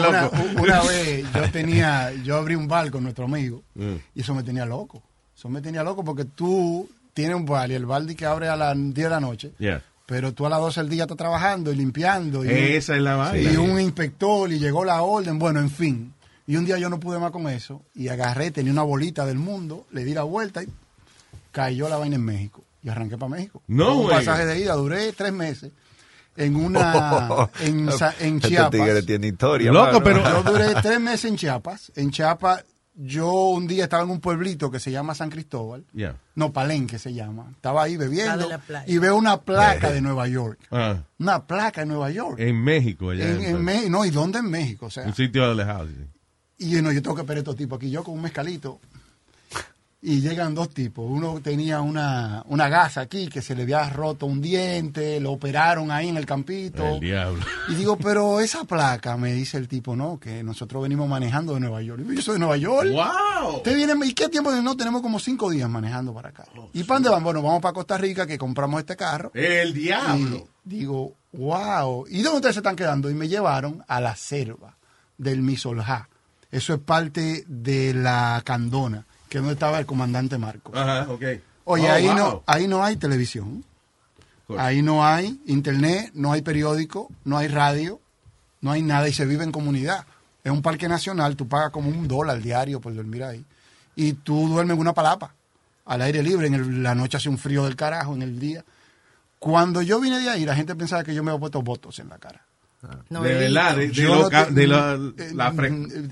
Una 0.59 0.81
vez 0.83 1.25
yo 1.33 1.51
tenía, 1.51 2.11
yo 2.23 2.35
abrí 2.35 2.55
un 2.55 2.67
bar 2.67 2.91
con 2.91 3.03
nuestro 3.03 3.25
amigo 3.25 3.63
Mm. 3.75 3.95
y 4.15 4.21
eso 4.21 4.35
me 4.35 4.43
tenía 4.43 4.65
loco. 4.65 5.01
Eso 5.35 5.47
me 5.49 5.61
tenía 5.61 5.81
loco 5.81 6.03
porque 6.03 6.25
tú 6.25 6.89
tienes 7.21 7.35
un 7.37 7.45
bar 7.45 7.69
y 7.71 7.75
el 7.75 7.85
bar 7.85 8.05
que 8.15 8.25
abre 8.25 8.47
a 8.49 8.55
las 8.55 8.75
10 8.75 8.93
de 8.95 9.09
la 9.09 9.19
noche, 9.19 9.51
Yeah. 9.59 9.83
pero 10.05 10.33
tú 10.33 10.45
a 10.45 10.49
las 10.49 10.59
12 10.59 10.81
del 10.81 10.89
día 10.89 11.03
estás 11.03 11.17
trabajando 11.17 11.71
y 11.71 11.75
limpiando. 11.75 12.43
Y, 12.43 12.49
Esa 12.49 12.95
es 12.95 13.01
la 13.01 13.15
vaina. 13.15 13.51
y 13.51 13.55
un 13.57 13.79
inspector 13.79 14.51
y 14.51 14.59
llegó 14.59 14.83
la 14.85 15.01
orden, 15.01 15.39
bueno, 15.39 15.59
en 15.59 15.69
fin. 15.69 16.13
Y 16.47 16.55
un 16.57 16.65
día 16.65 16.77
yo 16.77 16.89
no 16.89 16.99
pude 16.99 17.17
más 17.19 17.31
con 17.31 17.47
eso 17.47 17.81
y 17.95 18.09
agarré, 18.09 18.51
tenía 18.51 18.71
una 18.73 18.81
bolita 18.83 19.25
del 19.25 19.37
mundo, 19.37 19.85
le 19.91 20.03
di 20.03 20.13
la 20.13 20.23
vuelta 20.23 20.63
y 20.63 20.67
cayó 21.51 21.87
la 21.89 21.97
vaina 21.97 22.15
en 22.15 22.23
México. 22.25 22.63
Y 22.83 22.89
arranqué 22.89 23.17
para 23.17 23.29
México. 23.29 23.61
No, 23.67 23.95
un 23.99 24.09
pasaje 24.09 24.45
de 24.45 24.59
ida, 24.59 24.73
duré 24.73 25.13
tres 25.13 25.31
meses 25.31 25.71
en 26.35 26.55
una, 26.55 27.47
en, 27.59 27.91
Sa- 27.91 28.15
en 28.19 28.37
Este 28.37 28.49
Chiapas. 28.49 28.71
tigre 28.71 29.03
tiene 29.03 29.27
historia. 29.27 29.71
Loco, 29.71 29.99
mano. 29.99 30.03
pero- 30.03 30.23
Yo 30.23 30.43
duré 30.51 30.73
tres 30.81 30.99
meses 30.99 31.25
en 31.25 31.35
Chiapas. 31.37 31.91
En 31.95 32.09
Chiapas, 32.09 32.63
yo 32.93 33.31
un 33.49 33.67
día 33.67 33.85
estaba 33.85 34.03
en 34.03 34.09
un 34.09 34.19
pueblito 34.19 34.69
que 34.69 34.79
se 34.79 34.91
llama 34.91 35.15
San 35.15 35.29
Cristóbal. 35.29 35.85
Yeah. 35.93 36.17
No, 36.35 36.51
Palenque 36.51 36.99
se 36.99 37.13
llama. 37.13 37.47
Estaba 37.51 37.83
ahí 37.83 37.97
bebiendo 37.97 38.49
y 38.85 38.97
veo 38.97 39.15
una 39.15 39.41
placa 39.41 39.91
de 39.91 40.01
Nueva 40.01 40.27
York. 40.27 40.59
Ah, 40.71 40.97
Una 41.19 41.45
placa 41.47 41.81
de 41.81 41.87
Nueva 41.87 42.11
York. 42.11 42.39
en 42.39 42.61
México, 42.63 43.09
allá 43.11 43.29
En, 43.29 43.41
en- 43.43 43.63
Me- 43.63 43.89
no, 43.89 44.03
¿y 44.05 44.09
dónde 44.11 44.39
en 44.39 44.49
México? 44.49 44.87
O 44.87 44.89
sea, 44.91 45.05
un 45.05 45.13
sitio 45.15 45.43
alejado. 45.49 45.87
sí. 45.87 45.95
y 46.59 46.73
bueno, 46.73 46.91
yo 46.91 47.01
tengo 47.01 47.15
que 47.15 47.21
esperar 47.21 47.37
a 47.37 47.41
estos 47.41 47.55
tipos 47.55 47.77
aquí. 47.77 47.89
Yo 47.89 48.03
con 48.03 48.13
un 48.15 48.21
mezcalito. 48.21 48.79
Y 50.03 50.19
llegan 50.19 50.55
dos 50.55 50.69
tipos. 50.69 51.05
Uno 51.07 51.41
tenía 51.41 51.81
una, 51.81 52.43
una 52.47 52.69
gasa 52.69 53.01
aquí 53.01 53.27
que 53.27 53.43
se 53.43 53.53
le 53.53 53.61
había 53.63 53.87
roto 53.87 54.25
un 54.25 54.41
diente, 54.41 55.19
lo 55.19 55.31
operaron 55.31 55.91
ahí 55.91 56.09
en 56.09 56.17
el 56.17 56.25
campito. 56.25 56.95
El 56.95 56.99
diablo. 56.99 57.45
Y 57.69 57.75
digo, 57.75 57.97
pero 57.97 58.39
esa 58.39 58.63
placa, 58.63 59.15
me 59.15 59.33
dice 59.33 59.57
el 59.57 59.67
tipo, 59.67 59.95
no, 59.95 60.19
que 60.19 60.41
nosotros 60.41 60.81
venimos 60.81 61.07
manejando 61.07 61.53
de 61.53 61.59
Nueva 61.59 61.83
York. 61.83 62.03
Yo 62.03 62.21
soy 62.21 62.33
de 62.33 62.39
Nueva 62.39 62.57
York. 62.57 62.89
¡Wow! 62.91 63.57
¿Usted 63.57 63.75
viene, 63.75 63.93
¿Y 64.03 64.13
qué 64.13 64.27
tiempo? 64.27 64.51
No, 64.51 64.75
tenemos 64.75 65.03
como 65.03 65.19
cinco 65.19 65.51
días 65.51 65.69
manejando 65.69 66.15
para 66.15 66.29
acá. 66.29 66.45
¿Y 66.73 66.83
para 66.83 66.95
dónde 66.95 67.09
van? 67.09 67.23
Bueno, 67.23 67.43
vamos 67.43 67.61
para 67.61 67.73
Costa 67.73 67.95
Rica, 67.99 68.25
que 68.25 68.39
compramos 68.39 68.79
este 68.79 68.95
carro. 68.95 69.29
El 69.35 69.71
diablo. 69.71 70.47
Y 70.65 70.69
digo, 70.79 71.13
wow. 71.33 72.07
¿Y 72.09 72.23
dónde 72.23 72.37
ustedes 72.37 72.55
se 72.55 72.61
están 72.61 72.75
quedando? 72.75 73.07
Y 73.07 73.13
me 73.13 73.27
llevaron 73.27 73.83
a 73.87 74.01
la 74.01 74.15
selva 74.15 74.77
del 75.19 75.43
Misoljá. 75.43 76.09
Eso 76.49 76.73
es 76.73 76.79
parte 76.79 77.45
de 77.47 77.93
la 77.93 78.41
Candona, 78.43 79.05
que 79.31 79.37
es 79.37 79.41
donde 79.41 79.53
estaba 79.53 79.79
el 79.79 79.85
comandante 79.85 80.37
Marcos. 80.37 80.75
Ajá, 80.75 81.09
ok. 81.09 81.23
Oye, 81.63 81.89
Oh, 81.89 81.93
ahí, 81.93 82.05
wow. 82.07 82.15
no, 82.17 82.43
ahí 82.45 82.67
no 82.67 82.83
hay 82.83 82.97
televisión. 82.97 83.63
Ahí 84.57 84.81
no 84.81 85.05
hay 85.05 85.39
internet, 85.45 86.11
no 86.15 86.33
hay 86.33 86.41
periódico, 86.41 87.09
no 87.23 87.37
hay 87.37 87.47
radio, 87.47 88.01
no 88.59 88.71
hay 88.73 88.81
nada 88.81 89.07
y 89.07 89.13
se 89.13 89.25
vive 89.25 89.45
en 89.45 89.53
comunidad. 89.53 90.05
Es 90.43 90.51
un 90.51 90.61
parque 90.61 90.89
nacional, 90.89 91.37
tú 91.37 91.47
pagas 91.47 91.69
como 91.71 91.87
un 91.87 92.09
dólar 92.09 92.41
diario 92.41 92.81
por 92.81 92.93
dormir 92.93 93.23
ahí. 93.23 93.45
Y 93.95 94.11
tú 94.11 94.49
duermes 94.49 94.75
en 94.75 94.81
una 94.81 94.91
palapa, 94.93 95.33
al 95.85 96.01
aire 96.01 96.21
libre, 96.21 96.47
en 96.47 96.55
el- 96.55 96.83
la 96.83 96.93
noche 96.93 97.15
hace 97.15 97.29
un 97.29 97.37
frío 97.37 97.63
del 97.63 97.77
carajo, 97.77 98.13
en 98.13 98.23
el 98.23 98.37
día. 98.37 98.65
Cuando 99.39 99.81
yo 99.81 100.01
vine 100.01 100.19
de 100.19 100.29
ahí, 100.29 100.43
la 100.45 100.55
gente 100.57 100.75
pensaba 100.75 101.05
que 101.05 101.15
yo 101.15 101.23
me 101.23 101.31
había 101.31 101.39
puesto 101.39 101.61
votos 101.61 101.97
en 101.99 102.09
la 102.09 102.17
cara. 102.17 102.45
No, 103.09 103.21
de 103.21 103.35
verdad, 103.35 103.75
de, 103.77 103.87
de 103.87 103.93
Yo 103.93 104.15
lo 104.15 104.21
no 104.23 104.29
ca- 104.29 104.47
te- 104.47 104.53
de 104.53 104.67
la, 104.67 104.93
eh, 105.17 105.31
la 105.33 105.51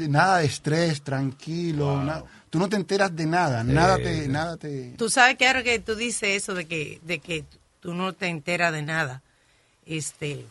nada 0.08 0.38
de 0.38 0.46
estrés, 0.46 1.02
tranquilo. 1.02 2.02
nada. 2.04 2.24
Tú 2.50 2.58
no 2.60 2.68
te 2.70 2.76
enteras 2.76 3.16
de 3.16 3.26
nada, 3.26 3.64
nada 3.64 3.98
te, 3.98 4.28
nada 4.28 4.58
te. 4.58 4.94
Tú 4.98 5.10
sabes 5.10 5.38
que 5.38 5.48
ahora 5.48 5.62
que 5.64 5.80
tú 5.80 5.96
dices 5.96 6.30
eso 6.44 6.54
de 6.54 6.66
que, 6.66 7.00
de 7.04 7.20
que 7.20 7.46
tú 7.80 7.94
no 7.94 8.14
te 8.14 8.28
enteras 8.28 8.74
de 8.74 8.82
nada, 8.82 9.22
este, 9.86 10.46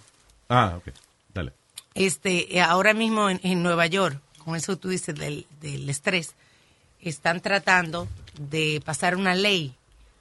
Ah, 0.48 0.74
ok. 0.78 0.94
Dale. 1.34 1.52
este, 1.94 2.56
eh, 2.56 2.60
ahora 2.62 2.94
mismo 2.94 3.28
en, 3.30 3.40
en 3.42 3.62
Nueva 3.62 3.86
York, 3.86 4.20
con 4.44 4.54
eso 4.56 4.76
tú 4.76 4.88
dices 4.88 5.14
del, 5.14 5.46
del 5.60 5.88
estrés, 5.90 6.34
están 7.00 7.40
tratando 7.40 8.08
de 8.38 8.80
pasar 8.84 9.16
una 9.16 9.34
ley 9.34 9.74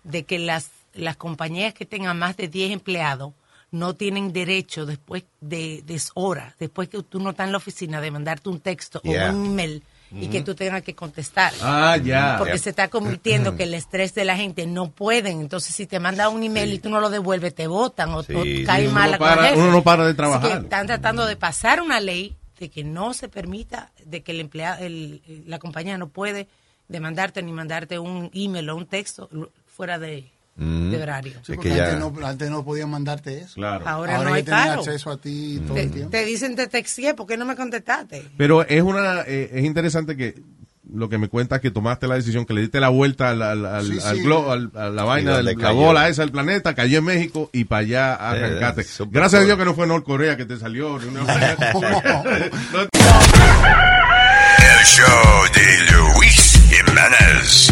de 0.04 0.24
que 0.24 0.40
las, 0.40 0.70
las 0.94 1.16
compañías 1.18 1.74
que 1.74 1.86
tengan 1.86 2.18
más 2.18 2.38
de 2.38 2.48
10 2.48 2.72
empleados 2.72 3.34
no 3.72 3.94
tienen 3.96 4.32
derecho 4.34 4.86
después 4.86 5.24
de, 5.42 5.84
de 5.86 6.02
horas, 6.16 6.54
después 6.60 6.88
que 6.90 7.04
tú 7.04 7.20
no 7.20 7.32
estás 7.32 7.46
en 7.48 7.52
la 7.52 7.58
oficina, 7.58 8.00
de 8.02 8.12
mandarte 8.12 8.50
un 8.50 8.60
texto 8.62 9.02
Yeah. 9.04 9.32
o 9.32 9.36
un 9.36 9.46
email 9.46 9.84
y 10.12 10.28
que 10.28 10.42
tú 10.42 10.56
tengas 10.56 10.82
que 10.84 10.96
contestar. 10.96 11.52
Ah, 11.62 11.98
ya. 11.98 12.36
Porque 12.38 12.58
se 12.58 12.70
está 12.70 12.88
convirtiendo 12.90 13.56
que 13.56 13.64
el 13.64 13.74
estrés 13.74 14.14
de 14.16 14.24
la 14.26 14.38
gente 14.38 14.66
no 14.68 14.90
pueden. 14.92 15.42
Entonces, 15.42 15.76
si 15.76 15.86
te 15.86 16.00
manda 16.00 16.30
un 16.30 16.44
email 16.44 16.74
y 16.74 16.80
tú 16.80 16.90
no 16.90 17.00
lo 17.00 17.10
devuelves, 17.10 17.54
te 17.54 17.68
votan 17.68 18.10
o, 18.14 18.24
Sí, 18.24 18.34
o 18.36 18.44
sí. 18.44 18.64
cae 18.66 18.86
Uno 18.86 18.94
mal 18.94 19.06
no 19.06 19.12
la 19.12 19.18
para- 19.18 19.54
uno 19.56 19.72
no 19.72 19.84
para 19.84 20.06
de 20.06 20.14
trabajar. 20.14 20.64
están 20.64 20.88
tratando 20.88 21.26
de 21.26 21.36
pasar 21.36 21.82
una 21.82 22.00
ley 22.00 22.36
de 22.60 22.70
que 22.70 22.84
no 22.84 23.14
se 23.14 23.28
permita, 23.30 23.92
de 24.06 24.24
que 24.24 24.32
el 24.32 24.40
empleado, 24.42 24.84
el, 24.84 25.22
la 25.46 25.60
compañía 25.60 25.98
no 25.98 26.08
puede 26.08 26.48
demandarte 26.88 27.44
ni 27.44 27.52
mandarte 27.52 28.00
un 28.00 28.32
email 28.34 28.70
o 28.70 28.76
un 28.78 28.86
texto 28.86 29.30
fuera 29.66 30.00
de, 30.00 30.32
Mm. 30.58 30.90
de 30.92 31.02
horario. 31.04 31.34
Sí, 31.44 31.52
Es 31.52 31.56
porque 31.56 31.70
que 31.70 31.76
ya- 31.76 31.86
antes, 31.94 32.00
no, 32.00 32.14
antes 32.28 32.50
no 32.50 32.66
podían 32.66 32.90
mandarte 32.90 33.40
eso. 33.42 33.54
Claro. 33.56 33.88
Ahora, 33.88 34.16
Ahora 34.18 34.30
no 34.30 34.36
hay 34.36 34.44
paro. 34.44 34.80
acceso 34.82 35.12
a 35.12 35.18
ti 35.18 35.62
todo 35.66 35.76
Te, 35.76 35.84
el 35.84 35.92
tiempo. 35.92 36.10
te 36.12 36.26
dicen 36.26 36.56
te 36.56 36.66
texté, 36.68 37.14
¿por 37.14 37.28
qué 37.28 37.38
no 37.38 37.46
me 37.46 37.56
contestaste? 37.56 38.26
Pero 38.38 38.66
es 38.68 38.82
una 38.82 39.22
eh, 39.28 39.52
es 39.54 39.64
interesante 39.66 40.18
que 40.18 40.36
lo 40.92 41.10
que 41.10 41.18
me 41.18 41.28
cuentas 41.28 41.60
que 41.60 41.70
tomaste 41.70 42.08
la 42.08 42.16
decisión, 42.16 42.46
que 42.46 42.54
le 42.54 42.62
diste 42.62 42.80
la 42.80 42.88
vuelta 42.90 43.30
al, 43.30 43.42
al, 43.42 43.66
al, 43.66 43.86
Sí, 43.86 44.00
al 44.04 44.16
sí. 44.18 44.24
glo- 44.24 44.50
al- 44.50 44.72
a 44.74 44.90
la 44.90 45.04
vaina, 45.04 45.38
de 45.38 45.54
la 45.56 45.72
bola 45.72 46.08
esa 46.08 46.22
del 46.22 46.32
planeta, 46.32 46.74
cayó 46.76 47.00
en 47.00 47.04
México 47.06 47.50
y 47.52 47.66
para 47.66 47.82
allá 47.82 48.16
arrancaste. 48.16 48.82
Eh, 48.84 49.08
Gracias 49.12 49.42
a 49.42 49.46
Dios 49.46 49.58
que 49.58 49.66
no 49.66 49.76
fue 49.76 49.86
Norcorea 49.86 50.38
que 50.38 50.46
te 50.46 50.58
salió. 50.58 50.98
ni 50.98 51.08
una 51.08 51.22
El 54.60 54.86
show 54.86 55.44
de 55.54 55.92
Luis 55.92 56.60
Jiménez. 56.70 57.72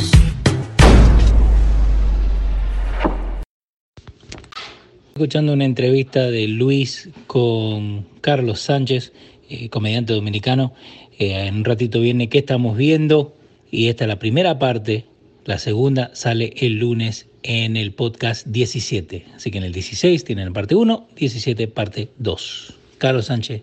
Escuchando 5.17 5.53
una 5.53 5.63
entrevista 5.63 6.29
de 6.29 6.45
Luis 6.45 7.07
con 7.25 8.05
Carlos 8.19 8.59
Sánchez, 8.59 9.13
eh, 9.49 9.69
comediante 9.69 10.11
dominicano. 10.11 10.73
Eh, 11.17 11.47
en 11.47 11.55
un 11.55 11.63
ratito 11.63 12.01
viene 12.01 12.27
qué 12.27 12.39
estamos 12.39 12.75
viendo 12.75 13.33
y 13.71 13.87
esta 13.87 14.03
es 14.03 14.09
la 14.09 14.19
primera 14.19 14.59
parte. 14.59 15.05
La 15.45 15.57
segunda 15.57 16.11
sale 16.13 16.53
el 16.57 16.79
lunes 16.79 17.27
en 17.43 17.77
el 17.77 17.93
podcast 17.93 18.45
17. 18.47 19.25
Así 19.37 19.51
que 19.51 19.57
en 19.57 19.63
el 19.63 19.71
16 19.71 20.25
tienen 20.25 20.51
parte 20.51 20.75
1, 20.75 21.07
17 21.15 21.69
parte 21.69 22.09
2. 22.17 22.73
Carlos 22.97 23.27
Sánchez, 23.27 23.61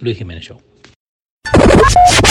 Luis 0.00 0.16
Jiménez 0.16 0.44
Show. 0.44 0.62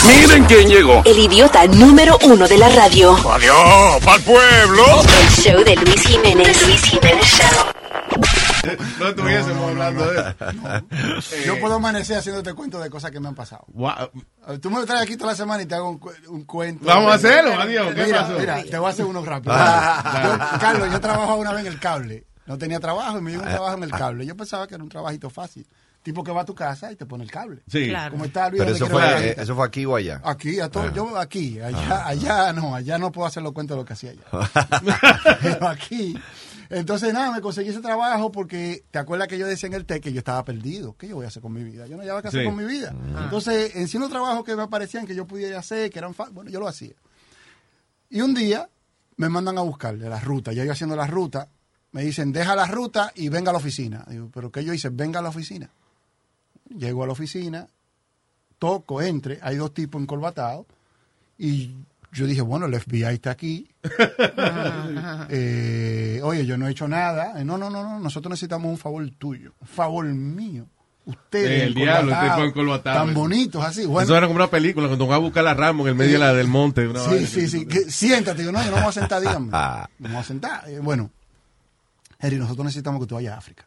Miren 0.08 0.46
quién 0.46 0.68
llegó. 0.68 1.04
El 1.06 1.20
idiota 1.20 1.68
número 1.68 2.18
uno 2.26 2.48
de 2.48 2.58
la 2.58 2.70
radio. 2.70 3.12
Adiós, 3.12 4.04
pa'l 4.04 4.22
pueblo. 4.24 4.84
El 5.22 5.44
show 5.44 5.64
de 5.64 5.76
Luis 5.76 6.08
Jiménez. 6.08 6.58
The 6.58 6.66
Luis 6.66 6.84
Jiménez 6.86 7.24
Show. 7.24 7.73
No 9.00 9.08
estuviésemos 9.10 9.70
hablando 9.70 10.06
de 10.12 10.20
eso. 10.20 11.36
Yo 11.46 11.60
puedo 11.60 11.76
amanecer 11.76 12.18
haciéndote 12.18 12.54
cuento 12.54 12.80
de 12.80 12.90
cosas 12.90 13.12
que 13.12 13.20
me 13.20 13.28
han 13.28 13.36
pasado. 13.36 13.66
Wow. 13.74 13.92
Tú 14.62 14.70
me 14.70 14.86
traes 14.86 15.02
aquí 15.04 15.18
toda 15.18 15.32
la 15.32 15.36
semana 15.38 15.64
y 15.64 15.66
te 15.66 15.76
hago 15.76 15.90
un, 15.90 15.98
cu- 16.00 16.12
un 16.30 16.44
cuento. 16.46 16.86
Vamos 16.86 17.12
a 17.12 17.16
hacerlo, 17.16 17.54
adiós. 17.60 17.94
¿Qué 17.94 18.06
Mira, 18.06 18.22
pasó? 18.22 18.40
mira, 18.40 18.64
te 18.64 18.78
voy 18.78 18.88
a 18.88 18.90
hacer 18.92 19.06
uno 19.06 19.24
rápido. 19.26 19.54
Ah, 19.56 20.50
Yo- 20.54 20.60
Carlos, 20.60 20.92
yo 20.92 21.00
trabajaba 21.02 21.36
una 21.36 21.52
vez 21.52 21.66
en 21.66 21.74
el 21.74 21.80
cable. 21.80 22.26
No 22.46 22.58
tenía 22.58 22.80
trabajo 22.80 23.18
y 23.18 23.22
me 23.22 23.32
dio 23.32 23.40
Ah. 23.42 23.44
un 23.48 23.50
trabajo 23.52 23.78
en 23.78 23.84
el 23.84 23.92
cable. 23.92 24.26
Yo 24.26 24.36
pensaba 24.36 24.68
que 24.68 24.76
era 24.76 24.84
un 24.84 24.90
trabajito 24.90 25.30
fácil. 25.30 25.66
Tipo 26.04 26.22
que 26.24 26.32
va 26.34 26.42
a 26.42 26.46
tu 26.46 26.54
casa 26.54 26.92
y 26.92 26.98
te 26.98 27.06
pone 27.06 27.24
el 27.24 27.32
cable. 27.32 27.64
Sí. 27.68 27.88
Claro. 27.88 28.12
Como 28.12 28.26
está 28.26 28.50
Luis, 28.50 28.62
Pero 28.62 28.72
¿dónde 28.78 28.86
eso 28.86 28.94
fue, 28.94 29.30
eh, 29.30 29.36
eso 29.38 29.56
fue 29.56 29.66
aquí 29.66 29.86
o 29.86 29.96
allá. 29.96 30.22
Aquí, 30.24 30.60
a 30.60 30.70
todo, 30.70 30.84
Ah. 30.84 30.92
yo 30.94 31.18
aquí, 31.18 31.60
allá, 31.62 32.06
allá 32.06 32.52
no, 32.54 32.76
allá 32.76 32.98
no 32.98 33.10
puedo 33.12 33.26
hacer 33.26 33.42
los 33.42 33.54
cuentos 33.54 33.78
de 33.78 33.82
lo 33.82 33.86
que 33.86 33.94
hacía 33.94 34.12
allá. 34.12 34.24
Pero 35.42 35.68
aquí, 35.70 36.14
entonces 36.70 37.14
nada, 37.14 37.32
me 37.32 37.40
conseguí 37.40 37.70
ese 37.70 37.80
trabajo 37.80 38.32
porque 38.34 38.84
te 38.92 39.00
acuerdas 39.00 39.30
que 39.30 39.38
yo 39.38 39.48
decía 39.48 39.68
en 39.68 39.74
el 39.76 39.86
TEC 39.86 40.04
que 40.04 40.12
yo 40.12 40.20
estaba 40.20 40.44
perdido. 40.44 40.94
¿Qué 40.98 41.08
yo 41.08 41.16
voy 41.16 41.24
a 41.24 41.30
hacer 41.30 41.42
con 41.42 41.54
mi 41.54 41.64
vida? 41.64 41.88
Yo 41.88 41.96
no 41.96 42.04
sabía 42.04 42.22
qué 42.22 42.28
hacer 42.28 42.42
Sí. 42.42 42.46
con 42.48 42.56
mi 42.58 42.66
vida. 42.66 42.94
Entonces, 43.24 43.74
en 43.76 43.88
sí 43.88 43.96
unos 43.96 44.10
trabajos 44.10 44.44
que 44.44 44.58
me 44.58 44.68
parecían 44.68 45.06
que 45.08 45.16
yo 45.16 45.26
pudiera 45.26 45.58
hacer, 45.60 45.90
que 45.90 46.00
eran 46.00 46.14
bueno, 46.34 46.50
yo 46.50 46.60
lo 46.60 46.68
hacía. 46.68 46.96
Y 48.10 48.20
un 48.20 48.34
día 48.34 48.68
me 49.16 49.30
mandan 49.30 49.58
a 49.58 49.62
buscarle 49.62 50.10
la 50.10 50.20
ruta, 50.20 50.52
ya 50.52 50.66
yo 50.66 50.72
haciendo 50.74 50.98
la 50.98 51.08
ruta, 51.08 51.48
me 51.94 52.04
dicen, 52.04 52.34
deja 52.34 52.56
la 52.56 52.66
ruta 52.66 53.12
y 53.16 53.30
venga 53.30 53.52
a 53.52 53.54
la 53.54 53.60
oficina. 53.60 54.04
Digo, 54.10 54.30
¿pero 54.34 54.52
qué 54.52 54.66
yo 54.66 54.74
hice? 54.74 54.90
Venga 54.90 55.20
a 55.20 55.24
la 55.24 55.30
oficina. 55.30 55.70
Llego 56.78 57.04
a 57.04 57.08
la 57.08 57.14
oficina, 57.14 57.68
toco, 58.60 59.02
entre, 59.02 59.40
hay 59.42 59.58
dos 59.58 59.74
tipos 59.74 60.02
encorbatados, 60.02 60.66
y 61.38 61.72
yo 62.12 62.26
dije, 62.28 62.42
bueno, 62.42 62.66
el 62.68 62.80
FBI 62.80 63.04
está 63.16 63.32
aquí. 63.32 63.70
Eh, 65.30 66.20
oye, 66.24 66.46
yo 66.46 66.58
no 66.58 66.68
he 66.68 66.72
hecho 66.72 66.88
nada. 66.88 67.40
Eh, 67.40 67.46
No, 67.46 67.58
no, 67.58 67.70
no, 67.70 67.84
no, 67.84 68.00
nosotros 68.00 68.30
necesitamos 68.32 68.70
un 68.70 68.78
favor 68.78 69.10
tuyo, 69.18 69.54
un 69.60 69.68
favor 69.68 70.06
mío. 70.06 70.66
Ustedes, 71.06 71.64
El 71.64 71.74
diablo, 71.74 72.14
tan 72.82 73.14
bonitos 73.14 73.64
así. 73.64 73.86
Bueno, 73.86 74.04
Eso 74.06 74.16
era 74.16 74.26
como 74.28 74.38
una 74.38 74.50
película 74.50 74.88
cuando 74.88 75.06
van 75.06 75.16
a 75.16 75.20
buscar 75.20 75.46
a 75.48 75.54
Ramos 75.54 75.86
en 75.86 75.90
el 75.92 75.96
medio 75.96 76.14
de 76.14 76.20
la, 76.20 76.34
del 76.34 76.48
monte. 76.48 76.88
una 76.88 77.02
Sí, 77.02 77.10
vaina. 77.10 77.28
sí, 77.28 77.48
sí. 77.50 77.66
que- 77.66 77.92
siéntate. 77.92 78.40
Digo, 78.42 78.54
no, 78.54 78.64
yo 78.64 78.70
no 78.70 78.76
me 78.78 78.82
voy 78.84 78.90
a 78.90 78.94
sentar, 78.94 79.20
dígame. 79.22 79.48
No 79.52 79.88
me 80.00 80.10
voy 80.10 80.18
a 80.18 80.24
sentar. 80.24 80.70
Eh, 80.70 80.80
bueno, 80.80 81.10
Eri, 82.20 82.38
nosotros 82.38 82.64
necesitamos 82.66 83.02
que 83.02 83.08
tú 83.08 83.16
vayas 83.16 83.34
a 83.34 83.38
África. 83.38 83.66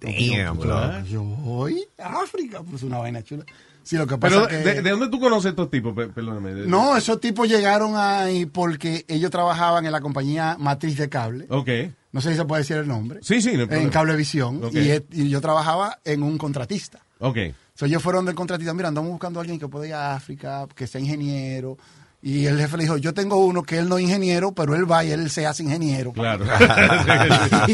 Damn. 0.00 1.04
Yo 1.06 1.22
voy 1.22 1.84
a 1.98 2.20
África, 2.22 2.62
pues 2.68 2.82
una 2.82 2.98
vaina 2.98 3.22
chula. 3.22 3.44
Sí, 3.82 3.96
lo 3.96 4.06
que 4.06 4.18
Pero, 4.18 4.44
pasa 4.44 4.56
es 4.56 4.62
que... 4.64 4.70
¿de, 4.74 4.82
de 4.82 4.90
dónde 4.90 5.08
tú 5.08 5.18
conoces 5.18 5.50
estos 5.50 5.70
tipos? 5.70 5.94
Pe- 5.94 6.08
Perdóname. 6.08 6.52
De- 6.54 6.66
No, 6.66 6.94
esos 6.96 7.20
tipos 7.20 7.48
llegaron 7.48 7.94
ahí 7.96 8.44
porque 8.44 9.04
ellos 9.08 9.30
trabajaban 9.30 9.86
en 9.86 9.92
la 9.92 10.00
compañía 10.02 10.56
matriz 10.58 10.98
de 10.98 11.08
cable. 11.08 11.46
Ok. 11.48 11.68
No 12.12 12.20
sé 12.20 12.30
si 12.32 12.36
se 12.36 12.44
puede 12.44 12.62
decir 12.62 12.76
el 12.76 12.86
nombre. 12.86 13.20
Sí, 13.22 13.40
sí, 13.40 13.56
no 13.56 13.62
En. 13.64 13.88
Cablevisión. 13.90 14.62
Ok. 14.62 14.74
Y, 14.74 15.22
y 15.22 15.28
yo 15.30 15.40
trabajaba 15.40 15.98
en 16.04 16.22
un 16.22 16.36
contratista. 16.36 17.00
Ok. 17.20 17.38
So, 17.74 17.86
ellos 17.86 18.02
fueron 18.02 18.24
del 18.26 18.34
contratista, 18.34 18.74
mira, 18.74 18.88
andamos 18.88 19.10
buscando 19.10 19.38
a 19.38 19.42
alguien 19.42 19.58
que 19.58 19.68
pueda 19.68 19.86
ir 19.86 19.94
a 19.94 20.14
África, 20.14 20.66
que 20.74 20.86
sea 20.86 21.00
ingeniero. 21.00 21.78
Y 22.20 22.46
el 22.46 22.58
jefe 22.58 22.76
le 22.76 22.82
dijo, 22.82 22.96
yo 22.96 23.14
tengo 23.14 23.36
uno 23.44 23.62
que 23.62 23.78
él 23.78 23.88
no 23.88 23.96
es 23.96 24.02
ingeniero, 24.04 24.52
pero 24.52 24.74
él 24.74 24.90
va 24.90 25.04
y 25.04 25.12
él 25.12 25.30
se 25.30 25.46
hace 25.46 25.62
ingeniero. 25.62 26.12
Claro. 26.12 26.44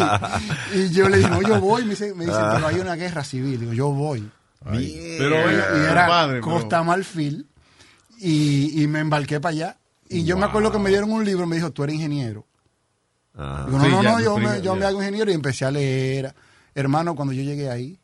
y, 0.74 0.78
y 0.78 0.90
yo 0.90 1.08
le 1.08 1.18
dije, 1.18 1.30
no, 1.30 1.42
yo 1.42 1.60
voy. 1.60 1.84
Me 1.84 1.90
dice, 1.90 2.14
me 2.14 2.26
dice, 2.26 2.36
pero 2.52 2.66
hay 2.66 2.78
una 2.78 2.94
guerra 2.94 3.24
civil. 3.24 3.58
Digo, 3.60 3.72
yo 3.72 3.90
voy. 3.90 4.28
Ay, 4.66 5.16
pero 5.18 5.36
y 5.50 5.84
era 5.90 6.06
padre, 6.06 6.40
pero- 6.40 6.52
Costa 6.56 6.82
Marfil. 6.82 7.46
Y, 8.18 8.82
y 8.82 8.86
me 8.86 9.00
embarqué 9.00 9.40
para 9.40 9.52
allá. 9.52 9.76
Y 10.08 10.24
yo 10.24 10.36
me 10.36 10.44
acuerdo 10.46 10.70
que 10.70 10.78
me 10.78 10.90
dieron 10.90 11.10
un 11.12 11.24
libro, 11.24 11.46
me 11.46 11.56
dijo, 11.56 11.70
tú 11.72 11.82
eres 11.84 11.96
ingeniero. 11.96 12.46
Ajá. 13.34 13.64
Digo, 13.66 13.78
no, 13.78 13.84
Sí, 13.84 13.90
no, 13.90 14.02
ya, 14.02 14.12
no, 14.12 14.20
yo, 14.20 14.38
me, 14.38 14.62
yo 14.62 14.76
me 14.76 14.84
hago 14.84 15.00
ingeniero 15.00 15.30
y 15.30 15.34
empecé 15.34 15.64
a 15.64 15.70
leer. 15.70 16.34
Hermano, 16.74 17.14
cuando 17.16 17.32
yo 17.32 17.42
llegué 17.42 17.70
ahí, 17.70 17.98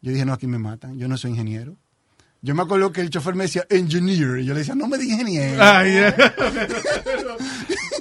yo 0.00 0.12
dije, 0.12 0.24
no, 0.24 0.32
aquí 0.32 0.46
me 0.46 0.58
matan, 0.58 0.98
yo 0.98 1.08
no 1.08 1.16
soy 1.16 1.30
ingeniero. 1.30 1.76
Yo 2.40 2.54
me 2.54 2.62
acuerdo 2.62 2.92
que 2.92 3.00
el 3.00 3.10
chofer 3.10 3.34
me 3.34 3.44
decía, 3.44 3.66
engineer, 3.68 4.38
y 4.38 4.44
yo 4.44 4.54
le 4.54 4.60
decía, 4.60 4.74
no 4.76 4.86
me 4.86 4.96
digas 4.96 5.18
ingeniero. 5.20 5.60
Eh. 5.84 6.14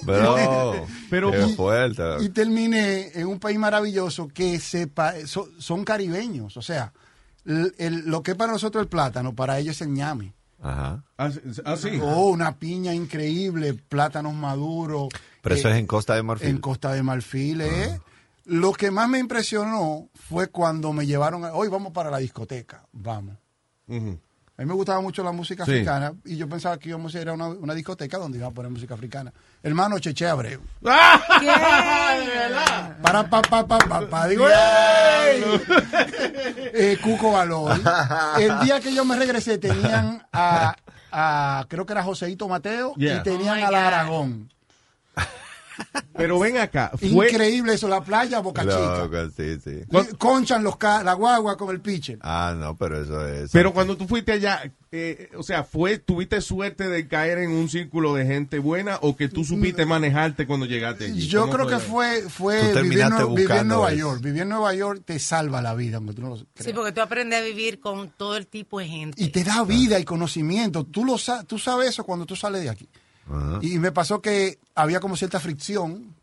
Bro, 0.04 0.86
Pero- 1.10 1.32
qué 1.32 1.48
y- 1.48 1.56
fuerte. 1.56 2.04
Y 2.22 2.30
terminé 2.30 3.12
en 3.14 3.28
un 3.28 3.40
país 3.40 3.58
maravilloso 3.58 4.28
que 4.28 4.60
sepa, 4.60 5.14
so- 5.26 5.50
son 5.60 5.84
caribeños, 5.84 6.56
o 6.58 6.62
sea, 6.62 6.94
el- 7.46 7.74
el- 7.78 8.06
lo 8.10 8.22
que 8.24 8.32
es 8.32 8.38
para 8.38 8.52
nosotros 8.52 8.82
el 8.84 8.88
plátano, 8.90 9.34
para 9.34 9.58
ellos 9.60 9.76
es 9.76 9.82
el 9.82 9.94
ñame. 9.94 10.34
Ajá. 10.62 11.04
Ah, 11.18 11.30
sí, 11.32 11.40
ah. 11.66 11.76
Oh, 12.02 12.30
una 12.30 12.58
piña 12.58 12.94
increíble, 12.94 13.74
plátanos 13.76 14.34
maduros. 14.34 15.10
Pero 15.42 15.56
eso 15.56 15.68
eh, 15.70 15.72
es 15.74 15.78
en 15.78 15.86
Costa 15.88 16.16
de 16.16 16.24
Marfil. 16.24 16.48
En 16.50 16.58
Costa 16.58 16.94
de 16.94 17.04
Marfil, 17.04 17.62
¿eh? 17.62 18.00
Lo 18.46 18.72
que 18.74 18.92
más 18.92 19.08
me 19.10 19.20
impresionó 19.20 20.10
fue 20.16 20.48
cuando 20.48 20.94
me 20.94 21.06
llevaron, 21.06 21.46
a- 21.46 21.54
hoy 21.54 21.68
vamos 21.70 21.92
para 21.92 22.10
la 22.10 22.18
discoteca, 22.18 22.86
vamos. 22.92 23.36
Ujú. 23.88 24.20
A 24.60 24.64
mí 24.64 24.68
me 24.68 24.74
gustaba 24.74 25.00
mucho 25.02 25.24
la 25.24 25.32
música 25.32 25.64
Sí. 25.66 25.72
africana 25.72 26.14
y 26.26 26.36
yo 26.36 26.50
pensaba 26.50 26.78
que 26.80 26.90
íbamos 26.90 27.14
a 27.14 27.22
ir 27.22 27.30
a 27.30 27.34
una, 27.34 27.48
una 27.48 27.76
discoteca 27.76 28.18
donde 28.18 28.40
iban 28.40 28.50
a 28.50 28.54
poner 28.54 28.72
música 28.72 28.96
africana. 28.96 29.32
Hermano 29.62 30.00
Cheche 30.00 30.28
Abreu. 30.28 30.60
Para 33.02 33.30
pa 33.30 33.42
pa 33.42 33.68
pa 33.68 33.78
pa 33.78 34.02
pa 34.10 34.28
digo, 34.28 34.48
¡ey! 34.50 35.44
Eh, 36.74 36.98
Cuco 37.02 37.32
Valor. 37.34 37.80
El 38.40 38.60
día 38.62 38.80
que 38.80 38.94
yo 38.94 39.06
me 39.06 39.16
regresé 39.16 39.58
tenían 39.60 40.26
a, 40.34 40.76
a 41.12 41.66
creo 41.68 41.86
que 41.86 41.94
era 41.94 42.04
Joseito 42.04 42.48
Mateo 42.48 42.94
Yeah. 42.98 43.18
y 43.18 43.24
tenían 43.24 43.62
Oh 43.62 43.68
a 43.68 43.72
la 43.72 43.80
God. 43.80 43.88
Aragón. 43.88 44.50
Pero 46.14 46.40
ven 46.40 46.58
acá. 46.58 46.92
Fue, 46.98 47.30
Increíble 47.30 47.74
eso, 47.74 47.88
la 47.88 48.04
playa 48.04 48.40
Boca 48.40 48.64
Chica. 48.64 49.08
Loco, 49.08 49.32
sí, 49.36 49.58
sí. 49.64 49.82
Y 49.92 50.16
Conchan 50.16 50.64
los 50.64 50.78
ca- 50.78 51.04
la 51.04 51.14
guagua 51.14 51.56
con 51.58 51.70
el 51.70 51.80
pitcher. 51.82 52.18
Ah, 52.22 52.56
no, 52.58 52.76
pero 52.76 53.02
eso 53.02 53.28
es. 53.28 53.52
Pero 53.52 53.72
cuando 53.74 53.96
tú 53.96 54.08
fuiste 54.08 54.32
allá, 54.32 54.72
eh, 54.92 55.30
o 55.38 55.44
sea, 55.44 55.64
fue, 55.64 56.00
¿tuviste 56.00 56.42
suerte 56.42 56.88
de 56.90 57.08
caer 57.08 57.38
en 57.40 57.52
un 57.52 57.70
círculo 57.70 58.16
de 58.16 58.26
gente 58.26 58.58
buena 58.58 58.98
o 59.02 59.16
que 59.16 59.30
tú 59.30 59.44
supiste 59.44 59.86
manejarte 59.86 60.48
cuando 60.48 60.66
llegaste 60.66 61.06
allí? 61.06 61.28
Yo 61.28 61.42
¿Cómo 61.42 61.54
creo 61.54 61.68
que 61.68 61.78
fue, 61.78 62.22
fue 62.30 62.62
vivir, 62.82 63.06
vivir 63.36 63.52
en 63.52 63.68
Nueva 63.68 63.90
eso. 63.92 64.00
York. 64.00 64.22
Vivir 64.24 64.42
en 64.42 64.50
Nueva 64.50 64.74
York 64.74 65.04
te 65.06 65.20
salva 65.20 65.62
la 65.62 65.76
vida, 65.76 65.98
aunque 65.98 66.14
tú 66.14 66.22
no 66.24 66.30
lo 66.30 66.38
Sí, 66.38 66.74
porque 66.74 66.92
tú 66.94 67.02
aprendes 67.02 67.40
a 67.40 67.44
vivir 67.44 67.80
con 67.80 68.10
todo 68.10 68.38
el 68.38 68.48
tipo 68.48 68.80
de 68.80 68.88
gente. 68.88 69.22
Y 69.24 69.28
te 69.30 69.44
da 69.44 69.64
vida 69.64 70.00
y 70.00 70.04
conocimiento. 70.04 70.84
Tú, 70.84 71.06
lo 71.06 71.18
sa- 71.20 71.44
tú 71.44 71.60
sabes 71.60 71.90
eso 71.90 72.04
cuando 72.04 72.26
tú 72.26 72.36
sales 72.36 72.64
de 72.64 72.70
aquí. 72.70 72.90
Ajá. 73.30 73.60
Y 73.62 73.80
me 73.80 73.92
pasó 73.92 74.22
que 74.22 74.60
había 74.76 75.00
como 75.00 75.16
cierta 75.18 75.40
fricción, 75.40 76.16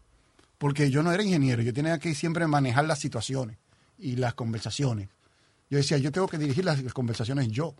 porque 0.58 0.90
yo 0.90 1.02
no 1.02 1.12
era 1.12 1.22
ingeniero, 1.22 1.62
yo 1.62 1.72
tenía 1.72 1.98
que 1.98 2.14
siempre 2.14 2.46
manejar 2.46 2.84
las 2.86 2.98
situaciones 2.98 3.56
y 3.98 4.16
las 4.16 4.34
conversaciones. 4.34 5.08
Yo 5.70 5.78
decía, 5.78 5.98
yo 5.98 6.12
tengo 6.12 6.28
que 6.28 6.38
dirigir 6.38 6.64
las, 6.64 6.80
conversaciones 6.92 7.48
yo. 7.48 7.74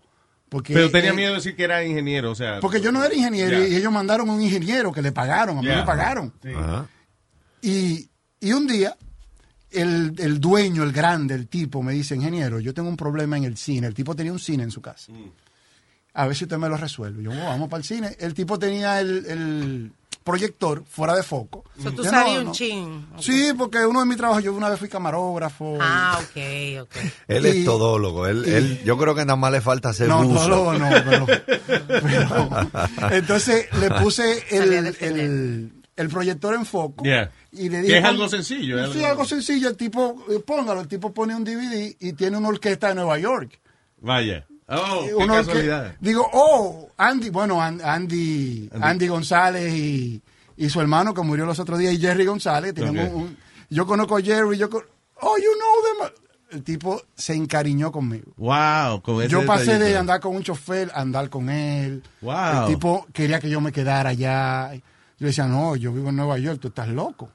Porque, 0.48 0.74
Pero 0.74 0.90
tenía 0.90 1.10
eh, 1.10 1.14
miedo 1.14 1.30
de 1.30 1.36
decir 1.36 1.56
que 1.56 1.64
era 1.64 1.84
ingeniero, 1.84 2.30
o 2.30 2.34
sea. 2.34 2.60
Porque 2.60 2.80
yo 2.80 2.92
no 2.92 3.02
era 3.02 3.14
ingeniero 3.14 3.66
y 3.66 3.74
ellos 3.74 3.92
mandaron 3.92 4.28
un 4.30 4.40
ingeniero 4.42 4.92
que 4.92 5.02
le 5.02 5.12
pagaron, 5.12 5.58
a 5.58 5.60
mí 5.62 5.68
Ya. 5.68 5.76
me 5.78 5.84
pagaron. 5.84 6.32
Sí. 6.42 6.50
Ajá. 6.54 6.86
Y, 7.62 8.10
y 8.40 8.52
un 8.52 8.66
día, 8.66 8.96
el, 9.70 10.14
el 10.18 10.40
dueño, 10.40 10.82
el 10.82 10.92
grande, 10.92 11.34
el 11.34 11.48
tipo, 11.48 11.82
me 11.82 11.92
dice, 11.92 12.14
ingeniero, 12.14 12.60
yo 12.60 12.74
tengo 12.74 12.88
un 12.88 12.96
problema 12.96 13.36
en 13.38 13.44
el 13.44 13.56
cine. 13.56 13.86
El 13.86 13.94
tipo 13.94 14.14
tenía 14.14 14.32
un 14.32 14.38
cine 14.38 14.62
en 14.64 14.70
su 14.70 14.80
casa. 14.82 15.12
A 16.14 16.26
ver 16.26 16.36
si 16.36 16.44
usted 16.44 16.56
me 16.58 16.68
lo 16.68 16.76
resuelve. 16.76 17.22
Yo, 17.22 17.30
"Oh, 17.32 17.44
vamos 17.46 17.68
para 17.68 17.78
el 17.80 17.84
cine. 17.84 18.16
El 18.20 18.34
tipo 18.34 18.58
tenía 18.58 19.00
el, 19.00 19.26
el 19.26 19.92
proyector 20.22 20.84
fuera 20.88 21.14
de 21.16 21.22
foco. 21.22 21.64
So, 21.82 21.90
tú 21.92 22.02
Yo, 22.04 22.10
sabías 22.10 22.34
"No, 22.36 22.40
un 22.40 22.46
no". 22.46 22.52
chin. 22.52 23.06
Sí, 23.20 23.50
porque 23.58 23.84
uno 23.84 24.00
de 24.00 24.06
mis 24.06 24.16
trabajos, 24.16 24.42
yo 24.42 24.54
una 24.54 24.68
vez 24.70 24.78
fui 24.78 24.88
camarógrafo. 24.88 25.76
Ah, 25.80 26.18
ok, 26.22 26.82
ok. 26.82 26.96
Él 27.28 27.44
Y- 27.46 27.48
es 27.48 27.64
todólogo. 27.64 28.26
Él, 28.26 28.44
y- 28.46 28.50
él, 28.50 28.80
yo 28.84 28.96
creo 28.96 29.14
que 29.14 29.24
nada 29.24 29.36
más 29.36 29.52
le 29.52 29.60
falta 29.60 29.90
hacer 29.90 30.08
No, 30.08 30.22
buzo. 30.22 30.48
no, 30.48 30.78
no, 30.78 30.88
pero, 31.04 31.26
pero- 31.88 32.70
entonces 33.10 33.66
le 33.80 33.90
puse 33.90 34.44
el, 34.50 34.72
el, 35.00 35.72
el 35.96 36.08
proyector 36.08 36.54
en 36.54 36.64
foco 36.64 37.04
Yeah. 37.04 37.30
y 37.52 37.68
le 37.68 37.82
dije 37.82 37.96
es 37.96 38.02
"Pon- 38.02 38.10
algo 38.10 38.28
sencillo, 38.28 38.78
es 38.82 38.92
Sí, 38.92 38.98
algo- 38.98 39.08
algo 39.10 39.24
sencillo. 39.26 39.68
El 39.68 39.76
tipo, 39.76 40.24
eh, 40.30 40.38
póngalo, 40.38 40.80
el 40.80 40.88
tipo 40.88 41.12
pone 41.12 41.34
un 41.34 41.44
DVD 41.44 41.94
y 42.00 42.12
tiene 42.14 42.36
una 42.36 42.48
orquesta 42.48 42.88
de 42.88 42.94
Nueva 42.94 43.18
York. 43.18 43.60
Vaya. 44.00 44.46
Oh, 44.68 45.02
qué 45.06 45.14
orque- 45.14 45.26
casualidad. 45.26 45.96
Digo, 46.00 46.26
oh, 46.32 46.88
Andy, 46.96 47.30
bueno, 47.30 47.60
An- 47.60 47.80
Andy, 47.84 48.68
Andy. 48.72 48.86
Andy, 48.86 49.06
González 49.08 49.72
y, 49.74 50.22
y 50.56 50.68
su 50.70 50.80
hermano 50.80 51.12
que 51.12 51.20
murió 51.22 51.44
los 51.44 51.58
otros 51.58 51.78
días 51.78 51.92
y 51.94 51.98
Jerry 52.00 52.24
González. 52.24 52.74
un- 52.78 53.36
yo 53.70 53.86
conozco 53.86 54.16
a 54.16 54.22
Jerry, 54.22 54.56
yo 54.56 54.70
con- 54.70 54.84
oh, 55.20 55.36
you 55.36 55.50
know 55.58 56.08
them. 56.08 56.14
El 56.50 56.62
tipo 56.62 57.02
se 57.16 57.34
encariñó 57.34 57.90
conmigo. 57.90 58.32
Wow, 58.36 59.02
con 59.02 59.20
ese 59.20 59.28
Yo 59.30 59.44
pasé 59.44 59.76
de 59.78 59.96
andar 59.96 60.20
con 60.20 60.36
un 60.36 60.42
chofer 60.44 60.90
a 60.94 61.00
andar 61.00 61.28
con 61.28 61.48
él. 61.50 62.02
Wow. 62.20 62.60
El 62.68 62.74
tipo 62.74 63.06
quería 63.12 63.40
que 63.40 63.50
yo 63.50 63.60
me 63.60 63.72
quedara 63.72 64.10
allá. 64.10 64.72
Yo 65.18 65.26
decía, 65.26 65.46
no, 65.46 65.74
yo 65.74 65.92
vivo 65.92 66.10
en 66.10 66.16
Nueva 66.16 66.38
York, 66.38 66.60
tú 66.60 66.68
estás 66.68 66.88
loco. 66.88 67.30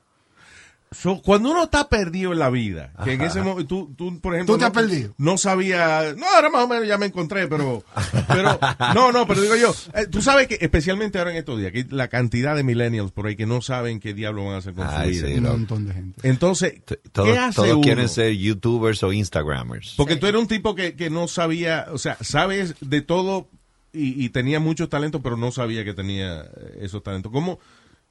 So, 0.92 1.22
cuando 1.22 1.52
uno 1.52 1.66
está 1.66 1.88
perdido 1.88 2.34
en 2.34 2.40
la 2.40 2.50
vida, 2.50 2.94
que 3.04 3.14
en 3.14 3.22
ese 3.22 3.44
momento, 3.44 3.68
tú, 3.68 3.94
tú, 3.96 4.20
por 4.20 4.34
ejemplo, 4.34 4.56
¿Tú 4.56 4.60
te 4.60 4.66
has 4.66 4.74
no, 4.74 4.80
perdido? 4.82 5.14
no 5.20 5.38
sabía, 5.38 6.16
no, 6.18 6.26
ahora 6.36 6.50
más 6.50 6.64
o 6.64 6.68
menos 6.68 6.88
ya 6.88 6.98
me 6.98 7.06
encontré, 7.06 7.48
pero, 7.48 7.84
pero, 8.28 8.60
no, 8.96 9.12
no, 9.12 9.28
pero 9.28 9.40
digo 9.40 9.56
yo, 9.56 9.72
eh, 9.94 10.08
tú 10.08 10.20
sabes 10.24 10.48
que 10.48 10.58
especialmente 10.60 11.20
ahora 11.20 11.30
en 11.30 11.38
estos 11.38 11.60
días, 11.60 11.72
que 11.72 11.86
la 11.92 12.08
cantidad 12.08 12.56
de 12.56 12.64
millennials 12.64 13.12
por 13.12 13.28
ahí 13.28 13.36
que 13.36 13.46
no 13.46 13.62
saben 13.62 14.00
qué 14.00 14.16
diablo 14.16 14.46
van 14.46 14.56
a 14.56 14.58
hacer 14.58 14.74
con 14.74 14.88
Ay, 14.90 15.14
su 15.14 15.26
vida. 15.26 15.34
sí, 15.36 15.38
Un 15.38 15.44
montón 15.44 15.86
de 15.88 15.94
gente. 15.94 16.28
Entonces, 16.28 16.82
Todos, 17.12 17.30
¿qué 17.30 17.38
hace 17.38 17.56
todos 17.58 17.72
uno? 17.74 17.82
quieren 17.82 18.10
ser 18.10 18.34
youtubers 18.34 19.04
o 19.04 19.14
instagramers. 19.14 19.94
Porque 19.96 20.16
tú 20.16 20.26
eres 20.26 20.42
un 20.42 20.48
tipo 20.48 20.74
que, 20.74 20.96
que 20.96 21.12
no 21.12 21.28
sabía, 21.28 21.86
o 21.92 22.00
sea, 22.00 22.18
sabes 22.22 22.74
de 22.82 23.02
todo 23.02 23.48
y, 23.94 24.26
y 24.26 24.30
tenía 24.30 24.60
muchos 24.60 24.90
talentos, 24.90 25.22
pero 25.24 25.38
no 25.38 25.52
sabía 25.52 25.86
que 25.86 25.94
tenía 25.94 26.42
eh, 26.42 26.80
esos 26.82 27.04
talentos. 27.04 27.32
¿Cómo, 27.32 27.60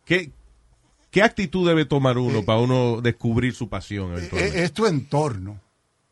qué, 0.04 0.30
qué 1.10 1.22
actitud 1.22 1.66
debe 1.66 1.84
tomar 1.84 2.18
uno 2.18 2.44
para 2.44 2.58
uno 2.60 3.00
descubrir 3.00 3.54
su 3.54 3.68
pasión? 3.68 4.10
Eh, 4.12 4.16
eventualmente? 4.18 4.62
Es 4.64 4.72
tu 4.72 4.86
entorno. 4.86 5.60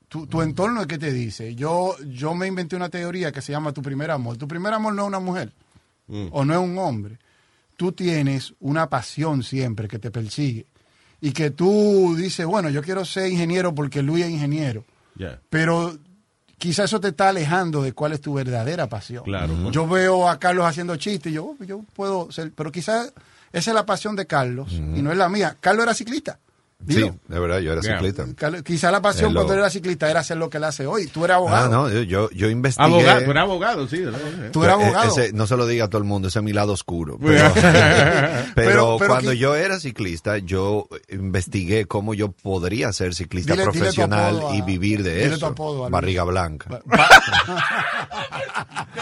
Tu, 0.09 0.27
tu 0.27 0.41
entorno 0.43 0.81
es 0.83 0.87
que 0.87 0.99
te 0.99 1.13
dice. 1.13 1.55
Yo, 1.55 1.97
yo 2.07 2.35
me 2.35 2.47
inventé 2.47 2.77
una 2.77 2.89
teoría 2.89 3.33
que 3.33 3.43
se 3.43 3.53
llama 3.53 3.73
tu 3.73 3.83
primer 3.83 4.11
amor. 4.11 4.37
Tu 4.37 4.47
primer 4.47 4.73
amor 4.73 4.95
no 4.95 5.03
es 5.03 5.09
una 5.09 5.21
mujer 5.21 5.53
Mm. 6.09 6.29
o 6.31 6.45
no 6.45 6.53
es 6.55 6.61
un 6.61 6.79
hombre. 6.79 7.19
Tú 7.77 7.91
tienes 7.91 8.55
una 8.61 8.89
pasión 8.89 9.43
siempre 9.43 9.89
que 9.89 9.99
te 9.99 10.13
persigue. 10.13 10.67
Y 11.21 11.33
que 11.33 11.51
tú 11.51 12.15
dices, 12.17 12.47
bueno, 12.47 12.71
yo 12.71 12.81
quiero 12.83 13.05
ser 13.05 13.29
ingeniero 13.31 13.75
porque 13.75 14.03
Luis 14.03 14.25
es 14.25 14.31
ingeniero. 14.31 14.85
Pero 15.51 15.99
quizá 16.59 16.85
eso 16.85 17.01
te 17.01 17.09
está 17.09 17.31
alejando 17.31 17.83
de 17.83 17.93
cuál 17.93 18.13
es 18.13 18.21
tu 18.21 18.35
verdadera 18.35 18.87
pasión. 18.89 19.25
Claro. 19.25 19.71
Yo 19.73 19.89
veo 19.89 20.29
a 20.29 20.39
Carlos 20.39 20.65
haciendo 20.65 20.95
chistes 20.97 21.33
y 21.33 21.35
yo, 21.35 21.57
"Oh, 21.61 21.65
yo 21.65 21.81
puedo 21.95 22.31
ser, 22.31 22.53
pero 22.55 22.71
quizá 22.71 23.07
esa 23.53 23.71
es 23.71 23.75
la 23.75 23.87
pasión 23.87 24.17
de 24.17 24.27
Carlos 24.27 24.73
y 24.73 25.03
no 25.03 25.13
es 25.13 25.19
la 25.19 25.29
mía. 25.29 25.57
Carlos 25.61 25.85
era 25.85 25.95
ciclista. 25.95 26.39
Sí, 26.89 27.11
de 27.29 27.39
verdad, 27.41 27.59
yo 27.61 27.73
era 27.73 27.81
Yeah. 27.81 27.99
ciclista. 27.99 28.63
Quizá 28.63 28.91
la 28.93 29.01
pasión 29.03 29.31
Hello. 29.31 29.41
cuando 29.41 29.55
era 29.55 29.71
ciclista 29.71 30.09
era 30.11 30.21
hacer 30.21 30.37
lo 30.37 30.49
que 30.51 30.59
él 30.59 30.65
hace 30.65 30.87
hoy. 30.87 31.07
Tú 31.09 31.25
eres 31.25 31.37
abogado. 31.37 31.65
Ah, 31.65 31.69
no, 31.69 31.91
yo, 31.91 32.03
yo, 32.03 32.31
yo 32.31 32.49
investigué. 32.51 32.87
Abogado, 32.87 33.25
tú 33.25 33.31
eres 33.31 33.43
abogado, 33.43 33.89
sí. 33.89 33.99
¿verdad? 34.03 34.21
Tú 34.53 34.63
eres 34.63 34.77
Eh, 34.77 34.83
abogado. 34.85 35.09
ese- 35.19 35.33
no 35.33 35.47
se 35.49 35.57
lo 35.57 35.67
diga 35.67 35.87
a 35.87 35.89
todo 35.89 35.99
el 35.99 36.05
mundo, 36.05 36.29
ese 36.29 36.39
es 36.39 36.45
mi 36.45 36.53
lado 36.53 36.73
oscuro. 36.75 37.19
Pero, 37.21 37.51
pero, 37.55 37.63
Pero- 38.55 38.97
pero 38.99 39.09
cuando 39.11 39.31
que- 39.33 39.39
yo 39.39 39.57
era 39.57 39.81
ciclista, 39.81 40.39
yo 40.39 40.87
investigué 41.09 41.87
cómo 41.87 42.15
yo 42.15 42.31
podría 42.31 42.93
ser 42.93 43.15
ciclista 43.15 43.55
Dile- 43.55 43.63
dile 43.63 43.73
tu 43.73 43.79
profesional 43.79 44.37
apodo 44.37 44.51
a- 44.53 44.57
y 44.57 44.63
vivir 44.63 45.03
de 45.03 45.15
dile 45.17 45.29
tu 45.31 45.35
eso. 45.37 45.47
apodo. 45.47 45.91
Barriga 45.91 46.23
blanca. 46.25 46.81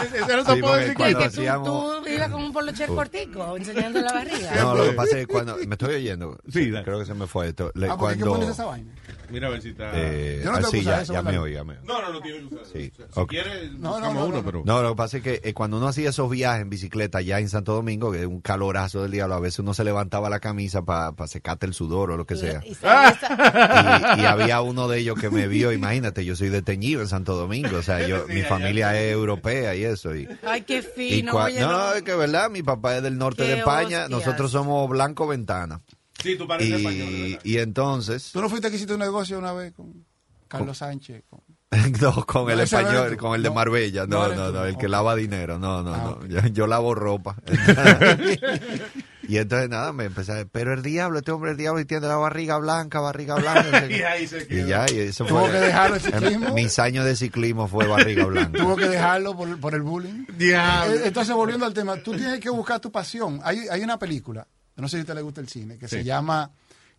Ese 0.05 0.25
puedo 0.25 0.45
porque 0.61 0.79
decir 0.79 0.93
cuando 0.95 1.19
que 1.19 1.29
tú, 1.29 2.03
tú 2.03 2.09
ibas 2.09 2.29
con 2.29 2.43
un 2.43 2.53
polocher 2.53 2.87
cortico, 2.89 3.57
enseñando 3.57 4.01
la 4.01 4.11
barriga. 4.13 4.55
No, 4.55 4.75
lo 4.75 4.83
que 4.85 4.91
pasa 4.93 5.19
es 5.19 5.27
que 5.27 5.33
cuando. 5.33 5.57
¿Me 5.57 5.75
estoy 5.75 5.95
oyendo? 5.95 6.37
Sí, 6.51 6.69
dale. 6.71 6.85
Creo 6.85 6.99
que 6.99 7.05
se 7.05 7.13
me 7.13 7.27
fue 7.27 7.47
esto. 7.49 7.64
Le- 7.73 7.89
Ah, 7.89 7.97
¿por 7.97 8.11
qué 8.13 8.19
cuando, 8.19 8.31
pones 8.35 8.49
esa 8.49 8.65
vaina? 8.65 8.91
Mira 9.31 9.47
a 9.47 9.49
ver 9.49 9.61
si 9.61 9.69
está... 9.69 9.89
eh, 9.95 10.41
Yo 10.43 10.51
no 10.51 10.57
ah, 10.57 10.59
tengo 10.59 10.71
que 10.71 10.77
sí, 10.77 10.81
usar 10.83 10.97
ya, 10.97 11.01
eso, 11.01 11.13
ya 11.13 11.21
me 11.23 11.37
oí, 11.39 11.53
ya 11.53 11.63
me 11.63 11.73
oí. 11.73 11.79
No, 11.83 11.99
no, 11.99 12.13
no 12.13 12.21
tiene 12.21 12.39
que 12.47 12.53
usar. 12.55 12.65
Sí, 12.71 12.91
O 12.93 12.95
sea, 12.95 13.05
ok. 13.23 13.31
Si 13.31 13.35
quieres, 13.37 13.71
No, 13.71 13.79
no, 13.79 13.89
buscamos 13.95 14.15
no, 14.15 14.25
uno, 14.25 14.37
no. 14.37 14.43
pero... 14.45 14.61
No, 14.65 14.81
lo 14.83 14.89
que 14.89 14.95
pasa 14.95 15.17
es 15.17 15.23
que 15.23 15.41
eh, 15.43 15.53
cuando 15.55 15.77
uno 15.77 15.87
hacía 15.87 16.09
esos 16.09 16.29
viajes 16.29 16.61
en 16.61 16.69
bicicleta 16.69 17.21
ya 17.21 17.39
en 17.39 17.49
Santo 17.49 17.73
Domingo, 17.73 18.11
que 18.11 18.19
es 18.21 18.27
un 18.27 18.39
calorazo 18.41 19.01
del 19.01 19.11
diablo, 19.11 19.33
a 19.35 19.39
veces 19.39 19.59
uno 19.59 19.73
se 19.73 19.83
levantaba 19.83 20.29
la 20.29 20.39
camisa 20.39 20.83
para 20.83 21.11
secarte 21.27 21.65
el 21.65 21.73
sudor 21.73 22.11
o 22.11 22.17
lo 22.17 22.25
que 22.25 22.35
sea. 22.35 22.61
Y 22.65 22.69
Y, 22.73 24.21
y 24.21 24.25
había 24.25 24.61
uno 24.61 24.87
de 24.87 24.99
ellos 24.99 25.19
que 25.19 25.29
me 25.31 25.47
vio, 25.47 25.71
imagínate, 25.71 26.23
yo 26.23 26.35
soy 26.35 26.49
detenido 26.49 27.01
en 27.01 27.07
Santo 27.07 27.35
Domingo, 27.35 27.77
o 27.77 27.81
sea, 27.83 28.05
yo, 28.07 28.25
mi 28.27 28.43
familia 28.43 28.99
es 29.01 29.11
europea 29.11 29.75
y 29.75 29.83
eso. 29.85 30.15
Y, 30.15 30.27
Ay, 30.45 30.61
qué 30.61 30.79
y 30.79 30.81
fino. 30.81 31.33
cua- 31.33 31.45
oye, 31.45 31.61
no, 31.61 31.71
no. 31.71 31.93
es 31.93 32.03
que 32.03 32.13
verdad, 32.15 32.49
mi 32.49 32.61
papá 32.63 32.97
es 32.97 33.03
del 33.03 33.17
norte 33.17 33.43
Qué 33.43 33.49
de 33.49 33.57
España, 33.59 34.01
hostias. 34.03 34.09
nosotros 34.09 34.51
somos 34.51 34.87
Blanco 34.89 35.27
Ventana. 35.27 35.81
Sí, 36.21 36.37
tú 36.37 36.47
pareces 36.47 36.77
español, 36.77 37.07
Y, 37.09 37.21
¿verdad? 37.31 37.41
y 37.43 37.57
entonces, 37.57 38.29
¿Tú 38.31 38.41
no 38.41 38.49
fuiste 38.49 38.69
que 38.69 38.75
hiciste 38.77 38.93
un 38.93 38.99
negocio 38.99 39.37
una 39.37 39.53
vez 39.53 39.73
con 39.73 40.05
Carlos 40.47 40.77
Sánchez? 40.77 41.23
Con- 41.29 41.41
no, 42.01 42.25
con 42.25 42.49
el 42.49 42.57
No, 42.57 42.63
español, 42.63 43.17
con 43.17 43.35
el 43.35 43.43
de 43.43 43.49
Marbella, 43.51 44.05
no 44.07 44.29
no, 44.33 44.51
no, 44.51 44.65
el 44.65 44.77
que 44.77 44.87
lava 44.87 45.15
dinero, 45.15 45.59
no, 45.59 45.83
no, 45.83 45.93
Ah, 45.93 46.17
no, 46.21 46.25
yo, 46.27 46.39
yo 46.47 46.67
lavo 46.67 46.95
ropa. 46.95 47.35
y 49.27 49.37
entonces 49.37 49.69
nada, 49.69 49.91
me 49.91 50.05
empecé 50.05 50.39
a 50.39 50.45
pero 50.45 50.73
el 50.73 50.83
diablo, 50.83 51.17
este 51.19 51.31
hombre 51.31 51.51
el 51.51 51.57
diablo 51.57 51.81
y 51.81 51.85
tiene 51.85 52.07
la 52.07 52.15
barriga 52.15 52.57
blanca, 52.59 52.99
barriga 53.01 53.35
blanca. 53.35 53.87
Y 53.89 54.01
ahí 54.03 54.27
se 54.27 54.43
Y 54.43 54.47
quedó. 54.47 54.67
ya, 54.67 54.85
y 54.91 54.99
eso 54.99 55.25
Tuvo 55.25 55.41
fue. 55.41 55.51
que 55.51 55.57
dejarlo 55.57 55.95
el 55.95 56.01
ciclismo. 56.01 56.53
Mis 56.53 56.79
años 56.79 57.05
de 57.05 57.15
ciclismo 57.15 57.67
fue 57.67 57.87
barriga 57.87 58.25
blanca. 58.25 58.57
Tuvo 58.59 58.75
que 58.75 58.87
dejarlo 58.87 59.35
por, 59.35 59.59
por 59.59 59.73
el 59.73 59.81
bullying. 59.81 60.25
Diablo. 60.37 60.93
Eh, 60.95 61.01
Entonces, 61.05 61.35
volviendo 61.35 61.65
al 61.65 61.73
tema, 61.73 61.97
tú 61.97 62.11
tienes 62.15 62.39
que 62.39 62.49
buscar 62.49 62.79
tu 62.79 62.91
pasión. 62.91 63.41
Hay, 63.43 63.67
hay 63.69 63.81
una 63.81 63.97
película, 63.99 64.47
no 64.81 64.87
sé 64.87 64.97
si 64.97 64.99
a 64.99 65.01
usted 65.01 65.15
le 65.15 65.21
gusta 65.21 65.41
el 65.41 65.47
cine, 65.49 65.77
que 65.77 65.87
se 65.87 66.03
llama 66.03 66.51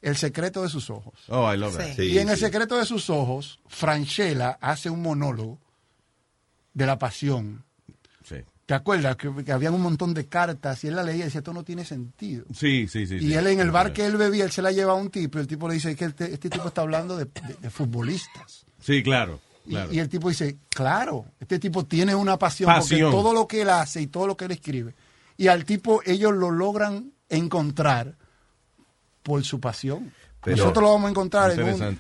El 0.03 0.17
secreto 0.17 0.63
de 0.63 0.69
sus 0.69 0.89
ojos. 0.91 1.15
Oh, 1.29 1.53
I 1.53 1.57
love. 1.57 1.79
Sí, 1.97 2.03
y 2.03 2.19
en 2.19 2.29
el 2.29 2.37
secreto 2.39 2.77
de 2.77 2.85
sus 2.85 3.11
ojos, 3.11 3.59
Franchella 3.67 4.59
hace 4.61 4.91
un 4.91 5.03
monólogo 5.03 5.59
de 6.75 6.87
la 6.87 6.99
pasión. 6.99 7.65
Sí. 8.25 8.37
¿Te 8.67 8.75
acuerdas? 8.75 9.17
Que, 9.17 9.33
que 9.45 9.53
habían 9.53 9.75
un 9.75 9.81
montón 9.83 10.13
de 10.13 10.27
cartas 10.27 10.83
y 10.85 10.89
él 10.89 10.97
la 10.97 11.03
leía 11.03 11.21
y 11.23 11.25
decía, 11.25 11.39
esto 11.39 11.53
no 11.53 11.63
tiene 11.65 11.85
sentido. 11.85 12.45
Sí, 12.55 12.89
sí, 12.89 13.07
sí. 13.07 13.15
Y 13.17 13.21
sí. 13.29 13.35
él 13.35 13.47
en 13.47 13.61
el 13.61 13.71
bar 13.71 13.93
que 13.93 14.05
él 14.07 14.17
bebía, 14.17 14.45
él 14.45 14.51
se 14.53 14.63
la 14.63 14.73
lleva 14.73 14.93
a 14.93 14.97
un 14.97 15.11
tipo 15.11 15.39
y 15.39 15.43
el 15.43 15.47
tipo 15.47 15.69
le 15.69 15.75
dice 15.75 15.95
que 15.97 16.07
este, 16.07 16.33
este 16.33 16.51
tipo 16.51 16.69
está 16.69 16.83
hablando 16.83 17.17
de, 17.17 17.25
de- 17.27 17.55
de 17.61 17.71
futbolistas. 17.71 18.67
Sí, 18.81 19.03
claro, 19.03 19.41
Y- 19.65 19.71
claro. 19.71 19.93
Y, 19.93 19.99
el 20.01 20.09
tipo 20.09 20.29
dice, 20.29 20.59
claro, 20.69 21.25
este 21.41 21.59
tipo 21.59 21.85
tiene 21.85 22.15
una 22.15 22.39
pasión, 22.39 22.67
Pasión. 22.69 23.11
porque 23.11 23.17
todo 23.23 23.33
lo 23.35 23.47
que 23.49 23.63
él 23.63 23.71
hace 23.71 24.03
y 24.03 24.07
todo 24.09 24.27
lo 24.27 24.37
que 24.37 24.45
él 24.47 24.51
escribe. 24.53 24.95
Y 25.39 25.47
al 25.49 25.65
tipo 25.65 26.03
ellos 26.05 26.33
lo 26.35 26.51
logran 26.51 27.13
encontrar 27.29 28.15
por 29.23 29.45
su 29.45 29.61
pasión. 29.61 30.13
Pero- 30.43 30.59
Nosotros 30.59 30.83
lo 30.85 30.93
vamos 30.93 31.07
a 31.09 31.11
encontrar 31.11 31.51
en 31.53 31.63
un... 31.63 31.97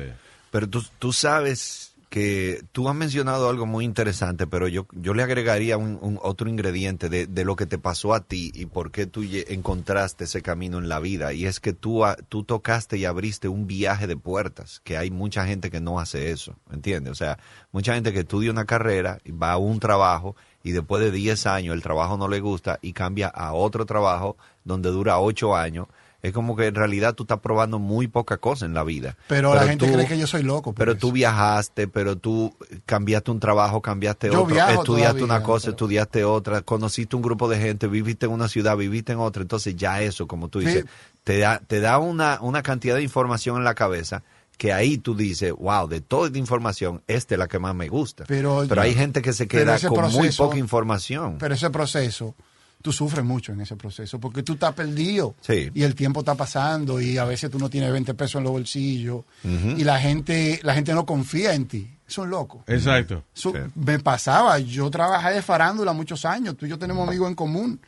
Pero 0.50 0.68
tú, 0.68 0.84
tú 0.98 1.12
sabes 1.12 1.92
que 2.08 2.62
tú 2.70 2.88
has 2.88 2.94
mencionado 2.94 3.50
algo 3.50 3.66
muy 3.66 3.84
interesante, 3.84 4.46
pero 4.46 4.68
yo, 4.68 4.86
yo 4.92 5.12
le 5.12 5.24
agregaría 5.24 5.76
un, 5.76 5.98
un 6.00 6.18
otro 6.22 6.48
ingrediente 6.48 7.08
de, 7.08 7.26
de 7.26 7.44
lo 7.44 7.56
que 7.56 7.66
te 7.66 7.78
pasó 7.78 8.14
a 8.14 8.20
ti 8.20 8.52
y 8.54 8.66
por 8.66 8.92
qué 8.92 9.06
tú 9.06 9.22
encontraste 9.48 10.24
ese 10.24 10.40
camino 10.40 10.78
en 10.78 10.88
la 10.88 11.00
vida. 11.00 11.32
Y 11.32 11.46
es 11.46 11.58
que 11.58 11.72
tú, 11.72 12.04
tú 12.28 12.44
tocaste 12.44 12.96
y 12.96 13.04
abriste 13.04 13.48
un 13.48 13.66
viaje 13.66 14.06
de 14.06 14.16
puertas, 14.16 14.80
que 14.84 14.96
hay 14.96 15.10
mucha 15.10 15.44
gente 15.46 15.68
que 15.70 15.80
no 15.80 15.98
hace 15.98 16.30
eso, 16.30 16.54
¿entiendes? 16.70 17.10
O 17.10 17.16
sea, 17.16 17.38
mucha 17.72 17.94
gente 17.94 18.12
que 18.12 18.20
estudia 18.20 18.52
una 18.52 18.64
carrera, 18.66 19.18
y 19.24 19.32
va 19.32 19.52
a 19.52 19.56
un 19.58 19.80
trabajo 19.80 20.36
y 20.66 20.72
después 20.72 21.00
de 21.00 21.12
10 21.12 21.46
años 21.46 21.74
el 21.74 21.82
trabajo 21.82 22.16
no 22.16 22.26
le 22.26 22.40
gusta 22.40 22.78
y 22.82 22.92
cambia 22.92 23.28
a 23.28 23.52
otro 23.52 23.86
trabajo 23.86 24.36
donde 24.64 24.90
dura 24.90 25.18
8 25.20 25.54
años. 25.54 25.86
Es 26.22 26.32
como 26.32 26.56
que 26.56 26.66
en 26.66 26.74
realidad 26.74 27.14
tú 27.14 27.22
estás 27.22 27.38
probando 27.38 27.78
muy 27.78 28.08
poca 28.08 28.38
cosa 28.38 28.66
en 28.66 28.74
la 28.74 28.82
vida. 28.82 29.16
Pero, 29.28 29.54
la 29.54 29.62
gente 29.68 29.86
tú- 29.86 29.92
cree 29.92 30.06
que 30.08 30.18
yo 30.18 30.26
soy 30.26 30.42
loco. 30.42 30.72
pero 30.72 30.92
eso. 30.92 31.00
tú 31.00 31.12
viajaste, 31.12 31.86
pero 31.86 32.16
tú 32.16 32.52
cambiaste 32.84 33.30
un 33.30 33.38
trabajo, 33.38 33.80
cambiaste 33.80 34.26
Yo 34.28 34.42
otro, 34.42 34.56
estudiaste 34.56 34.84
todavía, 34.84 35.24
una 35.24 35.42
cosa, 35.44 35.66
pero- 35.66 35.70
estudiaste 35.72 36.24
otra, 36.24 36.62
conociste 36.62 37.14
un 37.14 37.22
grupo 37.22 37.48
de 37.48 37.58
gente, 37.58 37.86
viviste 37.86 38.26
en 38.26 38.32
una 38.32 38.48
ciudad, 38.48 38.76
viviste 38.76 39.12
en 39.12 39.20
otra, 39.20 39.42
entonces 39.42 39.76
ya 39.76 40.00
eso, 40.02 40.26
como 40.26 40.48
tú 40.48 40.60
Sí. 40.62 40.66
dices, 40.66 40.84
te 41.22 41.38
da, 41.38 41.60
te 41.64 41.78
da 41.78 41.98
una, 41.98 42.38
una 42.40 42.62
cantidad 42.64 42.96
de 42.96 43.02
información 43.04 43.56
en 43.58 43.64
la 43.64 43.74
cabeza 43.76 44.24
que 44.56 44.72
ahí 44.72 44.98
tú 44.98 45.14
dices, 45.14 45.52
wow, 45.52 45.86
de 45.86 46.00
toda 46.00 46.26
esta 46.28 46.38
información, 46.38 47.02
esta 47.06 47.34
es 47.34 47.38
la 47.38 47.46
que 47.48 47.58
más 47.58 47.74
me 47.74 47.88
gusta. 47.88 48.24
Pero- 48.26 48.66
hay 48.80 48.94
gente 48.94 49.20
que 49.22 49.32
se 49.32 49.46
pero 49.46 49.64
queda 49.76 49.88
con 49.88 50.12
muy 50.12 50.30
poca 50.30 50.56
información. 50.58 51.36
Pero 51.38 51.54
ese 51.54 51.68
proceso, 51.70 52.34
tú 52.80 52.92
sufres 52.92 53.24
mucho 53.24 53.52
en 53.52 53.60
ese 53.60 53.76
proceso, 53.76 54.18
porque 54.18 54.42
tú 54.42 54.54
estás 54.54 54.72
perdido 54.74 55.34
Sí. 55.40 55.70
y 55.74 55.82
el 55.82 55.94
tiempo 55.94 56.20
está 56.20 56.34
pasando 56.36 57.00
y 57.00 57.18
a 57.18 57.24
veces 57.24 57.50
tú 57.50 57.58
no 57.58 57.68
tienes 57.68 57.92
20 57.92 58.14
pesos 58.14 58.36
en 58.36 58.44
los 58.44 58.52
bolsillos 58.52 59.24
y 59.44 59.84
la 59.84 59.98
gente, 60.00 60.60
la 60.62 60.74
gente 60.74 60.94
no 60.94 61.04
confía 61.04 61.52
en 61.54 61.66
ti. 61.66 61.90
Son 62.06 62.30
locos. 62.30 62.62
Exacto. 62.68 63.24
Sí. 63.34 63.50
Me 63.74 63.98
pasaba, 63.98 64.58
yo 64.60 64.88
trabajé 64.90 65.32
de 65.34 65.42
farándula 65.42 65.92
muchos 65.92 66.24
años, 66.24 66.56
tú 66.56 66.64
y 66.64 66.68
yo 66.68 66.78
tenemos 66.78 67.06
amigos 67.06 67.28
en 67.28 67.34
común. 67.34 67.80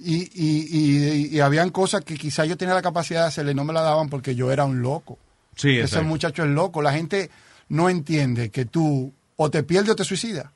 Y, 0.00 0.22
y, 0.32 0.66
y, 0.70 1.36
y 1.36 1.40
habían 1.40 1.70
cosas 1.70 2.02
que 2.04 2.16
quizás 2.16 2.48
yo 2.48 2.56
tenía 2.56 2.72
la 2.74 2.82
capacidad 2.82 3.22
de 3.22 3.26
hacerle 3.28 3.52
y 3.52 3.54
no 3.54 3.64
me 3.64 3.72
la 3.72 3.82
daban 3.82 4.08
porque 4.08 4.34
yo 4.34 4.50
era 4.50 4.64
un 4.64 4.80
loco. 4.80 5.18
Sí, 5.58 5.70
Ese 5.72 5.80
exacto. 5.82 6.06
muchacho 6.08 6.44
es 6.44 6.50
loco. 6.50 6.80
La 6.80 6.92
gente 6.92 7.30
no 7.68 7.90
entiende 7.90 8.50
que 8.50 8.64
tú 8.64 9.12
o 9.36 9.50
te 9.50 9.62
pierdes 9.64 9.90
o 9.90 9.96
te 9.96 10.04
suicidas. 10.04 10.46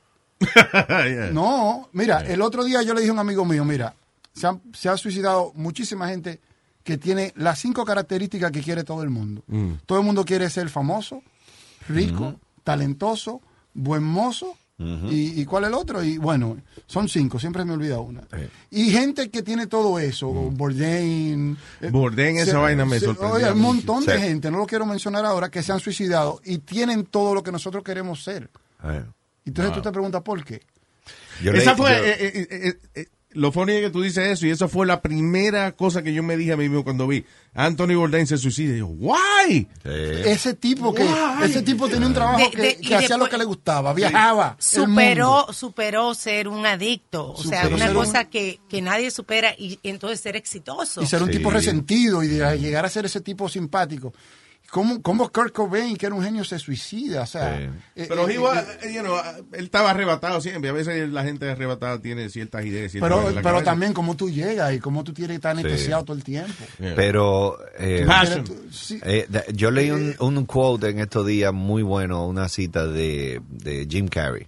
Yeah. 0.73 1.31
No, 1.33 1.89
mira, 1.93 2.21
el 2.21 2.41
otro 2.43 2.65
día 2.65 2.83
yo 2.83 2.95
le 2.95 3.01
dije 3.01 3.11
a 3.11 3.13
un 3.15 3.19
amigo 3.19 3.45
mío, 3.45 3.65
mira, 3.65 3.95
se, 4.33 4.47
han- 4.47 4.61
se 4.73 4.89
ha 4.89 4.97
suicidado 4.97 5.53
muchísima 5.55 6.09
gente 6.09 6.41
que 6.85 6.97
tiene 6.99 7.33
las 7.37 7.59
cinco 7.61 7.85
características 7.85 8.51
que 8.51 8.61
quiere 8.63 8.83
todo 8.85 9.03
el 9.03 9.11
mundo. 9.11 9.45
Todo 9.87 9.99
el 10.01 10.05
mundo 10.05 10.25
quiere 10.25 10.49
ser 10.51 10.69
famoso, 10.69 11.23
rico, 11.89 12.41
talentoso, 12.65 13.41
buen 13.75 14.03
mozo 14.03 14.57
¿Y, 15.11 15.41
y 15.41 15.45
cuál 15.45 15.65
es 15.65 15.69
el 15.69 15.75
otro? 15.75 16.03
Y 16.03 16.19
bueno, 16.19 16.57
son 16.87 17.09
cinco, 17.09 17.39
siempre 17.39 17.65
me 17.65 17.73
olvida 17.73 17.99
una. 18.01 18.23
Y 18.71 18.91
gente 18.91 19.31
que 19.31 19.43
tiene 19.43 19.67
todo 19.67 19.99
eso, 19.99 20.29
Bourdain. 20.31 21.57
eh, 21.81 21.91
Bourdain, 21.91 22.37
esa 22.39 22.53
se- 22.53 22.57
vaina 22.57 22.85
me 22.85 22.99
se- 22.99 23.07
sorprendió 23.07 23.37
Oye, 23.37 23.51
un 23.53 23.61
montón 23.61 24.05
de 24.05 24.15
Sí. 24.17 24.23
gente, 24.23 24.51
no 24.51 24.59
lo 24.59 24.67
quiero 24.67 24.87
mencionar 24.87 25.25
ahora, 25.25 25.51
que 25.51 25.63
se 25.63 25.73
han 25.73 25.81
suicidado 25.81 26.41
y 26.45 26.59
tienen 26.59 27.05
todo 27.05 27.35
lo 27.35 27.43
que 27.43 27.53
nosotros 27.53 27.83
queremos 27.85 28.23
ser. 28.23 28.51
Eh. 28.85 29.05
Entonces 29.45 29.73
Wow. 29.73 29.83
tú 29.83 29.89
te 29.89 29.93
preguntas 29.93 30.23
por 30.23 30.45
qué. 30.45 30.63
Yo 31.43 31.53
esa 31.53 31.75
fue, 31.77 31.91
yo- 31.91 31.97
eh, 32.05 32.17
eh, 32.21 32.49
eh, 32.51 32.79
eh, 32.95 33.07
lo 33.35 33.53
funny 33.53 33.73
es 33.73 33.81
que 33.83 33.91
tú 33.91 34.03
dices 34.03 34.29
eso, 34.29 34.47
y 34.47 34.51
esa 34.51 34.69
fue 34.69 34.87
la 34.87 35.01
primera 35.03 35.73
cosa 35.73 36.03
que 36.03 36.13
yo 36.15 36.23
me 36.23 36.37
dije 36.37 36.53
a 36.53 36.57
mí 36.57 36.69
mismo 36.69 36.85
cuando 36.85 37.07
vi 37.07 37.25
Anthony 37.55 37.95
Bourdain 37.97 38.27
se 38.27 38.39
suicida. 38.39 38.75
Y 38.75 38.79
yo, 38.79 38.87
why? 38.87 39.67
Ese 39.85 40.55
tipo 40.55 40.93
que 40.95 41.03
Why? 41.05 41.45
ese 41.51 41.63
tipo 41.63 41.89
tenía 41.89 42.07
un 42.07 42.15
trabajo 42.15 42.39
De- 42.39 42.51
que, 42.51 42.63
de- 42.63 42.77
que 42.77 42.89
y 42.91 42.93
hacía 42.95 43.17
lo 43.17 43.29
que 43.29 43.39
le 43.39 43.45
gustaba, 43.45 43.93
viajaba. 43.95 44.57
superó 44.59 45.47
superó 45.53 46.15
ser 46.15 46.49
un 46.49 46.65
adicto 46.67 47.33
o 47.33 47.43
sea 47.43 47.63
Superó 47.63 47.77
una 47.77 47.89
un- 47.89 47.95
cosa 47.95 48.25
que, 48.31 48.61
que 48.69 48.81
nadie 48.83 49.11
supera 49.11 49.55
y 49.59 49.79
entonces 49.83 50.21
ser 50.21 50.37
exitoso 50.37 51.03
y 51.03 51.07
ser 51.07 51.23
un 51.23 51.29
Sí. 51.31 51.39
tipo 51.39 51.51
resentido 51.51 52.23
y 52.23 52.29
de 52.29 52.59
llegar 52.59 52.85
a 52.85 52.89
ser 52.89 53.05
ese 53.07 53.21
tipo 53.21 53.49
simpático. 53.49 54.13
¿Cómo, 54.73 55.03
cómo 55.03 55.31
Kurt 55.31 55.53
Cobain, 55.53 55.99
que 55.99 56.07
era 56.07 56.15
un 56.15 56.23
genio, 56.25 56.45
se 56.45 56.59
suicida? 56.59 57.21
O 57.21 57.27
sea, 57.27 57.59
Sí. 57.59 57.65
eh, 57.95 58.07
Pero 58.09 58.27
eh, 58.27 58.33
he 58.35 58.39
was- 58.39 58.65
eh, 58.83 58.95
you 58.95 59.03
know, 59.03 59.15
él 59.53 59.65
estaba 59.67 59.91
arrebatado 59.91 60.41
siempre. 60.41 60.71
A 60.71 60.73
veces 60.73 61.11
la 61.13 61.23
gente 61.25 61.51
arrebatada 61.51 62.01
tiene 62.01 62.31
ciertas 62.31 62.65
ideas. 62.65 62.91
ciertas 62.91 63.11
pero, 63.11 63.43
pero 63.43 63.63
también 63.63 63.93
cómo 63.93 64.17
tú 64.17 64.31
llegas 64.31 64.73
y 64.73 64.79
cómo 64.79 65.05
tú 65.05 65.13
tienes 65.13 65.33
que 65.33 65.37
estar 65.37 65.51
anestesiado 65.51 66.05
todo 66.05 66.17
el 66.17 66.25
tiempo. 66.25 66.55
Yeah. 66.79 66.95
Pero 66.97 67.59
eh. 67.79 68.07
Sí. 68.71 68.99
eh, 69.05 69.29
yo 69.53 69.71
leí 69.71 69.91
un, 69.91 70.17
un 70.19 70.47
quote 70.47 70.89
en 70.89 71.01
estos 71.01 71.27
días 71.27 71.53
muy 71.53 71.83
bueno, 71.83 72.27
una 72.27 72.49
cita 72.49 72.87
de, 72.87 73.43
de 73.51 73.87
Jim 73.91 74.09
Carrey, 74.09 74.47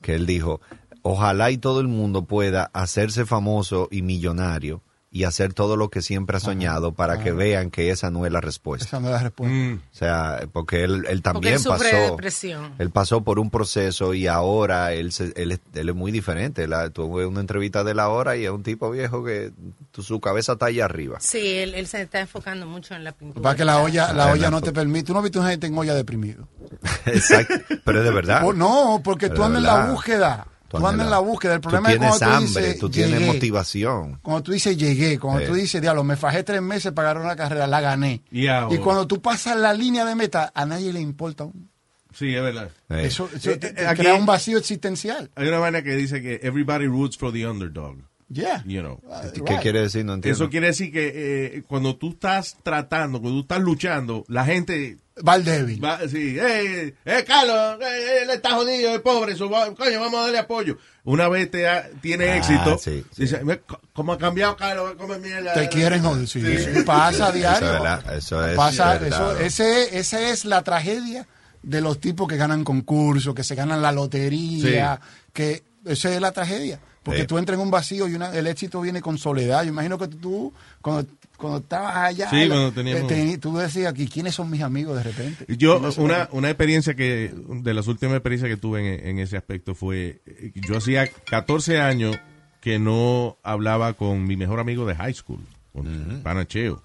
que 0.00 0.14
él 0.14 0.24
dijo, 0.24 0.60
ojalá 1.02 1.50
y 1.50 1.58
todo 1.58 1.80
el 1.80 1.88
mundo 1.88 2.22
pueda 2.26 2.70
hacerse 2.72 3.26
famoso 3.26 3.88
y 3.90 4.02
millonario 4.02 4.82
y 5.16 5.22
hacer 5.22 5.54
todo 5.54 5.76
lo 5.76 5.90
que 5.90 6.02
siempre 6.02 6.38
ha 6.38 6.40
soñado 6.40 6.90
para 6.90 7.22
que 7.22 7.30
vean 7.30 7.70
que 7.70 7.90
esa 7.90 8.10
no 8.10 8.26
es 8.26 8.32
la 8.32 8.40
respuesta. 8.40 8.84
Esa 8.84 8.98
no 8.98 9.06
es 9.06 9.12
la 9.12 9.20
respuesta. 9.20 9.54
Mm. 9.54 9.74
O 9.74 9.94
sea, 9.96 10.40
porque 10.52 10.82
él, 10.82 10.94
él 10.94 11.02
porque 11.04 11.20
también 11.22 11.54
él 11.54 11.60
sufre 11.60 11.86
de 11.86 11.92
pasó. 12.00 12.10
depresión 12.10 12.72
Él 12.80 12.90
pasó 12.90 13.20
por 13.22 13.38
un 13.38 13.48
proceso 13.48 14.12
y 14.12 14.26
ahora 14.26 14.92
él, 14.92 15.12
se- 15.12 15.32
él, 15.36 15.52
es- 15.52 15.60
él 15.74 15.88
es 15.88 15.94
muy 15.94 16.10
diferente. 16.10 16.66
La, 16.66 16.90
tuve 16.90 17.26
una 17.26 17.38
entrevista 17.38 17.84
de 17.84 17.92
él 17.92 18.00
ahora 18.00 18.36
y 18.36 18.44
es 18.44 18.50
un 18.50 18.64
tipo 18.64 18.90
viejo 18.90 19.22
que 19.24 19.52
tu- 19.92 20.02
su 20.02 20.20
cabeza 20.20 20.54
está 20.54 20.66
allá 20.66 20.86
arriba. 20.86 21.18
sí 21.20 21.38
él, 21.58 21.74
él 21.76 21.86
se 21.86 22.02
está 22.02 22.18
enfocando 22.18 22.66
mucho 22.66 22.96
en 22.96 23.04
la 23.04 23.12
pintura 23.12 23.40
Para 23.40 23.54
que 23.54 23.64
la 23.64 23.78
olla, 23.78 24.12
la 24.12 24.24
Ah, 24.30 24.32
olla 24.32 24.42
la 24.42 24.50
no 24.50 24.62
te 24.62 24.72
permite. 24.72 25.04
Tú 25.06 25.12
no 25.12 25.20
has 25.20 25.22
visto 25.22 25.44
gente 25.44 25.68
en 25.68 25.78
olla 25.78 25.94
deprimido. 25.94 26.48
Exacto. 27.06 27.54
Pero 27.84 27.98
es 28.00 28.04
de 28.04 28.10
verdad. 28.10 28.42
Oh, 28.44 28.52
no, 28.52 29.00
porque 29.04 29.26
Pero 29.28 29.36
tú 29.36 29.44
andas 29.44 29.58
en 29.60 29.66
la 29.66 29.86
búsqueda. 29.92 30.46
Tú 30.80 30.86
andas 30.86 31.06
en 31.06 31.10
la 31.10 31.18
búsqueda. 31.18 31.54
El 31.54 31.60
Tú 31.60 31.68
problema 31.68 31.88
es 31.92 31.98
tienes 31.98 32.18
cuando 32.18 32.26
tú 32.26 32.44
hambre, 32.44 32.62
dices, 32.64 32.78
tú 32.80 32.90
tienes 32.90 33.18
llegué. 33.20 33.32
motivación. 33.32 34.18
Cuando 34.22 34.42
tú 34.42 34.52
dices 34.52 34.76
llegué, 34.76 35.18
cuando 35.18 35.40
Sí. 35.40 35.46
tú 35.46 35.54
dices, 35.54 35.80
diablo, 35.80 36.04
me 36.04 36.16
fajé 36.16 36.42
tres 36.42 36.62
meses 36.62 36.92
para 36.92 37.08
ganar 37.08 37.24
una 37.24 37.36
carrera, 37.36 37.66
la 37.66 37.80
gané. 37.80 38.22
Y 38.30 38.78
cuando 38.78 39.06
tú 39.06 39.20
pasas 39.22 39.56
la 39.56 39.72
línea 39.74 40.04
de 40.04 40.14
meta, 40.14 40.52
a 40.54 40.64
nadie 40.66 40.92
le 40.92 41.00
importa. 41.00 41.44
un- 41.44 41.70
Sí, 42.16 42.32
es 42.32 42.40
verdad. 42.42 42.70
Eh, 42.90 43.02
Eso, 43.06 43.28
eso 43.34 43.50
Eh, 43.50 43.56
te- 43.56 43.66
eh, 43.68 43.72
te 43.72 43.86
aquí- 43.88 44.02
crea 44.02 44.14
un 44.14 44.24
vacío 44.24 44.56
existencial. 44.58 45.30
Hay 45.34 45.48
una 45.48 45.58
vaina 45.58 45.82
que 45.82 45.96
dice 45.96 46.22
que 46.22 46.38
everybody 46.44 46.86
roots 46.86 47.16
for 47.18 47.32
the 47.32 47.44
underdog. 47.46 47.96
Yeah. 48.28 48.62
You 48.66 48.80
know. 48.80 49.00
¿Qué 49.34 49.40
Right. 49.42 49.60
quiere 49.62 49.80
decir? 49.82 50.04
No 50.04 50.14
entiendo. 50.14 50.34
Eso 50.44 50.50
quiere 50.50 50.68
decir 50.68 50.90
que 50.92 51.12
eh, 51.56 51.62
cuando 51.66 51.96
tú 51.96 52.10
estás 52.10 52.56
tratando, 52.62 53.20
cuando 53.20 53.38
tú 53.40 53.42
estás 53.42 53.60
luchando, 53.60 54.24
la 54.28 54.44
gente 54.44 54.96
Va 55.26 55.34
al 55.34 55.44
débil. 55.44 55.84
va, 55.84 56.00
sí, 56.08 56.36
eh, 56.40 56.94
eh, 57.04 57.24
Carlos, 57.26 57.78
eh, 57.82 58.22
él 58.22 58.30
está 58.30 58.54
jodido, 58.56 58.94
es 58.94 59.00
pobre, 59.00 59.36
so, 59.36 59.48
coño, 59.48 60.00
vamos 60.00 60.20
a 60.20 60.22
darle 60.24 60.38
apoyo. 60.38 60.78
Una 61.04 61.28
vez 61.28 61.50
te 61.50 61.68
ha- 61.68 61.88
tiene 62.00 62.30
Ah, 62.30 62.36
éxito, 62.38 62.78
sí, 62.78 63.04
sí. 63.12 63.22
dice, 63.22 63.40
"Ve, 63.44 63.60
co- 63.60 63.78
¿cómo 63.92 64.14
ha 64.14 64.18
cambiado 64.18 64.56
Carlos? 64.56 64.94
Mierda. 65.20 65.52
Te 65.54 65.68
quieren 65.68 66.02
joder. 66.02 66.26
Sí, 66.26 66.40
sí, 66.40 66.82
pasa 66.84 67.26
a 67.26 67.32
diario. 67.32 67.68
Eso 67.68 68.08
es 68.10 68.24
eso 68.24 68.46
es 68.46 68.56
Pasa, 68.56 68.98
verdad. 68.98 69.06
eso, 69.06 69.38
ese, 69.38 69.98
esa 69.98 70.30
es 70.30 70.44
la 70.46 70.62
tragedia 70.62 71.28
de 71.62 71.80
los 71.80 72.00
tipos 72.00 72.26
que 72.26 72.36
ganan 72.36 72.64
concursos, 72.64 73.34
que 73.34 73.44
se 73.44 73.54
ganan 73.54 73.82
la 73.82 73.92
lotería, 73.92 75.00
que 75.32 75.62
esa 75.84 76.12
es 76.12 76.20
la 76.20 76.32
tragedia. 76.32 76.80
Porque 77.04 77.20
Sí. 77.20 77.26
tú 77.26 77.38
entras 77.38 77.56
en 77.58 77.62
un 77.64 77.70
vacío 77.70 78.08
y 78.08 78.14
una, 78.14 78.34
el 78.34 78.46
éxito 78.46 78.80
viene 78.80 79.00
con 79.02 79.18
soledad. 79.18 79.62
Yo 79.62 79.68
imagino 79.68 79.98
que 79.98 80.08
tú, 80.08 80.52
cuando, 80.80 81.06
cuando 81.36 81.58
estabas 81.58 81.94
allá, 81.96 82.30
Sí, 82.30 82.36
la- 82.46 82.48
cuando 82.54 82.72
teníamos- 82.72 83.12
eh, 83.12 83.38
tú 83.38 83.56
decías 83.56 83.92
aquí, 83.92 84.08
¿quiénes 84.08 84.34
son 84.34 84.50
mis 84.50 84.62
amigos 84.62 84.96
de 84.96 85.02
repente? 85.02 85.44
Yo, 85.56 85.76
¿Quiénes 85.78 85.94
son 85.96 86.04
una, 86.06 86.28
una 86.32 86.48
experiencia 86.48 86.94
que, 86.94 87.32
de 87.36 87.74
las 87.74 87.86
últimas 87.88 88.16
experiencias 88.16 88.48
que 88.50 88.56
tuve 88.56 88.80
en, 89.02 89.06
en 89.06 89.18
ese 89.18 89.36
aspecto 89.36 89.74
fue, 89.74 90.22
eh, 90.26 90.50
yo 90.54 90.78
hacía 90.78 91.06
14 91.06 91.78
años 91.78 92.18
que 92.62 92.78
no 92.78 93.36
hablaba 93.42 93.92
con 93.92 94.24
mi 94.24 94.36
mejor 94.36 94.58
amigo 94.58 94.86
de 94.86 94.94
high 94.96 95.12
school, 95.12 95.40
con 95.74 96.20
Panacheo. 96.22 96.82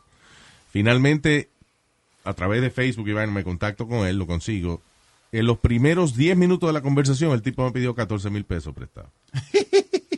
Finalmente, 0.71 1.49
a 2.25 2.33
través 2.33 2.61
de 2.61 2.69
Facebook, 2.69 3.07
y 3.07 3.13
vaina, 3.13 3.31
me 3.31 3.45
contacto 3.45 3.87
con 3.87 4.05
él, 4.05 4.17
lo 4.17 4.27
consigo. 4.27 4.81
En 5.31 5.45
los 5.45 5.59
primeros 5.59 6.15
10 6.17 6.35
minutos 6.35 6.67
de 6.67 6.73
la 6.73 6.81
conversación, 6.81 7.31
el 7.31 7.41
tipo 7.41 7.63
me 7.63 7.71
pidió 7.71 7.95
14 7.95 8.29
mil 8.29 8.43
pesos 8.43 8.73
prestados. 8.75 9.11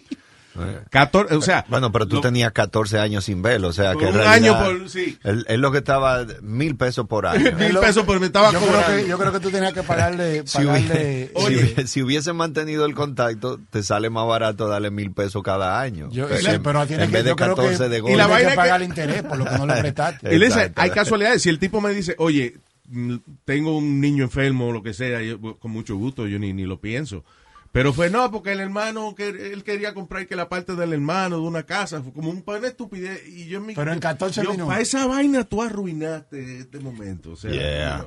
14, 0.89 1.35
o 1.35 1.41
sea, 1.41 1.65
Bueno, 1.69 1.91
pero 1.91 2.07
tú 2.07 2.15
lo- 2.15 2.21
tenías 2.21 2.51
14 2.51 2.99
años 2.99 3.25
sin 3.25 3.41
verlo, 3.41 3.69
o 3.69 3.73
sea 3.73 3.91
que 3.95 4.05
un 4.05 4.13
realidad 4.13 4.33
año 4.33 4.79
por- 4.79 4.89
sí. 4.89 5.17
él, 5.23 5.45
él 5.47 5.61
lo 5.61 5.71
que 5.71 5.79
estaba 5.79 6.25
mil 6.41 6.75
pesos 6.75 7.07
por 7.07 7.25
año. 7.27 7.51
mil 7.57 7.77
pesos 7.77 8.03
por 8.03 8.19
me 8.19 8.27
estaba 8.27 8.51
yo, 8.51 8.59
creo 8.59 8.71
cobrando. 8.71 8.97
que, 9.03 9.07
yo 9.09 9.17
creo 9.17 9.31
que 9.31 9.39
tú 9.39 9.49
tenías 9.51 9.73
que 9.73 9.83
pagarle, 9.83 10.43
Si, 10.45 10.57
pagarle 10.59 10.81
hubiese, 10.93 11.31
si 11.35 11.55
hubiese- 11.55 11.87
si 11.87 12.01
hubiese 12.01 12.33
mantenido 12.33 12.85
el 12.85 12.95
contacto, 12.95 13.59
te 13.69 13.83
sale 13.83 14.09
más 14.09 14.27
barato 14.27 14.67
darle 14.67 14.91
mil 14.91 15.11
pesos 15.11 15.41
cada 15.43 15.79
año. 15.79 16.09
Yo- 16.11 16.27
Pues, 16.27 16.45
en, 16.45 16.61
pero 16.63 16.85
tiene 16.87 17.03
en 17.03 17.09
que- 17.09 17.15
vez 17.17 17.23
de 17.25 17.29
yo 17.31 17.35
creo 17.35 17.55
que- 17.55 17.61
14 17.61 17.89
de 17.89 17.97
y 17.97 17.99
golpe. 18.01 18.17
la 18.17 18.27
vaina 18.27 18.49
que 18.51 18.55
pagar 18.55 18.79
que- 18.79 18.85
el 18.85 18.89
interés 18.89 19.23
por 19.23 19.37
lo 19.37 19.45
que 19.45 19.57
no 19.57 19.65
le 19.65 19.73
prestaste. 19.81 20.27
Él 20.33 20.39
dice, 20.41 20.53
Exacto. 20.59 20.81
hay 20.81 20.89
casualidades. 20.91 21.41
Si 21.41 21.49
el 21.49 21.59
tipo 21.59 21.81
me 21.81 21.93
dice, 21.93 22.15
oye, 22.17 22.55
mm, 22.89 23.15
tengo 23.45 23.77
un 23.77 23.99
niño 24.01 24.23
enfermo 24.23 24.67
o 24.69 24.71
lo 24.71 24.83
que 24.83 24.93
sea, 24.93 25.21
yo, 25.21 25.39
con 25.59 25.71
mucho 25.71 25.95
gusto, 25.95 26.27
yo 26.27 26.39
ni, 26.39 26.53
ni 26.53 26.63
lo 26.65 26.79
pienso. 26.79 27.23
Pero 27.71 27.93
fue 27.93 28.09
no, 28.09 28.29
porque 28.31 28.51
el 28.51 28.59
hermano, 28.59 29.15
que 29.15 29.29
él 29.29 29.63
quería 29.63 29.93
comprar 29.93 30.27
que 30.27 30.35
la 30.35 30.49
parte 30.49 30.75
del 30.75 30.91
hermano 30.91 31.37
de 31.37 31.43
una 31.43 31.63
casa, 31.63 32.01
fue 32.03 32.11
como 32.11 32.29
un 32.29 32.41
pan 32.41 32.61
de 32.61 32.67
estupidez. 32.69 33.25
Y 33.27 33.47
yo 33.47 33.59
en 33.59 33.67
mi- 33.67 33.75
Pero 33.75 33.93
en 33.93 33.99
14 33.99 34.43
yo, 34.43 34.51
minutos. 34.51 34.67
Para 34.69 34.81
esa 34.81 35.07
vaina 35.07 35.45
tú 35.45 35.61
arruinaste 35.61 36.59
este 36.59 36.79
momento. 36.79 37.31
O 37.31 37.35
sea, 37.37 37.51
Yeah. 37.51 38.05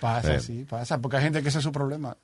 Pasa, 0.00 0.36
Eh. 0.36 0.40
sí, 0.40 0.64
pasa, 0.68 0.98
porque 1.00 1.16
hay 1.18 1.24
gente 1.24 1.42
que 1.42 1.48
ese 1.48 1.58
es 1.58 1.64
su 1.64 1.72
problema. 1.72 2.16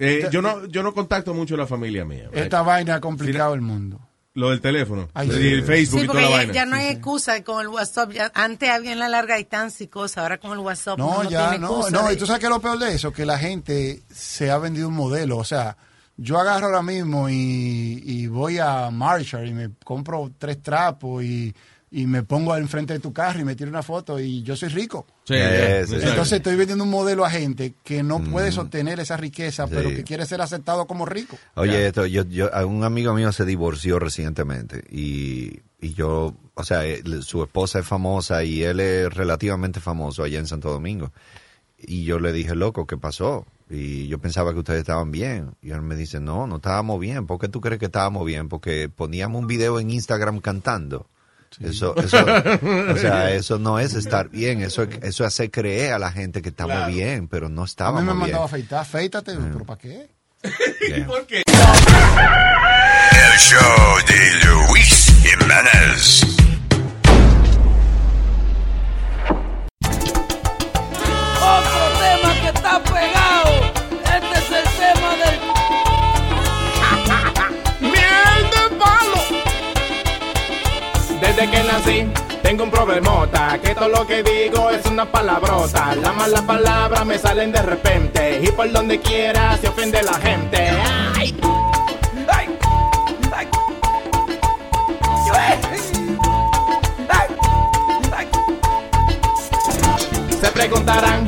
Eh, 0.00 0.28
yo, 0.30 0.42
no, 0.42 0.66
yo 0.66 0.82
no 0.82 0.92
contacto 0.94 1.32
mucho 1.34 1.54
a 1.54 1.58
la 1.58 1.66
familia 1.66 2.04
mía. 2.04 2.28
Esta 2.32 2.62
vaina 2.62 2.96
ha 2.96 3.00
complicado 3.00 3.54
el 3.54 3.60
mundo. 3.60 4.00
Lo 4.38 4.50
del 4.50 4.60
teléfono. 4.60 5.08
Ay, 5.14 5.28
y 5.28 5.32
sí. 5.32 5.48
el 5.48 5.64
Facebook 5.64 5.98
Sí, 6.00 6.04
y 6.04 6.06
toda 6.08 6.20
porque 6.20 6.22
la 6.22 6.30
ya, 6.30 6.36
vaina. 6.36 6.52
ya 6.52 6.64
no 6.66 6.76
hay 6.76 6.86
excusa 6.88 7.42
con 7.42 7.60
el 7.60 7.68
WhatsApp. 7.68 8.12
Ya- 8.12 8.30
antes 8.34 8.70
había 8.70 8.92
en 8.92 8.98
la 9.00 9.08
larga 9.08 9.36
distancia 9.36 9.82
y 9.84 9.88
cosas, 9.88 10.18
ahora 10.18 10.38
con 10.38 10.52
el 10.52 10.58
WhatsApp 10.60 10.96
No, 10.98 11.24
ya, 11.28 11.50
tiene 11.50 11.66
no, 11.66 11.78
excusa. 11.78 11.90
no. 11.90 12.08
de- 12.08 12.14
Y 12.14 12.16
tú 12.16 12.26
sabes 12.26 12.40
que 12.40 12.48
lo 12.48 12.60
peor 12.60 12.78
de 12.78 12.94
eso, 12.94 13.12
que 13.12 13.26
la 13.26 13.38
gente 13.38 14.02
se 14.14 14.50
ha 14.50 14.58
vendido 14.58 14.88
un 14.88 14.94
modelo. 14.94 15.38
O 15.38 15.44
sea, 15.44 15.76
yo 16.16 16.38
agarro 16.38 16.66
ahora 16.66 16.82
mismo 16.82 17.28
y, 17.28 18.00
y 18.04 18.26
voy 18.28 18.58
a 18.58 18.90
Marshall 18.90 19.48
y 19.48 19.52
me 19.54 19.70
compro 19.84 20.30
tres 20.38 20.62
trapos 20.62 21.24
y, 21.24 21.52
y 21.90 22.06
me 22.06 22.22
pongo 22.22 22.56
enfrente 22.56 22.92
de 22.92 23.00
tu 23.00 23.12
carro 23.12 23.40
y 23.40 23.44
me 23.44 23.56
tiro 23.56 23.70
una 23.70 23.82
foto 23.82 24.20
y 24.20 24.42
yo 24.42 24.54
soy 24.56 24.68
rico. 24.68 25.04
Sí, 25.28 25.34
Eh, 25.34 25.38
yeah, 25.38 25.86
sí, 25.86 25.92
exacto. 25.94 26.08
Entonces 26.10 26.32
estoy 26.38 26.56
vendiendo 26.56 26.84
un 26.84 26.90
modelo 26.90 27.24
a 27.24 27.30
gente 27.30 27.74
que 27.84 28.02
no 28.02 28.18
puede 28.20 28.50
sostener 28.50 28.98
esa 28.98 29.16
riqueza, 29.18 29.66
pero 29.66 29.90
que 29.90 30.02
quiere 30.04 30.24
ser 30.26 30.40
aceptado 30.40 30.86
como 30.86 31.04
rico. 31.04 31.36
Oye, 31.54 31.86
esto, 31.88 32.06
yo, 32.06 32.24
yo, 32.24 32.52
a 32.54 32.64
un 32.64 32.82
amigo 32.82 33.12
mío 33.14 33.30
se 33.32 33.44
divorció 33.44 33.98
recientemente 33.98 34.82
y, 34.90 35.60
y 35.80 35.92
yo, 35.94 36.34
o 36.54 36.64
sea, 36.64 36.86
él- 36.86 37.22
su 37.22 37.42
esposa 37.42 37.80
es 37.80 37.86
famosa 37.86 38.42
y 38.42 38.62
él 38.62 38.80
es 38.80 39.12
relativamente 39.12 39.80
famoso 39.80 40.22
allá 40.24 40.38
en 40.38 40.46
Santo 40.46 40.70
Domingo. 40.70 41.12
Y 41.80 42.04
yo 42.04 42.18
le 42.18 42.32
dije, 42.32 42.54
loco, 42.56 42.86
¿qué 42.86 42.96
pasó? 42.96 43.46
Y 43.70 44.08
yo 44.08 44.18
pensaba 44.18 44.52
que 44.52 44.58
ustedes 44.60 44.80
estaban 44.80 45.12
bien. 45.12 45.50
Y 45.62 45.70
él 45.70 45.82
me 45.82 45.94
dice, 45.94 46.18
no, 46.20 46.46
no 46.46 46.56
estábamos 46.56 46.98
bien. 46.98 47.26
¿Por 47.26 47.38
qué 47.38 47.48
tú 47.48 47.60
crees 47.60 47.78
que 47.78 47.84
estábamos 47.86 48.24
bien? 48.26 48.48
Porque 48.48 48.88
poníamos 48.88 49.40
un 49.42 49.46
video 49.46 49.78
en 49.78 49.90
Instagram 49.90 50.40
cantando. 50.40 51.06
Eso, 51.60 51.96
eso, 51.96 52.18
o 52.24 52.96
sea, 52.96 53.30
eso 53.32 53.58
no 53.58 53.78
es 53.78 53.94
estar 53.94 54.28
bien, 54.28 54.62
eso, 54.62 54.82
es- 54.84 54.96
eso 55.02 55.24
es 55.24 55.28
hacer 55.28 55.50
creer 55.50 55.92
a 55.94 55.98
la 55.98 56.12
gente 56.12 56.42
que 56.42 56.50
estamos 56.50 56.76
Claro. 56.76 56.92
bien, 56.92 57.28
pero 57.28 57.48
no 57.48 57.62
A 57.62 57.64
mí 57.64 57.68
estábamos 57.70 58.02
me 58.02 58.06
bien. 58.12 58.18
mandaba 58.20 58.42
a 58.44 58.46
afeitar, 58.46 58.80
afeítate, 58.80 59.34
pero 59.36 59.64
¿para 59.64 59.78
qué? 59.80 60.08
Yeah. 60.88 61.06
¿Por 61.06 61.26
qué? 61.26 61.38
El 61.38 63.38
show 63.38 63.98
de 64.06 64.46
Luis 64.46 65.12
Jiménez. 65.22 66.22
Otro 71.40 71.98
tema 72.00 72.34
que 72.40 72.48
está 72.48 72.82
pegado. 72.82 73.67
Desde 81.38 81.52
que 81.52 81.62
nací. 81.62 82.12
Tengo 82.42 82.64
un 82.64 82.70
problemota, 82.70 83.60
que 83.62 83.72
todo 83.72 83.88
lo 83.88 84.04
que 84.04 84.24
digo 84.24 84.70
es 84.70 84.84
una 84.86 85.04
palabrota. 85.06 85.94
Las 85.94 86.16
malas 86.16 86.42
palabras 86.42 87.06
me 87.06 87.16
salen 87.16 87.52
de 87.52 87.62
repente 87.62 88.40
y 88.42 88.50
por 88.50 88.72
donde 88.72 88.98
quiera 88.98 89.56
se 89.56 89.68
ofende 89.68 90.02
la 90.02 90.14
gente. 90.14 90.72
Se 100.40 100.50
preguntarán 100.50 101.27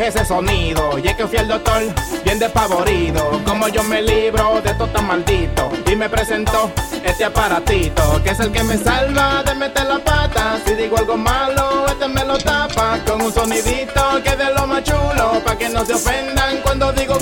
es 0.00 0.14
ese 0.14 0.24
sonido. 0.24 0.98
Y 0.98 1.08
es 1.08 1.14
que 1.14 1.26
fui 1.26 1.38
al 1.38 1.48
doctor 1.48 1.82
bien 2.24 2.38
despavorido. 2.38 3.40
Como 3.44 3.68
yo 3.68 3.82
me 3.84 4.02
libro 4.02 4.60
de 4.62 4.74
todo 4.74 4.88
tan 4.88 5.06
maldito. 5.06 5.70
Y 5.90 5.96
me 5.96 6.08
presentó 6.08 6.70
este 7.04 7.24
aparatito. 7.24 8.22
Que 8.22 8.30
es 8.30 8.40
el 8.40 8.50
que 8.50 8.62
me 8.62 8.76
salva 8.76 9.42
de 9.42 9.54
meter 9.54 9.86
la 9.86 9.98
pata. 9.98 10.58
Si 10.64 10.74
digo 10.74 10.96
algo 10.96 11.16
malo, 11.16 11.86
este 11.86 12.08
me 12.08 12.24
lo 12.24 12.38
tapa. 12.38 12.98
Con 13.06 13.22
un 13.22 13.32
sonidito 13.32 14.22
que 14.24 14.36
de 14.36 14.54
lo 14.54 14.66
más 14.66 14.82
chulo. 14.84 15.42
Pa' 15.44 15.56
que 15.56 15.68
no 15.68 15.84
se 15.84 15.94
ofendan 15.94 16.58
cuando 16.62 16.92
digo. 16.92 17.18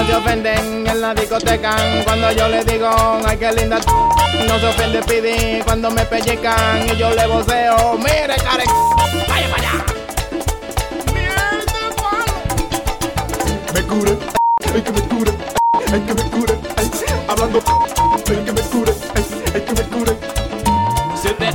No 0.00 0.06
se 0.06 0.16
ofenden 0.16 0.86
en 0.86 1.00
la 1.02 1.12
discoteca 1.12 1.76
cuando 2.04 2.32
yo 2.32 2.48
le 2.48 2.64
digo, 2.64 2.88
ay 3.22 3.36
qué 3.36 3.52
linda. 3.52 3.78
No 4.48 4.58
se 4.58 4.66
ofende 4.66 5.02
Pidi 5.02 5.60
cuando 5.62 5.90
me 5.90 6.06
pellecan 6.06 6.86
y 6.86 6.96
yo 6.96 7.10
le 7.10 7.26
voceo, 7.26 7.98
mire 7.98 8.34
care, 8.36 8.64
vaya 9.28 9.50
para 9.50 9.62
allá. 9.62 9.84
Me 13.74 13.82
cure, 13.82 14.16
ay 14.74 14.80
que 14.80 14.90
me 14.90 15.02
cure, 15.02 15.32
ay 15.92 16.00
que 16.00 16.14
me 16.14 16.22
cure, 16.30 16.58
ay, 16.78 16.90
hablando, 17.28 17.62
ay 18.16 18.22
que 18.22 18.32
me 18.32 18.32
cure, 18.32 18.48
ay, 18.48 18.49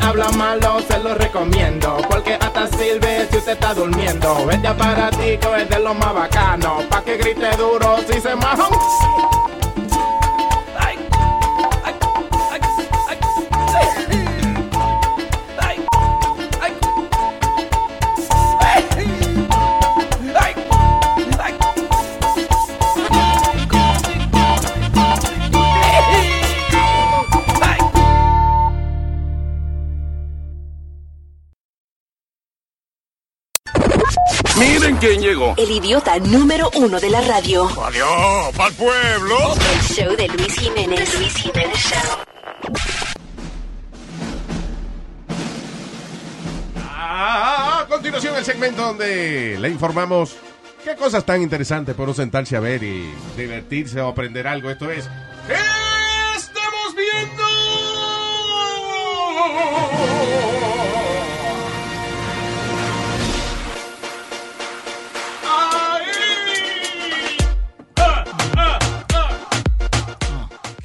habla 0.05 0.29
malo, 0.31 0.79
se 0.87 0.99
lo 0.99 1.15
recomiendo. 1.15 1.97
Porque 2.09 2.35
hasta 2.35 2.67
sirve 2.67 3.27
si 3.29 3.37
usted 3.37 3.53
está 3.53 3.73
durmiendo. 3.73 4.49
Este 4.51 4.67
aparatico 4.67 5.55
es 5.55 5.69
de 5.69 5.79
lo 5.79 5.93
más 5.93 6.13
bacano. 6.13 6.79
Pa' 6.89 7.03
que 7.03 7.17
grite 7.17 7.55
duro 7.57 7.97
si 8.07 8.21
se 8.21 8.35
maja. 8.35 8.69
Quién 34.99 35.21
llegó. 35.21 35.53
El 35.57 35.69
idiota 35.71 36.17
número 36.19 36.71
uno 36.75 36.99
de 36.99 37.09
la 37.09 37.21
radio. 37.21 37.65
Adiós, 37.83 38.55
pa'l 38.55 38.73
pueblo. 38.73 39.37
El 39.73 39.81
show 39.81 40.15
de 40.15 40.27
Luis 40.29 40.53
Jiménez. 40.57 41.11
The 41.11 41.17
Luis 41.17 41.35
Jiménez 41.35 41.77
Show. 41.77 42.17
Ah, 46.87 47.81
a 47.81 47.87
continuación 47.87 48.35
el 48.35 48.45
segmento 48.45 48.81
donde 48.81 49.57
le 49.59 49.69
informamos 49.69 50.35
qué 50.83 50.95
cosas 50.95 51.25
tan 51.25 51.41
interesantes 51.41 51.93
por 51.95 52.07
uno 52.07 52.13
sentarse 52.13 52.55
a 52.55 52.59
ver 52.59 52.83
y 52.83 53.13
divertirse 53.37 54.01
o 54.01 54.07
aprender 54.07 54.47
algo. 54.47 54.69
Esto 54.69 54.89
es... 54.91 55.09
¿Qué 55.47 55.55
estamos 56.35 56.95
viendo? 56.95 57.44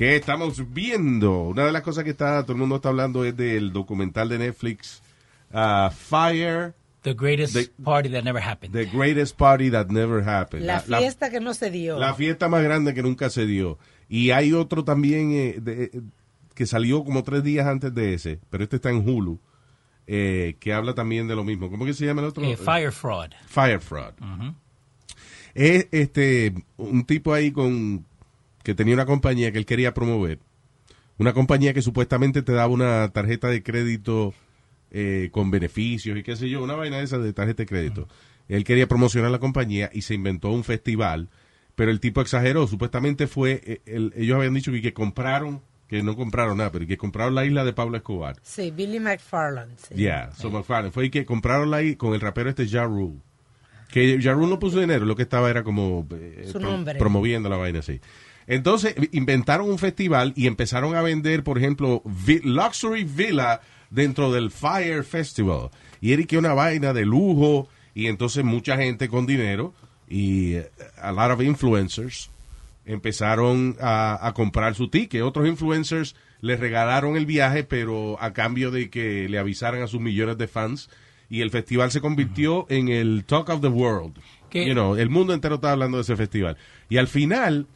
¿Qué 0.00 0.16
estamos 0.16 0.72
viendo? 0.72 1.42
Una 1.42 1.66
de 1.66 1.72
las 1.72 1.82
cosas 1.82 2.04
que 2.04 2.10
está 2.10 2.40
todo 2.44 2.54
el 2.54 2.58
mundo 2.58 2.76
está 2.76 2.88
hablando 2.88 3.22
es 3.22 3.36
del 3.36 3.70
documental 3.70 4.30
de 4.30 4.38
Netflix 4.38 5.02
uh, 5.52 5.90
Fire, 5.90 6.72
The 7.02 7.12
greatest 7.12 7.52
The- 7.52 7.70
party 7.84 8.08
that 8.08 8.22
never 8.22 8.42
happened. 8.42 8.72
The 8.72 8.86
Greatest 8.86 9.36
Party 9.36 9.70
That 9.70 9.88
Never 9.88 10.26
Happened. 10.26 10.64
La 10.64 10.80
fiesta 10.80 11.28
que 11.28 11.38
no 11.40 11.52
se 11.52 11.70
dio. 11.70 11.98
la 11.98 12.14
fiesta 12.14 12.48
más 12.48 12.62
grande 12.62 12.94
que 12.94 13.02
nunca 13.02 13.28
se 13.28 13.44
dio. 13.44 13.78
Y 14.08 14.30
hay 14.30 14.54
otro 14.54 14.84
también 14.84 15.32
eh, 15.32 15.56
de- 15.60 15.84
eh, 15.92 16.00
que 16.54 16.64
salió 16.64 17.04
como 17.04 17.22
tres 17.22 17.44
días 17.44 17.66
antes 17.66 17.94
de 17.94 18.14
ese, 18.14 18.38
pero 18.48 18.64
este 18.64 18.76
está 18.76 18.88
en 18.88 19.06
Hulu, 19.06 19.38
eh, 20.06 20.56
que 20.60 20.72
habla 20.72 20.94
también 20.94 21.28
de 21.28 21.36
lo 21.36 21.44
mismo. 21.44 21.70
¿Cómo 21.70 21.84
que 21.84 21.92
se 21.92 22.06
llama 22.06 22.22
el 22.22 22.28
otro? 22.28 22.42
Eh, 22.42 22.56
fire 22.56 22.90
fraud. 22.90 23.32
Fire 23.46 23.80
Fraud. 23.80 24.14
Es 25.52 25.88
este 25.90 26.54
un 26.78 27.04
tipo 27.04 27.34
ahí 27.34 27.50
con 27.50 28.06
que 28.62 28.74
tenía 28.74 28.94
una 28.94 29.06
compañía 29.06 29.52
que 29.52 29.58
él 29.58 29.66
quería 29.66 29.94
promover. 29.94 30.38
Una 31.18 31.32
compañía 31.32 31.74
que 31.74 31.82
supuestamente 31.82 32.42
te 32.42 32.52
daba 32.52 32.68
una 32.72 33.08
tarjeta 33.12 33.48
de 33.48 33.62
crédito 33.62 34.32
eh, 34.90 35.28
con 35.32 35.50
beneficios 35.50 36.18
y 36.18 36.22
qué 36.22 36.34
sé 36.36 36.48
yo, 36.48 36.62
una 36.62 36.74
vaina 36.74 36.98
de 36.98 37.04
esa 37.04 37.18
de 37.18 37.32
tarjeta 37.32 37.62
de 37.62 37.66
crédito. 37.66 38.08
Él 38.48 38.64
quería 38.64 38.88
promocionar 38.88 39.30
la 39.30 39.38
compañía 39.38 39.90
y 39.92 40.02
se 40.02 40.14
inventó 40.14 40.50
un 40.50 40.64
festival, 40.64 41.28
pero 41.74 41.90
el 41.90 42.00
tipo 42.00 42.20
exageró. 42.20 42.66
Supuestamente 42.66 43.26
fue, 43.26 43.60
eh, 43.64 43.80
el- 43.86 44.12
ellos 44.16 44.36
habían 44.38 44.54
dicho 44.54 44.72
que, 44.72 44.82
que 44.82 44.92
compraron, 44.92 45.60
que 45.88 46.02
no 46.02 46.16
compraron 46.16 46.56
nada, 46.58 46.72
pero 46.72 46.86
que 46.86 46.96
compraron 46.96 47.34
la 47.34 47.44
isla 47.44 47.64
de 47.64 47.72
Pablo 47.72 47.96
Escobar. 47.96 48.36
Sí, 48.42 48.70
Billy 48.70 48.98
McFarland. 48.98 49.76
sí. 49.76 49.94
Yeah, 49.94 50.32
so 50.32 50.50
McFarlane. 50.50 50.90
Fue 50.90 51.10
que 51.10 51.24
compraron 51.24 51.72
ahí 51.74 51.96
con 51.96 52.14
el 52.14 52.20
rapero 52.20 52.48
este 52.50 52.66
Ja 52.68 52.84
Rule. 52.84 53.18
Que 53.90 54.18
Ja 54.22 54.32
Rule 54.32 54.48
no 54.48 54.58
puso 54.58 54.80
dinero, 54.80 55.04
lo 55.04 55.16
que 55.16 55.22
estaba 55.22 55.50
era 55.50 55.62
como 55.64 56.06
eh, 56.12 56.48
Su 56.50 56.58
nombre. 56.60 56.98
promoviendo 56.98 57.48
la 57.48 57.56
vaina 57.56 57.80
así. 57.80 58.00
Entonces 58.50 58.96
inventaron 59.12 59.70
un 59.70 59.78
festival 59.78 60.32
y 60.34 60.48
empezaron 60.48 60.96
a 60.96 61.02
vender, 61.02 61.44
por 61.44 61.56
ejemplo, 61.56 62.02
vi- 62.04 62.40
Luxury 62.42 63.04
Villa 63.04 63.60
dentro 63.90 64.32
del 64.32 64.50
Fire 64.50 65.04
Festival. 65.04 65.70
Y 66.00 66.12
era 66.12 66.24
que 66.24 66.36
una 66.36 66.52
vaina 66.52 66.92
de 66.92 67.06
lujo 67.06 67.68
y 67.94 68.08
entonces 68.08 68.42
mucha 68.44 68.76
gente 68.76 69.08
con 69.08 69.24
dinero 69.24 69.72
y 70.08 70.54
eh, 70.54 70.68
a 71.00 71.12
lot 71.12 71.30
of 71.30 71.42
influencers 71.42 72.28
empezaron 72.86 73.76
a, 73.80 74.18
a 74.26 74.32
comprar 74.34 74.74
su 74.74 74.88
ticket. 74.88 75.22
Otros 75.22 75.46
influencers 75.46 76.16
les 76.40 76.58
regalaron 76.58 77.16
el 77.16 77.26
viaje, 77.26 77.62
pero 77.62 78.20
a 78.20 78.32
cambio 78.32 78.72
de 78.72 78.90
que 78.90 79.28
le 79.28 79.38
avisaran 79.38 79.82
a 79.82 79.86
sus 79.86 80.00
millones 80.00 80.38
de 80.38 80.48
fans. 80.48 80.90
Y 81.28 81.42
el 81.42 81.50
festival 81.52 81.92
se 81.92 82.00
convirtió 82.00 82.66
en 82.68 82.88
el 82.88 83.22
Talk 83.24 83.48
of 83.50 83.60
the 83.60 83.68
World. 83.68 84.18
You 84.66 84.72
know, 84.72 84.96
el 84.96 85.08
mundo 85.10 85.32
entero 85.34 85.54
estaba 85.56 85.74
hablando 85.74 85.98
de 85.98 86.02
ese 86.02 86.16
festival. 86.16 86.56
Y 86.88 86.96
al 86.96 87.06
final 87.06 87.68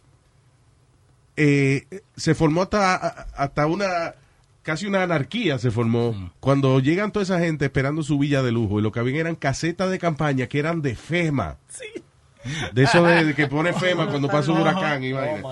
eh, 1.36 1.86
se 2.16 2.34
formó 2.34 2.62
hasta, 2.62 2.96
hasta 3.36 3.66
una 3.66 4.14
casi 4.62 4.86
una 4.86 5.02
anarquía 5.02 5.58
se 5.58 5.70
formó 5.70 6.32
cuando 6.40 6.80
llegan 6.80 7.12
toda 7.12 7.22
esa 7.22 7.38
gente 7.38 7.66
esperando 7.66 8.02
su 8.02 8.18
villa 8.18 8.42
de 8.42 8.50
lujo 8.50 8.78
y 8.78 8.82
lo 8.82 8.92
que 8.92 8.98
habían 9.00 9.16
eran 9.16 9.36
casetas 9.36 9.90
de 9.90 9.98
campaña 9.98 10.46
que 10.46 10.58
eran 10.58 10.82
de 10.82 10.96
FEMA. 10.96 11.58
De 12.72 12.82
eso 12.82 13.02
de, 13.02 13.24
de 13.24 13.34
que 13.34 13.46
pone 13.46 13.72
FEMA 13.72 14.08
cuando 14.08 14.28
pasa 14.28 14.52
un 14.52 14.60
huracán 14.62 15.02
y 15.04 15.12
vaina. 15.12 15.42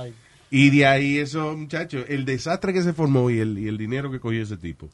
Y 0.50 0.70
de 0.70 0.86
ahí 0.86 1.18
eso, 1.18 1.56
muchachos, 1.56 2.04
el 2.08 2.26
desastre 2.26 2.74
que 2.74 2.82
se 2.82 2.92
formó 2.92 3.30
y 3.30 3.38
el, 3.38 3.58
y 3.58 3.68
el 3.68 3.78
dinero 3.78 4.10
que 4.10 4.20
cogió 4.20 4.42
ese 4.42 4.58
tipo. 4.58 4.88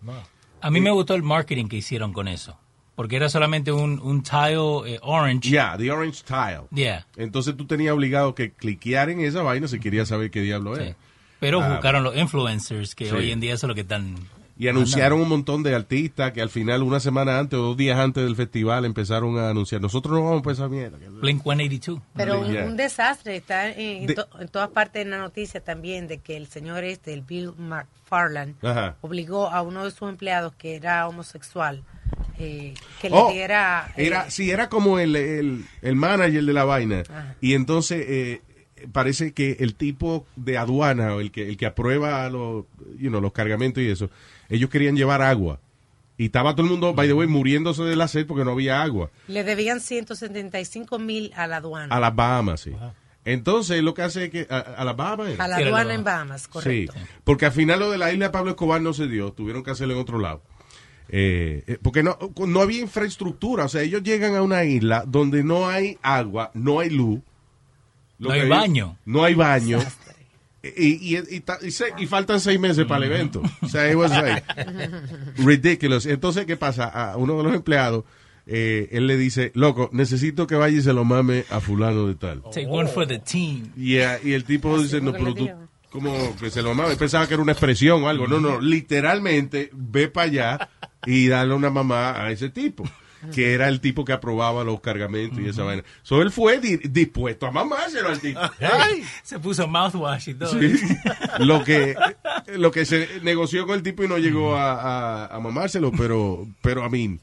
A 0.61 0.71
mí 0.71 0.81
me 0.81 0.91
gustó 0.91 1.15
el 1.15 1.23
marketing 1.23 1.67
que 1.67 1.77
hicieron 1.77 2.13
con 2.13 2.29
eso. 2.29 2.59
Porque 2.99 3.15
era 3.15 3.29
solamente 3.29 3.71
un, 3.71 4.01
un 4.01 4.25
tile 4.25 4.95
eh, 4.95 4.99
orange. 5.03 5.49
Yeah, 5.49 5.77
the 5.79 5.89
orange 5.93 6.25
tile. 6.25 6.65
Yeah. 6.73 7.07
Entonces 7.17 7.57
tú 7.57 7.65
tenías 7.65 7.95
obligado 7.95 8.35
que 8.35 8.51
cliquear 8.51 9.09
en 9.09 9.21
esa 9.21 9.41
vaina 9.43 9.69
si 9.69 9.79
querías 9.79 10.09
saber 10.09 10.33
qué 10.33 10.41
diablo 10.41 10.77
era. 10.77 10.97
Pero 11.39 11.63
Ah, 11.63 11.69
buscaron 11.75 12.03
los 12.03 12.17
influencers, 12.17 12.97
que 12.97 13.07
Sí. 13.09 13.15
hoy 13.15 13.31
en 13.31 13.39
día 13.39 13.55
eso 13.55 13.67
es 13.67 13.69
lo 13.69 13.75
que 13.77 13.83
están... 13.83 14.17
Y 14.61 14.67
anunciaron 14.67 15.21
un 15.21 15.29
montón 15.29 15.63
de 15.63 15.73
artistas 15.77 16.33
que 16.33 16.43
al 16.43 16.51
final, 16.51 16.83
una 16.83 16.99
semana 16.99 17.39
antes 17.39 17.57
o 17.57 17.63
dos 17.63 17.77
días 17.77 17.97
antes 18.01 18.25
del 18.25 18.35
festival, 18.35 18.85
empezaron 18.85 19.39
a 19.39 19.51
anunciar. 19.51 19.81
Nosotros 19.81 20.13
no 20.19 20.25
vamos 20.25 20.43
por 20.43 20.53
esa 20.53 20.69
mierda. 20.69 20.99
Blink 21.21 21.45
182. 21.45 22.01
Pero 22.17 22.41
un, 22.41 22.51
Yeah. 22.51 22.65
un 22.65 22.77
desastre 22.77 23.37
está 23.37 23.69
en, 23.71 23.79
en 24.03 24.07
De- 24.09 24.15
to- 24.15 24.27
en 24.41 24.49
todas 24.49 24.71
partes 24.71 25.03
en 25.03 25.13
la 25.13 25.19
noticia 25.19 25.61
también 25.63 26.09
de 26.09 26.19
que 26.19 26.37
el 26.37 26.49
señor 26.49 26.83
este, 26.83 27.15
el 27.15 27.23
Bill 27.23 27.53
McFarland, 27.57 28.57
Ajá. 28.65 28.97
obligó 29.03 29.49
a 29.49 29.63
uno 29.63 29.85
de 29.85 29.93
sus 29.93 30.09
empleados 30.09 30.53
que 30.57 30.75
era 30.75 31.07
homosexual 31.07 31.85
eh, 32.39 32.75
que 33.01 33.09
Oh, 33.11 33.29
le 33.29 33.35
diera... 33.35 33.93
eh, 33.97 34.07
Era, 34.07 34.31
sí, 34.31 34.51
era 34.51 34.69
como 34.69 34.99
el, 34.99 35.15
el, 35.17 35.65
el 35.83 35.97
manager 35.97 36.45
de 36.45 36.53
la 36.53 36.65
vaina. 36.65 37.03
Ajá. 37.09 37.35
Y 37.41 37.55
entonces 37.55 38.05
eh, 38.09 38.43
parece 38.93 39.33
que 39.33 39.57
el 39.61 39.75
tipo 39.75 40.27
de 40.37 40.57
aduana 40.59 41.15
o 41.15 41.21
el 41.21 41.31
que, 41.33 41.49
el 41.49 41.57
que 41.57 41.67
aprueba 41.67 42.29
los, 42.31 42.65
you 42.99 43.09
know, 43.09 43.21
los 43.21 43.33
cargamentos 43.33 43.83
y 43.83 43.89
eso, 43.89 44.11
ellos 44.49 44.71
querían 44.71 44.97
llevar 44.97 45.23
agua. 45.23 45.61
Y 46.17 46.27
estaba 46.27 46.53
todo 46.55 46.65
el 46.65 46.71
mundo, 46.73 46.95
by 46.95 47.07
the 47.07 47.15
way, 47.15 47.29
muriéndose 47.29 47.83
de 47.85 47.95
la 47.95 48.09
sed 48.09 48.27
porque 48.27 48.45
no 48.45 48.51
había 48.51 48.83
agua. 48.83 49.11
Le 49.29 49.45
debían 49.45 49.81
175 49.81 50.99
mil 50.99 51.33
a 51.37 51.47
la 51.47 51.59
aduana. 51.59 51.95
A 51.95 52.01
las 52.01 52.15
Bahamas, 52.15 52.61
sí. 52.63 52.73
Entonces, 53.25 53.83
lo 53.83 53.95
que 53.95 54.03
hace 54.03 54.25
es 54.25 54.31
que. 54.31 54.47
A, 54.51 54.59
a 54.59 54.85
las 54.85 54.97
Bahamas. 54.97 55.39
A 55.39 55.47
la 55.47 55.57
aduana 55.59 55.95
en 55.95 56.03
Bahamas, 56.03 56.49
correcto. 56.49 56.93
Sí, 56.95 56.99
porque 57.25 57.47
al 57.47 57.53
final 57.53 57.79
lo 57.81 57.91
de 57.91 57.99
la 57.99 58.13
isla 58.13 58.27
de 58.27 58.31
Pablo 58.33 58.51
Escobar 58.51 58.81
no 58.81 58.93
se 58.95 59.07
dio, 59.07 59.33
tuvieron 59.33 59.63
que 59.63 59.71
hacerlo 59.71 59.95
en 59.95 60.01
otro 60.01 60.19
lado. 60.19 60.43
Eh, 61.11 61.65
eh, 61.67 61.79
porque 61.83 62.03
no, 62.03 62.19
no 62.47 62.61
había 62.61 62.81
infraestructura, 62.81 63.65
o 63.65 63.69
sea, 63.69 63.83
ellos 63.83 64.03
llegan 64.03 64.35
a 64.37 64.43
una 64.43 64.65
isla 64.65 65.05
donde 65.07 65.43
no 65.43 65.67
hay 65.69 65.97
agua, 66.03 66.51
no 66.55 66.81
hay 66.81 66.91
luz. 66.91 67.21
Lo 68.19 68.29
No 68.29 68.35
hay 68.35 68.49
baño. 68.49 68.99
No 69.07 69.25
hay 69.25 69.35
baño. 69.35 69.79
Y, 70.63 71.17
y, 71.17 71.19
y, 71.31 71.41
ta- 71.41 71.59
y 71.63 71.71
se- 71.71 71.95
y 71.99 72.07
faltan 72.07 72.41
seis 72.41 72.59
meses 72.61 72.85
para 72.85 73.07
el 73.07 73.13
evento. 73.13 73.41
O 73.63 73.69
sea, 73.69 73.89
it 73.91 73.95
was 73.97 74.11
like 74.11 74.43
ridiculous. 75.39 76.05
Entonces, 76.07 76.47
¿qué 76.47 76.57
pasa? 76.57 76.87
A 76.89 77.17
uno 77.17 77.39
de 77.39 77.45
los 77.45 77.55
empleados, 77.55 78.05
eh, 78.47 78.89
él 78.93 79.07
le 79.07 79.17
dice, 79.17 79.53
loco, 79.55 79.89
necesito 79.93 80.47
que 80.47 80.57
vaya 80.57 80.77
y 80.79 80.83
se 80.83 80.93
lo 80.93 81.05
mame 81.05 81.45
a 81.51 81.61
fulano 81.61 82.07
de 82.09 82.15
tal. 82.17 82.43
Take 82.53 82.67
one 82.67 82.89
for 82.89 83.07
the 83.07 83.19
team. 83.19 83.71
Y, 83.77 83.97
eh, 83.97 84.19
y 84.25 84.33
el 84.33 84.45
tipo 84.45 84.79
dice, 84.81 85.01
no, 85.01 85.13
pero 85.13 85.35
tú. 85.35 85.49
Como 85.91 86.37
que 86.37 86.51
se 86.51 86.63
lo 86.63 86.75
mame. 86.75 86.97
Pensaba 86.97 87.27
que 87.27 87.35
era 87.35 87.43
una 87.43 87.53
expresión 87.53 88.03
o 88.05 88.09
algo. 88.09 88.27
No, 88.27 88.41
no, 88.41 88.61
literalmente 88.61 89.71
ve 89.73 90.09
para 90.09 90.27
allá 90.27 90.69
y 91.07 91.29
dale 91.29 91.55
una 91.55 91.71
mamá 91.71 92.23
a 92.23 92.31
ese 92.31 92.51
tipo. 92.51 92.85
Que 93.35 93.53
era 93.53 93.67
el 93.67 93.81
tipo 93.81 94.05
que 94.05 94.13
aprobaba 94.13 94.63
los 94.63 94.81
cargamentos 94.81 95.41
y 95.41 95.49
esa 95.49 95.65
vaina. 95.65 95.83
So 96.03 96.23
él 96.23 96.31
fue 96.31 96.61
di- 96.61 96.77
dispuesto 96.77 97.47
a 97.47 97.51
mamárselo 97.51 98.11
al 98.11 98.21
tipo. 98.21 98.39
Se 99.25 99.41
puso 99.41 99.67
mouthwash 99.67 100.29
y 100.29 100.35
todo. 100.35 100.53
Sí. 100.61 100.73
lo 101.41 101.65
que 101.65 101.97
lo 102.55 102.71
que 102.71 102.85
se 102.85 103.09
negoció 103.23 103.67
con 103.67 103.75
el 103.75 103.83
tipo 103.83 104.05
y 104.05 104.09
no 104.09 104.19
llegó 104.19 104.55
a, 104.57 105.25
a, 105.25 105.27
a 105.35 105.41
mamárselo, 105.41 105.91
pero, 105.91 106.47
pero 106.63 106.87
I 106.87 106.91
mean, 106.91 107.21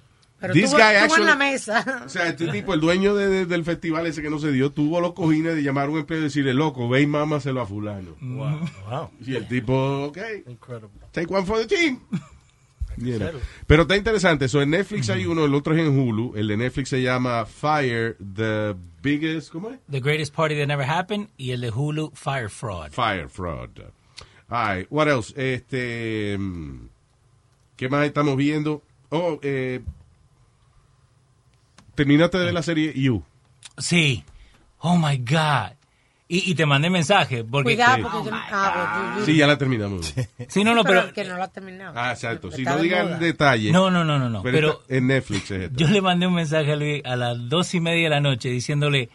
Pero 0.48 0.54
this 0.54 0.72
tuvo, 0.72 0.78
guy 0.80 0.86
tuvo 0.88 0.98
en 0.98 1.04
actually- 1.12 1.26
la 1.26 1.36
mesa. 1.36 2.02
o 2.06 2.10
sea, 2.10 2.28
este 2.28 2.48
tipo, 2.48 2.74
el 2.74 2.80
dueño 2.82 3.16
de- 3.16 3.28
de- 3.28 3.46
del 3.46 3.64
festival 3.64 4.06
ese 4.08 4.22
que 4.22 4.30
no 4.30 4.40
se 4.40 4.52
dio, 4.52 4.72
tuvo 4.72 5.02
los 5.02 5.14
cojines 5.14 5.56
de 5.56 5.64
llamar 5.64 5.88
a 5.88 5.92
un 5.92 6.00
empleado 6.00 6.22
y 6.24 6.28
decirle, 6.28 6.54
loco, 6.54 6.88
ve 6.90 7.02
y 7.02 7.08
mámaselo 7.08 7.62
a 7.62 7.66
fulano. 7.66 8.16
Wow. 8.22 9.10
Y 9.26 9.36
el 9.36 9.48
tipo, 9.48 10.06
ok, 10.06 10.18
Incredible. 10.48 11.00
take 11.12 11.28
one 11.34 11.46
for 11.46 11.58
the 11.60 11.68
team. 11.68 12.00
Pero 13.68 13.82
está 13.82 13.98
interesante. 13.98 14.48
So, 14.48 14.62
en 14.62 14.70
Netflix 14.70 15.10
hay 15.10 15.26
uno, 15.26 15.44
el 15.46 15.54
otro 15.54 15.74
es 15.76 15.82
en 15.86 16.00
Hulu. 16.00 16.34
El 16.38 16.48
de 16.48 16.56
Netflix 16.58 16.90
se 16.90 17.02
llama 17.02 17.46
Fire, 17.46 18.16
the 18.18 18.74
biggest, 19.02 19.52
¿cómo 19.52 19.70
es? 19.72 19.80
The 19.92 20.00
Greatest 20.00 20.34
Party 20.34 20.56
That 20.56 20.68
Never 20.68 20.90
Happened 20.90 21.28
y 21.36 21.52
el 21.52 21.60
de 21.62 21.72
Hulu, 21.72 22.12
Fire 22.14 22.50
Fraud. 22.50 22.92
Fire 22.92 23.28
Fraud. 23.28 23.70
All 24.48 24.78
right, 24.78 24.88
what 24.90 25.08
else? 25.10 25.34
Este, 25.36 26.38
mm, 26.38 26.88
¿qué 27.76 27.90
más 27.90 28.06
estamos 28.06 28.38
viendo? 28.38 28.82
Oh, 29.10 29.40
eh, 29.42 29.82
terminaste 31.96 32.38
de 32.38 32.46
ver 32.46 32.54
la 32.54 32.64
serie 32.64 32.94
You. 32.96 33.24
Sí. 33.78 34.24
Oh 34.80 34.98
my 34.98 35.18
God. 35.18 35.72
Y, 36.28 36.50
y 36.52 36.56
te 36.56 36.66
mandé 36.66 36.90
mensaje 36.90 37.44
porque... 37.44 37.76
Cuidado, 37.76 37.98
Sí. 37.98 38.02
porque 38.04 38.26
yo 38.26 38.32
no. 38.32 38.38
Ah, 38.52 39.12
pues, 39.14 39.26
Sí, 39.28 39.36
ya 39.38 39.46
la 39.46 39.58
terminamos. 39.60 40.14
Sí, 40.48 40.64
no, 40.64 40.74
no, 40.74 40.84
pero... 40.84 41.14
que 41.14 41.24
no 41.24 41.38
lo 41.38 41.44
ha 41.44 41.48
terminado. 41.50 41.94
Ah, 41.96 42.12
exacto. 42.14 42.52
Si 42.52 42.64
no 42.64 42.78
digan 42.80 43.20
detalle. 43.20 43.72
No, 43.72 43.92
no, 43.92 44.04
no, 44.04 44.18
no, 44.18 44.28
no. 44.30 44.42
Pero, 44.42 44.56
Pero 44.58 44.82
está 44.82 44.96
en 44.96 45.08
Netflix 45.08 45.52
es 45.52 45.62
esto. 45.64 45.76
yo 45.78 45.88
le 45.88 46.02
mandé 46.02 46.26
un 46.26 46.34
mensaje 46.34 46.72
a 46.72 46.76
Luis 46.76 47.04
a 47.06 47.16
las 47.16 47.38
dos 47.48 47.74
y 47.76 47.80
media 47.80 48.06
de 48.06 48.10
la 48.10 48.22
noche 48.22 48.50
diciéndole, 48.50 49.10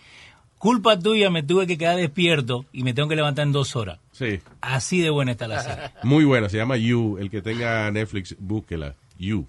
culpa 0.59 0.97
tuya, 0.99 1.31
me 1.31 1.43
tuve 1.43 1.67
que 1.67 1.77
quedar 1.77 1.97
despierto 1.97 2.65
y 2.73 2.85
me 2.85 2.95
tengo 2.95 3.09
que 3.09 3.17
levantar 3.17 3.45
en 3.45 3.53
dos 3.53 3.75
horas. 3.75 3.99
Sí. 4.13 4.39
Así 4.61 5.01
de 5.01 5.11
buena 5.11 5.33
está 5.33 5.49
la 5.49 5.63
serie. 5.65 5.91
Muy 6.05 6.25
buena, 6.25 6.49
se 6.49 6.59
llama 6.59 6.77
You. 6.77 7.19
El 7.19 7.29
que 7.29 7.43
tenga 7.43 7.91
Netflix, 7.91 8.37
búsquela. 8.39 8.95
You. 9.19 9.47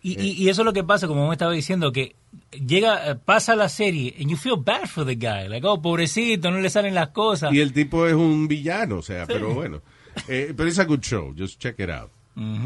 Y, 0.00 0.20
y, 0.20 0.30
y 0.44 0.48
eso 0.48 0.62
es 0.62 0.64
lo 0.64 0.72
que 0.72 0.84
pasa, 0.84 1.08
como 1.08 1.26
me 1.26 1.34
estaba 1.34 1.50
diciendo, 1.52 1.90
que 1.90 2.14
llega, 2.52 3.10
eh, 3.10 3.14
pasa 3.16 3.54
la 3.56 3.68
serie, 3.68 4.14
and 4.20 4.28
you 4.30 4.36
feel 4.36 4.56
bad 4.56 4.86
for 4.86 5.04
the 5.06 5.14
guy. 5.16 5.48
Like, 5.48 5.66
oh, 5.66 5.80
pobrecito, 5.80 6.50
no 6.50 6.58
le 6.60 6.70
salen 6.70 6.94
las 6.94 7.08
cosas. 7.08 7.52
Y 7.52 7.60
el 7.60 7.72
tipo 7.72 8.06
es 8.06 8.14
un 8.14 8.48
villano, 8.48 8.98
o 8.98 9.02
sea, 9.02 9.26
pero 9.26 9.52
bueno. 9.54 9.82
Eh, 10.28 10.52
pero 10.56 10.68
es 10.68 10.78
a 10.78 10.84
good 10.84 11.00
show, 11.00 11.34
just 11.36 11.60
check 11.60 11.78
it 11.80 11.90
out. 11.90 12.10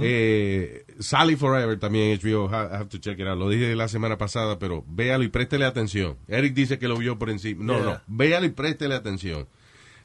eh, 0.02 0.84
Sally 1.00 1.36
Forever 1.36 1.78
también 1.78 2.18
HBO, 2.18 2.48
ha- 2.48 2.76
have 2.78 2.86
to 2.88 2.98
check 2.98 3.18
it 3.18 3.26
out. 3.26 3.38
Lo 3.38 3.48
dije 3.48 3.74
la 3.74 3.88
semana 3.88 4.16
pasada, 4.18 4.58
pero 4.58 4.84
véalo 4.86 5.24
y 5.24 5.28
préstele 5.28 5.64
atención. 5.64 6.16
Eric 6.28 6.54
dice 6.54 6.78
que 6.78 6.88
lo 6.88 6.96
vio 6.96 7.18
por 7.18 7.30
encima. 7.30 7.64
No, 7.64 7.74
Yeah. 7.74 7.84
no, 7.84 8.00
véalo 8.06 8.46
y 8.46 8.50
préstele 8.50 8.94
atención. 8.94 9.46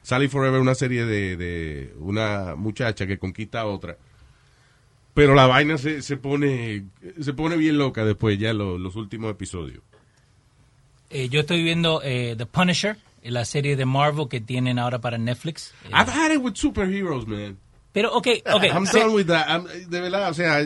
Sally 0.02 0.28
Forever 0.28 0.56
es 0.56 0.62
una 0.62 0.74
serie 0.74 1.04
de, 1.04 1.36
de 1.36 1.94
una 1.98 2.54
muchacha 2.56 3.06
que 3.06 3.18
conquista 3.18 3.60
a 3.60 3.66
otra. 3.66 3.96
Pero 5.20 5.34
la 5.34 5.46
vaina 5.46 5.76
se, 5.76 6.00
se 6.00 6.16
pone 6.16 6.84
se 7.20 7.34
pone 7.34 7.56
bien 7.58 7.76
loca 7.76 8.06
después, 8.06 8.38
ya 8.38 8.54
lo- 8.54 8.78
los 8.78 8.96
últimos 8.96 9.30
episodios. 9.30 9.82
Eh, 11.10 11.28
yo 11.28 11.40
estoy 11.40 11.62
viendo 11.62 12.00
eh, 12.02 12.34
The 12.38 12.46
Punisher, 12.46 12.96
eh, 13.22 13.30
la 13.30 13.44
serie 13.44 13.76
de 13.76 13.84
Marvel 13.84 14.28
que 14.28 14.40
tienen 14.40 14.78
ahora 14.78 14.98
para 15.00 15.18
Netflix. 15.18 15.74
Eh, 15.84 15.88
I've 15.92 16.10
had 16.10 16.32
it 16.32 16.38
with 16.40 16.54
superheroes, 16.54 17.26
man. 17.26 17.58
pero, 17.92 18.14
ok, 18.14 18.28
ok. 18.54 18.64
I'm 18.72 18.86
se- 18.86 18.98
done 19.00 19.12
with 19.12 19.26
that. 19.26 19.46
I'm- 19.48 19.66
de 19.90 20.00
verdad, 20.00 20.30
o 20.30 20.32
sea, 20.34 20.64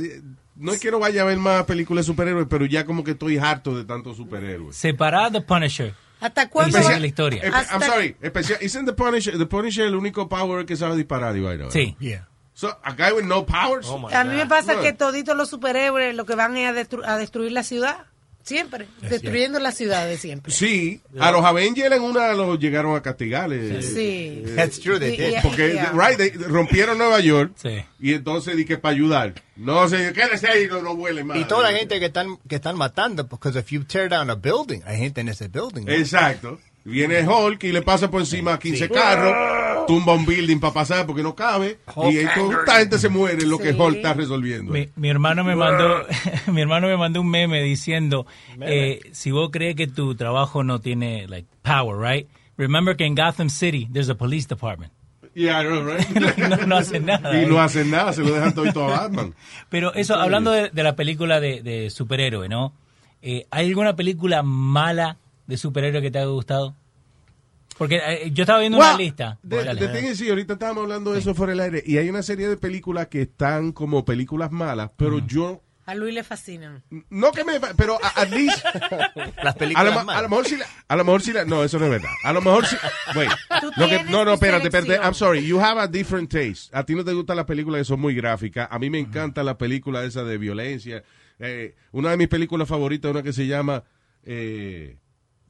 no 0.55 0.73
es 0.73 0.79
que 0.81 0.93
no 0.93 1.01
vaya 1.01 1.23
a 1.23 1.25
ver 1.25 1.39
más 1.39 1.65
películas 1.65 2.07
de 2.07 2.13
superhéroes, 2.13 2.47
pero 2.49 2.65
ya 2.65 2.87
como 2.87 3.03
que 3.03 3.11
estoy 3.13 3.39
harto 3.39 3.77
de 3.77 3.85
tantos 3.85 4.17
superhéroes. 4.19 4.77
separar 4.77 5.33
The 5.33 5.41
Punisher. 5.41 5.95
¿Hasta 6.21 6.49
cuándo? 6.49 6.79
Especial 6.79 7.01
la 7.01 7.07
historia. 7.09 7.43
Espe- 7.43 7.47
I'm 7.49 7.55
Hasta- 7.83 7.87
sorry, 7.87 8.17
especial, 8.23 8.59
isn't 8.63 8.87
the 8.87 8.93
Punisher, 8.93 9.37
the 9.37 9.47
Punisher 9.47 9.85
el 9.87 9.97
único 9.97 10.29
power 10.29 10.65
que 10.65 10.77
sabe 10.77 10.97
disparar 10.97 11.37
y 11.37 11.41
vaina? 11.41 11.71
Sí. 11.73 11.97
Yeah. 11.99 12.29
So, 12.55 12.69
a 12.85 12.93
guy 12.95 13.13
with 13.13 13.25
no 13.25 13.45
powers? 13.45 13.87
Oh 13.89 13.99
my 13.99 14.13
A 14.15 14.23
mí 14.25 14.37
me 14.37 14.47
pasa 14.47 14.75
No. 14.75 14.81
que 14.83 14.93
toditos 14.93 15.37
los 15.37 15.51
superhéroes 15.51 16.15
lo 16.15 16.25
que 16.25 16.35
van 16.37 16.57
es 16.57 16.69
a, 16.71 16.73
destru- 16.73 17.03
a 17.05 17.17
destruir 17.19 17.51
la 17.53 17.63
ciudad. 17.65 18.07
Siempre. 18.45 18.87
Destruyendo 19.01 19.59
las 19.59 19.75
ciudades 19.75 20.21
siempre. 20.21 20.53
Sí, 20.53 21.01
a 21.19 21.31
los 21.33 21.43
Avengers 21.47 21.97
en 21.97 22.03
una 22.03 22.35
los 22.35 22.59
llegaron 22.59 22.95
a 22.95 23.01
castigarles. 23.01 23.87
Sí. 23.87 24.43
That's 24.55 24.79
true, 24.81 24.99
they 25.01 25.15
Y- 25.15 25.17
did. 25.17 25.39
y- 25.39 25.41
Porque, 25.43 25.73
yeah. 25.73 25.93
right, 25.95 26.19
they 26.19 26.31
rompieron 26.31 26.99
Nueva 26.99 27.21
York 27.21 27.53
Sí. 27.57 27.83
y 27.99 28.13
entonces 28.13 28.55
di 28.55 28.67
que 28.67 28.77
para 28.77 28.95
ayudar. 28.95 29.33
No, 29.57 29.89
se 29.89 30.13
quédese 30.13 30.47
ahí, 30.47 30.67
no, 30.69 30.83
no 30.83 30.93
huele 30.93 31.25
más. 31.25 31.39
Y 31.39 31.45
toda 31.47 31.71
la 31.73 31.77
gente 31.79 31.99
que 31.99 32.07
están, 32.07 32.37
que 32.47 32.57
están 32.57 32.77
matando, 32.77 33.27
porque 33.27 33.49
if 33.49 33.71
you 33.71 33.83
tear 33.85 34.11
down 34.11 34.29
a 34.29 34.35
building, 34.35 34.81
hay 34.85 34.99
gente 34.99 35.23
en 35.23 35.31
ese 35.31 35.49
building. 35.49 35.87
¿no? 35.87 35.93
Exacto. 35.93 36.61
Viene 36.87 37.27
Hulk 37.27 37.65
y 37.65 37.73
le 37.73 37.81
pasa 37.81 38.11
por 38.11 38.21
encima 38.21 38.53
a 38.53 38.59
15 38.59 38.91
carros, 38.91 39.33
tumba 39.87 40.15
un 40.15 40.27
building 40.27 40.59
para 40.59 40.73
pasar 40.73 41.07
porque 41.07 41.23
no 41.23 41.35
cabe, 41.35 41.79
y 42.11 42.19
entonces 42.19 42.59
esta 42.61 42.79
gente 42.79 42.99
se 42.99 43.09
muere 43.09 43.45
lo 43.47 43.59
que. 43.59 43.73
Hulk 43.73 43.97
está 43.97 44.15
resolviendo. 44.15 44.73
Mi, 44.73 44.89
mi 44.97 45.09
hermano 45.09 45.45
me 45.45 45.57
mandó 45.57 46.05
mi 46.53 46.61
hermano 46.61 46.87
me 46.87 46.97
mandó 46.97 47.21
un 47.21 47.31
meme 47.31 47.63
diciendo 47.63 48.27
eh, 48.61 49.01
si 49.13 49.31
vos 49.31 49.51
crees 49.51 49.75
que 49.75 49.87
tu 49.87 50.15
trabajo 50.15 50.63
no 50.65 50.81
tiene 50.81 51.27
like 51.29 51.49
power, 51.63 51.99
right? 51.99 52.29
Remember 52.57 52.97
que 52.97 53.05
en 53.05 53.15
Gotham 53.15 53.51
City 53.51 53.89
there's 53.93 54.09
a 54.09 54.15
police 54.15 54.47
department. 54.49 54.93
Yeah, 55.35 55.61
I 55.61 55.65
know, 55.65 55.83
right? 55.85 56.39
No, 56.39 56.67
no 56.67 56.77
hacen 56.77 57.07
nada. 57.07 57.43
Y 57.43 57.47
no 57.47 57.61
hacen 57.61 57.91
nada, 57.91 58.13
se 58.13 58.23
lo 58.23 58.33
dejan 58.33 58.55
todo 58.55 58.85
a 58.85 59.01
Batman. 59.01 59.35
Pero 59.69 59.93
eso, 59.95 60.15
hablando 60.15 60.53
de, 60.53 60.71
de 60.71 60.83
la 60.83 60.95
película 60.95 61.41
de, 61.41 61.61
de 61.63 61.91
superhéroe, 61.91 62.49
¿no? 62.49 62.73
Eh, 63.21 63.47
¿Hay 63.51 63.69
alguna 63.69 63.97
película 63.97 64.43
mala 64.43 65.19
de 65.47 65.57
superhéroe 65.57 66.03
que 66.03 66.11
te 66.11 66.19
haya 66.19 66.29
gustado? 66.29 66.77
Porque 67.79 68.01
eh, 68.05 68.31
yo 68.33 68.43
estaba 68.45 68.61
viendo 68.61 68.79
una 68.79 68.97
lista. 68.97 69.39
De, 69.43 69.65
Dale. 69.65 69.81
de 69.87 69.89
thing 70.01 70.09
is, 70.11 70.19
sí, 70.19 70.29
ahorita 70.29 70.53
estábamos 70.55 70.83
hablando 70.85 71.13
de 71.13 71.19
eso 71.19 71.35
fuera 71.35 71.51
del 71.53 71.61
aire, 71.61 71.83
y 71.85 71.99
hay 71.99 72.09
una 72.09 72.23
serie 72.23 72.49
de 72.49 72.57
películas 72.57 73.09
que 73.09 73.23
están 73.23 73.73
como 73.73 74.05
películas 74.05 74.51
malas, 74.53 74.91
pero 74.97 75.19
yo, 75.27 75.61
A 75.87 75.95
Luis 75.95 76.15
le 76.15 76.23
fascinan. 76.25 76.83
no 77.11 77.33
que 77.33 77.45
me, 77.45 77.59
pero 77.77 77.99
a- 78.03 78.21
at 78.23 78.31
least, 78.31 78.65
Las 79.43 79.55
a 79.55 79.59
películas 79.59 79.87
lo, 79.87 79.93
ma- 79.95 80.05
malas. 80.05 80.19
a 80.21 80.23
lo 80.23 80.29
mejor 80.31 80.47
si 80.47 80.57
la, 80.57 80.67
a 80.89 80.97
lo 80.97 81.05
mejor 81.05 81.23
si 81.23 81.33
la, 81.33 81.45
no, 81.45 81.65
eso 81.65 81.79
no 81.79 81.85
es 81.87 81.91
verdad. 81.91 82.11
A 82.25 82.33
lo 82.33 82.41
mejor 82.41 82.65
si, 82.67 82.77
wait, 83.17 83.31
Tú 83.61 83.71
lo 83.77 83.89
que, 83.89 83.97
tienes 83.97 84.11
no, 84.11 84.19
no, 84.25 84.31
tu 84.31 84.35
espérate, 84.35 84.65
espérate, 84.69 84.87
selección. 84.93 85.05
I'm 85.07 85.15
sorry, 85.15 85.45
you 85.47 85.61
have 85.61 85.81
a 85.81 85.87
different 85.89 86.31
taste. 86.31 86.71
A 86.73 86.85
ti 86.85 86.95
no 86.95 87.05
te 87.05 87.13
gustan 87.13 87.37
las 87.37 87.45
películas 87.47 87.81
que 87.81 87.85
son 87.85 88.01
muy 88.01 88.15
gráficas, 88.15 88.69
a 88.71 88.79
mí 88.79 88.89
me 88.89 88.99
encanta 89.01 89.43
la 89.43 89.59
película 89.59 90.05
esa 90.05 90.23
de 90.25 90.39
violencia. 90.39 91.03
Eh, 91.41 91.75
una 91.93 92.11
de 92.13 92.17
mis 92.19 92.29
películas 92.29 92.69
favoritas 92.69 93.09
es 93.09 93.15
una 93.15 93.23
que 93.25 93.33
se 93.33 93.47
llama, 93.49 93.83
eh, 94.23 94.97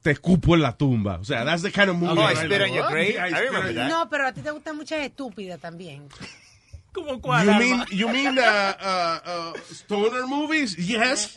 Te 0.05 0.11
escupo 0.11 0.53
en 0.53 0.61
la 0.61 0.77
tumba. 0.77 1.17
O 1.19 1.23
sea, 1.23 1.43
that's 1.43 1.63
the 1.63 1.71
kind 1.71 1.89
of 1.89 1.95
movie. 1.95 2.21
Oh, 2.21 2.21
I 2.21 2.35
spit 2.35 2.61
on 2.61 2.71
your 2.71 2.87
grave? 2.91 3.15
Yeah, 3.15 3.25
I 3.25 3.39
remember 3.39 3.73
that. 3.73 3.89
No, 3.89 4.07
pero 4.07 4.27
a 4.27 4.31
ti 4.31 4.41
te 4.41 4.51
gustan 4.51 4.77
muchas 4.77 4.99
estúpidas 5.03 5.59
también. 5.59 6.09
¿Cómo 6.93 7.19
cuál, 7.19 7.47
You 7.47 7.53
mean, 7.57 7.85
you 7.89 8.07
mean 8.09 8.37
uh, 8.37 8.73
uh, 8.79 9.19
uh, 9.25 9.53
stoner 9.71 10.27
movies? 10.27 10.77
Yes. 10.77 11.35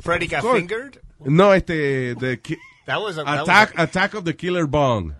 Freddy 0.00 0.28
got 0.28 0.44
fingered. 0.44 1.00
No, 1.24 1.52
este, 1.52 2.14
the 2.14 2.38
That 2.86 3.00
was 3.02 3.18
a 3.18 3.24
that 3.24 3.40
was 3.40 3.48
Attack, 3.48 3.78
Attack 3.78 4.14
of 4.14 4.24
the 4.24 4.34
Killer 4.34 4.68
Bong. 4.68 5.16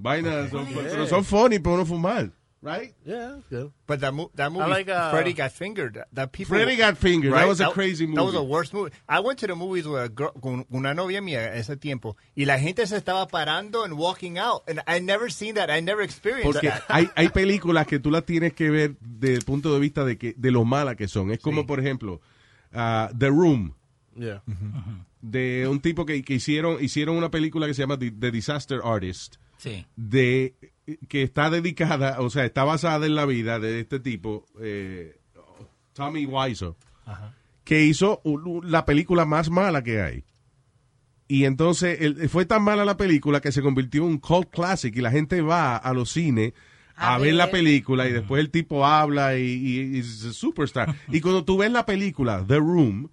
Vainas, 0.00 0.50
son, 0.50 0.64
pero 0.72 1.06
son 1.06 1.24
funny, 1.24 1.58
pero 1.58 1.78
no 1.78 1.84
fumar. 1.84 2.30
Right? 2.62 2.92
Yeah, 3.04 3.36
good. 3.50 3.72
But 3.86 4.00
that, 4.00 4.12
mo- 4.12 4.30
that 4.34 4.50
movie, 4.50 4.68
like, 4.68 4.88
uh, 4.88 5.10
Freddy 5.10 5.32
Got 5.32 5.52
Fingered, 5.52 6.02
that- 6.12 6.32
people... 6.32 6.56
Freddy 6.56 6.76
Got 6.76 6.96
Fingered, 6.98 7.32
that 7.32 7.46
was 7.46 7.60
a 7.60 7.70
crazy 7.70 8.06
That 8.06 8.22
was 8.24 8.34
movie. 8.34 8.36
the 8.38 8.42
worst 8.52 8.74
movie. 8.74 8.90
I 9.08 9.20
went 9.20 9.38
to 9.40 9.46
the 9.46 9.54
movies 9.54 9.86
with 9.86 10.00
a 10.02 10.08
girl, 10.08 10.32
con 10.42 10.66
una 10.72 10.92
novia 10.94 11.20
mía 11.22 11.54
ese 11.54 11.76
tiempo, 11.76 12.16
y 12.36 12.44
la 12.46 12.58
gente 12.58 12.86
se 12.86 12.96
estaba 12.96 13.26
parando 13.28 13.84
and 13.84 13.94
walking 13.94 14.38
out, 14.38 14.62
and 14.68 14.80
I 14.86 15.00
never 15.00 15.30
seen 15.30 15.54
that, 15.54 15.70
I 15.70 15.80
never 15.80 16.02
experienced 16.02 16.44
Porque 16.52 16.68
that. 16.68 16.82
hay, 16.88 17.08
hay 17.16 17.28
películas 17.32 17.86
que 17.86 17.98
tú 18.00 18.10
las 18.10 18.24
tienes 18.24 18.52
que 18.54 18.70
ver 18.70 18.96
desde 19.00 19.36
el 19.36 19.44
punto 19.44 19.72
de 19.72 19.80
vista 19.80 20.04
de 20.04 20.18
que 20.18 20.34
de 20.36 20.50
lo 20.50 20.64
malas 20.64 20.96
que 20.96 21.08
son. 21.08 21.30
Es 21.30 21.38
como, 21.38 21.66
por 21.66 21.78
ejemplo, 21.80 22.20
ah, 22.72 23.10
The 23.16 23.28
Room, 23.28 23.74
Yeah. 24.16 24.42
de 25.22 25.68
un 25.68 25.78
tipo 25.78 26.04
que, 26.04 26.24
que 26.24 26.34
hicieron, 26.34 26.82
hicieron 26.82 27.16
una 27.16 27.30
película 27.30 27.68
que 27.68 27.74
se 27.74 27.82
llama 27.82 27.96
The, 27.98 28.10
The 28.10 28.30
Disaster 28.32 28.80
Artist, 28.82 29.36
Sí. 29.58 29.86
de 29.94 30.54
que 31.08 31.22
está 31.22 31.50
dedicada, 31.50 32.20
o 32.20 32.30
sea, 32.30 32.44
está 32.44 32.64
basada 32.64 33.06
en 33.06 33.14
la 33.14 33.26
vida 33.26 33.58
de 33.58 33.80
este 33.80 34.00
tipo, 34.00 34.46
eh, 34.60 35.16
Tommy 35.92 36.26
Wiseau, 36.26 36.76
que 37.64 37.84
hizo 37.84 38.22
la 38.64 38.84
película 38.84 39.24
más 39.24 39.50
mala 39.50 39.82
que 39.82 40.00
hay. 40.00 40.24
Y 41.26 41.44
entonces 41.44 42.00
el- 42.00 42.28
fue 42.30 42.46
tan 42.46 42.62
mala 42.62 42.84
la 42.86 42.96
película 42.96 43.40
que 43.40 43.52
se 43.52 43.60
convirtió 43.60 44.02
en 44.02 44.08
un 44.08 44.18
cult 44.18 44.48
classic 44.50 44.96
y 44.96 45.00
la 45.02 45.10
gente 45.10 45.42
va 45.42 45.76
a 45.76 45.92
los 45.92 46.10
cines 46.10 46.54
a, 46.96 47.14
A 47.14 47.18
ver 47.18 47.34
la 47.34 47.50
película 47.50 48.08
y 48.08 48.12
después 48.12 48.40
el 48.40 48.50
tipo 48.50 48.84
habla 48.86 49.36
y, 49.36 49.42
y- 49.42 49.96
y 49.96 49.98
es 50.00 50.24
a 50.24 50.32
superstar. 50.32 50.96
y 51.08 51.20
cuando 51.20 51.44
tú 51.44 51.58
ves 51.58 51.70
la 51.70 51.84
película, 51.84 52.42
The 52.48 52.56
Room, 52.56 53.10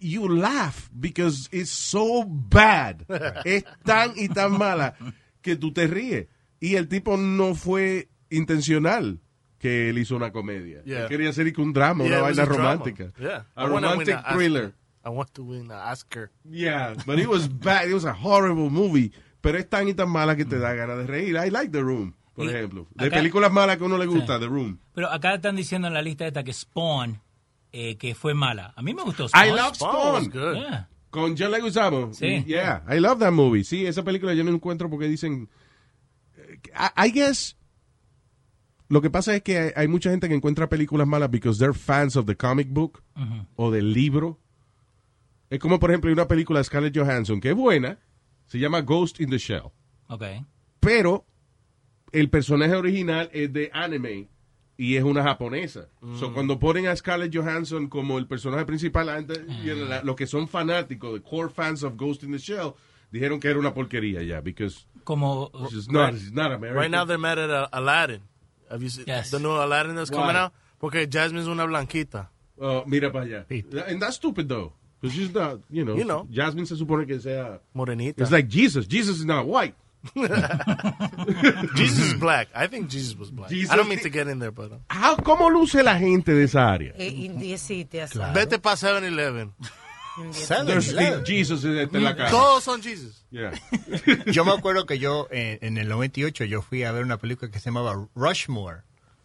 you 0.00 0.28
laugh 0.28 0.88
because 0.92 1.48
it's 1.52 1.68
so 1.70 2.24
bad. 2.26 3.02
es 3.44 3.64
tan 3.84 4.12
y 4.16 4.28
tan 4.28 4.56
mala 4.56 4.94
que 5.42 5.56
tú 5.56 5.72
te 5.72 5.86
ríes. 5.86 6.26
Y 6.60 6.76
el 6.76 6.88
tipo 6.88 7.16
no 7.16 7.54
fue 7.54 8.08
intencional 8.30 9.18
que 9.58 9.90
él 9.90 9.98
hizo 9.98 10.16
una 10.16 10.32
comedia. 10.32 10.82
Yeah. 10.84 11.02
Él 11.02 11.08
quería 11.08 11.30
hacer 11.30 11.52
un 11.58 11.72
drama, 11.72 12.04
Yeah, 12.04 12.12
una 12.18 12.22
vaina 12.22 12.42
a 12.42 12.46
drama. 12.46 12.62
romántica. 12.74 13.12
Yeah. 13.18 13.46
A 13.54 13.64
I 13.66 13.70
wanna 13.70 13.88
win 13.96 14.06
romantic 14.06 14.18
thriller. 14.34 14.74
I 15.04 15.08
want 15.08 15.30
to 15.32 15.42
win 15.44 15.70
an 15.70 15.78
Oscar. 15.92 16.30
Yeah, 16.50 16.94
but 17.06 17.18
it 17.18 17.26
was 17.26 17.48
bad. 17.48 17.88
It 17.88 17.94
was 17.94 18.04
a 18.04 18.12
horrible 18.14 18.68
movie. 18.70 19.12
Pero 19.40 19.56
es 19.58 19.68
tan 19.68 19.88
y 19.88 19.94
tan 19.94 20.10
mala 20.10 20.36
que 20.36 20.44
te 20.44 20.58
da 20.58 20.74
ganas 20.74 20.98
de 20.98 21.06
reír. 21.06 21.36
I 21.36 21.50
like 21.50 21.70
The 21.72 21.80
Room, 21.80 22.14
por 22.34 22.44
Y 22.44 22.48
ejemplo. 22.50 22.86
De 22.94 23.06
acá- 23.06 23.16
películas 23.16 23.50
malas 23.50 23.78
que 23.78 23.84
a 23.84 23.86
uno 23.86 23.96
le 23.96 24.04
gusta, 24.06 24.34
Sí. 24.34 24.40
The 24.40 24.46
Room. 24.46 24.78
Pero 24.94 25.10
acá 25.10 25.34
están 25.34 25.56
diciendo 25.56 25.88
en 25.88 25.94
la 25.94 26.02
lista 26.02 26.26
esta 26.26 26.44
que 26.44 26.52
Spawn, 26.52 27.18
eh, 27.72 27.96
que 27.96 28.14
fue 28.14 28.34
mala. 28.34 28.74
A 28.76 28.82
mí 28.82 28.92
me 28.92 29.02
gustó 29.02 29.26
Spawn. 29.28 29.46
I 29.46 29.50
love 29.52 29.74
Spawn. 29.76 30.30
Yeah. 30.32 30.88
Con 31.08 31.34
John 31.38 31.50
Leguizamo. 31.52 32.12
Sí. 32.12 32.44
Yeah, 32.46 32.84
I 32.90 33.00
love 33.00 33.18
that 33.20 33.32
movie. 33.32 33.64
Sí, 33.64 33.86
esa 33.86 34.04
película 34.04 34.34
yo 34.34 34.44
no 34.44 34.50
encuentro 34.50 34.88
porque 34.90 35.06
dicen... 35.08 35.48
I, 36.68 37.08
I 37.08 37.10
guess... 37.12 37.56
Lo 38.88 39.00
que 39.00 39.08
pasa 39.10 39.36
es 39.36 39.42
que 39.42 39.56
hay, 39.56 39.70
hay 39.76 39.88
mucha 39.88 40.10
gente 40.10 40.28
que 40.28 40.34
encuentra 40.34 40.68
películas 40.68 41.06
malas 41.06 41.30
because 41.30 41.58
they're 41.60 41.72
fans 41.78 42.16
of 42.16 42.26
the 42.26 42.36
comic 42.36 42.68
book 42.70 43.02
o 43.56 43.70
del 43.70 43.92
libro. 43.92 44.40
Es 45.48 45.60
como, 45.60 45.78
por 45.78 45.90
ejemplo, 45.90 46.08
hay 46.08 46.14
una 46.14 46.26
película 46.26 46.58
de 46.58 46.64
Scarlett 46.64 46.96
Johansson 46.96 47.40
que 47.40 47.50
es 47.50 47.54
buena. 47.54 47.98
Se 48.46 48.58
llama 48.58 48.80
Ghost 48.80 49.20
in 49.20 49.30
the 49.30 49.38
Shell. 49.38 49.70
Ok. 50.08 50.24
Pero 50.80 51.24
el 52.10 52.30
personaje 52.30 52.74
original 52.74 53.30
es 53.32 53.52
de 53.52 53.70
anime 53.72 54.28
y 54.76 54.96
es 54.96 55.04
una 55.04 55.22
japonesa. 55.22 55.88
So, 56.18 56.32
cuando 56.34 56.58
ponen 56.58 56.88
a 56.88 56.96
Scarlett 56.96 57.32
Johansson 57.32 57.86
como 57.88 58.18
el 58.18 58.26
personaje 58.26 58.64
principal, 58.64 59.06
la 59.06 59.16
gente- 59.16 59.44
you 59.64 59.74
know, 59.74 59.84
la- 59.86 60.02
los 60.02 60.16
que 60.16 60.26
son 60.26 60.48
fanáticos, 60.48 61.14
the 61.14 61.22
core 61.22 61.48
fans 61.50 61.84
of 61.84 61.94
Ghost 61.96 62.24
in 62.24 62.32
the 62.32 62.38
Shell, 62.38 62.72
dijeron 63.12 63.38
que 63.38 63.46
era 63.48 63.58
una 63.60 63.72
porquería 63.72 64.22
ya, 64.24 64.40
because 64.40 64.86
Como 65.10 65.50
she's 65.70 65.90
not, 65.90 66.14
she's 66.14 66.30
not 66.32 66.52
American. 66.52 66.76
Right 66.76 66.90
now 66.90 67.04
they're 67.04 67.18
mad 67.18 67.38
at 67.38 67.50
uh, 67.50 67.66
Aladdin. 67.72 68.20
Have 68.70 68.80
you 68.82 68.88
seen 68.88 69.04
Yes. 69.08 69.30
the 69.30 69.40
new 69.40 69.50
Aladdin 69.50 69.96
that's 69.96 70.10
Why? 70.10 70.18
coming 70.18 70.36
out? 70.36 70.52
Porque 70.78 71.06
Jasmine's 71.10 71.48
una 71.48 71.66
blanquita. 71.66 72.28
Oh, 72.60 72.84
mira 72.86 73.10
para 73.10 73.24
allá. 73.24 73.44
And 73.88 74.00
that's 74.00 74.14
stupid 74.16 74.48
though. 74.48 74.72
Because 75.00 75.16
she's 75.16 75.34
not, 75.34 75.58
you 75.70 75.84
know, 75.84 75.96
You 75.96 76.04
know. 76.04 76.28
Jasmine 76.30 76.66
se 76.66 76.76
supone 76.76 77.06
que 77.08 77.18
sea... 77.18 77.58
Morenita. 77.74 78.20
It's 78.20 78.30
like 78.30 78.46
Jesus. 78.48 78.86
Jesus 78.86 79.18
is 79.18 79.24
not 79.24 79.46
white. 79.46 79.74
Jesus 81.74 81.98
is 82.12 82.14
black. 82.14 82.48
I 82.54 82.66
think 82.66 82.88
Jesus 82.88 83.16
was 83.18 83.30
black. 83.30 83.50
Jesus- 83.50 83.70
I 83.72 83.76
don't 83.76 83.88
mean 83.88 83.98
to 84.00 84.10
get 84.10 84.28
in 84.28 84.38
there, 84.38 84.50
but 84.52 84.72
uh, 84.72 84.76
How, 84.88 85.16
¿Cómo 85.16 85.50
luce 85.50 85.82
la 85.82 85.98
gente 85.98 86.32
de 86.34 86.44
esa 86.44 86.70
área? 86.70 86.92
Eh, 86.96 87.08
indiecite, 87.26 88.02
así. 88.02 88.18
vete 88.34 88.58
para 88.58 88.76
7-Eleven. 88.76 89.52
There's 90.16 91.24
Jesus 91.24 91.64
en 91.64 91.78
en 91.78 92.04
la 92.04 92.16
cara. 92.16 92.30
Todos 92.30 92.64
son 92.64 92.82
Jesus. 92.82 93.24
Yeah. 93.30 93.52
Yo 94.26 94.44
me 94.44 94.52
acuerdo 94.52 94.84
que 94.86 94.98
yo, 94.98 95.28
eh, 95.30 95.58
en 95.62 95.78
el 95.78 95.88
98, 95.88 96.44
yo 96.44 96.62
fui 96.62 96.82
a 96.82 96.92
ver 96.92 97.04
una 97.04 97.18
película 97.18 97.50
que 97.50 97.58
se 97.60 97.66
llamaba 97.66 98.06
Rushmore. 98.14 98.82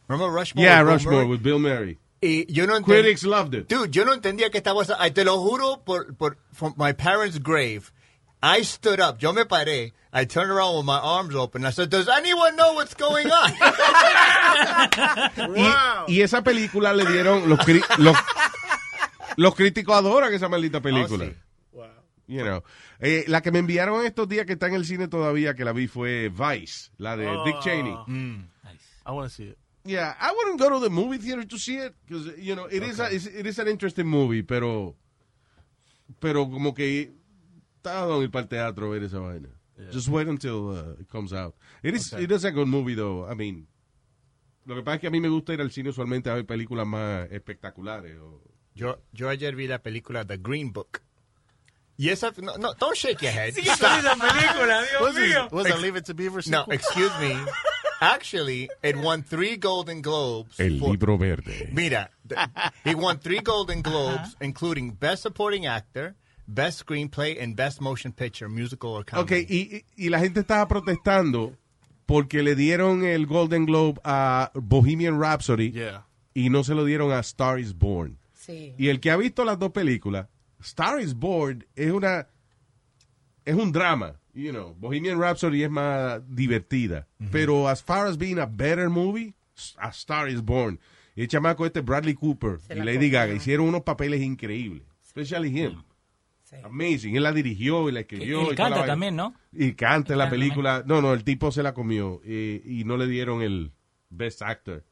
Remember 0.07 0.31
Rushmore? 0.31 0.63
Yeah, 0.63 0.83
Rushmore 0.83 1.17
Murray? 1.17 1.29
with 1.29 1.41
Bill 1.41 1.59
Murray. 1.59 1.97
Y 2.21 2.45
yo 2.51 2.67
no 2.67 2.75
entendía. 2.77 3.01
Critics 3.01 3.23
loved 3.23 3.55
it. 3.55 3.67
Dude, 3.67 3.89
yo 3.91 4.05
no 4.05 4.13
entendía 4.13 4.49
que 4.51 4.59
estaba. 4.59 4.83
Ay, 4.99 5.11
te 5.11 5.25
lo 5.25 5.39
juro 5.39 5.81
por, 5.83 6.13
por 6.15 6.37
from 6.53 6.73
my 6.77 6.93
parents' 6.93 7.39
grave. 7.39 7.91
I 8.41 8.63
stood 8.63 8.99
up. 8.99 9.17
Yo 9.19 9.33
me 9.33 9.45
paré. 9.45 9.93
I 10.13 10.25
turned 10.25 10.51
around 10.51 10.77
with 10.77 10.85
my 10.85 10.97
arms 10.99 11.35
open. 11.35 11.65
I 11.65 11.71
said, 11.71 11.89
"Does 11.89 12.07
anyone 12.07 12.55
know 12.55 12.73
what's 12.75 12.93
going 12.93 13.27
on?" 13.27 13.51
Y, 16.07 16.07
y 16.07 16.21
esa 16.21 16.41
película 16.41 16.93
le 16.93 17.05
dieron 17.05 17.49
los, 17.49 17.59
cri- 17.59 17.83
los, 17.97 18.15
los 19.37 19.55
críticos 19.55 19.95
adoran 19.95 20.33
esa 20.33 20.49
maldita 20.49 20.81
película. 20.81 21.25
Oh, 21.25 21.27
sí. 21.29 21.35
You 22.27 22.41
know. 22.43 22.63
Eh, 22.99 23.23
la 23.27 23.41
que 23.41 23.51
me 23.51 23.59
enviaron 23.59 24.03
estos 24.05 24.27
días 24.27 24.45
que 24.47 24.53
está 24.53 24.67
en 24.67 24.73
el 24.73 24.85
cine 24.85 25.07
todavía 25.07 25.53
que 25.53 25.63
la 25.63 25.73
vi 25.73 25.87
fue 25.87 26.29
Vice, 26.29 26.89
la 26.97 27.15
de 27.15 27.27
Dick 27.45 27.59
Cheney. 27.61 27.93
Mm. 28.07 28.47
I 29.05 29.11
want 29.11 29.29
to 29.29 29.35
see 29.35 29.49
it. 29.49 29.57
Yeah, 29.83 30.15
I 30.19 30.31
wouldn't 30.35 30.59
go 30.59 30.69
to 30.71 30.79
the 30.79 30.89
movie 30.89 31.19
theater 31.19 31.45
to 31.45 31.57
see 31.59 31.77
it 31.77 31.93
because 32.07 32.35
you 32.39 32.55
know 32.55 32.65
it 32.65 32.81
is 32.81 32.99
a, 32.99 33.13
it 33.13 33.45
is 33.45 33.59
an 33.59 33.67
interesting 33.67 34.07
movie, 34.07 34.41
pero 34.41 34.95
pero 36.19 36.49
como 36.49 36.73
que 36.73 37.13
está 37.77 37.93
dando 37.93 38.23
ir 38.23 38.31
para 38.31 38.43
el 38.43 38.49
teatro 38.49 38.87
a 38.87 38.89
ver 38.89 39.03
esa 39.03 39.19
vaina. 39.19 39.49
Just 39.91 40.07
wait 40.07 40.27
until 40.27 40.69
uh, 40.71 40.99
it 40.99 41.07
comes 41.07 41.31
out. 41.33 41.53
It 41.83 41.93
is 41.93 42.11
Okay. 42.11 42.23
it 42.23 42.31
is 42.31 42.43
a 42.45 42.51
good 42.51 42.67
movie 42.67 42.95
though. 42.95 43.27
I 43.29 43.35
mean, 43.35 43.67
lo 44.65 44.73
que 44.73 44.81
pasa 44.81 44.95
es 44.95 45.01
que 45.01 45.07
a 45.07 45.11
mí 45.11 45.19
me 45.21 45.29
gusta 45.29 45.53
ir 45.53 45.61
al 45.61 45.69
cine 45.69 45.89
usualmente 45.89 46.31
a 46.31 46.33
ver 46.33 46.45
películas 46.47 46.87
más 46.87 47.29
espectaculares. 47.31 48.17
o- 48.17 48.41
yo, 48.75 48.99
yo 49.13 49.29
ayer 49.29 49.55
vi 49.55 49.67
la 49.67 49.79
película 49.79 50.25
The 50.25 50.37
Green 50.37 50.71
Book. 50.71 51.01
Y 51.97 52.09
esa. 52.09 52.31
No, 52.41 52.57
no 52.57 52.73
don't 52.73 52.95
shake 52.95 53.21
your 53.21 53.31
head. 53.31 53.53
Sí, 53.53 53.61
vi 53.61 53.67
la 53.67 54.15
película, 54.15 54.81
Dios 54.81 55.01
What's 55.01 55.17
mío. 55.17 55.45
it? 55.45 55.51
What's 55.53 55.69
that? 55.69 55.79
Leave 55.81 55.95
it 55.95 56.05
to 56.05 56.13
Beaver 56.13 56.41
No, 56.47 56.63
sequel? 56.65 56.73
excuse 56.73 57.11
me. 57.21 57.37
Actually, 58.01 58.69
it 58.83 58.97
won 58.97 59.23
three 59.23 59.55
Golden 59.55 60.01
Globes. 60.01 60.59
El 60.59 60.79
for- 60.79 60.89
libro 60.91 61.17
verde. 61.17 61.69
Mira, 61.71 62.09
he 62.83 62.93
won 62.93 63.17
three 63.19 63.39
Golden 63.39 63.81
Globes, 63.81 64.35
including 64.41 64.91
Best 64.91 65.23
Supporting 65.23 65.65
Actor, 65.65 66.15
Best 66.45 66.85
Screenplay, 66.85 67.41
and 67.41 67.55
Best 67.55 67.79
Motion 67.79 68.11
Picture, 68.11 68.49
Musical 68.49 68.89
or 68.89 69.05
Comedy. 69.05 69.43
Ok, 69.43 69.49
y, 69.49 69.75
y- 69.77 69.85
y 69.95 70.09
la 70.09 70.19
gente 70.19 70.41
estaba 70.41 70.67
protestando 70.67 71.53
porque 72.05 72.43
le 72.43 72.55
dieron 72.55 73.05
el 73.05 73.25
Golden 73.25 73.65
Globe 73.65 74.01
a 74.03 74.51
Bohemian 74.53 75.17
Rhapsody 75.19 75.71
Yeah. 75.71 76.03
y 76.33 76.49
no 76.49 76.65
se 76.65 76.75
lo 76.75 76.83
dieron 76.83 77.13
a 77.13 77.19
Star 77.21 77.57
is 77.59 77.73
Born. 77.73 78.17
Sí. 78.45 78.75
Y 78.77 78.89
el 78.89 78.99
que 78.99 79.09
ha 79.09 79.17
visto 79.17 79.43
las 79.43 79.57
dos 79.57 79.71
películas, 79.71 80.27
Star 80.59 81.01
is 81.01 81.15
Born 81.15 81.65
es 81.75 81.91
una 81.91 82.27
es 83.43 83.55
un 83.55 83.71
drama, 83.71 84.19
you 84.33 84.51
know. 84.51 84.75
Bohemian 84.77 85.19
Rhapsody 85.19 85.63
es 85.63 85.69
más 85.69 86.21
divertida, 86.27 87.07
pero 87.31 87.67
as 87.67 87.81
far 87.83 88.07
as 88.07 88.17
being 88.17 88.39
a 88.39 88.45
better 88.45 88.89
movie, 88.89 89.35
a 89.77 89.89
Star 89.89 90.29
is 90.29 90.41
Born. 90.41 90.79
Y 91.15 91.21
el 91.21 91.27
chamaco 91.27 91.65
este 91.65 91.81
Bradley 91.81 92.13
Cooper 92.13 92.59
Se 92.59 92.73
y 92.73 92.77
la 92.77 92.85
Lady. 92.85 93.09
Gaga 93.09 93.33
hicieron 93.33 93.67
unos 93.67 93.81
papeles 93.81 94.21
increíbles, 94.21 94.83
especially 95.03 95.49
him. 95.59 95.83
Amazing, 96.63 97.15
él 97.15 97.23
la 97.23 97.33
dirigió 97.33 97.89
y 97.89 97.91
la 97.91 98.01
escribió. 98.01 98.43
Y 98.43 98.49
la 98.51 98.55
canta 98.55 98.77
vaina. 98.77 98.85
también, 98.85 99.15
¿no? 99.15 99.33
Y 99.51 99.73
canta 99.73 100.13
en 100.13 100.19
la 100.19 100.29
película. 100.29 100.83
No, 100.85 101.01
no, 101.01 101.13
el 101.13 101.23
tipo 101.23 101.51
se 101.51 101.63
la 101.63 101.73
comió 101.73 102.21
eh, 102.23 102.61
y 102.63 102.85
no 102.85 102.97
le 102.97 103.07
dieron 103.07 103.41
el 103.41 103.73
Best 104.09 104.41
Actor 104.41 104.83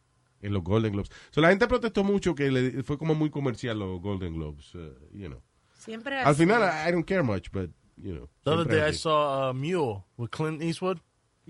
en 0.44 0.54
los 0.54 0.64
Golden 0.64 0.94
Globes. 0.94 1.10
So, 1.32 1.42
la 1.42 1.50
gente 1.50 1.68
protestó 1.68 2.04
mucho 2.04 2.36
que 2.36 2.52
le- 2.52 2.84
fue 2.84 2.98
como 2.98 3.16
muy 3.16 3.30
comercial 3.30 3.80
los 3.80 4.00
Golden 4.02 4.36
Globes, 4.36 4.76
uh, 4.76 4.94
you 5.14 5.28
know. 5.28 5.42
Siempre 5.78 6.20
Al 6.20 6.36
final, 6.36 6.62
I, 6.62 6.90
I 6.90 6.92
don't 6.92 7.06
care 7.06 7.24
much, 7.24 7.50
but, 7.52 7.70
you 7.98 8.14
know. 8.14 8.30
The 8.44 8.52
other 8.52 8.68
day 8.68 8.90
I 8.90 8.94
saw 8.94 9.50
a 9.50 9.54
Mule 9.54 10.04
with 10.18 10.30
Clint 10.30 10.62
Eastwood. 10.62 11.00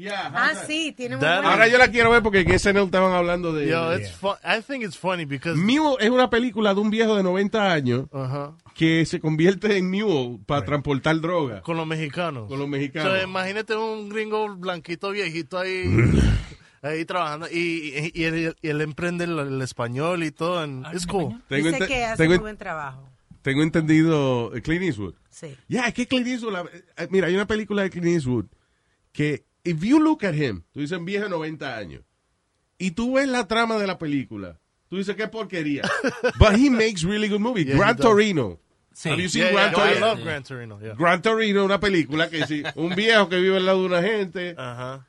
Ah, 0.10 0.54
sí, 0.66 0.92
tiene 0.92 1.18
muy 1.18 1.26
Ahora 1.26 1.68
yo 1.68 1.78
la 1.78 1.88
quiero 1.90 2.10
ver 2.10 2.24
porque 2.24 2.40
en 2.40 2.58
SNL 2.58 2.86
estaban 2.86 3.14
hablando 3.14 3.54
de... 3.54 3.68
Yo, 3.68 3.96
it's 3.96 4.12
fun. 4.12 4.36
I 4.44 4.60
think 4.62 4.84
it's 4.84 4.98
funny 4.98 5.26
because 5.26 5.56
Mule 5.56 5.98
es 6.00 6.10
una 6.10 6.32
película 6.32 6.74
de 6.74 6.82
un 6.82 6.90
viejo 6.90 7.16
de 7.16 7.22
90 7.22 7.72
años 7.72 8.08
uh 8.12 8.54
que 8.74 9.06
se 9.06 9.20
convierte 9.20 9.78
en 9.78 9.92
mule 9.92 10.40
para 10.48 10.66
transportar 10.66 11.22
droga. 11.22 11.62
con 11.62 11.78
los 11.78 11.86
mexicanos. 11.86 12.48
Con 12.48 12.58
los 12.58 12.68
mexicanos. 12.68 13.20
So, 13.20 13.24
imagínate 13.24 13.76
un 13.76 14.10
gringo 14.10 14.56
blanquito 14.56 15.12
viejito 15.12 15.60
ahí, 15.60 15.84
ahí 16.84 17.06
trabajando 17.06 17.48
y, 17.52 17.58
y, 17.58 18.12
y 18.14 18.24
él, 18.26 18.56
y 18.62 18.68
él 18.70 18.82
emprende 18.82 19.24
el, 19.24 19.40
el 19.40 19.62
español 19.62 20.24
y 20.24 20.32
todo. 20.32 20.60
And 20.60 20.86
it's 20.94 21.08
cool. 21.08 21.42
Tengo 21.50 21.70
Dice 21.72 21.88
que 21.88 22.04
hace 22.06 22.18
tengo 22.18 22.30
muy 22.30 22.36
en- 22.36 22.42
buen 22.42 22.58
trabajo. 22.58 23.10
Tengo 23.42 23.62
entendido 23.64 24.56
eh, 24.56 24.62
Clint 24.62 24.84
Eastwood. 24.84 25.16
Sí. 25.30 25.56
Ya, 25.68 25.88
es 25.88 25.94
que 25.94 26.08
Clint 26.08 26.28
Eastwood, 26.28 26.54
la- 26.54 26.66
eh, 26.98 27.08
mira, 27.10 27.28
hay 27.28 27.36
una 27.36 27.48
película 27.48 27.82
de 27.84 27.90
Clint 27.90 28.08
Eastwood 28.08 28.46
que, 29.12 29.46
if 29.64 29.82
you 29.82 30.00
look 30.00 30.26
at 30.26 30.34
him, 30.34 30.64
tú 30.72 30.80
dices 30.82 31.04
viejo 31.04 31.26
de 31.26 31.30
90 31.30 31.78
años, 31.78 32.04
y 32.78 32.92
tú 32.92 33.14
ves 33.14 33.28
la 33.28 33.48
trama 33.48 33.78
de 33.78 33.86
la 33.88 33.98
película, 33.98 34.60
tú 34.90 34.98
dices 34.98 35.16
qué 35.16 35.28
porquería. 35.28 35.84
But 36.40 36.54
he 36.58 36.70
makes 36.70 37.04
really 37.04 37.28
good 37.30 37.40
movies. 37.42 37.66
Yeah, 37.68 37.76
Gran 37.78 37.96
does. 37.98 38.06
Torino. 38.06 38.60
Sí. 38.94 39.10
Have 39.10 39.20
you 39.22 39.28
seen 39.30 39.46
Yeah, 39.46 39.52
Gran 39.52 39.72
yeah, 39.72 39.78
I 39.78 39.88
Torino? 39.90 40.06
love 40.08 40.24
Gran 40.24 40.44
Torino, 40.44 40.80
yeah. 40.80 40.94
Gran 40.96 41.22
Torino, 41.22 41.66
una 41.66 41.80
película 41.80 42.30
que 42.30 42.46
sí, 42.46 42.64
un 42.76 42.94
viejo 42.96 43.28
que 43.28 43.40
vive 43.40 43.58
al 43.58 43.66
lado 43.66 43.80
de 43.82 43.86
una 43.88 44.02
gente. 44.02 44.56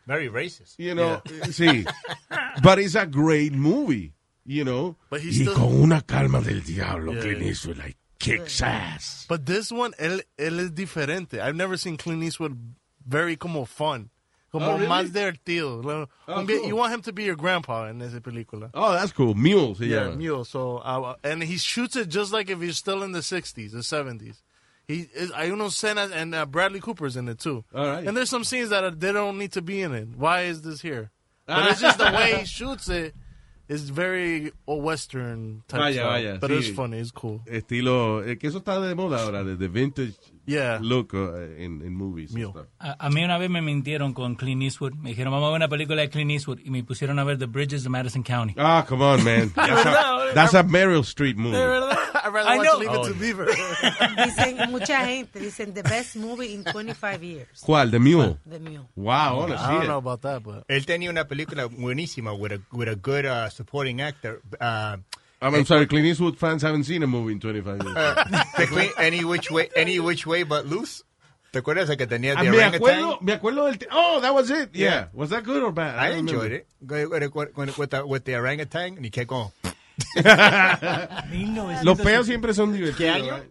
Very 0.06 0.28
racist. 0.28 0.78
You 0.78 0.94
know, 0.94 1.20
sí. 1.51 1.85
But 2.62 2.78
it's 2.78 2.94
a 2.97 3.05
great 3.06 3.52
movie, 3.52 4.15
you 4.47 4.65
know. 4.65 4.97
But 5.11 5.20
he 5.20 5.28
y 5.28 5.32
still- 5.44 5.55
con 5.55 5.74
una 5.82 6.01
calma 6.01 6.40
del 6.40 6.62
diablo, 6.62 7.12
Yeah, 7.12 7.20
Clint. 7.20 7.43
Eastwood, 7.43 7.77
like, 7.78 7.97
kicks 8.19 8.62
ass. 8.62 9.27
But 9.28 9.44
this 9.44 9.70
one, 9.70 9.93
él, 9.98 10.23
él 10.39 10.61
es 10.61 10.74
diferente. 10.74 11.40
I've 11.40 11.55
never 11.56 11.77
seen 11.77 11.97
Clint 11.98 12.23
Eastwood 12.23 12.56
very 13.06 13.36
como 13.36 13.66
fun. 13.66 14.09
Como 14.55 14.66
Oh, 14.70 14.74
really? 14.76 14.86
más 14.86 15.12
divertido. 15.12 15.82
Oh, 16.28 16.44
cool. 16.47 16.66
You 16.68 16.76
want 16.76 16.93
him 16.94 17.02
to 17.02 17.12
be 17.12 17.24
your 17.24 17.35
grandpa 17.35 17.89
in 17.89 18.01
esa 18.01 18.20
película. 18.20 18.70
Oh, 18.72 18.93
that's 18.93 19.10
cool. 19.10 19.35
Mule 19.35 19.74
Yeah, 19.81 20.05
llama. 20.05 20.16
Mule. 20.16 20.44
So, 20.44 20.76
uh, 20.78 21.16
and 21.24 21.43
he 21.43 21.56
shoots 21.56 21.97
it 21.97 22.09
just 22.09 22.32
like 22.32 22.48
if 22.48 22.60
he's 22.60 22.76
still 22.76 23.02
in 23.02 23.10
the 23.10 23.18
60s, 23.18 23.72
the 23.72 23.78
70s. 23.78 24.43
He 24.86 25.09
is, 25.12 25.32
unos 25.32 25.74
escenas, 25.74 26.12
and 26.12 26.35
uh, 26.36 26.47
Bradley 26.47 26.78
Cooper's 26.78 27.16
in 27.16 27.28
it 27.28 27.40
too. 27.40 27.64
All 27.74 27.85
right. 27.85 28.06
And 28.06 28.16
there's 28.16 28.31
some 28.31 28.44
scenes 28.44 28.68
that 28.68 28.85
are, 28.85 28.90
they 28.93 29.10
don't 29.12 29.39
need 29.39 29.51
to 29.52 29.62
be 29.62 29.82
in 29.82 29.93
it. 29.93 30.09
Why 30.16 30.43
is 30.43 30.62
this 30.62 30.81
here? 30.82 31.10
But 31.47 31.72
it's 31.72 31.81
just 31.81 31.98
the 31.98 32.12
way 32.12 32.39
he 32.39 32.44
shoots 32.59 32.89
it. 32.89 33.06
it 33.68 33.74
is 33.74 33.89
very 33.90 34.52
a 34.68 34.74
Western 34.76 35.62
type 35.66 35.81
Vaya, 35.81 36.05
vaya, 36.05 36.39
But 36.40 36.51
sí. 36.51 36.59
it's 36.59 36.68
funny, 36.68 36.98
it's 36.98 37.10
cool. 37.10 37.40
Estilo, 37.47 38.22
eh, 38.24 38.36
que 38.36 38.48
eso 38.51 38.60
está 38.60 38.78
de 38.81 38.94
moda 38.94 39.18
ahora, 39.24 39.43
de, 39.43 39.56
de 39.56 39.68
vintage 39.68 40.14
Yeah. 40.47 40.79
look 40.81 41.15
uh, 41.15 41.35
en, 41.59 41.81
en 41.83 41.95
movies. 41.95 42.35
and 42.35 42.51
stuff. 42.51 42.66
A, 42.79 42.97
a 43.07 43.11
mí 43.11 43.25
una 43.25 43.39
vez 43.39 43.49
me 43.51 43.62
mintieron 43.62 44.12
con 44.15 44.35
Clint 44.37 44.62
Eastwood. 44.62 44.95
Me 44.95 45.11
dijeron, 45.11 45.33
vamos 45.33 45.49
a 45.49 45.51
ver 45.53 45.57
una 45.57 45.69
película 45.69 46.03
de 46.03 46.11
Clint 46.11 46.31
Eastwood. 46.31 46.59
Y 46.65 46.71
me 46.71 46.83
pusieron 46.85 47.19
a 47.19 47.25
ver 47.25 47.39
The 47.39 47.47
Bridges 47.47 47.87
of 47.87 47.91
Madison 47.91 48.23
County. 48.23 48.55
Ah, 48.59 48.85
come 48.89 49.03
on, 49.05 49.25
man. 49.25 49.51
That's 49.55 49.87
a, 49.87 50.35
that's 50.35 50.55
a 50.55 50.62
Meryl 50.65 51.03
Streep 51.05 51.37
movie. 51.37 51.57
I'd 52.25 52.33
rather 52.33 52.49
I 52.51 52.57
watch 52.59 52.66
know. 52.66 52.79
Leave 52.79 52.91
It 52.91 52.99
Oh. 52.99 53.09
to 53.09 53.15
Beaver. 53.15 53.47
Dicen, 54.25 54.71
mucha 54.71 55.05
gente, 55.05 55.39
dicen, 55.41 55.75
the 55.75 55.83
best 55.83 56.16
movie 56.16 56.55
in 56.55 56.65
25 56.65 57.23
years. 57.23 57.49
¿Cuál? 57.65 57.91
The 57.91 57.99
Mule. 57.99 58.39
The 58.47 58.59
Mule. 58.61 58.89
Wow, 58.97 59.12
I 59.12 59.33
wanna 59.39 59.55
I 59.55 59.59
see 59.59 59.73
don't 59.75 59.83
it. 59.85 59.89
know 59.89 59.99
about 59.99 60.23
that, 60.23 60.43
but 60.43 60.65
él 60.69 60.85
tenía 60.87 61.11
una 61.11 61.25
película 61.27 61.66
buenísima 61.66 62.33
with 62.37 62.53
a 62.53 62.61
with 62.73 62.89
a 62.89 62.97
good 62.97 63.27
uh, 63.27 63.49
supporting 63.51 64.01
actor. 64.01 64.41
Uh, 64.61 64.97
I'm, 65.43 65.55
I'm 65.55 65.65
sorry, 65.66 65.86
Clint 65.86 66.06
Eastwood 66.06 66.39
fans 66.39 66.62
haven't 66.62 66.85
seen 66.85 67.02
a 67.02 67.06
movie 67.06 67.32
in 67.32 67.40
25 67.40 67.82
years. 67.82 67.97
uh, 67.97 68.89
any 68.98 69.24
which 69.24 69.51
way, 69.51 69.69
any 69.77 69.98
which 70.01 70.27
way 70.27 70.43
but 70.43 70.66
loose. 70.66 71.02
¿Te 71.52 71.61
acuerdas 71.61 71.86
de 71.86 71.97
que 71.97 72.06
tenía 72.06 72.35
Ah, 72.36 72.43
the 72.43 72.51
me 72.51 72.56
orangutan? 72.59 72.81
acuerdo, 72.81 73.20
me 73.23 73.32
acuerdo 73.32 73.65
del... 73.66 73.89
Oh, 73.93 74.20
that 74.20 74.35
was 74.35 74.51
it. 74.51 74.70
Yeah. 74.74 74.89
Yeah. 74.90 75.06
Was 75.12 75.31
that 75.31 75.44
good 75.44 75.62
or 75.62 75.70
bad? 75.70 75.97
I 75.98 76.11
don't 76.11 76.20
enjoyed 76.20 76.51
remember. 76.51 77.05
it. 77.05 77.56
With, 77.56 77.78
with, 77.78 77.90
the, 77.90 78.05
with 78.06 78.24
the 78.24 78.35
orangutan, 78.35 78.97
and 78.97 79.05
he 79.05 79.11
kept 79.11 79.28
going. 79.28 79.52
Los 81.85 82.01
peos 82.01 82.27
siempre 82.27 82.52
son 82.55 82.73
divertidos. 82.73 82.97
¿Qué 82.97 83.09
año? 83.09 83.35
right? 83.36 83.51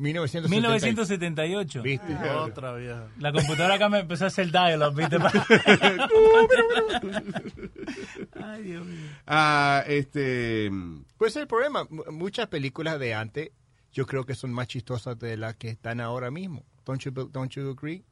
1970. 0.00 0.48
1978. 0.56 1.82
¿Viste? 1.82 2.14
Otra 2.30 2.74
vieja. 2.74 3.08
La 3.18 3.32
computadora 3.32 3.74
acá 3.74 3.88
me 3.88 4.00
empezó 4.00 4.24
a 4.24 4.28
hacer 4.28 4.50
dialogue, 4.50 4.96
¿viste? 4.96 5.16
Ay, 8.42 8.62
Dios 8.62 8.86
mío. 8.86 9.06
Ah, 9.26 9.84
este... 9.86 10.70
Pues 11.16 11.36
el 11.36 11.46
problema, 11.46 11.86
mu- 11.90 12.04
muchas 12.10 12.46
películas 12.48 12.98
de 12.98 13.14
antes, 13.14 13.50
yo 13.92 14.06
creo 14.06 14.24
que 14.24 14.34
son 14.34 14.52
más 14.52 14.68
chistosas 14.68 15.18
de 15.18 15.36
las 15.36 15.56
que 15.56 15.68
están 15.68 16.00
ahora 16.00 16.30
mismo. 16.30 16.64
Don't 16.84 17.02
you, 17.02 17.10
don't 17.10 17.52
you 17.52 17.70
agree? 17.70 18.04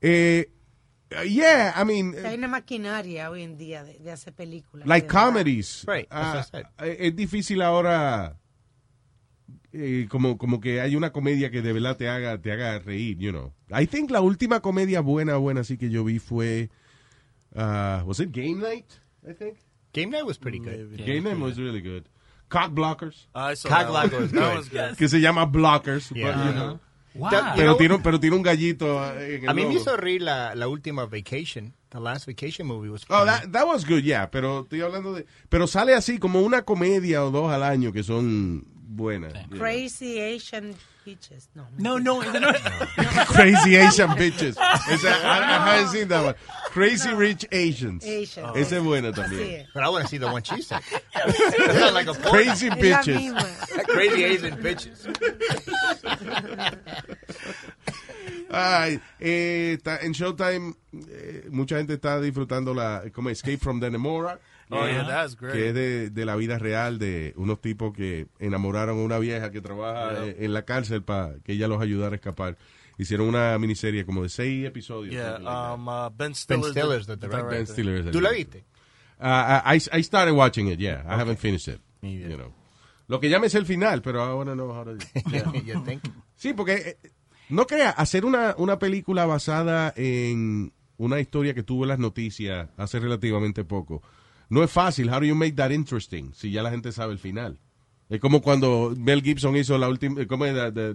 Eh, 0.00 0.50
yeah, 1.26 1.74
I 1.80 1.84
mean... 1.84 2.14
Hay 2.24 2.36
una 2.36 2.48
maquinaria 2.48 3.30
hoy 3.30 3.42
en 3.42 3.56
día 3.56 3.84
de, 3.84 3.98
de 3.98 4.10
hacer 4.12 4.32
películas. 4.34 4.86
like 4.86 5.06
comedies. 5.06 5.84
Right, 5.86 6.06
Ah, 6.10 6.44
eh, 6.80 6.96
es 7.00 7.16
difícil 7.16 7.62
ahora 7.62 8.36
eh, 9.72 10.06
como, 10.08 10.36
como 10.38 10.60
que 10.60 10.80
hay 10.80 10.96
una 10.96 11.12
comedia 11.12 11.50
que 11.50 11.62
de 11.62 11.72
verdad 11.72 11.96
te 11.96 12.08
haga, 12.08 12.38
te 12.40 12.52
haga 12.52 12.78
reír, 12.78 13.18
you 13.18 13.30
know. 13.30 13.52
I 13.70 13.86
think 13.86 14.10
la 14.10 14.20
última 14.20 14.60
comedia 14.60 15.00
buena, 15.00 15.36
buena 15.36 15.60
así 15.62 15.76
que 15.78 15.90
yo 15.90 16.04
vi 16.04 16.18
fue, 16.18 16.70
uh, 17.54 18.02
was 18.04 18.20
it 18.20 18.30
Game 18.32 18.56
Night? 18.60 18.86
I 19.28 19.32
think. 19.34 19.58
Game 19.92 20.10
Night 20.10 20.24
was 20.24 20.38
pretty 20.38 20.58
good. 20.58 20.96
Game 20.96 21.24
Night 21.24 21.38
was 21.38 21.58
really 21.58 21.80
good. 21.82 22.04
Cock 22.48 22.72
Blockers. 22.72 23.26
I 23.34 23.54
saw 23.54 23.68
Cock 23.68 23.86
that 23.86 23.92
one. 23.92 24.08
Blocker 24.08 24.20
was 24.22 24.32
That 24.32 24.40
good. 24.40 24.56
was 24.56 24.68
good. 24.68 24.96
Que 24.98 25.08
se 25.08 25.20
llama 25.20 25.46
Blockers. 25.46 26.10
Yeah. 26.14 26.32
but, 26.34 26.46
you 26.46 26.52
know. 26.54 26.80
Wow. 27.14 27.28
That- 27.30 27.56
Pero, 27.56 27.76
tiene, 27.76 27.94
un- 27.96 28.02
pero 28.02 28.18
tiene 28.18 28.36
un 28.36 28.42
gallito 28.42 28.86
eh, 29.18 29.36
en 29.36 29.42
el 29.44 29.48
A 29.50 29.52
mí 29.54 29.66
me 29.66 29.74
hizo 29.74 29.94
reír 29.98 30.22
la, 30.22 30.54
la 30.54 30.66
última 30.68 31.04
Vacation. 31.04 31.74
The 31.90 32.00
last 32.00 32.26
Vacation 32.26 32.66
movie 32.66 32.88
was 32.88 33.04
Oh, 33.10 33.18
funny. 33.18 33.26
that, 33.30 33.52
that 33.52 33.66
was 33.66 33.84
good, 33.86 34.02
yeah, 34.02 34.30
pero 34.30 34.60
estoy 34.62 34.80
hablando 34.80 35.12
de... 35.12 35.26
Pero 35.50 35.66
sale 35.66 35.92
así 35.94 36.18
como 36.18 36.40
una 36.40 36.62
comedia 36.62 37.22
o 37.22 37.30
dos 37.30 37.52
al 37.52 37.62
año 37.64 37.92
que 37.92 38.02
son 38.02 38.64
you 38.96 39.18
know. 39.18 39.30
Crazy 39.56 40.18
Asian 40.20 40.74
Bitches. 41.06 41.48
No. 41.54 41.66
No, 41.78 41.98
no, 41.98 42.20
no 42.38 42.50
es. 42.50 42.62
Crazy 43.28 43.76
Asian 43.76 44.10
Bitches. 44.10 44.56
Esa, 44.90 45.08
I, 45.08 45.38
I 45.40 45.76
haven't 45.76 45.88
seen 45.92 46.08
that 46.08 46.24
one. 46.24 46.34
Crazy 46.66 47.12
Rich 47.12 47.46
Asians. 47.50 48.04
Asians. 48.06 48.56
Esa 48.56 48.76
es 48.76 48.82
buena 48.82 49.12
también. 49.12 49.66
But 49.74 49.82
I 49.82 49.88
want 49.88 50.04
to 50.04 50.08
see 50.08 50.18
the 50.18 50.30
one 50.30 50.42
she 50.42 50.62
said. 50.62 50.80
Like 51.92 52.06
a. 52.06 52.14
Crazy 52.14 52.70
Bitches. 52.70 53.86
Crazy 53.88 54.24
Asian 54.24 54.56
bitches. 54.62 55.06
Ay, 58.54 59.00
eh, 59.18 59.78
en 60.02 60.12
Showtime 60.12 60.74
eh, 60.92 61.48
mucha 61.50 61.78
gente 61.78 61.94
está 61.94 62.20
disfrutando 62.20 62.74
la 62.74 63.02
como 63.12 63.30
Escape 63.30 63.58
from 63.58 63.80
the 63.80 63.90
Nemora. 63.90 64.38
Oh, 64.70 64.86
yeah, 64.86 65.06
that's 65.06 65.36
great. 65.36 65.52
Que 65.54 65.68
es 65.68 65.74
de, 65.74 66.10
de 66.10 66.24
la 66.24 66.36
vida 66.36 66.58
real 66.58 66.98
de 66.98 67.34
unos 67.36 67.60
tipos 67.60 67.92
que 67.92 68.28
enamoraron 68.38 68.98
a 68.98 69.02
una 69.02 69.18
vieja 69.18 69.50
que 69.50 69.60
trabaja 69.60 70.24
en 70.26 70.52
la 70.52 70.64
cárcel 70.64 71.02
para 71.02 71.34
que 71.44 71.52
ella 71.52 71.68
los 71.68 71.82
ayudara 71.82 72.12
a 72.12 72.16
escapar. 72.16 72.56
Hicieron 72.98 73.28
una 73.28 73.58
miniserie 73.58 74.04
como 74.04 74.22
de 74.22 74.28
seis 74.28 74.66
episodios. 74.66 75.12
Yeah, 75.12 75.38
um, 75.38 75.88
uh, 75.88 76.08
Ben 76.10 76.28
Ben 76.28 76.34
Stiller's, 76.34 76.70
Stiller's 76.70 77.06
the, 77.06 77.16
the 77.16 77.26
director. 77.26 77.50
Ben 77.50 77.66
Stiller 77.66 78.04
the 78.04 78.10
¿Tú 78.12 78.20
la 78.20 78.30
viste? 78.30 78.64
Uh, 79.18 79.60
I, 79.64 79.80
I 79.92 80.02
started 80.02 80.32
watching 80.32 80.68
it, 80.68 80.78
yeah. 80.78 81.02
I 81.06 81.16
haven't 81.18 81.38
finished 81.38 81.68
it. 81.68 81.80
You 82.02 82.36
know. 82.36 82.52
Lo 83.08 83.20
que 83.20 83.28
llame 83.28 83.46
es 83.48 83.54
el 83.54 83.66
final, 83.66 84.00
pero 84.00 84.24
I 84.24 84.34
wanna 84.34 84.54
know 84.54 84.72
how 84.72 84.84
to... 84.84 84.96
You 85.64 85.82
think? 85.84 86.02
Sí, 86.34 86.54
porque 86.54 86.74
eh, 86.74 87.10
no 87.50 87.66
crea, 87.66 87.90
hacer 87.90 88.24
una, 88.24 88.54
una 88.56 88.78
película 88.78 89.26
basada 89.26 89.92
en 89.96 90.72
una 90.96 91.20
historia 91.20 91.52
que 91.52 91.62
tuvo 91.62 91.84
en 91.84 91.90
las 91.90 91.98
noticias 91.98 92.68
hace 92.76 93.00
relativamente 93.00 93.64
poco, 93.64 94.02
no 94.52 94.62
es 94.62 94.70
fácil. 94.70 95.08
How 95.10 95.18
do 95.20 95.26
you 95.26 95.34
make 95.34 95.56
that 95.56 95.70
interesting 95.70 96.32
si 96.34 96.50
ya 96.50 96.62
la 96.62 96.70
gente 96.70 96.92
sabe 96.92 97.12
el 97.12 97.18
final? 97.18 97.58
Es 98.08 98.20
como 98.20 98.42
cuando 98.42 98.92
Mel 98.96 99.22
Gibson 99.22 99.56
hizo 99.56 99.78
la 99.78 99.88
última, 99.88 100.26
¿cómo 100.26 100.44
es? 100.44 100.54
The, 100.54 100.70
the- 100.72 100.94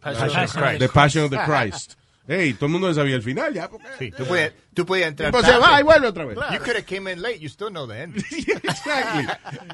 Passion 0.00 0.28
the- 0.28 0.44
of 0.44 0.52
Christ. 0.52 0.78
The 0.78 0.88
Passion 0.88 1.24
of 1.24 1.30
the 1.30 1.38
Christ. 1.44 1.94
Hey, 2.28 2.54
todo 2.54 2.66
el 2.66 2.72
mundo 2.72 2.94
sabía 2.94 3.16
el 3.16 3.22
final 3.22 3.52
ya. 3.52 3.68
Porque, 3.68 3.88
Sí, 3.98 4.12
tú 4.12 4.24
podías, 4.24 4.52
tú 4.72 4.86
podías 4.86 5.08
entrar 5.08 5.34
se 5.44 5.58
va 5.58 5.80
y 5.80 5.82
vuelve 5.82 6.06
otra 6.06 6.24
vez. 6.24 6.36
You 6.52 6.58
could 6.60 6.76
have 6.76 6.84
came 6.84 7.10
in 7.10 7.20
late. 7.20 7.40
You 7.40 7.48
still 7.48 7.70
know 7.70 7.84
the 7.88 8.00
end. 8.00 8.16
exactly. 8.62 9.26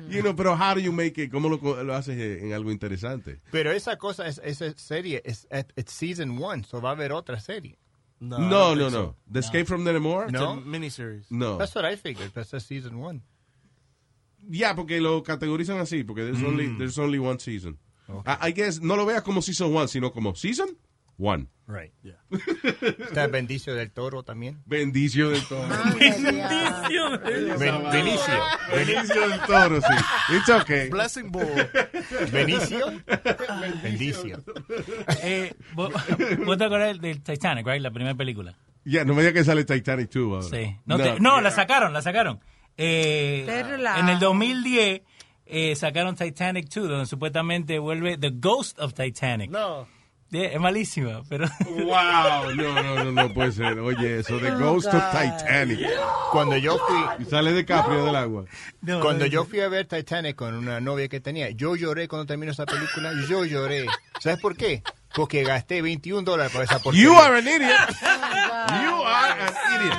You 0.08 0.22
know, 0.22 0.34
pero 0.34 0.54
how 0.56 0.72
do 0.74 0.80
you 0.80 0.90
make 0.92 1.18
it? 1.22 1.30
¿Cómo 1.30 1.50
lo, 1.50 1.84
lo 1.84 1.94
haces 1.94 2.42
en 2.42 2.54
algo 2.54 2.70
interesante? 2.72 3.38
Pero 3.50 3.70
esa 3.70 3.96
cosa, 3.98 4.26
es, 4.26 4.40
esa 4.42 4.72
serie, 4.78 5.20
es 5.26 5.46
at- 5.50 5.70
it's 5.76 5.92
season 5.92 6.42
one, 6.42 6.64
so 6.64 6.80
va 6.80 6.88
a 6.88 6.92
haber 6.92 7.12
otra 7.12 7.38
serie. 7.38 7.76
No, 8.20 8.38
No, 8.38 8.74
no, 8.74 8.84
no. 8.84 8.90
so. 8.90 9.16
The 9.30 9.40
Escape 9.40 9.66
from 9.68 9.84
the 9.84 9.92
a 9.94 10.30
No. 10.32 10.56
miniseries. 10.56 11.26
No. 11.30 11.56
That's 11.56 11.74
what 11.74 11.84
I 11.84 11.96
figured. 11.96 12.32
That's 12.34 12.52
a 12.52 12.60
season 12.60 12.98
one. 12.98 13.22
Ya, 14.50 14.74
porque 14.74 15.00
lo 15.00 15.22
categorizan 15.22 15.78
así, 15.78 16.04
porque 16.04 16.24
there's, 16.24 16.42
only, 16.42 16.66
Mm. 16.68 16.78
there's 16.78 16.98
only 16.98 17.18
one 17.18 17.38
season. 17.38 17.78
I, 18.24 18.48
I 18.48 18.50
guess, 18.52 18.80
no 18.80 18.96
lo 18.96 19.04
veas 19.04 19.22
como 19.22 19.40
season 19.42 19.72
one, 19.74 19.86
sino 19.88 20.10
como 20.10 20.34
season 20.34 20.76
one. 21.18 21.48
Right. 21.66 21.92
Está 23.00 23.26
Bendicio 23.26 23.74
del 23.74 23.90
Toro 23.92 24.22
también. 24.22 24.62
Bendicio 24.64 25.28
del 25.28 25.42
Toro. 25.46 25.68
Ben- 27.58 27.90
Benicio. 27.92 28.34
Benicio 28.74 29.28
del 29.28 29.40
Toro, 29.40 29.80
sí. 29.80 30.34
It's 30.36 30.48
okay. 30.48 30.88
Blessing 30.88 31.30
Bull. 31.30 31.44
Benicio. 32.32 33.02
Bendicio. 33.82 34.42
Eh, 35.22 35.52
¿vos, 35.74 35.92
vos 36.44 36.56
te 36.58 36.64
acordás 36.64 37.00
del 37.00 37.22
Titanic, 37.22 37.66
right? 37.66 37.82
La 37.82 37.90
primera 37.90 38.14
película. 38.14 38.56
Ya, 38.84 39.04
no 39.04 39.12
me 39.14 39.20
digas 39.20 39.34
que 39.34 39.44
sale 39.44 39.64
Titanic 39.64 40.10
2 40.10 40.44
ahora. 40.46 40.56
Sí. 40.64 40.76
No, 40.86 40.96
te- 40.96 41.20
no, 41.20 41.40
la 41.40 41.50
sacaron, 41.50 41.92
la 41.92 42.00
sacaron. 42.02 42.40
Eh, 42.76 43.42
Qué 43.44 43.62
relajo. 43.62 44.00
en 44.00 44.08
el 44.08 44.18
2010 44.20 45.02
eh, 45.46 45.76
sacaron 45.76 46.14
Titanic 46.16 46.68
2, 46.72 46.88
donde 46.88 47.06
supuestamente 47.06 47.78
vuelve 47.78 48.16
The 48.16 48.30
Ghost 48.34 48.78
of 48.78 48.94
Titanic. 48.94 49.50
No. 49.50 49.86
Yeah, 50.30 50.48
es 50.52 50.60
malísima, 50.60 51.22
pero... 51.28 51.46
Wow, 51.66 52.54
no, 52.54 52.82
no, 52.82 53.04
no, 53.04 53.12
no 53.12 53.32
puede 53.34 53.50
ser. 53.52 53.78
Oye, 53.78 54.18
eso 54.20 54.38
de 54.38 54.50
Oh, 54.52 54.58
Ghost 54.58 54.88
of 54.88 54.94
God. 54.94 55.20
Titanic. 55.38 55.80
Cuando 56.30 56.56
yo 56.58 56.78
fui, 56.78 56.98
Y 57.20 57.24
sale 57.30 57.54
DiCaprio 57.54 58.04
del 58.04 58.14
agua. 58.16 58.44
No, 58.82 59.00
cuando 59.00 59.24
no, 59.24 59.30
yo 59.30 59.44
fui 59.46 59.60
a 59.60 59.68
ver 59.68 59.86
Titanic 59.86 60.36
con 60.36 60.54
una 60.54 60.80
novia 60.80 61.08
que 61.08 61.20
tenía, 61.20 61.48
yo 61.50 61.76
lloré 61.76 62.08
cuando 62.08 62.26
terminó 62.26 62.52
esa 62.52 62.66
película. 62.66 63.12
Yo 63.26 63.44
lloré. 63.46 63.86
¿Sabes 64.20 64.38
por 64.38 64.54
qué? 64.54 64.82
Porque 65.14 65.44
gasté 65.44 65.80
21 65.80 66.22
dólares 66.22 66.52
por 66.52 66.62
esa 66.62 66.78
porquería. 66.78 67.08
You 67.08 67.14
are 67.16 67.38
an 67.38 67.48
idiot. 67.48 67.88
You 68.82 69.02
are 69.04 69.40
an 69.40 69.80
idiot. 69.80 69.98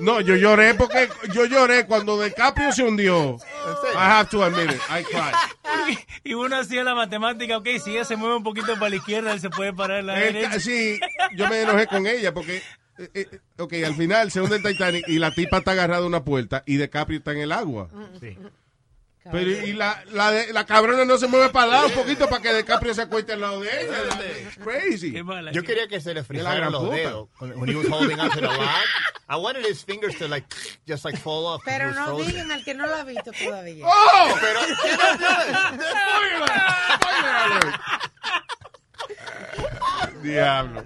No, 0.00 0.20
yo 0.20 0.34
lloré 0.34 0.74
porque 0.74 1.10
yo 1.34 1.44
lloré 1.44 1.86
cuando 1.86 2.20
DiCaprio 2.22 2.72
se 2.72 2.82
hundió. 2.82 3.36
I 3.94 3.98
have 3.98 4.30
to 4.30 4.42
admit 4.42 4.70
it. 4.70 4.80
I 4.90 5.02
cried. 5.02 5.34
Y 6.24 6.34
uno 6.34 6.56
hacía 6.56 6.84
la 6.84 6.94
matemática, 6.94 7.56
ok, 7.58 7.68
si 7.82 7.92
ella 7.92 8.04
se 8.04 8.16
mueve 8.16 8.36
un 8.36 8.42
poquito 8.42 8.74
para 8.74 8.90
la 8.90 8.96
izquierda, 8.96 9.32
él 9.32 9.40
se 9.40 9.50
puede 9.50 9.72
parar 9.72 10.00
en 10.00 10.06
la 10.06 10.22
El 10.22 10.34
derecha. 10.34 10.60
sí, 10.60 10.98
yo 11.36 11.48
me 11.48 11.62
enojé 11.62 11.86
con 11.86 12.06
ella 12.06 12.32
porque, 12.34 12.62
eh, 12.98 13.10
eh, 13.14 13.38
ok, 13.58 13.74
al 13.84 13.94
final 13.94 14.30
se 14.30 14.40
hunde 14.40 14.56
el 14.56 14.62
Titanic 14.62 15.08
y 15.08 15.18
la 15.18 15.30
tipa 15.32 15.58
está 15.58 15.72
agarrada 15.72 16.04
a 16.04 16.06
una 16.06 16.24
puerta 16.24 16.62
y 16.66 16.76
DiCaprio 16.76 17.18
está 17.18 17.32
en 17.32 17.38
el 17.38 17.52
agua. 17.52 17.88
Pero 19.30 19.50
y 19.50 19.74
la, 19.74 20.02
la, 20.12 20.30
de- 20.30 20.50
la 20.52 20.64
cabrona 20.64 21.04
no 21.04 21.18
se 21.18 21.26
mueve 21.26 21.50
para 21.50 21.66
el 21.66 21.70
lado 21.72 21.86
un 21.88 21.92
poquito 21.92 22.26
para 22.28 22.40
que 22.40 22.54
DiCaprio 22.54 22.94
se 22.94 23.02
acueste 23.02 23.34
al 23.34 23.40
lado 23.42 23.60
de 23.60 23.68
ella. 23.68 23.98
It's 24.46 24.56
crazy. 24.56 25.12
Yo 25.52 25.62
quería 25.62 25.86
que 25.88 26.00
se 26.00 26.14
le 26.14 26.22
gran 26.22 26.72
los 26.72 26.84
puta. 26.84 26.96
dedos 26.96 27.28
when 27.38 27.68
he 27.68 27.74
was 27.76 27.86
holding 27.88 28.18
onto 28.18 28.40
the 28.40 28.46
log. 28.46 28.58
I 29.28 29.36
wanted 29.36 29.64
his 29.64 29.84
fingers 29.84 30.16
to 30.18 30.26
like 30.26 30.46
just 30.88 31.04
like 31.04 31.16
fall 31.18 31.46
off. 31.46 31.62
Pero 31.64 31.92
no 31.92 32.06
frozen. 32.06 32.26
digan 32.32 32.50
al 32.50 32.64
que 32.64 32.74
no 32.74 32.86
lo 32.86 32.94
ha 32.96 33.04
visto 33.04 33.30
todavía. 33.32 33.84
¡Oh! 33.86 34.38
Pero 34.40 34.60
Diablo. 40.22 40.84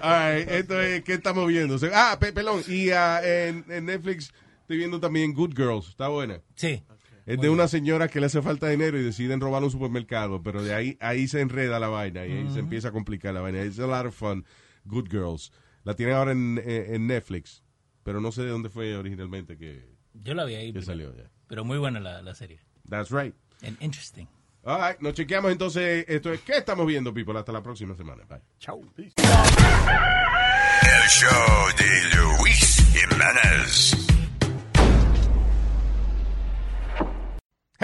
Ay, 0.00 0.44
esto 0.48 0.80
es, 0.80 1.02
¿qué 1.04 1.14
estamos 1.14 1.46
viendo? 1.46 1.76
Ah, 1.94 2.16
pe- 2.18 2.32
pelón, 2.32 2.62
y 2.66 2.90
ah, 2.90 3.20
en, 3.22 3.64
en 3.68 3.86
Netflix 3.86 4.32
estoy 4.72 4.78
viendo 4.78 5.00
también 5.00 5.34
Good 5.34 5.54
Girls, 5.54 5.88
está 5.88 6.08
buena. 6.08 6.40
Sí. 6.54 6.82
Es 7.26 7.38
de 7.40 7.50
una 7.50 7.68
señora 7.68 8.08
que 8.08 8.18
le 8.20 8.26
hace 8.26 8.40
falta 8.42 8.68
dinero 8.68 8.98
y 8.98 9.02
deciden 9.02 9.38
robar 9.40 9.62
un 9.62 9.70
supermercado, 9.70 10.42
pero 10.42 10.62
de 10.62 10.74
ahí 10.74 10.96
ahí 11.00 11.28
se 11.28 11.40
enreda 11.40 11.78
la 11.78 11.88
vaina 11.88 12.26
y 12.26 12.32
ahí 12.32 12.50
se 12.52 12.58
empieza 12.60 12.88
a 12.88 12.90
complicar 12.92 13.32
la 13.34 13.40
vaina. 13.42 13.62
It's 13.64 13.78
a 13.78 13.86
lot 13.86 14.06
of 14.06 14.14
fun. 14.14 14.44
Good 14.86 15.08
Girls. 15.10 15.52
La 15.84 15.94
tienen 15.94 16.14
ahora 16.16 16.32
en, 16.32 16.60
en- 16.64 17.06
Netflix, 17.06 17.62
pero 18.02 18.20
no 18.20 18.32
sé 18.32 18.42
de 18.42 18.48
dónde 18.48 18.70
fue 18.70 18.96
originalmente 18.96 19.56
que, 19.58 19.88
Yo 20.14 20.32
la 20.34 20.44
vi 20.44 20.54
ahí. 20.54 20.66
que 20.72 20.80
primero. 20.80 20.86
salió. 20.86 21.14
ya. 21.16 21.30
Pero 21.48 21.64
muy 21.64 21.76
buena 21.78 22.00
la, 22.00 22.22
la 22.22 22.34
serie. 22.34 22.60
That's 22.88 23.10
right. 23.10 23.34
And 23.62 23.76
interesting. 23.82 24.26
All 24.64 24.78
right, 24.80 24.98
nos 25.00 25.12
chequeamos 25.14 25.52
entonces. 25.52 26.04
Esto 26.08 26.32
es 26.32 26.40
¿Qué 26.40 26.56
estamos 26.56 26.86
viendo, 26.86 27.12
people? 27.12 27.38
Hasta 27.38 27.52
la 27.52 27.62
próxima 27.62 27.94
semana. 27.94 28.24
Bye. 28.24 28.40
Chao. 28.58 28.80
El 28.96 29.10
show 31.08 31.68
de 31.76 32.16
Luis 32.16 32.82
Jiménez. 32.92 34.11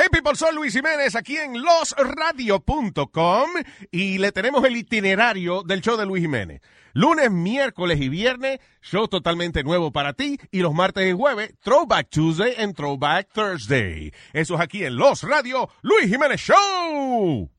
Hey 0.01 0.07
people, 0.13 0.37
soy 0.37 0.55
Luis 0.55 0.73
Jiménez 0.73 1.17
aquí 1.17 1.37
en 1.39 1.61
losradio.com 1.61 3.51
y 3.91 4.19
le 4.19 4.31
tenemos 4.31 4.65
el 4.65 4.77
itinerario 4.77 5.65
del 5.65 5.81
show 5.81 5.97
de 5.97 6.07
Luis 6.07 6.23
Jiménez. 6.23 6.61
Lunes, 6.93 7.33
miércoles 7.33 8.01
y 8.01 8.09
viernes, 8.09 8.61
show 8.81 9.09
totalmente 9.09 9.65
nuevo 9.65 9.91
para 9.91 10.13
ti 10.13 10.39
y 10.53 10.61
los 10.61 10.73
martes 10.73 11.05
y 11.05 11.13
jueves, 11.13 11.53
Throwback 11.65 12.11
Tuesday 12.11 12.55
and 12.59 12.77
Throwback 12.77 13.27
Thursday. 13.33 14.13
Eso 14.33 14.55
es 14.55 14.61
aquí 14.61 14.85
en 14.85 14.95
Los 14.95 15.25
Radio, 15.25 15.69
Luis 15.83 16.09
Jiménez 16.09 16.43
Show. 16.43 17.51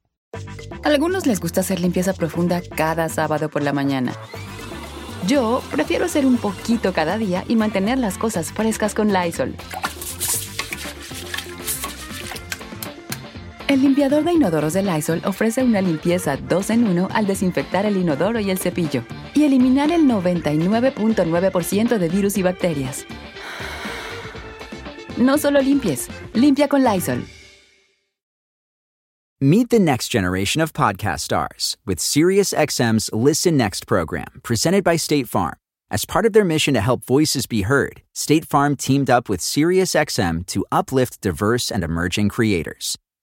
Algunos 0.85 1.25
les 1.25 1.41
gusta 1.41 1.59
hacer 1.59 1.81
limpieza 1.81 2.13
profunda 2.13 2.61
cada 2.73 3.09
sábado 3.09 3.49
por 3.49 3.63
la 3.63 3.73
mañana. 3.73 4.13
Yo 5.27 5.61
prefiero 5.71 6.05
hacer 6.05 6.25
un 6.25 6.37
poquito 6.37 6.93
cada 6.93 7.17
día 7.17 7.43
y 7.49 7.57
mantener 7.57 7.97
las 7.97 8.17
cosas 8.17 8.53
frescas 8.53 8.95
con 8.95 9.11
Lysol. 9.11 9.57
El 13.69 13.81
limpiador 13.81 14.23
de 14.23 14.33
inodoros 14.33 14.73
de 14.73 14.81
Lysol 14.81 15.21
ofrece 15.25 15.63
una 15.63 15.79
limpieza 15.79 16.37
2 16.37 16.69
en 16.71 16.87
1 16.87 17.09
al 17.13 17.27
desinfectar 17.27 17.85
el 17.85 17.97
inodoro 17.97 18.39
y 18.39 18.49
el 18.49 18.57
cepillo 18.57 19.03
y 19.35 19.43
eliminar 19.43 19.91
el 19.91 20.05
99.9% 20.05 21.99
de 21.99 22.09
virus 22.09 22.35
y 22.39 22.41
bacterias. 22.41 23.05
No 25.17 25.37
solo 25.37 25.61
limpies, 25.61 26.07
limpia 26.33 26.67
con 26.67 26.83
Lysol. 26.83 27.27
Meet 29.39 29.69
the 29.69 29.79
next 29.79 30.11
generation 30.11 30.63
of 30.63 30.73
podcast 30.73 31.19
stars 31.19 31.77
with 31.85 31.99
SiriusXM's 31.99 33.11
Listen 33.13 33.55
Next 33.55 33.85
program, 33.85 34.41
presented 34.41 34.83
by 34.83 34.97
State 34.97 35.27
Farm. 35.27 35.57
As 35.91 36.05
part 36.05 36.25
of 36.25 36.33
their 36.33 36.43
mission 36.43 36.73
to 36.73 36.81
help 36.81 37.05
voices 37.05 37.45
be 37.45 37.61
heard, 37.61 38.01
State 38.15 38.45
Farm 38.45 38.75
teamed 38.75 39.11
up 39.11 39.29
with 39.29 39.41
SiriusXM 39.41 40.47
to 40.47 40.65
uplift 40.71 41.21
diverse 41.21 41.71
and 41.71 41.83
emerging 41.83 42.29
creators. 42.29 42.97